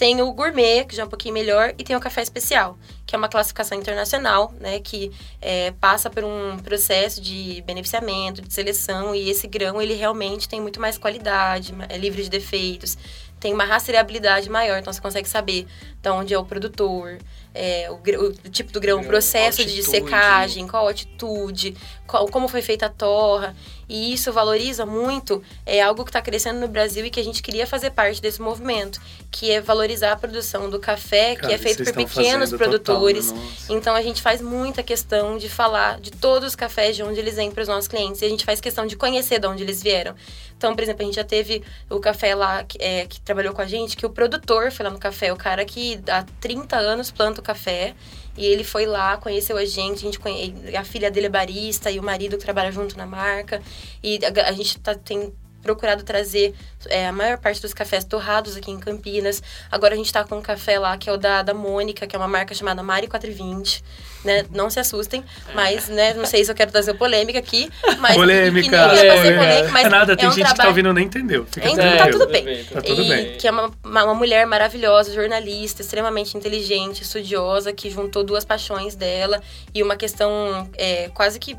tem 0.00 0.20
o 0.22 0.32
gourmet, 0.32 0.86
que 0.86 0.96
já 0.96 1.02
é 1.02 1.04
um 1.04 1.08
pouquinho 1.08 1.34
melhor, 1.34 1.74
e 1.76 1.84
tem 1.84 1.94
o 1.94 2.00
café 2.00 2.22
especial, 2.22 2.78
que 3.10 3.16
é 3.16 3.18
uma 3.18 3.28
classificação 3.28 3.76
internacional, 3.76 4.54
né, 4.60 4.78
que 4.78 5.10
é, 5.42 5.72
passa 5.80 6.08
por 6.08 6.22
um 6.22 6.56
processo 6.58 7.20
de 7.20 7.60
beneficiamento, 7.66 8.40
de 8.40 8.54
seleção, 8.54 9.12
e 9.16 9.28
esse 9.28 9.48
grão, 9.48 9.82
ele 9.82 9.94
realmente 9.94 10.48
tem 10.48 10.60
muito 10.60 10.80
mais 10.80 10.96
qualidade, 10.96 11.74
é 11.88 11.98
livre 11.98 12.22
de 12.22 12.30
defeitos, 12.30 12.96
tem 13.40 13.52
uma 13.52 13.64
rastreabilidade 13.64 14.48
maior, 14.48 14.78
então 14.78 14.92
você 14.92 15.00
consegue 15.00 15.28
saber 15.28 15.66
de 16.00 16.08
onde 16.08 16.32
é 16.32 16.38
o 16.38 16.44
produtor, 16.44 17.18
é, 17.54 17.88
o, 17.90 17.94
o 17.94 18.32
tipo 18.50 18.72
do 18.72 18.80
grão, 18.80 19.00
o 19.00 19.04
processo 19.04 19.58
de 19.64 19.70
altitude. 19.80 19.90
secagem, 19.90 20.66
qual 20.68 20.84
a 20.86 20.88
altitude, 20.90 21.76
qual- 22.06 22.26
como 22.28 22.48
foi 22.48 22.62
feita 22.62 22.86
a 22.86 22.88
torra, 22.88 23.54
e 23.88 24.12
isso 24.12 24.32
valoriza 24.32 24.86
muito, 24.86 25.42
é 25.66 25.82
algo 25.82 26.04
que 26.04 26.10
está 26.10 26.22
crescendo 26.22 26.60
no 26.60 26.68
Brasil 26.68 27.04
e 27.04 27.10
que 27.10 27.18
a 27.18 27.24
gente 27.24 27.42
queria 27.42 27.66
fazer 27.66 27.90
parte 27.90 28.22
desse 28.22 28.40
movimento, 28.40 29.00
que 29.32 29.50
é 29.50 29.60
valorizar 29.60 30.12
a 30.12 30.16
produção 30.16 30.70
do 30.70 30.78
café, 30.78 31.34
que 31.34 31.40
Cara, 31.42 31.54
é 31.54 31.58
feito 31.58 31.82
por 31.82 31.92
pequenos 31.94 32.50
fazendo 32.50 32.58
total, 32.58 32.68
produtores. 32.68 33.32
nossa. 33.32 33.72
Então 33.72 33.94
a 33.96 34.02
gente 34.02 34.22
faz 34.22 34.40
muita 34.40 34.82
questão 34.84 35.36
de 35.36 35.48
falar 35.48 35.98
de 36.00 36.12
todos 36.12 36.50
os 36.50 36.54
cafés 36.56 36.94
de 36.94 37.02
onde 37.02 37.18
eles 37.18 37.34
vêm 37.34 37.50
para 37.50 37.62
os 37.62 37.68
nossos 37.68 37.88
clientes. 37.88 38.22
E 38.22 38.24
a 38.24 38.28
gente 38.28 38.44
faz 38.44 38.60
questão 38.60 38.86
de 38.86 38.94
conhecer 38.96 39.40
de 39.40 39.46
onde 39.48 39.64
eles 39.64 39.82
vieram. 39.82 40.14
Então, 40.56 40.74
por 40.76 40.82
exemplo, 40.82 41.02
a 41.02 41.06
gente 41.06 41.14
já 41.16 41.24
teve 41.24 41.62
o 41.88 41.98
café 41.98 42.34
lá 42.34 42.62
que, 42.62 42.76
é, 42.80 43.06
que 43.06 43.18
trabalhou 43.22 43.54
com 43.54 43.62
a 43.62 43.66
gente, 43.66 43.96
que 43.96 44.04
o 44.04 44.10
produtor 44.10 44.70
foi 44.70 44.84
lá 44.84 44.90
no 44.90 44.98
café, 44.98 45.32
o 45.32 45.36
cara 45.36 45.64
que 45.64 45.98
há 46.06 46.22
30 46.38 46.76
anos 46.76 47.10
planta 47.10 47.39
o 47.40 47.42
café. 47.42 47.94
E 48.36 48.46
ele 48.46 48.64
foi 48.64 48.86
lá, 48.86 49.16
conheceu 49.16 49.56
a 49.56 49.64
gente, 49.64 49.98
a, 49.98 50.02
gente 50.02 50.18
conhe... 50.18 50.54
a 50.76 50.84
filha 50.84 51.10
dele 51.10 51.26
é 51.26 51.30
barista 51.30 51.90
e 51.90 51.98
o 51.98 52.02
marido 52.02 52.38
que 52.38 52.44
trabalha 52.44 52.70
junto 52.70 52.96
na 52.96 53.06
marca. 53.06 53.60
E 54.02 54.20
a, 54.24 54.52
gente 54.52 54.78
tá, 54.78 54.94
tem 54.94 55.32
procurado 55.62 56.02
trazer 56.02 56.54
é, 56.86 57.06
a 57.06 57.12
maior 57.12 57.38
parte 57.38 57.60
dos 57.60 57.74
cafés 57.74 58.04
torrados 58.04 58.56
aqui 58.56 58.70
em 58.70 58.78
Campinas. 58.78 59.42
Agora 59.70 59.94
a 59.94 59.96
gente 59.96 60.12
tá 60.12 60.24
com 60.24 60.36
um 60.36 60.42
café 60.42 60.78
lá 60.78 60.96
que 60.96 61.08
é 61.08 61.12
o 61.12 61.16
da, 61.16 61.42
da 61.42 61.54
Mônica, 61.54 62.06
que 62.06 62.16
é 62.16 62.18
uma 62.18 62.28
marca 62.28 62.54
chamada 62.54 62.82
Mari 62.82 63.08
420. 63.08 63.82
Né? 64.24 64.44
Não 64.52 64.68
se 64.68 64.78
assustem, 64.78 65.24
mas 65.54 65.88
né, 65.88 66.12
não 66.12 66.26
sei 66.26 66.44
se 66.44 66.50
eu 66.50 66.54
quero 66.54 66.70
trazer 66.70 66.92
polêmica 66.94 67.38
aqui. 67.38 67.70
Mas 67.98 68.14
Polêmica. 68.16 68.68
Que 68.68 68.70
nem 68.70 68.80
é 68.80 69.14
polêmica. 69.16 69.38
polêmica, 69.44 69.72
mas 69.72 69.86
é 69.86 69.88
nada, 69.88 70.16
tem 70.16 70.26
é 70.26 70.28
um 70.28 70.32
gente 70.32 70.42
que 70.42 70.48
tá 70.50 70.54
trabalho... 70.54 70.68
ouvindo 70.70 70.90
e 70.90 70.92
nem 70.92 71.04
entendeu. 71.06 71.46
Fica 71.50 71.66
Então, 71.68 71.76
tranquilo. 71.76 71.98
tá 71.98 72.10
tudo 72.18 72.26
bem. 72.30 72.64
Tá 72.64 72.82
tudo 72.82 73.02
e 73.02 73.08
bem. 73.08 73.36
que 73.38 73.48
é 73.48 73.50
uma, 73.50 73.70
uma, 73.82 74.04
uma 74.04 74.14
mulher 74.14 74.46
maravilhosa, 74.46 75.12
jornalista, 75.14 75.80
extremamente 75.80 76.36
inteligente, 76.36 77.02
estudiosa, 77.02 77.72
que 77.72 77.88
juntou 77.90 78.22
duas 78.22 78.44
paixões 78.44 78.94
dela 78.94 79.40
e 79.74 79.82
uma 79.82 79.96
questão 79.96 80.68
é, 80.76 81.08
quase 81.14 81.38
que 81.38 81.56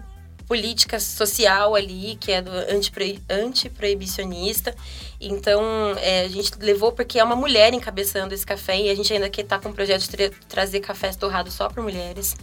política 0.52 1.00
social 1.00 1.76
ali, 1.76 2.18
que 2.20 2.30
é 2.30 2.42
do 2.42 2.52
antiproi- 2.52 3.22
antiproibicionista. 3.30 4.76
Então, 5.18 5.62
é, 5.98 6.26
a 6.26 6.28
gente 6.28 6.52
levou 6.60 6.92
porque 6.92 7.18
é 7.18 7.24
uma 7.24 7.38
mulher 7.38 7.74
encabeçando 7.74 8.34
esse 8.34 8.46
café 8.46 8.78
e 8.78 8.90
a 8.90 8.96
gente 8.96 9.14
ainda 9.14 9.30
quer 9.30 9.44
estar 9.44 9.60
com 9.60 9.70
um 9.70 9.74
projeto 9.74 10.02
de 10.02 10.10
tra- 10.10 10.32
trazer 10.50 10.82
cafés 10.82 11.16
torrados 11.16 11.54
só 11.54 11.70
para 11.70 11.82
mulheres. 11.82 12.36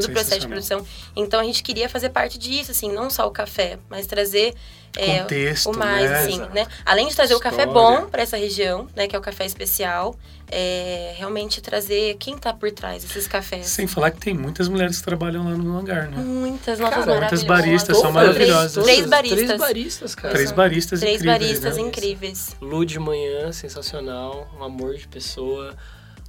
Todo 0.00 0.10
o 0.10 0.12
processo 0.12 0.40
de 0.40 0.48
produção. 0.48 0.86
Então, 1.14 1.40
a 1.40 1.44
gente 1.44 1.62
queria 1.62 1.88
fazer 1.88 2.08
parte 2.10 2.38
disso, 2.38 2.70
assim, 2.70 2.90
não 2.90 3.10
só 3.10 3.26
o 3.26 3.30
café, 3.30 3.78
mas 3.90 4.06
trazer 4.06 4.54
é, 4.96 5.20
Contexto, 5.20 5.70
o 5.70 5.76
mais, 5.76 6.10
né? 6.10 6.18
assim, 6.20 6.34
Exato. 6.34 6.54
né? 6.54 6.66
Além 6.84 7.08
de 7.08 7.14
trazer 7.14 7.34
o 7.34 7.40
café 7.40 7.64
História. 7.64 8.00
bom 8.00 8.10
para 8.10 8.22
essa 8.22 8.36
região, 8.36 8.86
né, 8.94 9.06
que 9.06 9.16
é 9.16 9.18
o 9.18 9.22
café 9.22 9.46
especial, 9.46 10.14
é, 10.50 11.14
realmente 11.16 11.62
trazer 11.62 12.16
quem 12.18 12.36
tá 12.36 12.52
por 12.52 12.70
trás 12.70 13.02
desses 13.02 13.26
cafés. 13.26 13.66
Sem 13.66 13.86
falar 13.86 14.10
que 14.10 14.20
tem 14.20 14.34
muitas 14.34 14.68
mulheres 14.68 14.98
que 14.98 15.04
trabalham 15.04 15.44
lá 15.44 15.56
no 15.56 15.78
hangar, 15.78 16.10
né? 16.10 16.18
Muitas 16.18 16.78
nossas 16.78 17.04
Cara, 17.06 17.20
muitas 17.20 17.42
maravilhosas. 17.42 17.44
baristas 17.44 17.96
são 17.98 18.12
maravilhosas. 18.12 18.72
todas, 18.74 18.90
Três 18.90 19.06
baristas. 19.06 19.44
Três 19.46 19.60
baristas, 19.60 20.14
cara. 20.14 20.34
Três 20.34 20.52
baristas 20.52 21.00
Três 21.00 21.14
incríveis, 21.22 21.40
baristas 21.42 21.76
né? 21.76 21.82
incríveis. 21.82 22.56
Lu 22.60 22.84
de 22.84 22.98
manhã, 22.98 23.50
sensacional, 23.52 24.46
um 24.58 24.62
amor 24.62 24.94
de 24.94 25.08
pessoa. 25.08 25.74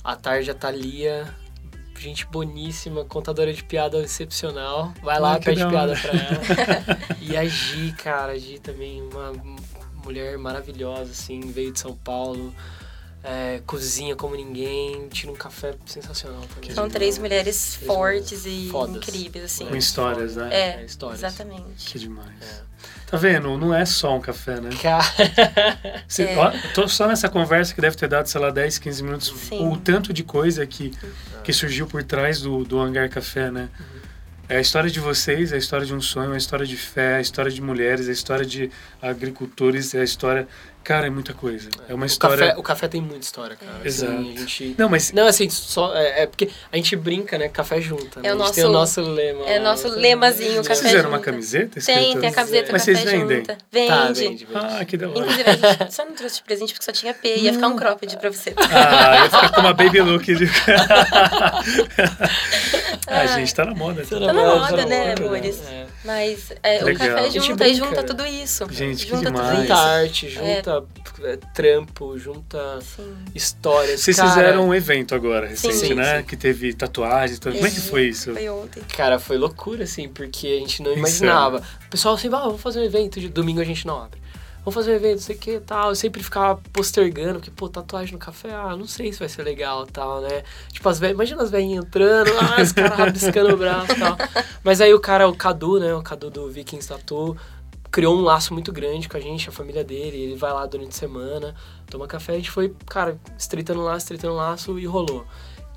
À 0.01 0.15
tarde 0.15 0.51
a 0.51 0.53
Thalia, 0.53 1.27
gente 2.03 2.25
boníssima, 2.27 3.05
contadora 3.05 3.51
de 3.53 3.63
piada 3.63 3.99
excepcional. 4.01 4.93
Vai 5.01 5.19
lá, 5.19 5.35
Ah, 5.35 5.39
pede 5.39 5.59
da 5.61 5.69
piada 5.69 5.95
pra 5.95 6.11
ela. 6.11 6.99
e 7.21 7.35
a 7.37 7.45
Gi, 7.45 7.93
cara, 7.93 8.33
a 8.33 8.37
Gi 8.37 8.59
também, 8.59 9.01
uma 9.01 9.31
mulher 10.03 10.37
maravilhosa, 10.37 11.11
assim, 11.11 11.39
veio 11.39 11.71
de 11.71 11.79
São 11.79 11.95
Paulo. 11.95 12.53
É, 13.23 13.61
cozinha 13.65 14.15
como 14.15 14.35
ninguém, 14.35 15.07
tira 15.09 15.31
um 15.31 15.35
café 15.35 15.73
sensacional 15.85 16.41
também. 16.53 16.73
São 16.75 16.89
três 16.89 17.17
mulheres 17.17 17.75
Três 17.77 17.87
fortes 17.87 18.45
e 18.45 18.67
fodas. 18.69 18.97
incríveis, 18.97 19.45
assim. 19.45 19.65
Com 19.65 19.75
histórias, 19.75 20.35
né? 20.35 20.49
É, 20.51 20.81
É, 20.81 20.85
histórias. 20.85 21.19
exatamente. 21.23 21.85
Que 21.91 21.97
demais. 21.99 22.29
É. 22.41 22.73
Tá 23.07 23.17
vendo? 23.17 23.57
Não 23.57 23.73
é 23.73 23.85
só 23.85 24.15
um 24.15 24.19
café, 24.19 24.59
né? 24.59 24.69
Cara, 24.81 25.03
Você, 26.07 26.23
É. 26.23 26.37
ó, 26.37 26.51
tô 26.73 26.87
só 26.87 27.07
nessa 27.07 27.29
conversa 27.29 27.73
que 27.73 27.79
deve 27.79 27.95
ter 27.95 28.07
dado, 28.07 28.27
sei 28.27 28.41
lá, 28.41 28.49
10, 28.49 28.77
15 28.79 29.03
minutos. 29.03 29.33
Sim. 29.47 29.67
O 29.69 29.77
tanto 29.77 30.11
de 30.11 30.23
coisa 30.23 30.65
que, 30.65 30.91
que 31.43 31.53
surgiu 31.53 31.87
por 31.87 32.03
trás 32.03 32.41
do, 32.41 32.63
do 32.65 32.79
Hangar 32.79 33.09
Café, 33.09 33.49
né? 33.51 33.69
É 34.49 34.57
a 34.57 34.61
história 34.61 34.89
de 34.89 34.99
vocês, 34.99 35.51
é 35.53 35.55
a 35.55 35.57
história 35.57 35.85
de 35.85 35.93
um 35.95 36.01
sonho, 36.01 36.31
é 36.31 36.35
a 36.35 36.37
história 36.37 36.65
de 36.65 36.75
fé, 36.75 37.13
é 37.13 37.15
a 37.17 37.21
história 37.21 37.49
de 37.49 37.61
mulheres, 37.61 38.07
é 38.07 38.09
a 38.09 38.13
história 38.13 38.45
de 38.45 38.69
agricultores, 39.01 39.93
é 39.95 40.01
a 40.01 40.03
história. 40.03 40.47
Cara, 40.83 41.07
é 41.07 41.09
muita 41.09 41.33
coisa. 41.33 41.69
É 41.87 41.93
uma 41.93 42.03
o, 42.03 42.05
história. 42.05 42.47
café, 42.47 42.59
o 42.59 42.63
café 42.63 42.87
tem 42.89 43.01
muita 43.01 43.21
história, 43.25 43.55
cara. 43.55 43.71
Exato. 43.85 44.11
Assim, 44.11 44.33
a 44.35 44.39
gente... 44.39 44.75
Não, 44.77 44.89
mas 44.89 45.11
Não, 45.13 45.27
assim, 45.27 45.49
só, 45.49 45.95
é, 45.95 46.23
é 46.23 46.27
porque 46.27 46.49
a 46.71 46.75
gente 46.75 46.95
brinca, 46.95 47.37
né? 47.37 47.47
Café 47.47 47.79
junta. 47.79 48.19
né? 48.19 48.27
É 48.29 48.35
o 48.35 48.41
a 48.41 48.45
gente 48.45 48.55
tem 48.55 48.65
o 48.65 48.69
nosso- 48.71 48.99
nosso 49.01 49.11
lema. 49.13 49.45
é 49.49 49.57
lá. 49.59 49.63
nosso 49.71 49.87
lemazinho, 49.87 50.63
vocês 50.63 50.81
fizeram 50.81 51.09
uma 51.09 51.17
junta. 51.19 51.31
camiseta? 51.31 51.79
Tem, 51.79 52.19
tem 52.19 52.29
a 52.29 52.33
camiseta 52.33 52.71
Mas 52.71 52.81
Café 52.85 52.95
vocês 52.97 53.11
vendem? 53.11 53.37
Junta. 53.37 53.57
Vende. 53.71 53.87
Tá, 53.87 54.05
vende, 54.07 54.45
vende. 54.45 54.47
Ah, 54.55 54.85
que 54.85 54.97
da 54.97 55.07
hora. 55.09 55.19
Inclusive, 55.19 55.49
a 55.49 55.53
gente 55.55 55.93
só 55.93 56.05
não 56.05 56.13
trouxe 56.13 56.35
de 56.35 56.43
presente 56.43 56.73
porque 56.73 56.85
só 56.85 56.91
tinha 56.91 57.13
P. 57.13 57.35
Ia 57.37 57.53
ficar 57.53 57.67
um 57.69 57.75
cropped 57.77 58.17
pra 58.17 58.29
você. 58.29 58.53
Ah, 58.57 59.15
ia 59.23 59.25
ficar 59.25 59.49
com 59.53 59.61
uma 59.61 59.73
baby 59.73 60.01
look. 60.01 60.23
De... 60.35 60.45
ah, 63.07 63.25
gente, 63.27 63.53
tá 63.53 63.65
na 63.65 63.73
moda. 63.73 64.03
Tá 64.03 64.19
Tá 64.19 64.19
na 64.19 64.33
moda, 64.33 64.55
moda, 64.55 64.67
tá 64.69 64.77
na 64.77 64.85
né, 64.85 65.09
moda, 65.09 65.23
amores? 65.25 65.61
É. 65.67 65.83
Mas 66.05 66.51
é, 66.61 66.83
o 66.83 66.97
café 66.97 67.29
junta 67.31 67.67
e 67.67 67.73
junta 67.75 68.03
tudo 68.03 68.25
isso. 68.25 68.65
Gente, 68.69 69.05
que 69.05 69.11
junta 69.11 69.25
demais. 69.31 69.47
tudo 69.47 69.61
Junta 69.61 69.73
isso. 69.73 69.81
arte, 69.83 70.29
junta 70.29 70.72
é, 71.23 71.37
trampo, 71.53 72.17
junta 72.17 72.79
Sim. 72.81 73.15
histórias. 73.35 74.01
Vocês 74.01 74.17
cara, 74.17 74.29
fizeram 74.29 74.67
um 74.67 74.73
evento 74.73 75.13
agora, 75.13 75.47
recente, 75.47 75.75
Sim, 75.75 75.93
né? 75.93 76.19
sim. 76.19 76.25
Que 76.25 76.37
teve 76.37 76.73
tatuagem 76.73 77.35
e 77.35 77.39
tudo. 77.39 77.55
Como 77.55 77.67
é 77.67 77.71
que 77.71 77.81
foi 77.81 78.07
isso? 78.07 78.33
Foi 78.33 78.49
ontem. 78.49 78.81
Cara, 78.95 79.19
foi 79.19 79.37
loucura, 79.37 79.83
assim, 79.83 80.07
porque 80.07 80.47
a 80.47 80.59
gente 80.59 80.81
não 80.81 80.91
Insano. 80.91 81.07
imaginava. 81.07 81.63
O 81.85 81.89
pessoal 81.89 82.15
assim, 82.15 82.27
ah, 82.27 82.39
vamos 82.39 82.61
fazer 82.61 82.79
um 82.79 82.83
evento, 82.83 83.19
de 83.19 83.29
domingo 83.29 83.59
a 83.59 83.65
gente 83.65 83.85
não 83.85 84.01
abre. 84.01 84.23
Vamos 84.65 84.75
fazer 84.75 84.93
um 84.93 84.95
evento, 84.95 85.15
não 85.15 85.21
sei 85.21 85.35
o 85.35 85.39
que 85.39 85.59
tal. 85.59 85.89
Eu 85.89 85.95
sempre 85.95 86.23
ficava 86.23 86.61
postergando, 86.71 87.33
porque, 87.33 87.51
pô, 87.51 87.67
tatuagem 87.67 88.13
no 88.13 88.19
café, 88.19 88.53
ah, 88.53 88.77
não 88.77 88.87
sei 88.87 89.11
se 89.11 89.19
vai 89.19 89.27
ser 89.27 89.43
legal 89.43 89.85
tal, 89.85 90.21
né? 90.21 90.41
Tipo, 90.71 90.87
as 90.87 90.99
velhas, 90.99 91.15
imagina 91.15 91.43
as 91.43 91.51
velhinhas 91.51 91.83
entrando, 91.83 92.31
ah, 92.39 92.61
os 92.61 92.71
caras 92.71 92.97
rabiscando 92.97 93.53
o 93.53 93.57
braço 93.57 93.91
e 93.91 93.99
tal. 93.99 94.17
Mas 94.63 94.79
aí 94.79 94.93
o 94.93 95.01
cara, 95.01 95.27
o 95.27 95.35
Cadu, 95.35 95.81
né, 95.81 95.93
o 95.93 96.01
Cadu 96.01 96.29
do 96.29 96.49
Vikings 96.49 96.87
Tattoo, 96.87 97.35
criou 97.93 98.17
um 98.17 98.23
laço 98.23 98.55
muito 98.55 98.73
grande 98.73 99.07
com 99.07 99.15
a 99.15 99.19
gente, 99.19 99.47
a 99.47 99.51
família 99.51 99.83
dele. 99.83 100.17
Ele 100.17 100.35
vai 100.35 100.51
lá 100.51 100.65
durante 100.65 100.89
a 100.89 100.97
semana, 100.97 101.53
toma 101.87 102.07
café. 102.07 102.33
A 102.33 102.35
gente 102.37 102.49
foi, 102.49 102.75
cara, 102.87 103.19
estreitando 103.37 103.83
laço, 103.83 103.99
estreitando 103.99 104.33
laço 104.33 104.79
e 104.79 104.85
rolou. 104.87 105.23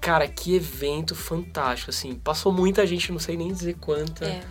Cara, 0.00 0.26
que 0.26 0.56
evento 0.56 1.14
fantástico, 1.14 1.90
assim. 1.90 2.14
Passou 2.14 2.50
muita 2.50 2.86
gente, 2.86 3.12
não 3.12 3.18
sei 3.18 3.36
nem 3.36 3.52
dizer 3.52 3.76
quanta. 3.78 4.24
É. 4.24 4.42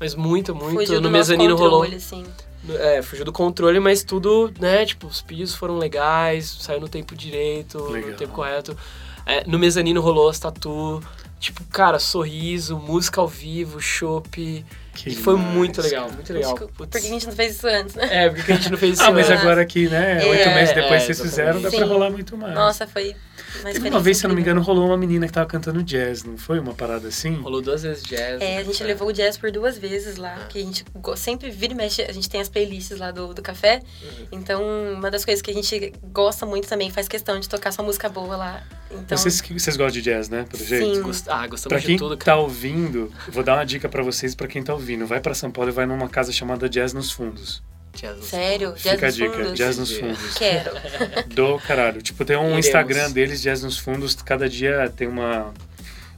Mas 0.00 0.16
muito, 0.16 0.52
muito. 0.52 0.80
Fugiu 0.80 1.00
do 1.00 1.02
no 1.02 1.10
nosso 1.10 1.30
mezanino 1.30 1.54
rolou. 1.54 1.82
controle, 1.82 1.96
assim. 1.96 2.24
É, 2.70 3.00
fugiu 3.02 3.24
do 3.24 3.32
controle, 3.32 3.78
mas 3.78 4.02
tudo, 4.02 4.52
né? 4.58 4.84
Tipo, 4.84 5.06
os 5.06 5.22
pedidos 5.22 5.54
foram 5.54 5.78
legais, 5.78 6.56
saiu 6.60 6.80
no 6.80 6.88
tempo 6.88 7.14
direito, 7.14 7.78
Legal. 7.84 8.10
no 8.10 8.16
tempo 8.16 8.32
correto. 8.32 8.76
É, 9.24 9.46
no 9.46 9.60
mezanino 9.60 10.00
rolou 10.00 10.28
as 10.28 10.40
tatu. 10.40 11.00
Tipo, 11.38 11.62
cara, 11.66 12.00
sorriso, 12.00 12.76
música 12.76 13.20
ao 13.20 13.28
vivo, 13.28 13.80
chopp. 13.80 14.64
Que 14.94 15.10
E 15.10 15.14
foi 15.14 15.36
demais, 15.36 15.54
muito 15.54 15.80
legal, 15.80 16.02
cara. 16.04 16.14
muito 16.14 16.32
legal. 16.32 16.54
Por 16.54 16.86
que 16.86 16.98
a 16.98 17.00
gente 17.00 17.26
não 17.26 17.32
fez 17.32 17.56
isso 17.56 17.66
antes, 17.66 17.94
né? 17.94 18.08
É, 18.10 18.28
porque 18.30 18.52
a 18.52 18.56
gente 18.56 18.70
não 18.70 18.76
fez 18.78 18.92
isso 18.98 19.02
Ah, 19.02 19.10
mas 19.10 19.28
antes. 19.30 19.40
agora 19.42 19.62
aqui, 19.62 19.88
né? 19.88 20.22
É, 20.22 20.28
Oito 20.28 20.48
meses 20.50 20.74
depois 20.74 21.02
é, 21.02 21.06
vocês 21.06 21.20
fizeram, 21.20 21.54
dá 21.54 21.60
pra 21.60 21.68
exatamente. 21.70 21.88
rolar 21.92 22.10
muito 22.10 22.36
mais. 22.36 22.54
Nossa, 22.54 22.86
foi 22.86 23.16
uma 23.60 23.70
Teve 23.72 23.88
uma 23.88 24.00
vez, 24.00 24.18
se 24.18 24.24
eu 24.24 24.28
não 24.28 24.34
me 24.34 24.42
engano, 24.42 24.60
rolou 24.60 24.86
uma 24.86 24.96
menina 24.96 25.26
que 25.26 25.32
tava 25.32 25.46
cantando 25.46 25.82
jazz, 25.82 26.24
não 26.24 26.36
foi? 26.36 26.58
Uma 26.58 26.74
parada 26.74 27.08
assim? 27.08 27.34
Rolou 27.40 27.62
duas 27.62 27.82
vezes 27.82 28.02
jazz. 28.02 28.40
É, 28.40 28.56
a 28.56 28.58
né, 28.58 28.64
gente 28.64 28.78
cara? 28.78 28.88
levou 28.88 29.08
o 29.08 29.12
jazz 29.12 29.36
por 29.38 29.50
duas 29.50 29.78
vezes 29.78 30.16
lá, 30.16 30.36
Ah. 30.40 30.46
que 30.46 30.58
a 30.58 30.62
gente 30.62 30.84
sempre 31.16 31.50
vira 31.50 31.72
e 31.72 31.76
mexe, 31.76 32.02
a 32.02 32.12
gente 32.12 32.28
tem 32.28 32.40
as 32.40 32.48
playlists 32.48 32.98
lá 32.98 33.10
do, 33.10 33.32
do 33.32 33.40
café. 33.42 33.80
Uhum. 34.02 34.26
Então, 34.32 34.62
uma 34.94 35.10
das 35.10 35.24
coisas 35.24 35.40
que 35.40 35.50
a 35.50 35.54
gente 35.54 35.92
gosta 36.12 36.44
muito 36.44 36.68
também, 36.68 36.90
faz 36.90 37.08
questão 37.08 37.40
de 37.40 37.48
tocar 37.48 37.72
sua 37.72 37.84
música 37.84 38.08
boa 38.08 38.36
lá. 38.36 38.62
Então, 38.98 39.16
Vocês, 39.18 39.40
vocês 39.40 39.76
gostam 39.76 39.92
de 40.00 40.02
jazz, 40.02 40.28
né? 40.28 40.44
Pelo 40.50 40.64
jeito? 40.64 40.94
Sim. 40.96 41.02
Gost- 41.02 41.28
Ah, 41.28 41.46
gostamos 41.46 41.68
Pra 41.76 41.80
quem 41.80 41.96
de 41.96 41.98
tudo, 41.98 42.16
tá 42.16 42.24
cara. 42.26 42.38
ouvindo, 42.38 43.12
eu 43.26 43.32
vou 43.32 43.42
dar 43.42 43.54
uma 43.56 43.64
dica 43.66 43.88
pra 43.88 44.02
vocês, 44.02 44.34
pra 44.34 44.46
quem 44.46 44.62
tá 44.62 44.72
ouvindo. 44.74 45.06
Vai 45.06 45.20
pra 45.20 45.34
São 45.34 45.50
Paulo 45.50 45.70
e 45.70 45.72
vai 45.72 45.86
numa 45.86 46.08
casa 46.08 46.32
chamada 46.32 46.68
Jazz 46.68 46.92
nos 46.92 47.10
Fundos. 47.10 47.62
Jazz 47.94 48.16
no 48.16 48.22
sério, 48.22 48.72
jazz 48.72 48.82
Fica 48.82 49.06
a 49.06 49.08
nos 49.08 49.16
dica, 49.16 49.32
fundos? 49.32 49.52
Jazz 49.54 49.78
nos. 49.78 49.92
Fundos. 49.96 50.34
Quero. 50.34 50.70
Do 51.34 51.58
caralho. 51.58 52.00
Tipo, 52.00 52.24
tem 52.24 52.36
um 52.36 52.44
Iremos. 52.46 52.66
Instagram 52.66 53.10
deles, 53.10 53.42
Jazz 53.42 53.62
nos 53.62 53.76
Fundos, 53.78 54.14
cada 54.16 54.48
dia 54.48 54.90
tem 54.96 55.06
uma, 55.08 55.52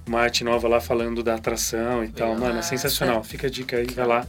uma 0.06 0.20
arte 0.20 0.44
nova 0.44 0.68
lá 0.68 0.80
falando 0.80 1.22
da 1.22 1.34
atração 1.34 2.04
e 2.04 2.08
tal. 2.08 2.28
Legal. 2.34 2.46
Mano, 2.46 2.58
é 2.60 2.62
sensacional. 2.62 3.24
Fica 3.24 3.48
a 3.48 3.50
dica 3.50 3.76
aí, 3.76 3.86
vai 3.86 4.06
lá. 4.06 4.26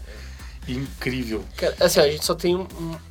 Incrível. 0.67 1.43
Cara, 1.57 1.75
Assim, 1.79 1.99
a 1.99 2.09
gente 2.09 2.25
só 2.25 2.33
tem 2.33 2.55
um- 2.55 2.67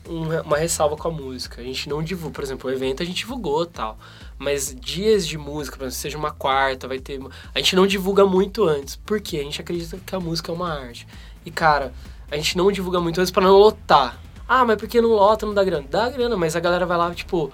um- 0.09 0.40
uma 0.40 0.57
ressalva 0.59 0.96
com 0.96 1.09
a 1.09 1.11
música. 1.11 1.61
A 1.61 1.64
gente 1.64 1.88
não 1.88 2.02
divulga, 2.02 2.34
por 2.34 2.44
exemplo, 2.44 2.68
o 2.68 2.72
evento 2.72 3.02
a 3.02 3.07
gente 3.07 3.18
divulgou 3.18 3.64
tal. 3.66 3.98
Mas 4.38 4.74
dias 4.78 5.26
de 5.26 5.38
música, 5.38 5.76
por 5.76 5.84
exemplo, 5.84 6.00
seja 6.00 6.18
uma 6.18 6.32
quarta, 6.32 6.88
vai 6.88 6.98
ter. 6.98 7.20
A 7.55 7.59
gente 7.59 7.76
não 7.76 7.86
divulga 7.86 8.26
muito 8.26 8.64
antes. 8.64 8.96
Por 8.96 9.20
quê? 9.20 9.38
A 9.38 9.42
gente 9.44 9.61
acredita 9.61 9.96
que 10.05 10.14
a 10.14 10.20
música 10.20 10.50
é 10.50 10.55
uma 10.55 10.72
arte. 10.72 11.07
E, 11.46 11.50
cara, 11.50 11.92
a 12.30 12.36
gente 12.36 12.57
não 12.57 12.70
divulga 12.72 12.98
muito 13.00 13.20
antes 13.20 13.30
pra 13.30 13.42
não 13.44 13.52
lotar. 13.57 14.18
Ah, 14.48 14.64
mas 14.64 14.76
por 14.76 14.88
que 14.88 15.00
não 15.00 15.11
lota, 15.11 15.46
não 15.46 15.55
dá 15.55 15.62
grana? 15.64 15.86
Dá 15.88 16.11
grana, 16.11 16.36
mas 16.36 16.55
a 16.57 16.61
galera 16.61 16.84
vai 16.84 16.98
lá, 16.98 17.14
tipo. 17.14 17.52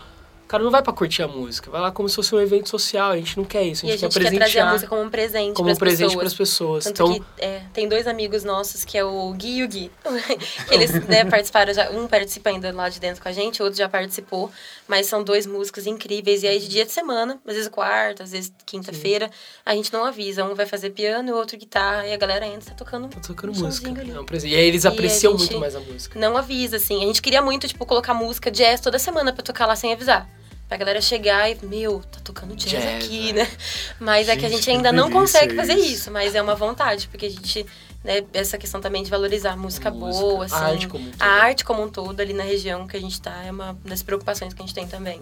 O 0.51 0.53
cara 0.53 0.65
não 0.65 0.71
vai 0.73 0.83
pra 0.83 0.93
curtir 0.93 1.23
a 1.23 1.29
música, 1.29 1.71
vai 1.71 1.81
lá 1.81 1.93
como 1.93 2.09
se 2.09 2.17
fosse 2.17 2.35
um 2.35 2.41
evento 2.41 2.69
social. 2.69 3.13
A 3.13 3.17
gente 3.17 3.37
não 3.37 3.45
quer 3.45 3.63
isso, 3.63 3.87
a 3.87 3.89
E 3.89 3.93
a 3.93 3.97
gente, 3.97 4.01
gente 4.01 4.15
quer 4.21 4.31
quer 4.33 4.37
trazer 4.37 4.59
a 4.59 4.73
música 4.73 4.89
como 4.89 5.03
um 5.03 5.09
presente 5.09 5.55
como 5.55 5.71
um 5.71 5.77
presente 5.77 6.17
para 6.17 6.27
as 6.27 6.35
pessoas. 6.35 6.83
Tanto 6.83 7.03
Então, 7.05 7.15
que 7.15 7.25
é, 7.39 7.63
tem 7.73 7.89
dois 7.89 8.05
amigos 8.09 8.43
nossos, 8.43 8.85
que 8.85 8.99
é 8.99 9.05
o 9.05 9.33
Gui 9.35 9.59
e 9.59 9.63
o 9.63 9.69
Gui. 9.69 9.93
que 10.67 10.75
eles 10.75 10.91
né, 11.07 11.25
participaram 11.25 11.73
já. 11.73 11.89
Um 11.93 12.09
participa 12.09 12.51
ainda 12.51 12.73
lá 12.73 12.89
de 12.89 12.99
dentro 12.99 13.23
com 13.23 13.29
a 13.29 13.33
gente, 13.33 13.63
o 13.63 13.65
outro 13.65 13.79
já 13.79 13.89
participou. 13.89 14.51
Mas 14.89 15.07
são 15.07 15.23
dois 15.23 15.47
músicos 15.47 15.87
incríveis. 15.87 16.43
E 16.43 16.49
aí, 16.49 16.59
de 16.59 16.67
dia 16.67 16.85
de 16.85 16.91
semana, 16.91 17.41
às 17.47 17.55
vezes 17.55 17.69
quarta, 17.69 18.25
às 18.25 18.33
vezes 18.33 18.53
quinta-feira, 18.67 19.31
a 19.65 19.73
gente 19.77 19.93
não 19.93 20.05
avisa. 20.05 20.45
Um 20.45 20.57
vai 20.57 20.67
fazer 20.67 20.91
piano 20.91 21.29
e 21.29 21.33
o 21.33 21.37
outro 21.37 21.57
guitarra. 21.57 22.09
E 22.09 22.13
a 22.13 22.17
galera 22.17 22.45
entra 22.45 22.71
tá 22.71 22.75
tocando. 22.75 23.07
tá 23.07 23.21
tocando 23.21 23.53
um 23.53 23.57
música. 23.57 23.89
ali. 23.89 24.13
E 24.49 24.57
aí 24.57 24.67
eles 24.67 24.83
E 24.83 24.89
apreciam 24.89 25.39
gente- 25.39 25.51
muito 25.53 25.61
mais 25.61 25.77
a 25.77 25.81
música. 25.81 26.19
Não 26.19 26.37
avisa, 26.37 26.79
assim. 26.79 27.05
A 27.05 27.07
gente 27.07 27.23
queria 27.23 27.41
muito, 27.41 27.69
tipo, 27.69 27.87
colocar 27.87 28.15
música 28.15 28.51
jazz 28.51 28.81
toda 28.81 28.99
semana 28.99 29.33
pra 29.33 29.45
tocar 29.45 29.65
lá 29.67 29.77
sem 29.77 29.93
avisar. 29.93 30.29
Pra 30.71 30.77
galera 30.77 31.01
chegar 31.01 31.51
e, 31.51 31.59
meu, 31.67 31.99
tá 32.13 32.21
tocando 32.23 32.55
jazz, 32.55 32.71
Jazz, 32.71 33.05
aqui, 33.05 33.33
né? 33.33 33.43
né? 33.43 33.51
Mas 33.99 34.29
é 34.29 34.37
que 34.37 34.47
a 34.47 34.49
Gente, 34.49 34.59
gente 34.59 34.71
ainda 34.71 34.93
não 34.93 35.11
consegue 35.11 35.57
fazer 35.57 35.75
isso. 35.75 35.93
isso, 35.95 36.11
mas 36.13 36.33
é 36.33 36.41
uma 36.41 36.55
vontade, 36.55 37.09
porque 37.09 37.27
a 37.27 37.29
gente, 37.29 37.67
né, 38.05 38.23
essa 38.33 38.57
questão 38.57 38.81
também 38.81 39.03
de 39.03 39.11
valorizar 39.11 39.55
a 39.55 39.57
música, 39.57 39.91
Música, 39.91 40.21
boa, 40.25 40.43
a 40.45 40.47
assim. 40.47 40.55
arte 40.55 40.87
como 40.87 41.05
um 41.09 41.11
todo. 41.11 41.23
A 41.23 41.27
arte 41.27 41.65
como 41.65 41.83
um 41.83 41.89
todo 41.91 42.21
ali 42.21 42.33
na 42.33 42.45
região 42.45 42.87
que 42.87 42.97
a 42.97 43.01
gente 43.01 43.21
tá 43.21 43.43
é 43.45 43.51
uma 43.51 43.77
das 43.85 44.01
preocupações 44.05 44.55
que 44.55 44.63
a 44.63 44.65
gente 44.65 44.73
tem 44.73 44.87
também. 44.87 45.21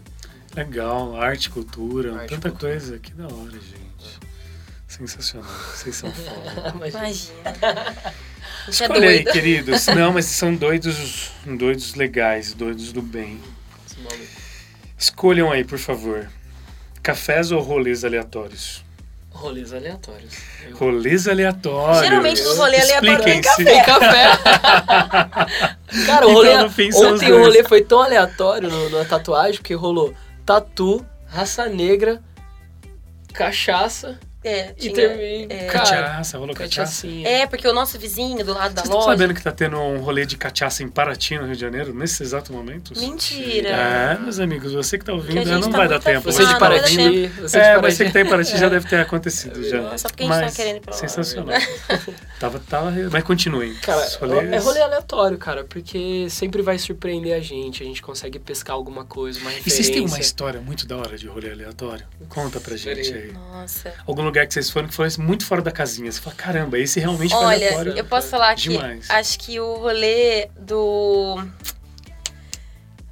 Legal, 0.55 1.17
arte, 1.19 1.49
cultura, 1.49 2.15
Arte, 2.17 2.29
tanta 2.35 2.51
cultura. 2.51 2.73
coisa. 2.75 2.99
Que 2.99 3.13
da 3.15 3.25
hora, 3.25 3.51
gente. 3.53 4.19
Sensacional. 4.87 5.51
Vocês 5.75 5.97
são 5.97 6.13
foda. 6.13 6.75
Imagina. 6.77 7.33
A 8.67 8.71
gente 8.71 8.85
é 8.85 8.89
Olha 8.91 9.09
aí, 9.09 9.25
queridos. 9.25 9.87
Não, 9.87 10.13
mas 10.13 10.27
são 10.37 10.55
doidos, 10.55 11.31
doidos 11.47 11.95
legais, 11.95 12.53
doidos 12.53 12.93
do 12.93 13.01
bem. 13.01 13.41
Escolham 14.99 15.51
aí, 15.51 15.65
por 15.65 15.79
favor. 15.79 16.29
Cafés 17.03 17.53
ou 17.53 17.61
rolês 17.63 18.05
aleatórios? 18.05 18.85
Rolês 19.31 19.73
aleatórios. 19.73 20.35
Eu- 20.69 20.77
Rolês 20.77 21.29
aleatórios. 21.29 22.01
Geralmente 22.05 22.43
nos 22.43 22.59
rolês 22.59 22.83
aleatórios 22.91 23.25
tem 23.25 23.41
Expliquem-se. 23.41 23.65
Tem 23.65 23.85
café. 23.85 24.37
Cara, 26.07 26.27
o 26.27 26.31
Então, 26.31 26.35
rolê, 26.35 26.65
os 26.89 26.97
ontem 26.97 27.33
o 27.33 27.39
rolê 27.39 27.63
foi 27.65 27.83
tão 27.83 28.01
aleatório 28.03 28.69
no, 28.69 28.91
na 28.91 29.05
tatuagem, 29.05 29.61
porque 29.61 29.75
rolou 29.75 30.13
tatu, 30.45 31.07
raça 31.27 31.67
negra, 31.67 32.21
cachaça 33.33 34.19
É, 34.49 34.71
e 34.71 34.81
tinha- 34.81 34.95
terminei. 34.95 35.47
é. 35.51 35.65
Cachaça, 35.67 36.39
rolou 36.39 36.55
cachaça. 36.55 37.07
É, 37.25 37.47
porque 37.47 37.67
o 37.69 37.73
nosso 37.73 37.99
vizinho 37.99 38.45
do 38.45 38.53
lado 38.55 38.75
da 38.75 38.83
Vocês 38.83 38.85
estão 38.85 38.99
loja. 39.01 39.11
sabendo 39.11 39.35
que 39.35 39.43
tá 39.43 39.53
tendo 39.53 39.77
um 39.79 39.99
rolê 39.99 40.25
de 40.25 40.37
cachaça 40.37 40.83
em 40.83 40.89
Paraty, 40.89 41.37
no 41.39 41.47
Rio 41.47 41.55
de 41.55 41.61
Janeiro, 41.61 41.95
nesse 41.95 42.23
exato 42.23 42.53
momento? 42.53 42.93
Mentira. 42.99 43.69
É, 43.69 44.19
meus 44.19 44.39
amigos, 44.39 44.73
você 44.73 44.99
que 44.99 45.05
tá 45.05 45.13
ouvindo, 45.13 45.43
Que 45.43 45.45
não 45.49 45.61
tá 45.71 45.77
vai 45.77 45.89
dar 45.89 46.01
tempo. 46.01 46.23
Você 46.31 46.43
Ah, 46.43 46.47
de 46.47 46.53
dar 46.53 46.59
Paraty, 46.59 47.29
você 47.29 47.59
de 47.59 47.65
É, 47.65 47.75
Paraty. 47.75 47.95
você 47.95 48.05
que 48.05 48.13
tá 48.13 48.21
em 48.21 48.27
Paraty 48.29 48.59
já 48.59 48.69
deve 48.69 48.89
ter 48.89 48.97
acontecido 49.01 49.63
já. 49.69 49.97
Só 49.99 50.09
porque 50.09 50.23
a 50.23 50.27
gente 50.27 50.35
Mas 50.41 50.53
tá 50.55 50.57
querendo 50.63 50.77
ir 50.77 50.81
pra 50.81 50.93
lá. 50.95 50.99
Sensacional. 51.01 51.55
tava, 52.41 52.59
tava, 52.61 52.91
mas 53.11 53.23
continuem. 53.25 53.75
Cara, 53.77 54.07
rolês- 54.21 54.53
é 54.53 54.59
rolê 54.59 54.81
aleatório, 54.81 55.39
cara, 55.39 55.65
porque 55.65 56.27
sempre 56.31 56.63
vai 56.63 56.79
surpreender 56.79 57.35
a 57.35 57.41
gente, 57.41 57.83
a 57.83 57.87
gente 57.87 58.01
consegue 58.03 58.39
pescar 58.39 58.75
alguma 58.77 59.05
coisa, 59.05 59.41
uma 59.41 59.51
E 59.51 59.55
referência. 59.57 59.83
vocês 59.85 59.91
têm 59.95 60.05
uma 60.07 60.19
história 60.21 60.61
muito 60.61 60.87
da 60.87 60.97
hora 60.97 61.17
de 61.17 61.27
rolê 61.27 61.51
aleatório? 61.51 62.07
Conta 62.29 62.61
pra 62.61 62.77
gente 62.77 63.13
aí. 63.13 63.33
Nossa. 63.33 63.93
Algum 64.07 64.23
lugar 64.23 64.38
que 64.47 64.55
vocês 64.55 64.71
foram 64.71 64.89
que 64.89 64.95
foi 64.95 65.09
muito 65.19 65.45
fora 65.45 65.61
da 65.63 65.71
casinha. 65.71 66.11
Você 66.11 66.21
fala, 66.21 66.37
caramba, 66.37 66.79
esse 66.79 66.99
realmente 67.01 67.31
foi 67.35 67.45
Olha, 67.45 67.57
aleatório. 67.69 67.97
eu 67.97 68.05
posso 68.05 68.29
falar 68.29 68.55
que 68.55 68.69
Demais. 68.71 69.09
acho 69.11 69.39
que 69.39 69.59
o 69.61 69.75
rolê 69.75 70.49
do 70.59 71.43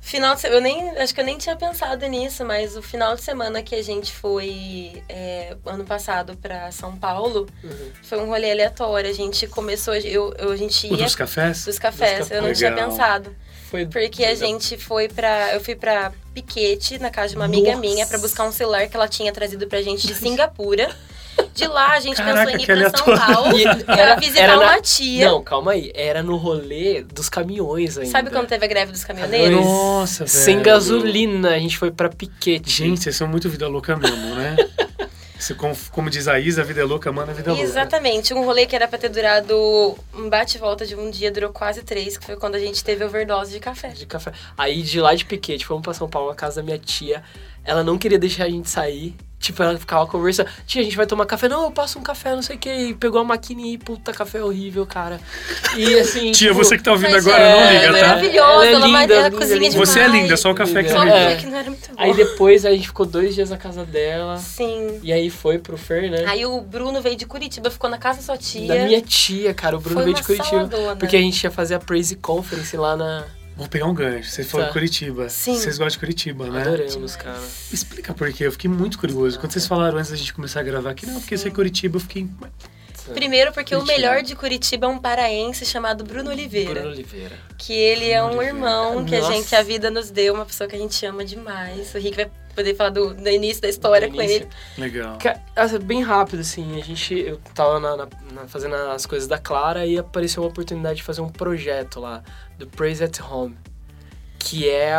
final 0.01 0.37
de 0.37 0.41
semana, 0.41 0.59
eu 0.59 0.63
nem 0.63 0.91
acho 0.99 1.13
que 1.13 1.21
eu 1.21 1.25
nem 1.25 1.37
tinha 1.37 1.57
pensado 1.57 2.07
nisso, 2.07 2.45
mas 2.45 2.77
o 2.77 2.83
final 2.83 3.17
de 3.17 3.23
semana 3.23 3.61
que 3.61 3.75
a 3.75 3.83
gente 3.83 4.13
foi 4.13 5.03
é, 5.09 5.57
ano 5.67 5.85
passado 5.85 6.37
pra 6.37 6.71
São 6.71 6.97
Paulo 6.97 7.49
Uhum. 7.65 7.91
foi 8.05 8.19
um 8.21 8.27
rolê 8.27 8.53
aleatório. 8.53 9.11
A 9.11 9.13
gente 9.13 9.49
começou, 9.49 9.95
eu, 9.97 10.33
eu- 10.39 10.53
a 10.53 10.57
gente 10.57 10.87
O 10.87 10.97
ia 10.97 11.05
dos 11.05 11.17
cafés? 11.17 11.65
dos 11.65 11.79
cafés, 11.79 12.21
Dos 12.21 12.31
eu 12.31 12.37
não 12.37 12.43
cafés. 12.51 12.59
tinha 12.59 12.71
Legal. 12.71 12.91
pensado. 12.91 13.37
Foi 13.69 13.85
Porque 13.85 14.25
a 14.25 14.35
gente 14.37 14.79
foi 14.79 15.09
pra. 15.09 15.53
Eu 15.53 15.61
fui 15.61 15.75
pra 15.75 16.13
Piquete, 16.33 17.01
na 17.01 17.11
casa 17.11 17.31
de 17.31 17.37
uma 17.37 17.47
amiga 17.47 17.71
Nossa. 17.71 17.81
minha, 17.81 18.07
pra 18.07 18.17
buscar 18.17 18.45
um 18.45 18.53
celular 18.53 18.87
que 18.89 18.95
ela 18.97 19.09
tinha 19.09 19.33
trazido 19.33 19.67
pra 19.67 19.83
gente 19.83 20.07
de 20.07 20.15
Singapura. 20.15 20.95
De 21.57 21.67
lá 21.67 21.93
a 21.95 22.01
gente 22.01 22.17
Caraca, 22.17 22.53
pensou 22.53 22.59
em 22.59 22.63
ir 22.63 22.67
pra 22.67 22.99
São. 22.99 23.17
Paulo 23.33 23.59
E 23.59 23.85
pra 23.85 24.15
visitar 24.17 24.43
era 24.43 24.57
na- 24.57 24.63
uma 24.63 24.81
tia. 24.81 25.31
Não, 25.31 25.43
calma 25.43 25.73
aí. 25.73 25.91
Era 25.95 26.23
no 26.23 26.37
rolê 26.37 27.03
dos 27.03 27.29
caminhões 27.29 27.97
ainda. 27.97 28.11
Sabe 28.11 28.31
quando 28.31 28.47
teve 28.47 28.65
a 28.65 28.69
greve 28.69 28.93
dos 28.93 29.05
caminhoneiros? 29.05 29.59
Nossa, 29.61 30.25
velho. 30.25 30.29
Sem 30.29 30.63
gasolina, 30.63 31.51
a 31.51 31.59
gente 31.59 31.79
foi 31.79 31.91
pra 31.91 32.09
Piquete. 32.09 32.71
Gente, 32.71 33.03
vocês 33.03 33.17
são 33.17 33.27
muito 33.27 33.49
vida 33.49 33.67
louca 33.67 33.97
mesmo, 33.97 34.35
né? 34.35 34.57
Como, 35.59 35.77
como 35.93 36.09
diz 36.11 36.27
a 36.29 36.41
Isa, 36.41 36.63
a 36.63 36.65
vida 36.65 36.81
é 36.81 36.85
louca, 36.85 37.13
mano, 37.13 37.31
a 37.31 37.35
vida 37.35 37.51
é 37.51 37.53
louca. 37.53 37.63
Exatamente, 37.63 38.33
um 38.33 38.43
rolê 38.43 38.65
que 38.67 38.75
era 38.75 38.89
pra 38.89 38.99
ter 38.99 39.11
durado 39.11 39.55
um 40.15 40.29
bate 40.31 40.57
e 40.57 40.61
volta 40.61 40.85
de 40.87 40.97
um 40.97 41.09
dia, 41.11 41.31
durou 41.31 41.51
quase 41.53 41.83
três, 41.83 42.17
que 42.17 42.25
foi 42.25 42.37
quando 42.37 42.55
a 42.55 42.59
gente 42.59 42.83
teve 42.83 43.05
overdose 43.05 43.53
de 43.53 43.61
café. 43.61 43.89
de 43.91 44.07
café. 44.07 44.33
Aí 44.57 44.83
de 44.83 44.99
lá 44.99 45.15
de 45.15 45.25
Piquete, 45.27 45.65
fomos 45.67 45.83
pra 45.85 45.93
São 45.93 46.09
Paulo, 46.09 46.31
na 46.31 46.35
casa 46.35 46.57
da 46.57 46.63
minha 46.65 46.79
tia. 46.79 47.23
Ela 47.65 47.85
não 47.85 47.99
queria 47.99 48.19
deixar 48.19 48.45
a 48.45 48.49
gente 48.49 48.69
sair. 48.71 49.15
Tipo, 49.47 49.63
ela 49.63 49.79
ficava 49.79 50.05
conversando. 50.09 50.49
Tia, 50.67 50.81
a 50.81 50.85
gente 50.85 50.97
vai 50.97 51.07
tomar 51.07 51.25
café. 51.25 51.49
Não, 51.49 51.63
eu 51.65 51.71
passo 51.71 52.01
um 52.01 52.03
café, 52.03 52.35
não 52.35 52.43
sei 52.43 52.57
o 52.57 52.59
que. 52.59 52.69
E 52.69 52.95
pegou 52.95 53.21
a 53.21 53.25
maquininha 53.25 53.75
e 53.75 53.79
puta, 53.79 54.13
café 54.13 54.43
horrível, 54.43 54.85
cara. 54.85 55.21
E 55.77 55.95
assim. 56.01 56.33
Tia, 56.33 56.49
tipo, 56.49 56.55
você 56.55 56.77
que 56.77 56.83
tá 56.83 56.91
ouvindo 56.91 57.15
agora, 57.17 57.39
é, 57.39 57.55
não 57.55 57.73
liga, 57.73 57.85
é 57.99 58.01
tá? 58.01 58.09
maravilhosa, 58.09 58.53
Ela 58.53 58.65
é 58.67 58.73
ela, 58.73 58.87
linda, 58.87 59.15
ela 59.15 59.25
linda, 59.29 59.31
cozinha 59.39 59.59
linda. 59.59 59.71
demais. 59.71 59.89
Você 59.89 60.01
é 60.01 60.09
linda, 60.09 60.37
só 60.37 60.51
o 60.51 60.55
café 60.57 60.83
que 60.83 60.89
É. 60.89 60.93
você 60.93 60.97
Só 60.97 61.01
o 61.01 61.05
me 61.05 61.11
café 61.13 61.37
que 61.37 61.47
não 61.47 61.59
era 61.59 61.71
muito 61.71 61.89
bom. 61.89 61.95
Aí 61.97 62.15
depois 62.15 62.65
a 62.67 62.71
gente 62.73 62.87
ficou 62.89 63.07
dois 63.07 63.35
dias 63.37 63.51
na 63.51 63.57
casa 63.57 63.85
dela. 63.85 64.37
Sim. 64.39 64.99
E 65.03 65.13
aí 65.13 65.31
foi 65.31 65.59
pro 65.59 65.77
Fer, 65.77 66.11
né? 66.11 66.25
Aí 66.27 66.45
o 66.45 66.61
Bruno 66.61 67.01
veio 67.01 67.15
de 67.15 67.25
Curitiba, 67.25 67.71
ficou 67.71 67.89
na 67.89 67.99
casa 67.99 68.19
da 68.19 68.25
sua 68.25 68.37
tia. 68.37 68.67
Da 68.67 68.85
minha 68.85 69.01
tia, 69.01 69.55
cara. 69.55 69.77
O 69.77 69.81
Bruno 69.81 69.95
Foi 69.97 70.05
veio 70.07 70.17
de 70.17 70.23
Curitiba. 70.25 70.49
saladona. 70.51 70.97
Porque 70.97 71.17
a 71.17 71.21
gente 71.21 71.41
ia 71.45 71.51
fazer 71.53 71.77
a 71.77 71.79
Praise 71.79 72.17
Conference 72.17 72.77
lá 72.77 72.97
na. 72.97 73.25
Vou 73.57 73.67
pegar 73.69 73.87
um 73.87 73.95
gancho. 73.95 74.31
Vocês 74.31 74.51
foram 74.51 74.65
Tá. 74.67 74.69
de 74.69 74.73
Curitiba. 74.75 75.29
Sim. 75.31 75.55
Vocês 75.59 75.79
gostam 75.79 75.89
de 75.89 75.99
Curitiba, 75.99 76.47
né? 76.51 76.61
Adoramos, 76.61 77.17
cara. 77.17 77.41
Explica 77.73 78.13
por 78.13 78.31
quê. 78.33 78.47
Eu 78.47 78.53
fiquei 78.53 78.69
muito 78.71 78.99
curioso. 78.99 79.39
Quando 79.41 79.53
vocês 79.53 79.67
falaram 79.67 79.97
antes 79.99 80.11
da 80.11 80.17
gente 80.17 80.35
começar 80.35 80.61
a 80.61 80.63
gravar 80.63 80.91
aqui, 80.91 81.07
não, 81.07 81.19
porque 81.21 81.35
isso 81.35 81.49
é 81.49 81.51
Curitiba, 81.51 81.97
eu 81.97 82.01
fiquei. 82.01 82.29
Primeiro 83.15 83.53
porque 83.53 83.75
o 83.75 83.79
Curitiba. 83.81 83.99
melhor 84.09 84.23
de 84.23 84.35
Curitiba 84.35 84.87
é 84.87 84.89
um 84.91 84.99
paraense 84.99 85.65
chamado 85.65 86.05
Bruno 86.05 86.29
Oliveira. 86.31 86.75
Bruno 86.81 86.91
Oliveira. 86.91 87.39
Que 87.57 87.73
ele 87.73 88.11
é 88.11 88.23
um 88.23 88.29
Bruno 88.31 88.43
irmão 88.43 89.05
que 89.05 89.15
a 89.15 89.21
Nossa. 89.21 89.33
gente, 89.33 89.55
a 89.55 89.63
vida 89.63 89.91
nos 89.91 90.11
deu, 90.11 90.35
uma 90.35 90.45
pessoa 90.45 90.69
que 90.69 90.75
a 90.77 90.79
gente 90.79 91.07
ama 91.07 91.25
demais. 91.25 91.95
O 91.95 91.99
Rick 91.99 92.17
vai 92.17 92.31
poder 92.57 92.75
falar 92.75 92.91
do, 92.91 93.15
do 93.15 93.29
início 93.29 93.63
da 93.63 93.69
história 93.69 94.09
Do 94.09 94.15
com 94.15 94.23
início. 94.23 94.49
ele. 94.77 94.83
Legal. 94.91 95.19
Assim, 95.55 95.79
Bem 95.79 96.03
rápido, 96.03 96.41
assim, 96.41 96.81
a 96.81 96.85
gente, 96.85 97.15
eu 97.15 97.39
tava 97.55 97.79
na- 97.79 97.97
na- 97.97 98.47
fazendo 98.49 98.75
as 98.75 99.07
coisas 99.07 99.29
da 99.29 99.39
Clara 99.39 99.87
e 99.87 99.97
apareceu 99.99 100.43
uma 100.43 100.49
oportunidade 100.49 100.97
de 100.97 101.03
fazer 101.05 101.21
um 101.21 101.29
projeto 101.29 102.01
lá, 102.01 102.23
do 102.59 102.67
Praise 102.67 103.05
at 103.05 103.21
Home, 103.21 103.57
que 104.39 104.69
é 104.69 104.99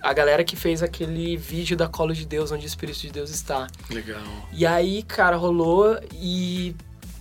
a 0.00 0.12
galera 0.12 0.42
que 0.42 0.56
fez 0.56 0.82
aquele 0.82 1.36
vídeo 1.36 1.76
da 1.76 1.86
Colo 1.86 2.12
de 2.14 2.26
Deus, 2.26 2.50
onde 2.50 2.64
o 2.64 2.68
Espírito 2.68 2.98
de 3.00 3.10
Deus 3.10 3.30
está. 3.30 3.66
Legal. 3.90 4.20
E 4.52 4.66
aí, 4.66 5.02
cara, 5.02 5.36
rolou 5.36 5.98
e 6.12 6.74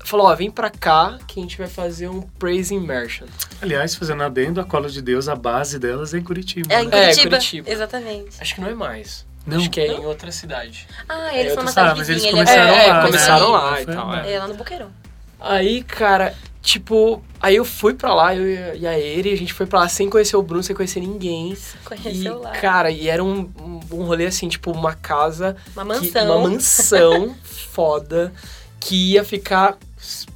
falou, 0.06 0.26
ó, 0.28 0.34
vem 0.36 0.50
pra 0.50 0.70
cá 0.72 1.20
que 1.28 1.40
a 1.40 1.44
gente 1.44 1.58
vai 1.58 1.68
fazer 1.68 2.08
um 2.08 2.22
Praise 2.22 2.74
Immersion. 2.74 3.28
Aliás, 3.62 3.94
fazendo 3.94 4.24
adendo, 4.24 4.60
a 4.60 4.64
Cola 4.64 4.90
de 4.90 5.02
Deus, 5.02 5.28
a 5.28 5.36
base 5.36 5.78
delas 5.78 6.14
é 6.14 6.18
em 6.18 6.24
Curitiba. 6.24 6.74
É, 6.74 6.82
em 6.82 6.88
né? 6.88 6.98
É, 6.98 7.04
Curitiba. 7.10 7.30
Curitiba. 7.38 7.70
Exatamente. 7.70 8.38
Acho 8.42 8.56
que 8.56 8.62
não 8.62 8.70
é 8.70 8.74
mais. 8.74 9.28
Não. 9.46 9.58
Acho 9.58 9.70
que 9.70 9.80
é 9.80 9.88
em 9.88 10.06
outra 10.06 10.32
cidade. 10.32 10.88
Ah, 11.08 11.34
eles 11.34 11.48
É, 11.54 11.56
outros- 11.56 11.68
Ah, 11.70 11.72
cidade 11.72 12.00
mas 12.00 12.10
eles 12.10 12.26
começaram 12.26 12.62
É, 12.74 12.88
é, 12.88 12.94
lá, 12.94 13.06
começaram 13.06 13.52
né? 13.52 13.58
lá 13.58 13.82
e 13.82 13.86
Foi- 13.86 13.94
tal, 13.96 14.16
é, 14.16 14.34
é 14.34 14.40
lá 14.40 14.48
no 14.48 14.54
Boqueirão. 14.56 14.92
Aí, 15.40 15.84
cara, 15.84 16.36
tipo, 16.62 17.24
aí 17.42 17.56
eu 17.56 17.64
fui 17.66 17.94
pra 17.94 18.14
lá, 18.14 18.36
eu 18.36 18.76
e 18.76 18.86
a- 18.86 18.92
a 18.92 19.00
Eri, 19.00 19.32
a 19.32 19.38
gente 19.38 19.54
foi 19.54 19.66
pra 19.66 19.80
lá 19.80 19.88
sem 19.90 20.10
conhecer 20.10 20.36
o 20.36 20.42
Bruno, 20.44 20.62
sem 20.62 20.76
conhecer 20.76 21.00
ninguém. 21.00 21.58
Conheceu 21.86 22.40
e, 22.40 22.44
lá. 22.44 22.52
cara, 22.52 22.92
e 22.92 23.08
era 23.08 23.24
um, 23.24 23.50
um, 23.92 24.04
rolê 24.04 24.26
assim, 24.28 24.50
tipo, 24.50 24.72
uma 24.72 24.94
casa. 24.94 25.56
Uma 25.76 25.84
que- 25.96 26.02
mansão. 26.06 26.26
uma 26.42 26.50
mansão 26.50 27.36
foda 27.44 28.34
que 28.80 29.14
ia 29.14 29.24
ficar, 29.24 29.78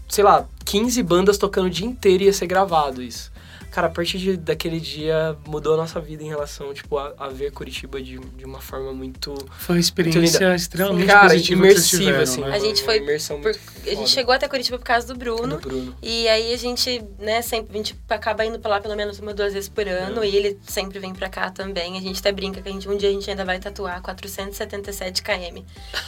sei 0.08 0.24
lá, 0.24 0.45
15 0.66 1.04
bandas 1.04 1.38
tocando 1.38 1.66
o 1.68 1.70
dia 1.70 1.86
inteiro 1.86 2.24
e 2.24 2.26
ia 2.28 2.34
ser 2.34 2.47
gravado 2.47 3.01
isso. 3.01 3.32
Cara, 3.74 3.88
a 3.88 3.89
partir 3.89 4.19
de, 4.19 4.38
daquele 4.38 4.80
dia 4.80 5.36
mudou 5.47 5.74
a 5.74 5.78
nossa 5.78 5.99
vida 5.99 6.21
em 6.21 6.28
relação, 6.28 6.71
tipo, 6.76 6.95
a, 6.95 7.11
a 7.17 7.28
ver 7.30 7.51
Curitiba 7.51 7.99
de, 7.99 8.19
de 8.19 8.45
uma 8.45 8.61
forma 8.61 8.93
muito. 8.93 9.34
Foi 9.57 9.78
uma 9.78 9.80
experiência 9.82 10.38
linda. 10.38 10.55
extremamente 10.55 11.07
Cara, 11.07 11.30
positiva 11.30 11.61
que 11.63 11.67
vocês 11.74 11.93
imersiva, 11.93 12.03
tiveram, 12.03 12.21
assim. 12.24 12.41
né? 12.41 12.55
A 12.55 12.59
gente 12.59 12.84
foi 12.84 12.99
Por- 12.99 13.38
muito 13.39 13.59
a 13.86 13.95
gente 13.95 14.09
chegou 14.11 14.34
até 14.34 14.47
Curitiba 14.47 14.78
por 14.78 14.86
causa 14.86 15.07
do 15.07 15.15
Bruno. 15.15 15.57
Do 15.57 15.67
Bruno. 15.67 15.95
E 16.03 16.28
aí 16.28 16.53
a 16.53 16.57
gente, 16.57 17.03
né, 17.17 17.41
sempre, 17.41 17.74
a 17.74 17.78
gente 17.78 17.97
acaba 18.09 18.45
indo 18.45 18.59
pra 18.59 18.69
lá 18.71 18.80
pelo 18.80 18.95
menos 18.95 19.17
uma, 19.19 19.34
duas 19.34 19.53
vezes 19.53 19.67
por 19.69 19.88
ano. 19.88 20.24
É. 20.24 20.28
E 20.28 20.36
ele 20.36 20.59
sempre 20.67 20.99
vem 20.99 21.11
pra 21.11 21.28
cá 21.28 21.49
também. 21.49 21.97
A 21.97 22.01
gente 22.01 22.19
até 22.19 22.32
brinca 22.32 22.61
que 22.61 22.69
a 22.69 22.71
gente, 22.71 22.88
um 22.88 22.95
dia 22.95 23.09
a 23.09 23.11
gente 23.11 23.28
ainda 23.30 23.43
vai 23.43 23.59
tatuar 23.59 24.01
477 24.03 25.24
km. 25.24 25.63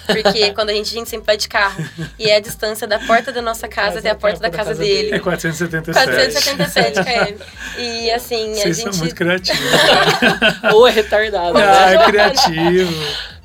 Porque 0.05 0.51
quando 0.55 0.69
a 0.69 0.73
gente, 0.73 0.91
a 0.95 0.99
gente 0.99 1.09
sempre 1.09 1.25
vai 1.25 1.35
de 1.37 1.49
carro. 1.49 1.83
E 2.19 2.29
é 2.29 2.35
a 2.35 2.39
distância 2.39 2.87
da 2.87 2.99
porta 2.99 3.31
da 3.31 3.41
nossa 3.41 3.67
casa 3.69 3.99
até 3.99 4.11
a 4.11 4.15
porta 4.15 4.39
da 4.39 4.51
casa 4.51 4.75
dele. 4.75 5.15
É 5.15 5.19
477. 5.19 5.93
477 6.05 6.99
km. 7.03 7.54
E 7.77 8.11
assim, 8.11 8.51
a 8.53 8.55
Vocês 8.55 8.77
são 8.77 8.91
gente. 8.91 8.99
muito 9.01 9.15
criativos. 9.15 9.59
Ou 10.73 10.87
é 10.87 10.91
retardado, 10.91 11.57
ah, 11.57 11.85
né? 11.87 11.95
é 11.95 12.05
criativo. 12.05 12.93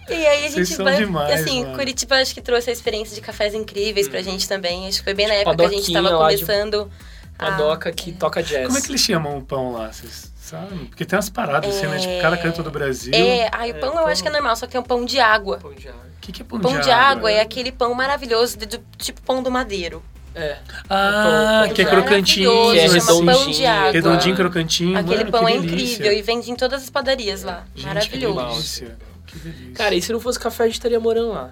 E 0.09 0.13
aí 0.15 0.47
a 0.47 0.51
Vocês 0.51 0.55
gente 0.69 0.77
são 0.77 0.85
vai. 0.85 0.97
demais, 0.97 1.41
assim, 1.41 1.63
mano. 1.65 1.77
Curitiba 1.77 2.17
acho 2.17 2.35
que 2.35 2.41
trouxe 2.41 2.69
a 2.71 2.73
experiência 2.73 3.15
de 3.15 3.21
cafés 3.21 3.55
incríveis 3.55 4.09
pra 4.09 4.21
gente 4.23 4.49
também. 4.49 4.89
Acho 4.89 4.99
que 4.99 5.05
foi 5.05 5.15
bem 5.15 5.29
na 5.29 5.35
Tipo, 5.37 5.51
a 5.51 5.53
época 5.53 5.69
que 5.69 5.75
a 5.75 5.79
gente 5.79 5.93
tava 5.93 6.09
doquinha 6.09 6.19
lá 6.25 6.31
de- 6.35 6.45
começando. 6.45 6.91
A 7.39 7.47
a- 7.47 7.51
doca 7.53 7.91
que 7.93 8.13
toca 8.13 8.43
jazz. 8.43 8.67
Como 8.67 8.77
é 8.77 8.81
que 8.83 8.89
eles 8.91 9.01
chamam 9.01 9.39
o 9.39 9.43
pão 9.43 9.73
lá? 9.73 9.91
Vocês 9.93 10.31
sabem? 10.43 10.87
Porque 10.87 11.05
tem 11.05 11.17
umas 11.17 11.31
paradas 11.31 11.75
assim, 11.75 11.87
né? 11.87 11.99
Tipo, 11.99 12.21
cada 12.21 12.37
canto 12.37 12.63
do 12.63 12.71
Brasil. 12.71 13.15
É, 13.15 13.49
ai, 13.53 13.71
o 13.73 13.77
É, 13.77 13.79
pão 13.79 13.91
eu 13.91 13.95
pão- 13.97 14.07
acho 14.09 14.21
que 14.23 14.29
é 14.29 14.33
normal, 14.33 14.57
só 14.57 14.67
que 14.67 14.73
tem 14.73 14.81
um 14.81 14.85
pão 14.85 15.05
de 15.05 15.19
água. 15.21 15.59
Pão 15.59 15.73
de 15.73 15.89
água. 15.89 16.01
O 16.17 16.21
que, 16.21 16.33
que 16.33 16.43
é 16.43 16.45
pão, 16.45 16.61
Pão 16.61 16.79
de 16.81 16.91
água 16.91 17.31
é 17.31 17.41
aquele 17.41 17.73
pão 17.73 17.95
maravilhoso, 17.95 18.59
de- 18.59 18.67
do, 18.67 18.79
tipo 18.99 19.23
pão 19.23 19.43
do 19.43 19.51
madeiro. 19.51 20.03
É. 20.35 20.57
Ah, 20.89 21.62
Pão- 21.66 21.74
que 21.74 21.83
é 21.83 21.85
crocantinho. 21.85 22.72
que 22.72 22.78
é 22.78 22.89
chama 22.89 23.05
pão 23.05 23.20
de 23.24 23.26
redondinho. 23.31 23.70
água. 23.70 23.93
Redondinho, 23.93 24.37
crocantinho. 24.37 24.99
Aquele 24.99 25.16
mano, 25.24 25.31
pão 25.33 25.45
que 25.47 25.53
é 25.53 25.57
incrível 25.57 26.12
e 26.12 26.22
vende 26.22 26.51
em 26.51 26.57
todas 26.57 26.83
as 26.85 26.91
padarias 26.91 27.43
lá. 27.43 27.64
Gente, 27.74 27.87
maravilhoso. 27.87 28.85
Que 29.26 29.39
delícia. 29.39 29.74
Cara, 29.74 29.95
e 29.95 30.03
se 30.03 30.12
não 30.12 30.20
fosse 30.20 30.39
café, 30.39 30.64
a 30.64 30.66
gente 30.66 30.74
estaria 30.76 31.01
morando 31.01 31.31
lá. 31.33 31.51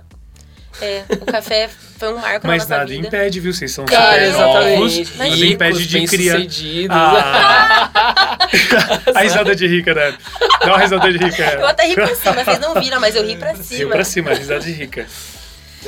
É, 0.80 1.02
o 1.20 1.26
café 1.26 1.68
foi 1.98 2.12
um 2.14 2.18
marco 2.18 2.46
Mas 2.46 2.68
na 2.68 2.76
nossa 2.76 2.84
nada 2.84 2.86
vida. 2.86 3.08
impede, 3.08 3.40
viu? 3.40 3.52
Vocês 3.52 3.72
são 3.72 3.84
Cara, 3.84 4.12
super 4.12 4.22
exatamente. 4.28 4.78
novos. 4.78 5.16
Nada 5.16 5.30
Ricos, 5.34 5.50
impede 5.50 5.86
de 5.88 6.06
criar. 6.06 6.38
Ah. 6.90 8.38
a 9.14 9.20
risada 9.22 9.56
de 9.56 9.66
rica, 9.66 9.92
né? 9.92 10.14
Dá 10.60 10.66
uma 10.68 10.78
risada 10.78 11.10
de 11.12 11.18
rica. 11.18 11.42
Eu 11.54 11.66
até 11.66 11.84
ri 11.84 11.94
pra 11.94 12.14
cima, 12.14 12.44
vocês 12.44 12.60
não 12.60 12.74
viram, 12.80 13.00
mas 13.00 13.16
eu 13.16 13.26
ri 13.26 13.36
pra 13.36 13.56
cima. 13.56 13.90
pra 13.90 14.04
cima, 14.04 14.32
risada 14.34 14.60
de 14.60 14.70
rica. 14.72 15.06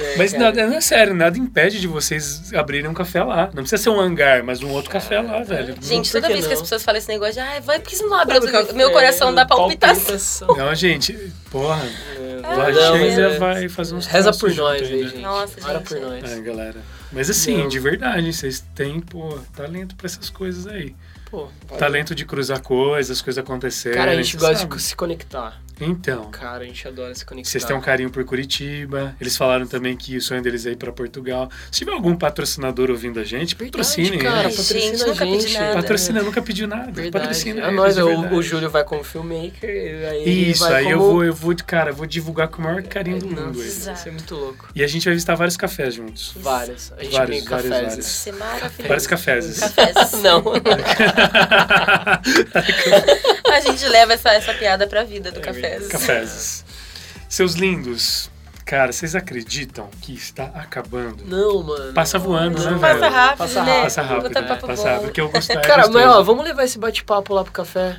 É, 0.00 0.16
Mas 0.16 0.32
cara. 0.32 0.44
nada, 0.44 0.66
não 0.66 0.76
é 0.76 0.80
sério, 0.80 1.14
nada 1.14 1.38
impede 1.38 1.80
de 1.80 1.86
vocês 1.86 2.52
abrirem 2.54 2.88
um 2.90 2.94
café 2.94 3.22
lá. 3.22 3.46
Não 3.54 3.62
precisa 3.62 3.82
ser 3.82 3.90
um 3.90 4.00
hangar, 4.00 4.42
mas 4.42 4.62
um 4.62 4.70
outro 4.70 4.90
café 4.90 5.20
lá, 5.20 5.42
velho. 5.42 5.76
Gente, 5.80 6.10
toda 6.10 6.26
que 6.26 6.32
vez 6.32 6.46
que 6.46 6.52
não? 6.52 6.56
as 6.56 6.62
pessoas 6.62 6.82
falam 6.82 6.98
esse 6.98 7.08
negócio 7.08 7.34
de, 7.34 7.40
ai, 7.40 7.60
vai, 7.60 7.78
por 7.78 7.88
que 7.90 7.96
você 7.96 8.04
não 8.04 8.14
abre 8.14 8.34
outro? 8.36 8.50
café, 8.50 8.72
Meu 8.72 8.90
coração 8.92 9.34
dá 9.34 9.44
palpitação. 9.44 10.48
Não, 10.48 10.56
não 10.66 10.74
gente, 10.74 11.12
porra. 11.50 11.82
É, 12.16 12.40
Lá 12.42 12.70
não, 12.70 12.98
mas 12.98 13.14
chega 13.14 13.22
é- 13.28 13.38
vai 13.38 13.68
fazer 13.68 13.94
uns 13.94 14.06
Reza 14.06 14.32
por 14.32 14.54
nós 14.54 14.82
aí, 14.82 14.86
gente. 15.08 15.18
Nossa, 15.18 15.54
Ora 15.62 15.78
gente, 15.78 15.88
por 15.88 15.96
é. 15.96 16.00
nós. 16.00 16.32
É, 16.32 16.40
galera. 16.40 16.76
Mas 17.12 17.28
assim, 17.28 17.58
Não. 17.58 17.68
de 17.68 17.78
verdade, 17.78 18.32
vocês 18.32 18.64
têm, 18.74 19.00
pô, 19.00 19.38
talento 19.54 19.94
pra 19.96 20.06
essas 20.06 20.30
coisas 20.30 20.66
aí. 20.66 20.94
Pô. 21.30 21.48
Talento 21.78 22.14
de 22.14 22.24
cruzar 22.24 22.60
coisas, 22.60 23.18
as 23.18 23.22
coisas 23.22 23.42
acontecerem. 23.42 23.98
Cara, 23.98 24.12
a 24.12 24.16
gente 24.16 24.36
gosta 24.36 24.56
sabe. 24.58 24.76
de 24.76 24.82
se 24.82 24.96
conectar. 24.96 25.60
Então, 25.80 26.30
Cara, 26.30 26.64
a 26.64 26.66
gente 26.66 26.86
adora 26.86 27.14
se 27.14 27.24
conectar. 27.24 27.50
vocês 27.50 27.64
têm 27.64 27.76
um 27.76 27.80
carinho 27.80 28.10
por 28.10 28.24
Curitiba. 28.24 29.14
Eles 29.20 29.36
falaram 29.36 29.66
também 29.66 29.96
que 29.96 30.16
o 30.16 30.20
sonho 30.20 30.42
deles 30.42 30.66
é 30.66 30.70
ir 30.72 30.76
pra 30.76 30.92
Portugal. 30.92 31.50
Se 31.70 31.78
tiver 31.80 31.92
algum 31.92 32.14
patrocinador 32.16 32.90
ouvindo 32.90 33.18
a 33.20 33.24
gente, 33.24 33.56
patrocinem. 33.56 34.18
cara, 34.18 34.48
né? 34.48 34.50
Patrocina 34.50 34.80
gente, 34.80 35.02
a 35.02 35.06
nunca 35.06 35.24
gente. 35.26 35.54
nada. 35.54 35.74
Patrocina, 35.74 36.22
nunca 36.22 36.42
pediu 36.42 36.68
nada. 36.68 36.90
Verdade. 36.92 37.10
Patrocina 37.10 37.62
a 37.64 37.68
eles, 37.68 37.76
nós, 37.76 37.98
o, 37.98 38.34
o 38.34 38.42
Júlio 38.42 38.68
vai 38.70 38.84
como 38.84 39.02
filmmaker, 39.04 40.08
aí 40.10 40.50
Isso, 40.50 40.60
vai 40.64 40.84
aí 40.84 40.90
eu 40.90 40.98
como... 40.98 41.12
vou, 41.12 41.24
eu 41.24 41.34
vou, 41.34 41.54
cara, 41.66 41.90
eu 41.90 41.94
vou 41.94 42.06
divulgar 42.06 42.48
com 42.48 42.60
o 42.60 42.64
maior 42.64 42.82
carinho 42.82 43.18
do 43.18 43.26
mundo. 43.26 43.58
Nossa, 43.58 43.92
isso 43.92 44.08
é 44.08 44.10
muito 44.10 44.34
louco. 44.34 44.68
E 44.74 44.82
a 44.82 44.86
gente 44.86 45.04
vai 45.04 45.14
visitar 45.14 45.34
vários 45.34 45.56
cafés 45.56 45.94
juntos. 45.94 46.32
Várias. 46.36 46.92
A 46.96 47.02
gente 47.02 47.12
Vários, 47.12 47.38
tem 47.40 47.48
vários, 47.48 47.68
cafés. 47.70 47.86
vários. 47.88 47.94
Vai 47.94 48.02
ser 48.14 48.32
maravilhoso. 48.32 48.88
Vários 48.88 49.06
cafés. 49.06 49.60
Cafés. 49.60 50.12
Não. 50.22 50.42
A 53.56 53.60
gente 53.60 53.86
leva 53.88 54.12
essa, 54.14 54.30
essa 54.32 54.54
piada 54.54 54.86
pra 54.86 55.02
vida 55.04 55.30
do 55.32 55.40
cafés. 55.40 55.88
Cafés. 55.88 56.64
Seus 57.28 57.54
lindos, 57.54 58.30
cara, 58.64 58.92
vocês 58.92 59.14
acreditam 59.14 59.88
que 60.00 60.12
está 60.14 60.44
acabando? 60.54 61.24
Não, 61.26 61.62
mano. 61.62 61.92
Passa 61.92 62.18
voando, 62.18 62.58
né, 62.62 62.70
Não, 62.70 62.78
velho? 62.78 62.98
Passa 62.98 63.08
rápido, 63.08 63.38
Passa 63.38 63.62
né? 63.62 63.82
Passa 63.82 64.02
rápido, 64.02 64.22
Botar 64.28 64.40
né? 64.42 64.48
papo 64.48 64.66
Passa 64.66 64.82
bom. 64.82 64.88
rápido, 64.88 65.04
porque 65.04 65.20
eu 65.20 65.28
gostava. 65.28 65.60
Cara, 65.60 65.88
mas 65.88 66.06
ó, 66.06 66.22
vamos 66.22 66.44
levar 66.44 66.64
esse 66.64 66.78
bate-papo 66.78 67.32
lá 67.34 67.44
pro 67.44 67.52
café. 67.52 67.96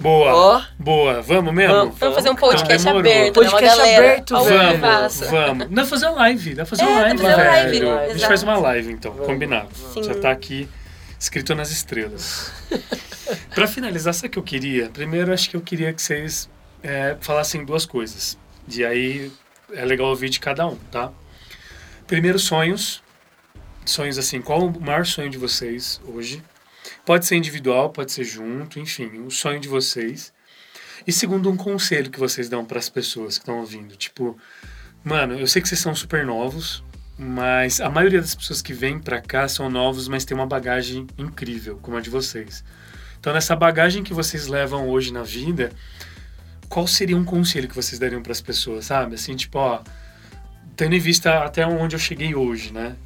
Boa, 0.00 0.34
Ó. 0.34 0.62
boa. 0.78 1.22
Vamos 1.22 1.54
mesmo? 1.54 1.74
Vamos. 1.74 1.98
Vamos 1.98 2.14
fazer 2.16 2.30
um 2.30 2.34
podcast 2.34 2.72
Então, 2.88 3.02
demorou. 3.02 3.12
aberto, 3.12 3.40
né? 3.40 3.46
Uma 3.48 3.50
Podcast 3.52 3.78
galera 3.78 4.04
aberto, 4.06 4.44
velho. 4.44 4.80
Vamos, 4.80 5.20
vamos. 5.30 5.68
Dá 5.68 5.74
pra 5.74 5.86
fazer 5.86 6.06
uma 6.06 6.16
live, 6.16 6.54
dá 6.54 6.64
pra 6.64 6.66
fazer 6.66 6.82
É, 6.82 6.86
uma 6.86 7.00
live, 7.02 7.20
uma 7.22 7.36
live, 7.36 7.70
velho. 7.80 7.98
A 7.98 8.08
gente 8.08 8.26
faz 8.26 8.42
uma 8.42 8.58
live, 8.58 8.92
então, 8.92 9.12
Vamos, 9.12 9.26
combinado. 9.28 9.68
Sim. 9.94 10.02
Já 10.02 10.14
tá 10.14 10.30
aqui 10.32 10.68
escrito 11.20 11.54
nas 11.54 11.70
estrelas. 11.70 12.50
pra 13.54 13.66
finalizar, 13.66 14.14
sabe 14.14 14.28
o 14.28 14.30
que 14.30 14.38
eu 14.38 14.42
queria? 14.42 14.88
Primeiro, 14.88 15.32
acho 15.32 15.50
que 15.50 15.56
eu 15.56 15.60
queria 15.60 15.92
que 15.92 16.02
vocês 16.02 16.48
é, 16.82 17.16
falassem 17.20 17.64
duas 17.64 17.86
coisas. 17.86 18.38
E 18.68 18.84
aí 18.84 19.30
é 19.72 19.84
legal 19.84 20.08
ouvir 20.08 20.28
de 20.28 20.40
cada 20.40 20.66
um, 20.66 20.76
tá? 20.90 21.12
Primeiro, 22.06 22.38
sonhos. 22.38 23.02
Sonhos 23.84 24.18
assim, 24.18 24.40
qual 24.40 24.66
o 24.66 24.80
maior 24.80 25.04
sonho 25.04 25.28
de 25.28 25.38
vocês 25.38 26.00
hoje? 26.04 26.42
Pode 27.04 27.26
ser 27.26 27.36
individual, 27.36 27.90
pode 27.90 28.12
ser 28.12 28.24
junto, 28.24 28.78
enfim, 28.78 29.22
o 29.26 29.30
sonho 29.30 29.58
de 29.58 29.68
vocês. 29.68 30.32
E 31.06 31.12
segundo, 31.12 31.50
um 31.50 31.56
conselho 31.56 32.10
que 32.10 32.18
vocês 32.18 32.48
dão 32.48 32.64
para 32.64 32.78
as 32.78 32.88
pessoas 32.88 33.36
que 33.36 33.42
estão 33.42 33.58
ouvindo. 33.58 33.96
Tipo, 33.96 34.38
mano, 35.02 35.34
eu 35.38 35.46
sei 35.46 35.60
que 35.60 35.68
vocês 35.68 35.80
são 35.80 35.94
super 35.94 36.24
novos, 36.24 36.84
mas 37.18 37.80
a 37.80 37.90
maioria 37.90 38.20
das 38.20 38.34
pessoas 38.34 38.62
que 38.62 38.72
vêm 38.72 39.00
para 39.00 39.20
cá 39.20 39.48
são 39.48 39.68
novos, 39.68 40.06
mas 40.06 40.24
tem 40.24 40.36
uma 40.36 40.46
bagagem 40.46 41.06
incrível, 41.18 41.78
como 41.82 41.96
a 41.96 42.00
de 42.00 42.10
vocês. 42.10 42.64
Então, 43.22 43.32
nessa 43.32 43.54
bagagem 43.54 44.02
que 44.02 44.12
vocês 44.12 44.48
levam 44.48 44.88
hoje 44.88 45.12
na 45.12 45.22
vida, 45.22 45.70
qual 46.68 46.88
seria 46.88 47.16
um 47.16 47.24
conselho 47.24 47.68
que 47.68 47.74
vocês 47.76 47.96
dariam 47.96 48.20
para 48.20 48.32
as 48.32 48.40
pessoas, 48.40 48.86
sabe? 48.86 49.14
Assim, 49.14 49.36
tipo, 49.36 49.60
ó, 49.60 49.78
tendo 50.74 50.96
em 50.96 50.98
vista 50.98 51.44
até 51.44 51.64
onde 51.64 51.94
eu 51.94 52.00
cheguei 52.00 52.34
hoje, 52.34 52.72
né? 52.72 52.96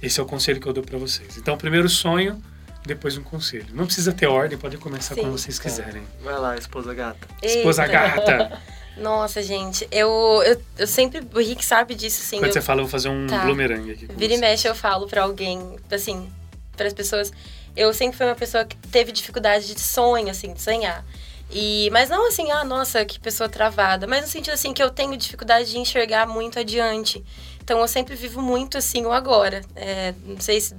Esse 0.00 0.20
é 0.20 0.22
o 0.22 0.26
conselho 0.26 0.60
que 0.60 0.68
eu 0.68 0.72
dou 0.72 0.84
para 0.84 0.96
vocês. 0.96 1.36
Então, 1.36 1.58
primeiro 1.58 1.88
sonho, 1.88 2.40
depois 2.86 3.18
um 3.18 3.22
conselho. 3.24 3.66
Não 3.74 3.84
precisa 3.84 4.12
ter 4.12 4.28
ordem, 4.28 4.56
pode 4.56 4.76
começar 4.78 5.16
Sim. 5.16 5.22
quando 5.22 5.32
vocês 5.32 5.58
quiserem. 5.58 6.04
Vai 6.22 6.38
lá, 6.38 6.56
esposa 6.56 6.94
gata. 6.94 7.26
Esposa 7.42 7.82
Eita. 7.84 7.92
gata. 7.92 8.62
Nossa, 8.96 9.42
gente, 9.42 9.88
eu, 9.90 10.08
eu, 10.46 10.62
eu 10.78 10.86
sempre. 10.86 11.20
O 11.34 11.38
Rick 11.40 11.64
sabe 11.64 11.96
disso, 11.96 12.22
assim. 12.22 12.36
Quando 12.38 12.46
eu- 12.46 12.52
você 12.52 12.60
fala, 12.62 12.78
eu 12.80 12.84
vou 12.84 12.90
fazer 12.92 13.08
um 13.08 13.26
Tá. 13.26 13.44
boomerang 13.44 13.90
aqui. 13.90 14.06
Com 14.06 14.14
Vira 14.14 14.34
e 14.34 14.36
você. 14.36 14.40
mexe, 14.40 14.68
eu 14.68 14.74
falo 14.76 15.08
pra 15.08 15.24
alguém, 15.24 15.74
assim, 15.90 16.30
para 16.76 16.86
as 16.86 16.92
pessoas. 16.94 17.32
Eu 17.76 17.92
sempre 17.94 18.16
fui 18.16 18.26
uma 18.26 18.34
pessoa 18.34 18.64
que 18.64 18.76
teve 18.76 19.12
dificuldade 19.12 19.72
de 19.74 19.80
sonho, 19.80 20.30
assim, 20.30 20.52
de 20.52 20.60
sonhar. 20.60 21.04
E, 21.50 21.88
mas 21.92 22.10
não 22.10 22.28
assim, 22.28 22.50
ah, 22.50 22.64
nossa, 22.64 23.04
que 23.04 23.18
pessoa 23.18 23.48
travada. 23.48 24.06
Mas 24.06 24.22
no 24.22 24.28
sentido 24.28 24.52
assim 24.52 24.74
que 24.74 24.82
eu 24.82 24.90
tenho 24.90 25.16
dificuldade 25.16 25.70
de 25.70 25.78
enxergar 25.78 26.26
muito 26.26 26.58
adiante. 26.58 27.24
Então 27.62 27.80
eu 27.80 27.88
sempre 27.88 28.14
vivo 28.14 28.42
muito 28.42 28.78
assim 28.78 29.04
o 29.06 29.12
agora. 29.12 29.62
É, 29.74 30.14
não 30.24 30.40
sei 30.40 30.60
se, 30.60 30.74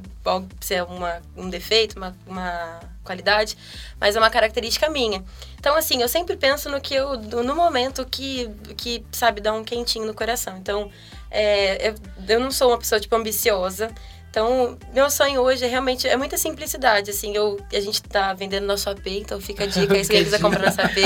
se 0.60 0.76
é 0.76 0.84
uma, 0.84 1.22
um 1.36 1.50
defeito, 1.50 1.98
uma, 1.98 2.16
uma 2.28 2.80
qualidade, 3.04 3.58
mas 4.00 4.16
é 4.16 4.20
uma 4.20 4.30
característica 4.30 4.90
minha. 4.90 5.24
Então, 5.60 5.76
assim, 5.76 6.02
eu 6.02 6.08
sempre 6.08 6.38
penso 6.38 6.70
no 6.70 6.80
que 6.80 6.94
eu, 6.94 7.18
no 7.20 7.56
momento 7.56 8.06
que, 8.06 8.50
que 8.78 9.04
sabe, 9.12 9.42
dá 9.42 9.52
um 9.54 9.64
quentinho 9.64 10.06
no 10.06 10.14
coração. 10.14 10.58
Então, 10.58 10.92
é, 11.30 11.90
eu, 11.90 11.96
eu 12.28 12.40
não 12.40 12.52
sou 12.52 12.70
uma 12.70 12.78
pessoa, 12.78 13.00
tipo, 13.00 13.16
ambiciosa. 13.16 13.92
Então, 14.30 14.78
meu 14.94 15.10
sonho 15.10 15.42
hoje 15.42 15.66
é 15.66 15.68
realmente 15.68 16.08
é 16.08 16.16
muita 16.16 16.38
simplicidade, 16.38 17.10
assim, 17.10 17.36
eu 17.36 17.58
a 17.74 17.80
gente 17.80 18.02
tá 18.04 18.32
vendendo 18.34 18.66
nosso 18.68 18.88
AP, 18.90 19.08
então 19.08 19.42
fica 19.42 19.64
a 19.64 19.68
dica 19.68 19.94
aí 19.96 20.04
se 20.06 20.12
quem 20.12 20.24
quiser 20.24 20.40
comprar 20.40 20.66
nosso 20.68 20.80
AP. 20.82 20.98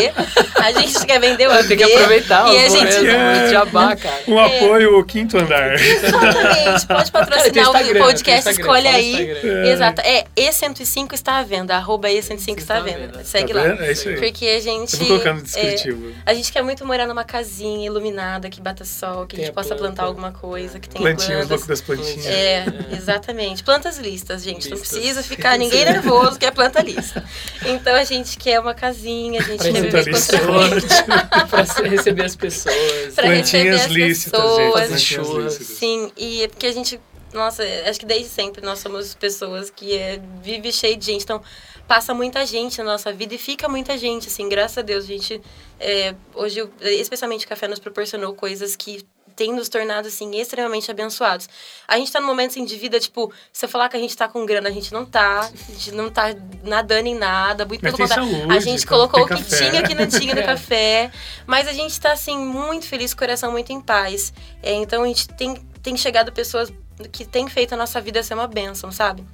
A 0.57 0.71
gente 0.73 1.05
quer 1.05 1.19
vender 1.21 1.47
o 1.47 1.51
AP. 1.51 1.67
Tem 1.67 1.77
que 1.77 1.83
aproveitar 1.83 2.53
e 2.53 2.57
a 2.57 2.69
gente 2.69 3.07
é, 3.07 3.49
jabá, 3.49 3.95
cara. 3.95 4.23
Um 4.27 4.37
apoio 4.37 4.95
ao 4.95 5.03
quinto 5.05 5.37
andar. 5.37 5.73
Exatamente, 5.73 6.85
pode 6.87 7.11
patrocinar 7.11 7.71
Cara, 7.71 7.85
o 7.91 7.97
podcast, 7.97 8.49
escolhe 8.49 8.87
aí. 8.87 9.31
É. 9.43 9.71
Exato. 9.71 10.01
É, 10.01 10.25
E105 10.35 11.13
está 11.13 11.37
à 11.37 11.43
venda, 11.43 11.75
arroba 11.75 12.09
E105 12.09 12.57
está 12.57 12.77
à 12.77 12.79
venda. 12.81 13.23
Segue 13.23 13.53
Tá 13.53 13.59
lá. 13.61 13.85
É 13.85 13.91
isso 13.91 14.09
aí. 14.09 14.15
Porque 14.19 14.45
a 14.47 14.59
gente. 14.59 14.93
Eu 14.93 14.99
vou 14.99 15.07
colocar 15.07 15.33
no 15.33 15.39
é, 15.39 15.43
descritivo. 15.43 16.11
a 16.25 16.33
gente 16.33 16.51
quer 16.51 16.61
muito 16.61 16.85
morar 16.85 17.07
numa 17.07 17.23
casinha 17.23 17.85
iluminada, 17.85 18.49
que 18.49 18.59
bata 18.61 18.83
sol, 18.83 19.25
que 19.27 19.35
a 19.35 19.37
Tem 19.37 19.45
gente 19.45 19.49
a 19.51 19.53
possa 19.53 19.69
planta. 19.75 19.83
plantar 19.93 20.03
alguma 20.03 20.31
coisa, 20.31 20.79
que 20.79 20.89
tenha 20.89 21.01
Plantinha, 21.01 21.39
os 21.39 21.47
plantas. 21.47 21.49
loucos 21.49 21.67
das 21.67 21.81
plantinhas. 21.81 22.25
É, 22.25 22.65
exatamente. 23.13 23.63
Plantas 23.63 23.97
listas, 23.97 24.43
gente. 24.43 24.69
Não 24.69 24.77
Listas. 24.77 24.97
precisa 24.97 25.23
ficar 25.23 25.57
ninguém 25.57 25.85
nervoso 25.85 26.37
que 26.39 26.45
é 26.45 26.51
planta 26.51 26.81
lista. 26.81 27.23
Então 27.65 27.95
a 27.95 28.03
gente 28.03 28.37
quer 28.37 28.59
uma 28.59 28.73
casinha, 28.73 29.39
a 29.39 29.43
gente 29.43 29.57
Pra 29.57 29.71
quer 29.71 29.81
receber 29.83 30.03
viver 30.03 30.45
contra 30.45 31.65
se- 31.65 31.81
receber 31.87 32.25
as 32.25 32.35
pessoas. 32.35 32.75
Pra 33.15 33.25
receber 33.25 33.33
Plantinhas 33.35 33.81
as 33.81 33.87
lícitas, 33.91 34.41
pessoas. 34.41 35.01
gente. 35.01 35.15
Plantinhas 35.15 35.45
lícitas. 35.59 35.77
Sim, 35.77 36.11
e 36.17 36.43
é 36.43 36.47
porque 36.47 36.67
a 36.67 36.71
gente, 36.71 36.99
nossa, 37.33 37.63
acho 37.87 37.99
que 37.99 38.05
desde 38.05 38.29
sempre 38.29 38.61
nós 38.65 38.79
somos 38.79 39.13
pessoas 39.13 39.69
que 39.69 39.95
é, 39.97 40.19
vive 40.41 40.71
cheio 40.71 40.97
de 40.97 41.05
gente, 41.05 41.23
então 41.23 41.41
passa 41.87 42.13
muita 42.13 42.45
gente 42.45 42.77
na 42.79 42.85
nossa 42.85 43.11
vida 43.11 43.35
e 43.35 43.37
fica 43.37 43.67
muita 43.67 43.97
gente, 43.97 44.27
assim, 44.27 44.47
graças 44.47 44.77
a 44.77 44.81
Deus, 44.81 45.03
a 45.03 45.07
gente, 45.07 45.41
é, 45.79 46.15
hoje, 46.33 46.63
especialmente 46.81 47.45
o 47.45 47.49
café 47.49 47.67
nos 47.67 47.77
proporcionou 47.79 48.33
coisas 48.33 48.75
que 48.75 49.03
tem 49.35 49.53
nos 49.53 49.69
tornado, 49.69 50.07
assim, 50.07 50.35
extremamente 50.39 50.89
abençoados. 50.89 51.47
A 51.87 51.97
gente 51.97 52.11
tá 52.11 52.19
num 52.19 52.27
momento, 52.27 52.51
assim, 52.51 52.65
de 52.65 52.75
vida, 52.77 52.99
tipo, 52.99 53.31
se 53.51 53.65
eu 53.65 53.69
falar 53.69 53.89
que 53.89 53.97
a 53.97 53.99
gente 53.99 54.15
tá 54.15 54.27
com 54.27 54.45
grana, 54.45 54.69
a 54.69 54.71
gente 54.71 54.93
não 54.93 55.05
tá, 55.05 55.41
a 55.41 55.71
gente 55.71 55.91
não 55.91 56.09
tá 56.09 56.33
nadando 56.63 57.07
em 57.07 57.15
nada, 57.15 57.65
muito 57.65 57.81
Mas 57.83 57.93
pelo 57.93 57.97
tem 57.97 58.07
contrário. 58.07 58.31
saúde, 58.39 58.57
a 58.57 58.59
gente 58.59 58.85
colocou 58.85 59.23
o 59.23 59.27
que 59.27 59.35
café. 59.35 59.69
tinha, 59.69 59.83
que 59.83 59.95
não 59.95 60.07
tinha 60.07 60.33
no 60.35 60.41
É. 60.41 60.43
café, 60.47 61.11
mas 61.45 61.67
a 61.67 61.73
gente 61.73 61.99
tá, 61.99 62.11
assim, 62.13 62.37
muito 62.37 62.85
feliz, 62.87 63.13
coração 63.13 63.51
muito 63.51 63.71
em 63.71 63.81
paz. 63.81 64.33
É, 64.61 64.73
então, 64.73 65.03
a 65.03 65.07
gente 65.07 65.27
tem, 65.29 65.55
tem 65.81 65.97
chegado 65.97 66.31
pessoas 66.31 66.71
que 67.11 67.25
têm 67.25 67.47
feito 67.47 67.73
a 67.73 67.77
nossa 67.77 67.99
vida 67.99 68.21
ser 68.23 68.33
uma 68.35 68.47
bênção, 68.47 68.91
sabe? 68.91 69.25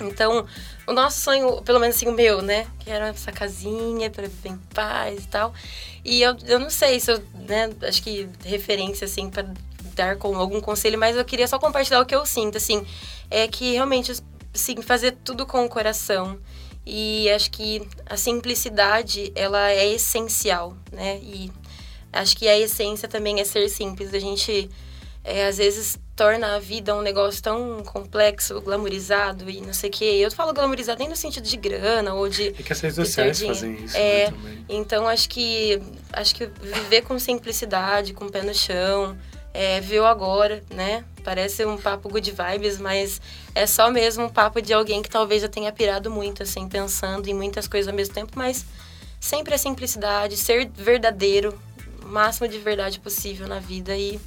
Então, 0.00 0.46
o 0.86 0.92
nosso 0.92 1.20
sonho, 1.20 1.62
pelo 1.62 1.78
menos 1.78 1.96
assim, 1.96 2.08
o 2.08 2.12
meu, 2.12 2.42
né? 2.42 2.66
Que 2.80 2.90
era 2.90 3.08
essa 3.08 3.30
casinha 3.30 4.10
para 4.10 4.26
viver 4.26 4.50
em 4.50 4.58
paz 4.74 5.24
e 5.24 5.28
tal. 5.28 5.54
E 6.04 6.22
eu, 6.22 6.36
eu 6.46 6.58
não 6.58 6.70
sei 6.70 6.98
se 6.98 7.12
eu, 7.12 7.22
né, 7.48 7.70
acho 7.82 8.02
que 8.02 8.28
referência, 8.44 9.04
assim, 9.04 9.30
para 9.30 9.46
dar 9.94 10.16
com 10.16 10.36
algum 10.36 10.60
conselho, 10.60 10.98
mas 10.98 11.16
eu 11.16 11.24
queria 11.24 11.46
só 11.46 11.58
compartilhar 11.58 12.00
o 12.00 12.06
que 12.06 12.14
eu 12.14 12.26
sinto, 12.26 12.56
assim. 12.56 12.84
É 13.30 13.46
que 13.46 13.72
realmente, 13.72 14.12
sim, 14.52 14.82
fazer 14.82 15.12
tudo 15.24 15.46
com 15.46 15.64
o 15.64 15.68
coração. 15.68 16.38
E 16.84 17.30
acho 17.30 17.50
que 17.52 17.86
a 18.06 18.16
simplicidade, 18.16 19.30
ela 19.36 19.70
é 19.70 19.86
essencial, 19.86 20.76
né? 20.90 21.20
E 21.22 21.52
acho 22.12 22.36
que 22.36 22.48
a 22.48 22.58
essência 22.58 23.08
também 23.08 23.40
é 23.40 23.44
ser 23.44 23.68
simples. 23.68 24.12
A 24.12 24.18
gente, 24.18 24.68
é, 25.22 25.46
às 25.46 25.58
vezes, 25.58 25.96
torna 26.22 26.54
a 26.54 26.60
vida 26.60 26.94
um 26.94 27.02
negócio 27.02 27.42
tão 27.42 27.82
complexo, 27.82 28.60
glamourizado 28.60 29.50
e 29.50 29.60
não 29.60 29.72
sei 29.72 29.90
o 29.90 29.92
quê. 29.92 30.04
Eu 30.04 30.30
falo 30.30 30.52
glamourizado 30.52 31.00
nem 31.00 31.08
no 31.08 31.16
sentido 31.16 31.48
de 31.48 31.56
grana 31.56 32.14
ou 32.14 32.28
de... 32.28 32.44
E 32.44 32.62
que 32.62 32.72
as 32.72 32.80
redes 32.80 32.96
de 32.96 33.04
sociais 33.04 33.42
fazem 33.42 33.74
isso 33.74 33.96
É, 33.96 34.30
né. 34.30 34.64
Então, 34.68 35.08
acho 35.08 35.28
que, 35.28 35.82
acho 36.12 36.32
que 36.36 36.46
viver 36.46 37.02
com 37.02 37.18
simplicidade, 37.18 38.14
com 38.14 38.26
o 38.26 38.30
pé 38.30 38.40
no 38.40 38.54
chão, 38.54 39.18
é, 39.52 39.80
ver 39.80 39.98
o 39.98 40.06
agora, 40.06 40.62
né? 40.70 41.04
Parece 41.24 41.66
um 41.66 41.76
papo 41.76 42.08
good 42.08 42.30
vibes, 42.30 42.78
mas 42.78 43.20
é 43.52 43.66
só 43.66 43.90
mesmo 43.90 44.26
um 44.26 44.28
papo 44.28 44.62
de 44.62 44.72
alguém 44.72 45.02
que 45.02 45.10
talvez 45.10 45.42
já 45.42 45.48
tenha 45.48 45.72
pirado 45.72 46.08
muito, 46.08 46.44
assim, 46.44 46.68
pensando 46.68 47.26
em 47.26 47.34
muitas 47.34 47.66
coisas 47.66 47.88
ao 47.88 47.94
mesmo 47.96 48.14
tempo, 48.14 48.30
mas 48.36 48.64
sempre 49.18 49.54
a 49.54 49.58
simplicidade, 49.58 50.36
ser 50.36 50.70
verdadeiro, 50.72 51.58
o 52.00 52.06
máximo 52.06 52.46
de 52.46 52.58
verdade 52.58 53.00
possível 53.00 53.48
na 53.48 53.58
vida 53.58 53.96
e, 53.96 54.20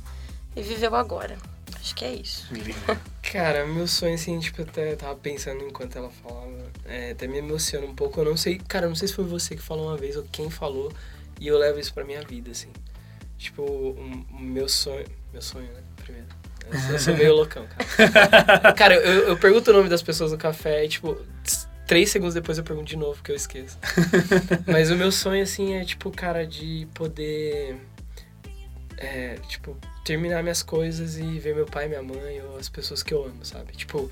e 0.57 0.61
viver 0.61 0.91
o 0.91 0.95
agora. 0.95 1.37
Acho 1.85 1.93
que 1.93 2.03
é 2.03 2.15
isso. 2.15 2.47
Cara, 3.21 3.63
meu 3.67 3.87
sonho, 3.87 4.15
assim, 4.15 4.39
tipo, 4.39 4.59
eu 4.59 4.65
até 4.65 4.95
tava 4.95 5.15
pensando 5.17 5.63
enquanto 5.63 5.95
ela 5.95 6.09
falava, 6.09 6.49
é, 6.83 7.11
até 7.11 7.27
me 7.27 7.37
emociona 7.37 7.85
um 7.85 7.93
pouco. 7.93 8.19
Eu 8.19 8.25
não 8.25 8.35
sei, 8.35 8.57
cara, 8.57 8.87
não 8.87 8.95
sei 8.95 9.07
se 9.07 9.13
foi 9.13 9.23
você 9.23 9.55
que 9.55 9.61
falou 9.61 9.89
uma 9.89 9.97
vez 9.97 10.17
ou 10.17 10.23
quem 10.31 10.49
falou, 10.49 10.91
e 11.39 11.47
eu 11.47 11.59
levo 11.59 11.79
isso 11.79 11.93
pra 11.93 12.03
minha 12.03 12.23
vida, 12.23 12.49
assim. 12.49 12.69
Tipo, 13.37 13.61
o 13.61 14.25
o 14.31 14.39
meu 14.39 14.67
sonho. 14.67 15.05
Meu 15.31 15.43
sonho, 15.43 15.71
né? 15.73 15.83
Primeiro. 15.97 16.27
Eu, 16.65 16.93
eu 16.93 16.99
sou 16.99 17.15
meio 17.15 17.35
loucão, 17.35 17.67
cara. 17.67 18.73
cara, 18.73 18.95
eu, 18.95 19.27
eu 19.27 19.37
pergunto 19.37 19.69
o 19.69 19.73
nome 19.73 19.87
das 19.87 20.01
pessoas 20.01 20.31
no 20.31 20.39
café 20.39 20.85
e, 20.85 20.89
tipo, 20.89 21.15
três 21.85 22.09
segundos 22.09 22.33
depois 22.33 22.57
eu 22.57 22.63
pergunto 22.63 22.87
de 22.87 22.97
novo, 22.97 23.13
porque 23.13 23.31
eu 23.31 23.35
esqueço. 23.35 23.77
Mas 24.65 24.89
o 24.89 24.95
meu 24.95 25.11
sonho, 25.11 25.43
assim, 25.43 25.75
é, 25.75 25.85
tipo, 25.85 26.09
cara, 26.09 26.47
de 26.47 26.87
poder. 26.95 27.77
É, 28.97 29.35
tipo, 29.47 29.77
terminar 30.05 30.41
minhas 30.43 30.63
coisas 30.63 31.17
e 31.17 31.39
ver 31.39 31.55
meu 31.55 31.65
pai, 31.65 31.87
minha 31.89 32.01
mãe 32.03 32.39
ou 32.41 32.57
as 32.57 32.69
pessoas 32.69 33.03
que 33.03 33.13
eu 33.13 33.25
amo, 33.25 33.43
sabe? 33.43 33.73
Tipo, 33.73 34.09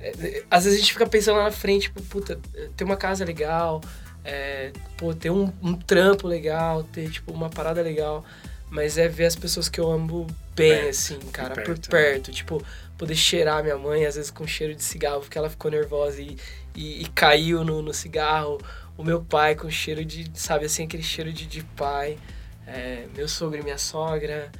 é, 0.00 0.08
é, 0.08 0.44
às 0.50 0.64
vezes 0.64 0.78
a 0.78 0.80
gente 0.82 0.92
fica 0.92 1.06
pensando 1.06 1.36
lá 1.36 1.44
na 1.44 1.50
frente, 1.52 1.82
tipo, 1.82 2.02
puta, 2.02 2.40
ter 2.76 2.82
uma 2.82 2.96
casa 2.96 3.24
legal, 3.24 3.80
é, 4.24 4.72
pô, 4.96 5.14
ter 5.14 5.30
um, 5.30 5.52
um 5.62 5.74
trampo 5.74 6.26
legal, 6.26 6.82
ter, 6.82 7.10
tipo, 7.10 7.30
uma 7.32 7.50
parada 7.50 7.82
legal. 7.82 8.24
Mas 8.70 8.98
é 8.98 9.08
ver 9.08 9.24
as 9.26 9.36
pessoas 9.36 9.68
que 9.68 9.80
eu 9.80 9.90
amo 9.90 10.26
bem, 10.54 10.74
Perto, 10.74 10.88
assim, 10.90 11.18
cara, 11.32 11.54
por 11.54 11.64
por 11.64 11.74
perto, 11.74 11.88
perto. 11.90 12.28
né? 12.28 12.34
Tipo, 12.34 12.62
poder 12.98 13.14
cheirar 13.14 13.62
minha 13.62 13.78
mãe, 13.78 14.04
às 14.04 14.16
vezes 14.16 14.30
com 14.30 14.46
cheiro 14.46 14.74
de 14.74 14.82
cigarro, 14.82 15.20
porque 15.20 15.38
ela 15.38 15.48
ficou 15.48 15.70
nervosa 15.70 16.20
e, 16.20 16.36
e, 16.74 17.02
e 17.02 17.06
caiu 17.08 17.64
no, 17.64 17.80
no 17.80 17.94
cigarro. 17.94 18.58
O 18.96 19.04
meu 19.04 19.22
pai 19.22 19.54
com 19.54 19.70
cheiro 19.70 20.04
de, 20.04 20.30
sabe, 20.34 20.66
assim, 20.66 20.84
aquele 20.84 21.02
cheiro 21.02 21.32
de, 21.32 21.46
de 21.46 21.62
pai. 21.62 22.18
É, 22.66 23.06
meu 23.16 23.26
sogro 23.26 23.58
e 23.58 23.62
minha 23.62 23.78
sogra. 23.78 24.50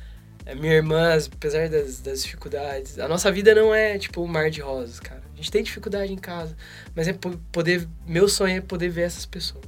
É, 0.50 0.54
minha 0.54 0.72
irmã, 0.72 1.14
apesar 1.34 1.68
das, 1.68 2.00
das 2.00 2.22
dificuldades. 2.22 2.98
A 2.98 3.06
nossa 3.06 3.30
vida 3.30 3.54
não 3.54 3.74
é, 3.74 3.98
tipo, 3.98 4.22
um 4.22 4.26
mar 4.26 4.50
de 4.50 4.62
rosas, 4.62 4.98
cara. 4.98 5.20
A 5.34 5.36
gente 5.36 5.50
tem 5.50 5.62
dificuldade 5.62 6.10
em 6.10 6.16
casa. 6.16 6.56
Mas 6.96 7.06
é 7.06 7.12
po- 7.12 7.38
poder. 7.52 7.86
Meu 8.06 8.26
sonho 8.28 8.56
é 8.56 8.60
poder 8.62 8.88
ver 8.88 9.02
essas 9.02 9.26
pessoas. 9.26 9.66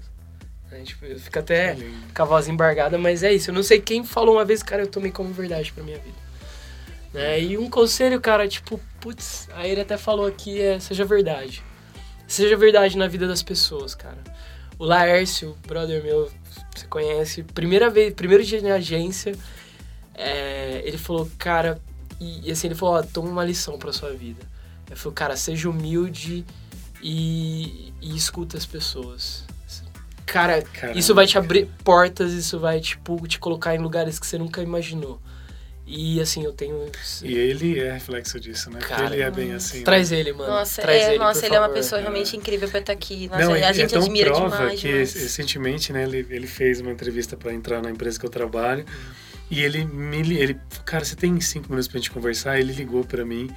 né? 0.71 0.81
Tipo, 0.83 1.05
eu 1.05 1.19
fico 1.21 1.39
até 1.39 1.77
com 2.17 2.23
a 2.23 2.25
voz 2.25 2.49
embargada, 2.49 2.97
mas 2.97 3.23
é 3.23 3.31
isso. 3.31 3.51
Eu 3.51 3.55
não 3.55 3.63
sei 3.63 3.79
quem 3.79 4.03
falou 4.05 4.37
uma 4.37 4.45
vez, 4.45 4.63
cara, 4.63 4.83
eu 4.83 4.87
tomei 4.87 5.11
como 5.13 5.31
verdade 5.35 5.71
pra 5.71 5.85
minha 5.85 5.99
vida. 5.99 6.17
Né? 7.13 7.41
E 7.43 7.59
um 7.59 7.69
conselho, 7.69 8.19
cara, 8.21 8.49
tipo, 8.49 8.81
putz, 9.01 9.49
aí 9.53 9.71
ele 9.71 9.83
até 9.83 9.99
falou 9.99 10.27
aqui, 10.27 10.61
é, 10.63 10.81
seja 10.81 11.05
verdade. 11.05 11.63
Seja 12.27 12.57
verdade 12.57 12.97
na 12.97 13.07
vida 13.07 13.27
das 13.29 13.43
pessoas, 13.43 13.95
cara. 13.95 14.19
O 14.79 14.85
Laércio, 14.87 15.59
brother 15.67 16.03
meu, 16.03 16.31
você 16.75 16.87
conhece, 16.87 17.43
primeira 17.43 17.91
vez, 17.91 18.15
primeiro 18.15 18.43
dia 18.43 18.63
na 18.63 18.77
agência, 18.77 19.35
é, 20.21 20.83
ele 20.85 20.99
falou, 20.99 21.31
cara, 21.39 21.81
e, 22.21 22.49
e 22.49 22.53
assim, 22.53 22.69
ele 22.69 22.75
falou, 22.75 22.97
ó, 22.97 23.03
toma 23.03 23.29
uma 23.31 23.45
lição 23.45 23.79
pra 23.79 23.93
sua 23.93 24.11
vida. 24.13 24.41
Ele 24.87 24.97
falou, 24.97 25.15
cara, 25.15 25.37
seja 25.37 25.69
humilde 25.71 26.45
e, 27.03 27.93
e 28.01 28.15
escuta 28.17 28.57
as 28.57 28.67
pessoas. 28.67 29.45
Cara, 30.27 30.63
Caramba, 30.63 30.99
isso 30.99 31.13
vai 31.15 31.27
te 31.27 31.35
cara. 31.35 31.45
abrir 31.45 31.69
portas, 31.83 32.33
isso 32.33 32.59
vai, 32.61 32.79
tipo, 32.81 33.27
te 33.27 33.39
colocar 33.39 33.75
em 33.75 33.79
lugares 33.79 34.19
que 34.19 34.27
você 34.27 34.39
nunca 34.39 34.63
imaginou. 34.63 35.21
E 35.93 36.21
assim, 36.21 36.45
eu 36.45 36.53
tenho. 36.53 36.89
E 37.25 37.35
ele 37.37 37.81
é 37.81 37.91
reflexo 37.95 38.39
disso, 38.39 38.71
né? 38.71 38.79
Cara, 38.79 39.13
ele 39.13 39.25
é 39.25 39.31
bem 39.31 39.53
assim. 39.53 39.83
Traz 39.83 40.13
ele, 40.13 40.33
mano. 40.33 40.49
Nossa, 40.53 40.83
Traz 40.83 41.03
é, 41.03 41.09
ele, 41.11 41.19
nossa 41.19 41.41
por 41.41 41.47
ele 41.47 41.55
é 41.57 41.59
uma 41.59 41.67
favor. 41.67 41.75
pessoa 41.83 42.01
realmente 42.01 42.37
incrível 42.37 42.69
pra 42.69 42.79
estar 42.79 42.93
aqui. 42.93 43.27
Nossa, 43.27 43.45
Não, 43.45 43.57
e 43.57 43.65
a 43.65 43.71
é 43.71 43.75
gente 43.75 43.91
tão 43.93 44.03
admira 44.03 44.31
prova 44.31 44.57
demais. 44.57 44.81
que 44.81 44.87
demais. 44.87 45.15
recentemente, 45.15 45.93
né, 45.93 46.05
ele, 46.05 46.25
ele 46.31 46.47
fez 46.47 46.81
uma 46.81 46.93
entrevista 46.93 47.37
para 47.37 47.53
entrar 47.53 47.83
na 47.83 47.91
empresa 47.91 48.21
que 48.21 48.25
eu 48.25 48.31
trabalho 48.31 48.85
e 49.51 49.61
ele 49.63 49.85
me 49.85 50.37
ele, 50.37 50.59
cara, 50.85 51.05
você 51.05 51.17
tem 51.17 51.41
cinco 51.41 51.69
minutos 51.69 51.89
pra 51.89 51.99
gente 51.99 52.11
conversar? 52.11 52.59
Ele 52.59 52.73
ligou 52.73 53.05
para 53.05 53.25
mim 53.25 53.51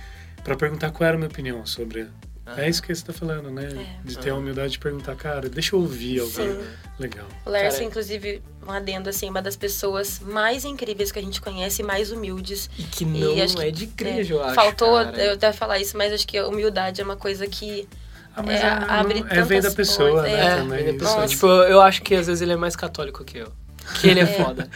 para 0.44 0.56
perguntar 0.56 0.92
qual 0.92 1.08
era 1.08 1.16
a 1.16 1.18
minha 1.20 1.30
opinião 1.30 1.66
sobre. 1.66 2.08
Ah. 2.46 2.62
É 2.62 2.68
isso 2.70 2.82
que 2.84 2.94
você 2.94 3.06
tá 3.06 3.14
falando, 3.14 3.50
né? 3.50 3.70
É. 3.72 4.06
De 4.06 4.18
ter 4.18 4.32
a 4.32 4.36
humildade 4.36 4.74
de 4.74 4.80
perguntar, 4.80 5.16
cara, 5.16 5.48
deixa 5.48 5.76
eu 5.76 5.80
ouvir 5.80 6.20
alguém. 6.20 6.52
Sim. 6.52 6.64
Legal. 7.00 7.26
O 7.46 7.50
Lércio, 7.50 7.80
Cara, 7.80 7.84
inclusive, 7.86 8.42
um 8.68 8.72
adendo, 8.72 9.10
assim, 9.10 9.30
uma 9.30 9.42
das 9.42 9.56
pessoas 9.56 10.20
mais 10.20 10.66
incríveis 10.66 11.10
que 11.12 11.18
a 11.20 11.22
gente 11.22 11.40
conhece 11.40 11.82
e 11.82 11.86
mais 11.86 12.12
humildes. 12.12 12.70
E 12.78 12.84
que 12.84 13.06
não 13.06 13.42
acho 13.42 13.56
que- 13.56 13.64
é 13.64 13.72
de 13.72 13.84
igreja, 13.86 14.34
É, 14.34 14.38
eu 14.38 14.44
acho. 14.44 14.56
Faltou 14.56 14.94
cara. 15.06 15.24
eu 15.24 15.34
até 15.36 15.54
falar 15.54 15.80
isso, 15.80 15.98
mas 15.98 16.12
acho 16.12 16.28
que 16.28 16.38
a 16.38 16.46
humildade 16.48 17.00
é 17.00 17.04
uma 17.06 17.16
coisa 17.16 17.48
que. 17.48 17.88
Ah, 18.36 18.44
mas 18.44 18.60
É, 18.60 18.64
é, 18.66 18.68
abre 18.68 19.22
não- 19.22 19.28
é 19.30 19.42
vem 19.44 19.62
da 19.62 19.72
pessoa, 19.72 20.12
portas, 20.12 20.32
né? 20.32 20.46
É, 20.46 20.56
também. 20.58 20.80
ele 20.82 20.90
é 20.90 20.94
pessoa. 20.94 21.16
Nossa. 21.22 21.28
Tipo, 21.30 21.48
eu 21.48 21.80
acho 21.80 22.02
que 22.02 22.14
às 22.16 22.28
vezes 22.28 22.42
ele 22.42 22.52
é 22.52 22.58
mais 22.58 22.76
católico 22.76 23.24
que 23.24 23.38
eu. 23.38 23.52
Que 24.00 24.10
ele 24.10 24.20
é, 24.22 24.24
É. 24.24 24.44
foda. 24.44 24.70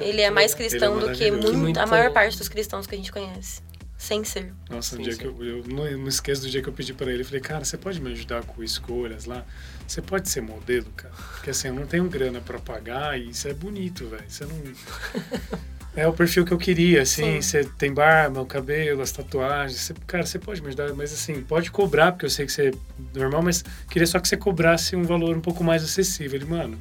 Ele 0.00 0.20
é 0.20 0.30
mais 0.30 0.52
legal. 0.54 0.68
cristão 0.68 0.98
é 0.98 1.00
do 1.00 1.12
que 1.12 1.30
muito, 1.30 1.78
a 1.78 1.86
maior 1.86 2.12
parte 2.12 2.36
dos 2.38 2.48
cristãos 2.48 2.86
que 2.86 2.94
a 2.94 2.98
gente 2.98 3.12
conhece. 3.12 3.62
sem 3.96 4.22
ser. 4.22 4.52
Nossa, 4.68 4.96
um 4.96 4.98
Sim, 4.98 5.04
dia 5.04 5.12
sim. 5.12 5.18
que 5.20 5.24
eu, 5.24 5.42
eu 5.44 5.64
não, 5.66 5.86
eu 5.86 5.96
não 5.96 6.08
esqueço 6.08 6.42
do 6.42 6.50
dia 6.50 6.60
que 6.62 6.68
eu 6.68 6.72
pedi 6.74 6.92
pra 6.92 7.10
ele. 7.10 7.22
Eu 7.22 7.24
falei, 7.24 7.40
cara, 7.40 7.64
você 7.64 7.78
pode 7.78 8.00
me 8.02 8.12
ajudar 8.12 8.42
com 8.44 8.62
escolhas 8.62 9.24
lá? 9.24 9.46
Você 9.86 10.02
pode 10.02 10.28
ser 10.28 10.42
modelo, 10.42 10.90
cara? 10.94 11.14
Porque 11.34 11.50
assim, 11.50 11.68
eu 11.68 11.74
não 11.74 11.86
tenho 11.86 12.04
grana 12.08 12.40
pra 12.40 12.58
pagar 12.58 13.18
e 13.18 13.30
isso 13.30 13.48
é 13.48 13.54
bonito, 13.54 14.06
velho. 14.08 14.24
Você 14.28 14.44
não. 14.44 14.60
É 15.96 16.08
o 16.08 16.12
perfil 16.12 16.44
que 16.44 16.52
eu 16.52 16.58
queria, 16.58 17.02
assim. 17.02 17.40
Sim. 17.40 17.40
Você 17.40 17.64
tem 17.78 17.94
barba, 17.94 18.40
o 18.40 18.46
cabelo, 18.46 19.00
as 19.00 19.12
tatuagens. 19.12 19.78
Você- 19.80 19.94
cara, 20.08 20.26
você 20.26 20.40
pode 20.40 20.60
me 20.60 20.66
ajudar, 20.66 20.92
mas 20.92 21.12
assim, 21.12 21.40
pode 21.42 21.70
cobrar, 21.70 22.10
porque 22.10 22.26
eu 22.26 22.30
sei 22.30 22.44
que 22.46 22.50
você 22.52 22.70
é 22.70 22.72
normal, 23.16 23.42
mas 23.42 23.64
queria 23.88 24.04
só 24.04 24.18
que 24.18 24.26
você 24.26 24.36
cobrasse 24.36 24.96
um 24.96 25.04
valor 25.04 25.36
um 25.36 25.40
pouco 25.40 25.62
mais 25.62 25.84
acessível. 25.84 26.34
Ele, 26.34 26.46
mano, 26.46 26.76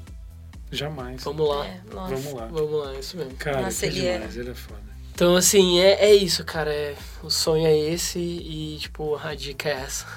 jamais. 0.75 1.23
Vamos 1.23 1.47
lá. 1.47 1.65
É. 1.65 1.79
Vamos 1.89 2.33
lá. 2.33 2.45
Vamos 2.47 2.85
lá, 2.85 2.93
isso 2.95 3.17
mesmo. 3.17 3.33
Cara, 3.35 3.61
Nossa, 3.61 3.85
ele 3.85 4.05
é- 4.05 4.13
demais, 4.13 4.37
ele 4.37 4.49
é 4.51 4.55
foda. 4.55 4.81
Então, 5.13 5.35
assim, 5.35 5.79
é, 5.79 6.05
é 6.05 6.15
isso, 6.15 6.43
cara. 6.43 6.73
É, 6.73 6.95
o 7.21 7.29
sonho 7.29 7.67
é 7.67 7.77
esse 7.77 8.17
e, 8.17 8.77
tipo, 8.79 9.15
a 9.15 9.35
dica 9.35 9.69
é 9.69 9.73
essa. 9.73 10.07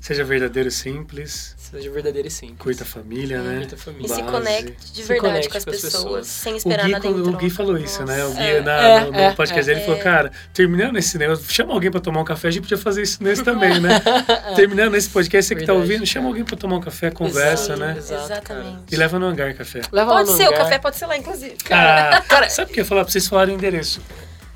Seja 0.00 0.24
verdadeiro 0.24 0.70
e 0.70 0.72
simples, 0.72 1.54
Seja 1.70 1.90
verdadeiro 1.90 2.26
e 2.26 2.30
simples. 2.30 2.58
cuida 2.58 2.82
a 2.82 2.86
família, 2.86 3.40
né? 3.42 3.58
Cuida 3.60 3.76
a 3.76 3.78
família. 3.78 4.06
E 4.06 4.08
se 4.08 4.22
Base. 4.22 4.32
conecte 4.32 4.92
de 4.92 5.02
Se 5.02 5.08
verdade 5.08 5.20
conecte 5.20 5.48
com 5.50 5.58
as 5.58 5.64
com 5.64 5.70
as 5.70 5.76
pessoas, 5.80 5.92
pessoas. 6.02 6.26
sem 6.26 6.54
O 6.54 6.56
esperar 6.56 6.84
Gui, 6.86 6.92
nada 6.92 7.06
em 7.06 7.10
o. 7.12 7.32
Gui 7.36 7.50
falou 7.50 7.78
isso, 7.78 8.04
né? 8.04 8.24
O 8.24 8.30
Gui 8.32 8.42
É, 8.42 8.60
na, 8.60 8.72
é, 8.82 9.00
no, 9.04 9.12
no 9.12 9.18
é, 9.18 9.32
podcast 9.34 9.70
é. 9.70 9.74
dele 9.74 9.86
falou, 9.86 10.00
cara, 10.00 10.32
terminando 10.52 10.96
esse 10.98 11.16
negócio, 11.16 11.44
chama 11.48 11.72
alguém 11.72 11.90
pra 11.90 12.00
tomar 12.00 12.20
um 12.20 12.24
café, 12.24 12.48
a 12.48 12.50
gente 12.50 12.62
podia 12.62 12.76
fazer 12.78 13.02
isso 13.02 13.22
nesse 13.22 13.44
também, 13.44 13.78
né? 13.78 14.00
terminando 14.56 14.96
esse 14.96 15.08
podcast, 15.08 15.46
você 15.48 15.54
que 15.54 15.60
tá 15.64 15.72
Verdade. 15.72 15.92
ouvindo, 15.92 16.06
chama 16.06 16.26
alguém 16.28 16.44
pra 16.44 16.56
tomar 16.56 16.76
um 16.76 16.80
café, 16.80 17.10
conversa, 17.10 17.74
Exato, 17.74 17.80
né? 17.80 17.94
Exatamente. 17.96 18.82
E 18.92 18.96
leva 18.96 19.18
no 19.18 19.26
hangar 19.26 19.54
café. 19.54 19.80
Leva 19.92 20.10
Pode 20.10 20.30
no 20.30 20.36
ser, 20.36 20.44
o 20.44 20.48
hangar. 20.48 20.58
café 20.58 20.78
pode 20.80 20.96
ser 20.96 21.06
lá, 21.06 21.16
inclusive. 21.16 21.56
Ah, 21.70 22.22
sabe 22.48 22.70
o 22.70 22.74
que 22.74 22.80
eu 22.80 22.82
ia 22.84 22.88
falar 22.88 23.04
pra 23.04 23.12
vocês 23.12 23.28
falarem 23.28 23.54
o 23.54 23.58
endereço? 23.58 24.00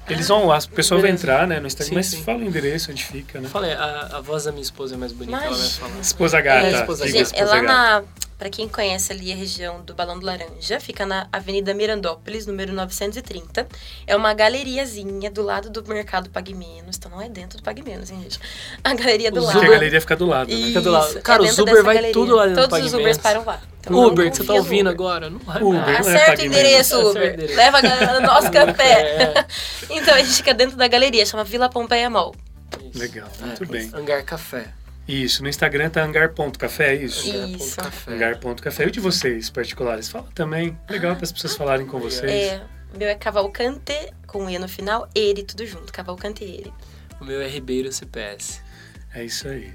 Eles 0.09 0.29
vão 0.29 0.47
lá, 0.47 0.59
o 0.59 0.69
pessoal 0.69 1.01
vai 1.01 1.11
Beleza. 1.11 1.23
entrar, 1.27 1.47
né, 1.47 1.61
no 1.61 1.67
Instagram, 1.67 1.89
Sim, 1.89 1.95
mas 1.95 2.07
sim. 2.07 2.23
fala 2.23 2.39
o 2.39 2.43
endereço, 2.45 2.91
onde 2.91 3.05
fica, 3.05 3.41
né? 3.41 3.49
Falei, 3.49 3.73
a, 3.73 4.11
a 4.15 4.21
voz 4.21 4.45
da 4.45 4.53
minha 4.53 4.63
esposa 4.63 4.95
é 4.95 4.99
mais 4.99 5.13
bonita, 5.13 5.37
ela 5.39 5.49
vai 5.49 5.59
Mas- 5.59 5.77
falar. 5.79 5.99
Esposa 6.01 6.41
gata. 6.41 6.67
É, 6.67 6.73
esposa. 6.81 7.07
Gente, 7.07 7.17
é 7.19 7.23
esposa 7.23 7.45
lá 7.47 7.61
gata. 7.61 7.67
na. 7.67 8.03
Pra 8.45 8.51
quem 8.51 8.69
conhece 8.69 9.11
ali 9.11 9.33
a 9.33 9.35
região 9.35 9.81
do 9.81 9.95
Balão 9.95 10.19
do 10.19 10.27
Laranja, 10.27 10.79
fica 10.79 11.07
na 11.07 11.27
Avenida 11.33 11.73
Mirandópolis, 11.73 12.47
número 12.47 12.75
930. 12.75 13.67
É 14.07 14.15
uma 14.15 14.35
galeriazinha 14.35 15.31
do 15.31 15.41
lado 15.43 15.71
do 15.71 15.83
Mercado 15.89 16.29
Pague 16.29 16.53
Menos. 16.53 16.97
Então 16.99 17.11
não 17.11 17.23
é 17.23 17.29
dentro 17.31 17.57
do 17.57 17.63
Pague 17.65 17.81
Menos, 17.83 18.11
hein, 18.11 18.21
gente? 18.23 18.39
A 18.85 18.93
galeria 18.93 19.33
do 19.33 19.41
lado. 19.43 19.53
Porque 19.55 19.67
a 19.67 19.71
galeria 19.71 19.99
fica 19.99 20.15
do 20.15 20.27
lado, 20.27 20.51
né? 20.55 20.67
Fica 20.67 20.83
do 20.83 20.91
lado. 20.91 21.09
Isso, 21.09 21.21
Cara, 21.23 21.43
é 21.43 21.45
os 21.45 21.57
dentro 21.57 21.63
Uber 21.63 21.75
dessa 21.75 21.85
vai 21.87 21.95
galeria. 21.95 22.13
tudo 22.13 22.37
lá 22.37 22.47
dentro 22.49 22.63
do 22.63 22.69
Todos 22.69 22.85
os 22.85 22.93
Ubers 22.93 23.05
Menos. 23.07 23.23
param 23.23 23.45
lá. 23.47 23.63
Então, 23.81 24.05
Uber, 24.09 24.31
que 24.31 24.37
você 24.37 24.45
tá 24.45 24.53
ouvindo 24.53 24.91
Uber. 24.91 24.93
agora? 24.93 25.31
Não 25.31 25.39
vai 25.39 25.63
Uber, 25.63 25.81
mais. 25.81 26.07
não 26.07 26.13
é 26.13 26.15
Acerta 26.17 26.43
o 26.43 26.45
endereço. 26.45 26.97
Uber. 26.99 27.09
Acerta 27.09 27.19
o 27.31 27.33
endereço. 27.33 27.57
Leva 27.57 27.79
a 27.79 27.81
galera 27.81 28.21
no 28.21 28.27
nosso 28.27 28.51
café. 28.53 28.93
É. 29.01 29.47
Então 29.89 30.13
a 30.15 30.19
gente 30.19 30.35
fica 30.37 30.53
dentro 30.53 30.77
da 30.77 30.87
galeria, 30.87 31.25
chama 31.25 31.45
Vila 31.45 31.71
Pompeia 31.71 32.11
Mall. 32.11 32.35
Isso. 32.91 32.99
Legal, 32.99 33.29
É, 33.43 33.47
muito 33.47 33.65
bem. 33.65 33.91
Hangar 33.95 34.23
Café. 34.23 34.67
Isso, 35.07 35.43
no 35.43 35.49
Instagram 35.49 35.91
tá 35.91 36.03
hangar.café, 36.03 36.95
é 36.95 36.95
isso? 36.97 37.29
Isso. 37.29 37.35
Hangar 37.37 37.59
ponto 37.59 37.77
Café. 37.77 38.13
Hangar.café. 38.13 38.85
E 38.85 38.87
o 38.87 38.91
de 38.91 39.01
vocês, 39.01 39.51
particulares? 39.51 40.09
Fala 40.09 40.27
também. 40.35 40.79
Legal 40.89 41.15
para 41.15 41.25
as 41.25 41.33
pessoas 41.33 41.55
falarem 41.57 41.87
com 41.87 41.99
vocês. 42.01 42.31
É, 42.31 42.63
o 42.95 42.99
meu 42.99 43.09
é 43.09 43.15
Cavalcante, 43.15 44.13
com 44.27 44.49
E 44.49 44.59
no 44.59 44.69
final, 44.69 45.09
Ere, 45.15 45.43
tudo 45.43 45.67
junto. 45.67 45.93
Cavalcante 45.93 46.43
Ere. 46.43 46.73
O 47.21 47.25
meu 47.25 47.41
é 47.43 47.49
Ribeiro 47.49 47.93
CPS. 47.93 48.63
É 49.15 49.25
isso 49.25 49.47
aí. 49.47 49.73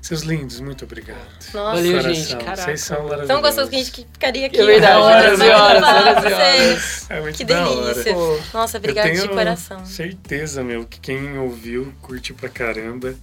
Seus 0.00 0.22
lindos, 0.22 0.60
muito 0.60 0.84
obrigado. 0.86 1.18
Nossa, 1.52 1.76
Valeu, 1.76 1.92
Coração, 1.92 2.14
gente. 2.14 2.36
Caraca. 2.36 2.62
Vocês 2.62 2.80
são 2.80 2.96
maravilhosos. 3.02 3.28
tão 3.28 3.42
gostoso 3.42 3.70
que 3.70 3.76
a 3.76 3.78
gente 3.78 4.08
ficaria 4.10 4.46
aqui 4.46 4.58
É 4.58 4.64
verdade, 4.64 4.98
horas, 4.98 5.38
e 5.38 5.48
horas, 5.50 5.82
horas 5.82 6.24
e. 6.24 7.12
É 7.12 7.20
muito 7.20 7.36
Que 7.36 7.44
delícia. 7.44 8.14
Nossa, 8.54 8.80
tenho 8.80 9.22
de 9.22 9.28
coração. 9.28 9.84
certeza, 9.84 10.64
meu, 10.64 10.86
que 10.86 10.98
quem 10.98 11.38
ouviu 11.38 11.92
curtiu 12.00 12.34
pra 12.34 12.48
caramba. 12.48 13.14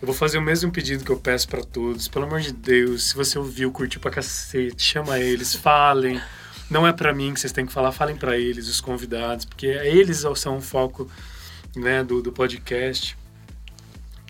Eu 0.00 0.06
vou 0.06 0.14
fazer 0.14 0.36
o 0.36 0.42
mesmo 0.42 0.70
pedido 0.70 1.04
que 1.04 1.10
eu 1.10 1.16
peço 1.16 1.48
pra 1.48 1.62
todos. 1.62 2.06
Pelo 2.06 2.26
amor 2.26 2.40
de 2.40 2.52
Deus, 2.52 3.08
se 3.08 3.14
você 3.14 3.38
ouviu, 3.38 3.72
curtiu 3.72 4.00
pra 4.00 4.10
cacete, 4.10 4.82
chama 4.82 5.18
eles, 5.18 5.54
falem. 5.56 6.20
Não 6.68 6.86
é 6.86 6.92
pra 6.92 7.14
mim 7.14 7.32
que 7.32 7.40
vocês 7.40 7.52
têm 7.52 7.64
que 7.64 7.72
falar, 7.72 7.92
falem 7.92 8.16
pra 8.16 8.36
eles, 8.36 8.68
os 8.68 8.80
convidados, 8.80 9.44
porque 9.44 9.66
eles 9.66 10.24
são 10.36 10.58
o 10.58 10.60
foco 10.60 11.10
né, 11.74 12.04
do, 12.04 12.20
do 12.20 12.30
podcast. 12.30 13.16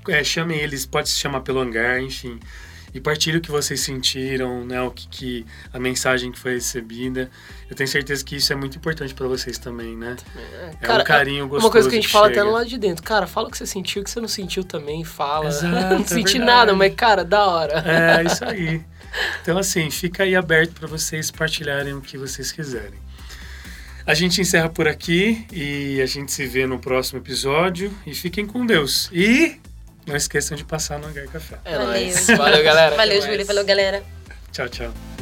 É, 0.09 0.23
chamem 0.23 0.59
eles, 0.61 0.87
pode 0.87 1.09
se 1.09 1.17
chamar 1.17 1.41
pelo 1.41 1.61
hangar, 1.61 2.01
enfim. 2.01 2.39
E 2.97 3.01
partilhe 3.01 3.37
o 3.37 3.41
que 3.43 3.51
vocês 3.51 3.81
sentiram, 3.81 4.65
né, 4.65 4.81
o 4.81 4.91
que, 4.91 5.07
que 5.07 5.47
a 5.71 5.79
mensagem 5.79 6.33
que 6.33 6.39
foi 6.39 6.55
recebida. 6.55 7.31
Eu 7.69 7.77
tenho 7.77 7.87
certeza 7.87 8.25
que 8.25 8.37
isso 8.37 8.51
é 8.51 8.57
muito 8.57 8.79
importante 8.79 9.13
pra 9.13 9.29
vocês 9.29 9.59
também, 9.59 9.95
né? 9.95 10.17
É 10.81 10.93
um 10.95 11.05
carinho 11.05 11.47
gostoso 11.47 11.67
Uma 11.67 11.73
coisa 11.73 11.91
que 11.91 11.95
a 11.95 12.01
gente 12.01 12.09
fala 12.11 12.29
chega. 12.29 12.41
até 12.41 12.51
lado 12.51 12.67
de 12.67 12.79
dentro. 12.79 13.05
Cara, 13.05 13.27
fala 13.27 13.49
o 13.49 13.51
que 13.51 13.59
você 13.59 13.67
sentiu, 13.67 14.01
o 14.01 14.05
que 14.05 14.11
você 14.11 14.19
não 14.19 14.29
sentiu 14.29 14.65
também, 14.65 15.05
fala. 15.05 15.49
Exato, 15.49 15.67
não 15.95 16.01
é 16.01 16.05
senti 16.05 16.39
verdade. 16.39 16.39
nada, 16.39 16.75
mas, 16.75 16.95
cara, 16.95 17.23
da 17.23 17.45
hora. 17.45 17.85
É, 17.87 18.25
isso 18.25 18.43
aí. 18.43 18.83
Então, 19.43 19.59
assim, 19.59 19.91
fica 19.91 20.23
aí 20.23 20.35
aberto 20.35 20.73
para 20.73 20.89
vocês 20.89 21.31
partilharem 21.31 21.93
o 21.93 22.01
que 22.01 22.17
vocês 22.17 22.51
quiserem. 22.51 22.99
A 24.07 24.15
gente 24.15 24.41
encerra 24.41 24.71
por 24.71 24.89
aqui 24.89 25.47
e 25.53 26.01
a 26.01 26.07
gente 26.07 26.33
se 26.33 26.47
vê 26.47 26.67
no 26.67 26.79
próximo 26.79 27.19
episódio. 27.19 27.93
E 28.07 28.15
fiquem 28.15 28.47
com 28.47 28.65
Deus. 28.65 29.11
E 29.13 29.57
não 30.07 30.17
esqueçam 30.17 30.57
de 30.57 30.65
passar 30.65 30.99
no 30.99 31.09
Hangar 31.09 31.27
Café. 31.29 31.59
É 31.65 31.73
Valeu. 31.73 31.87
nóis. 31.89 32.27
Valeu, 32.29 32.63
galera. 32.65 32.97
Valeu, 32.97 33.19
Até 33.19 33.21
mais. 33.21 33.25
Júlia. 33.25 33.45
Valeu, 33.45 33.65
galera. 33.65 34.03
Tchau, 34.53 34.69
tchau. 34.69 35.16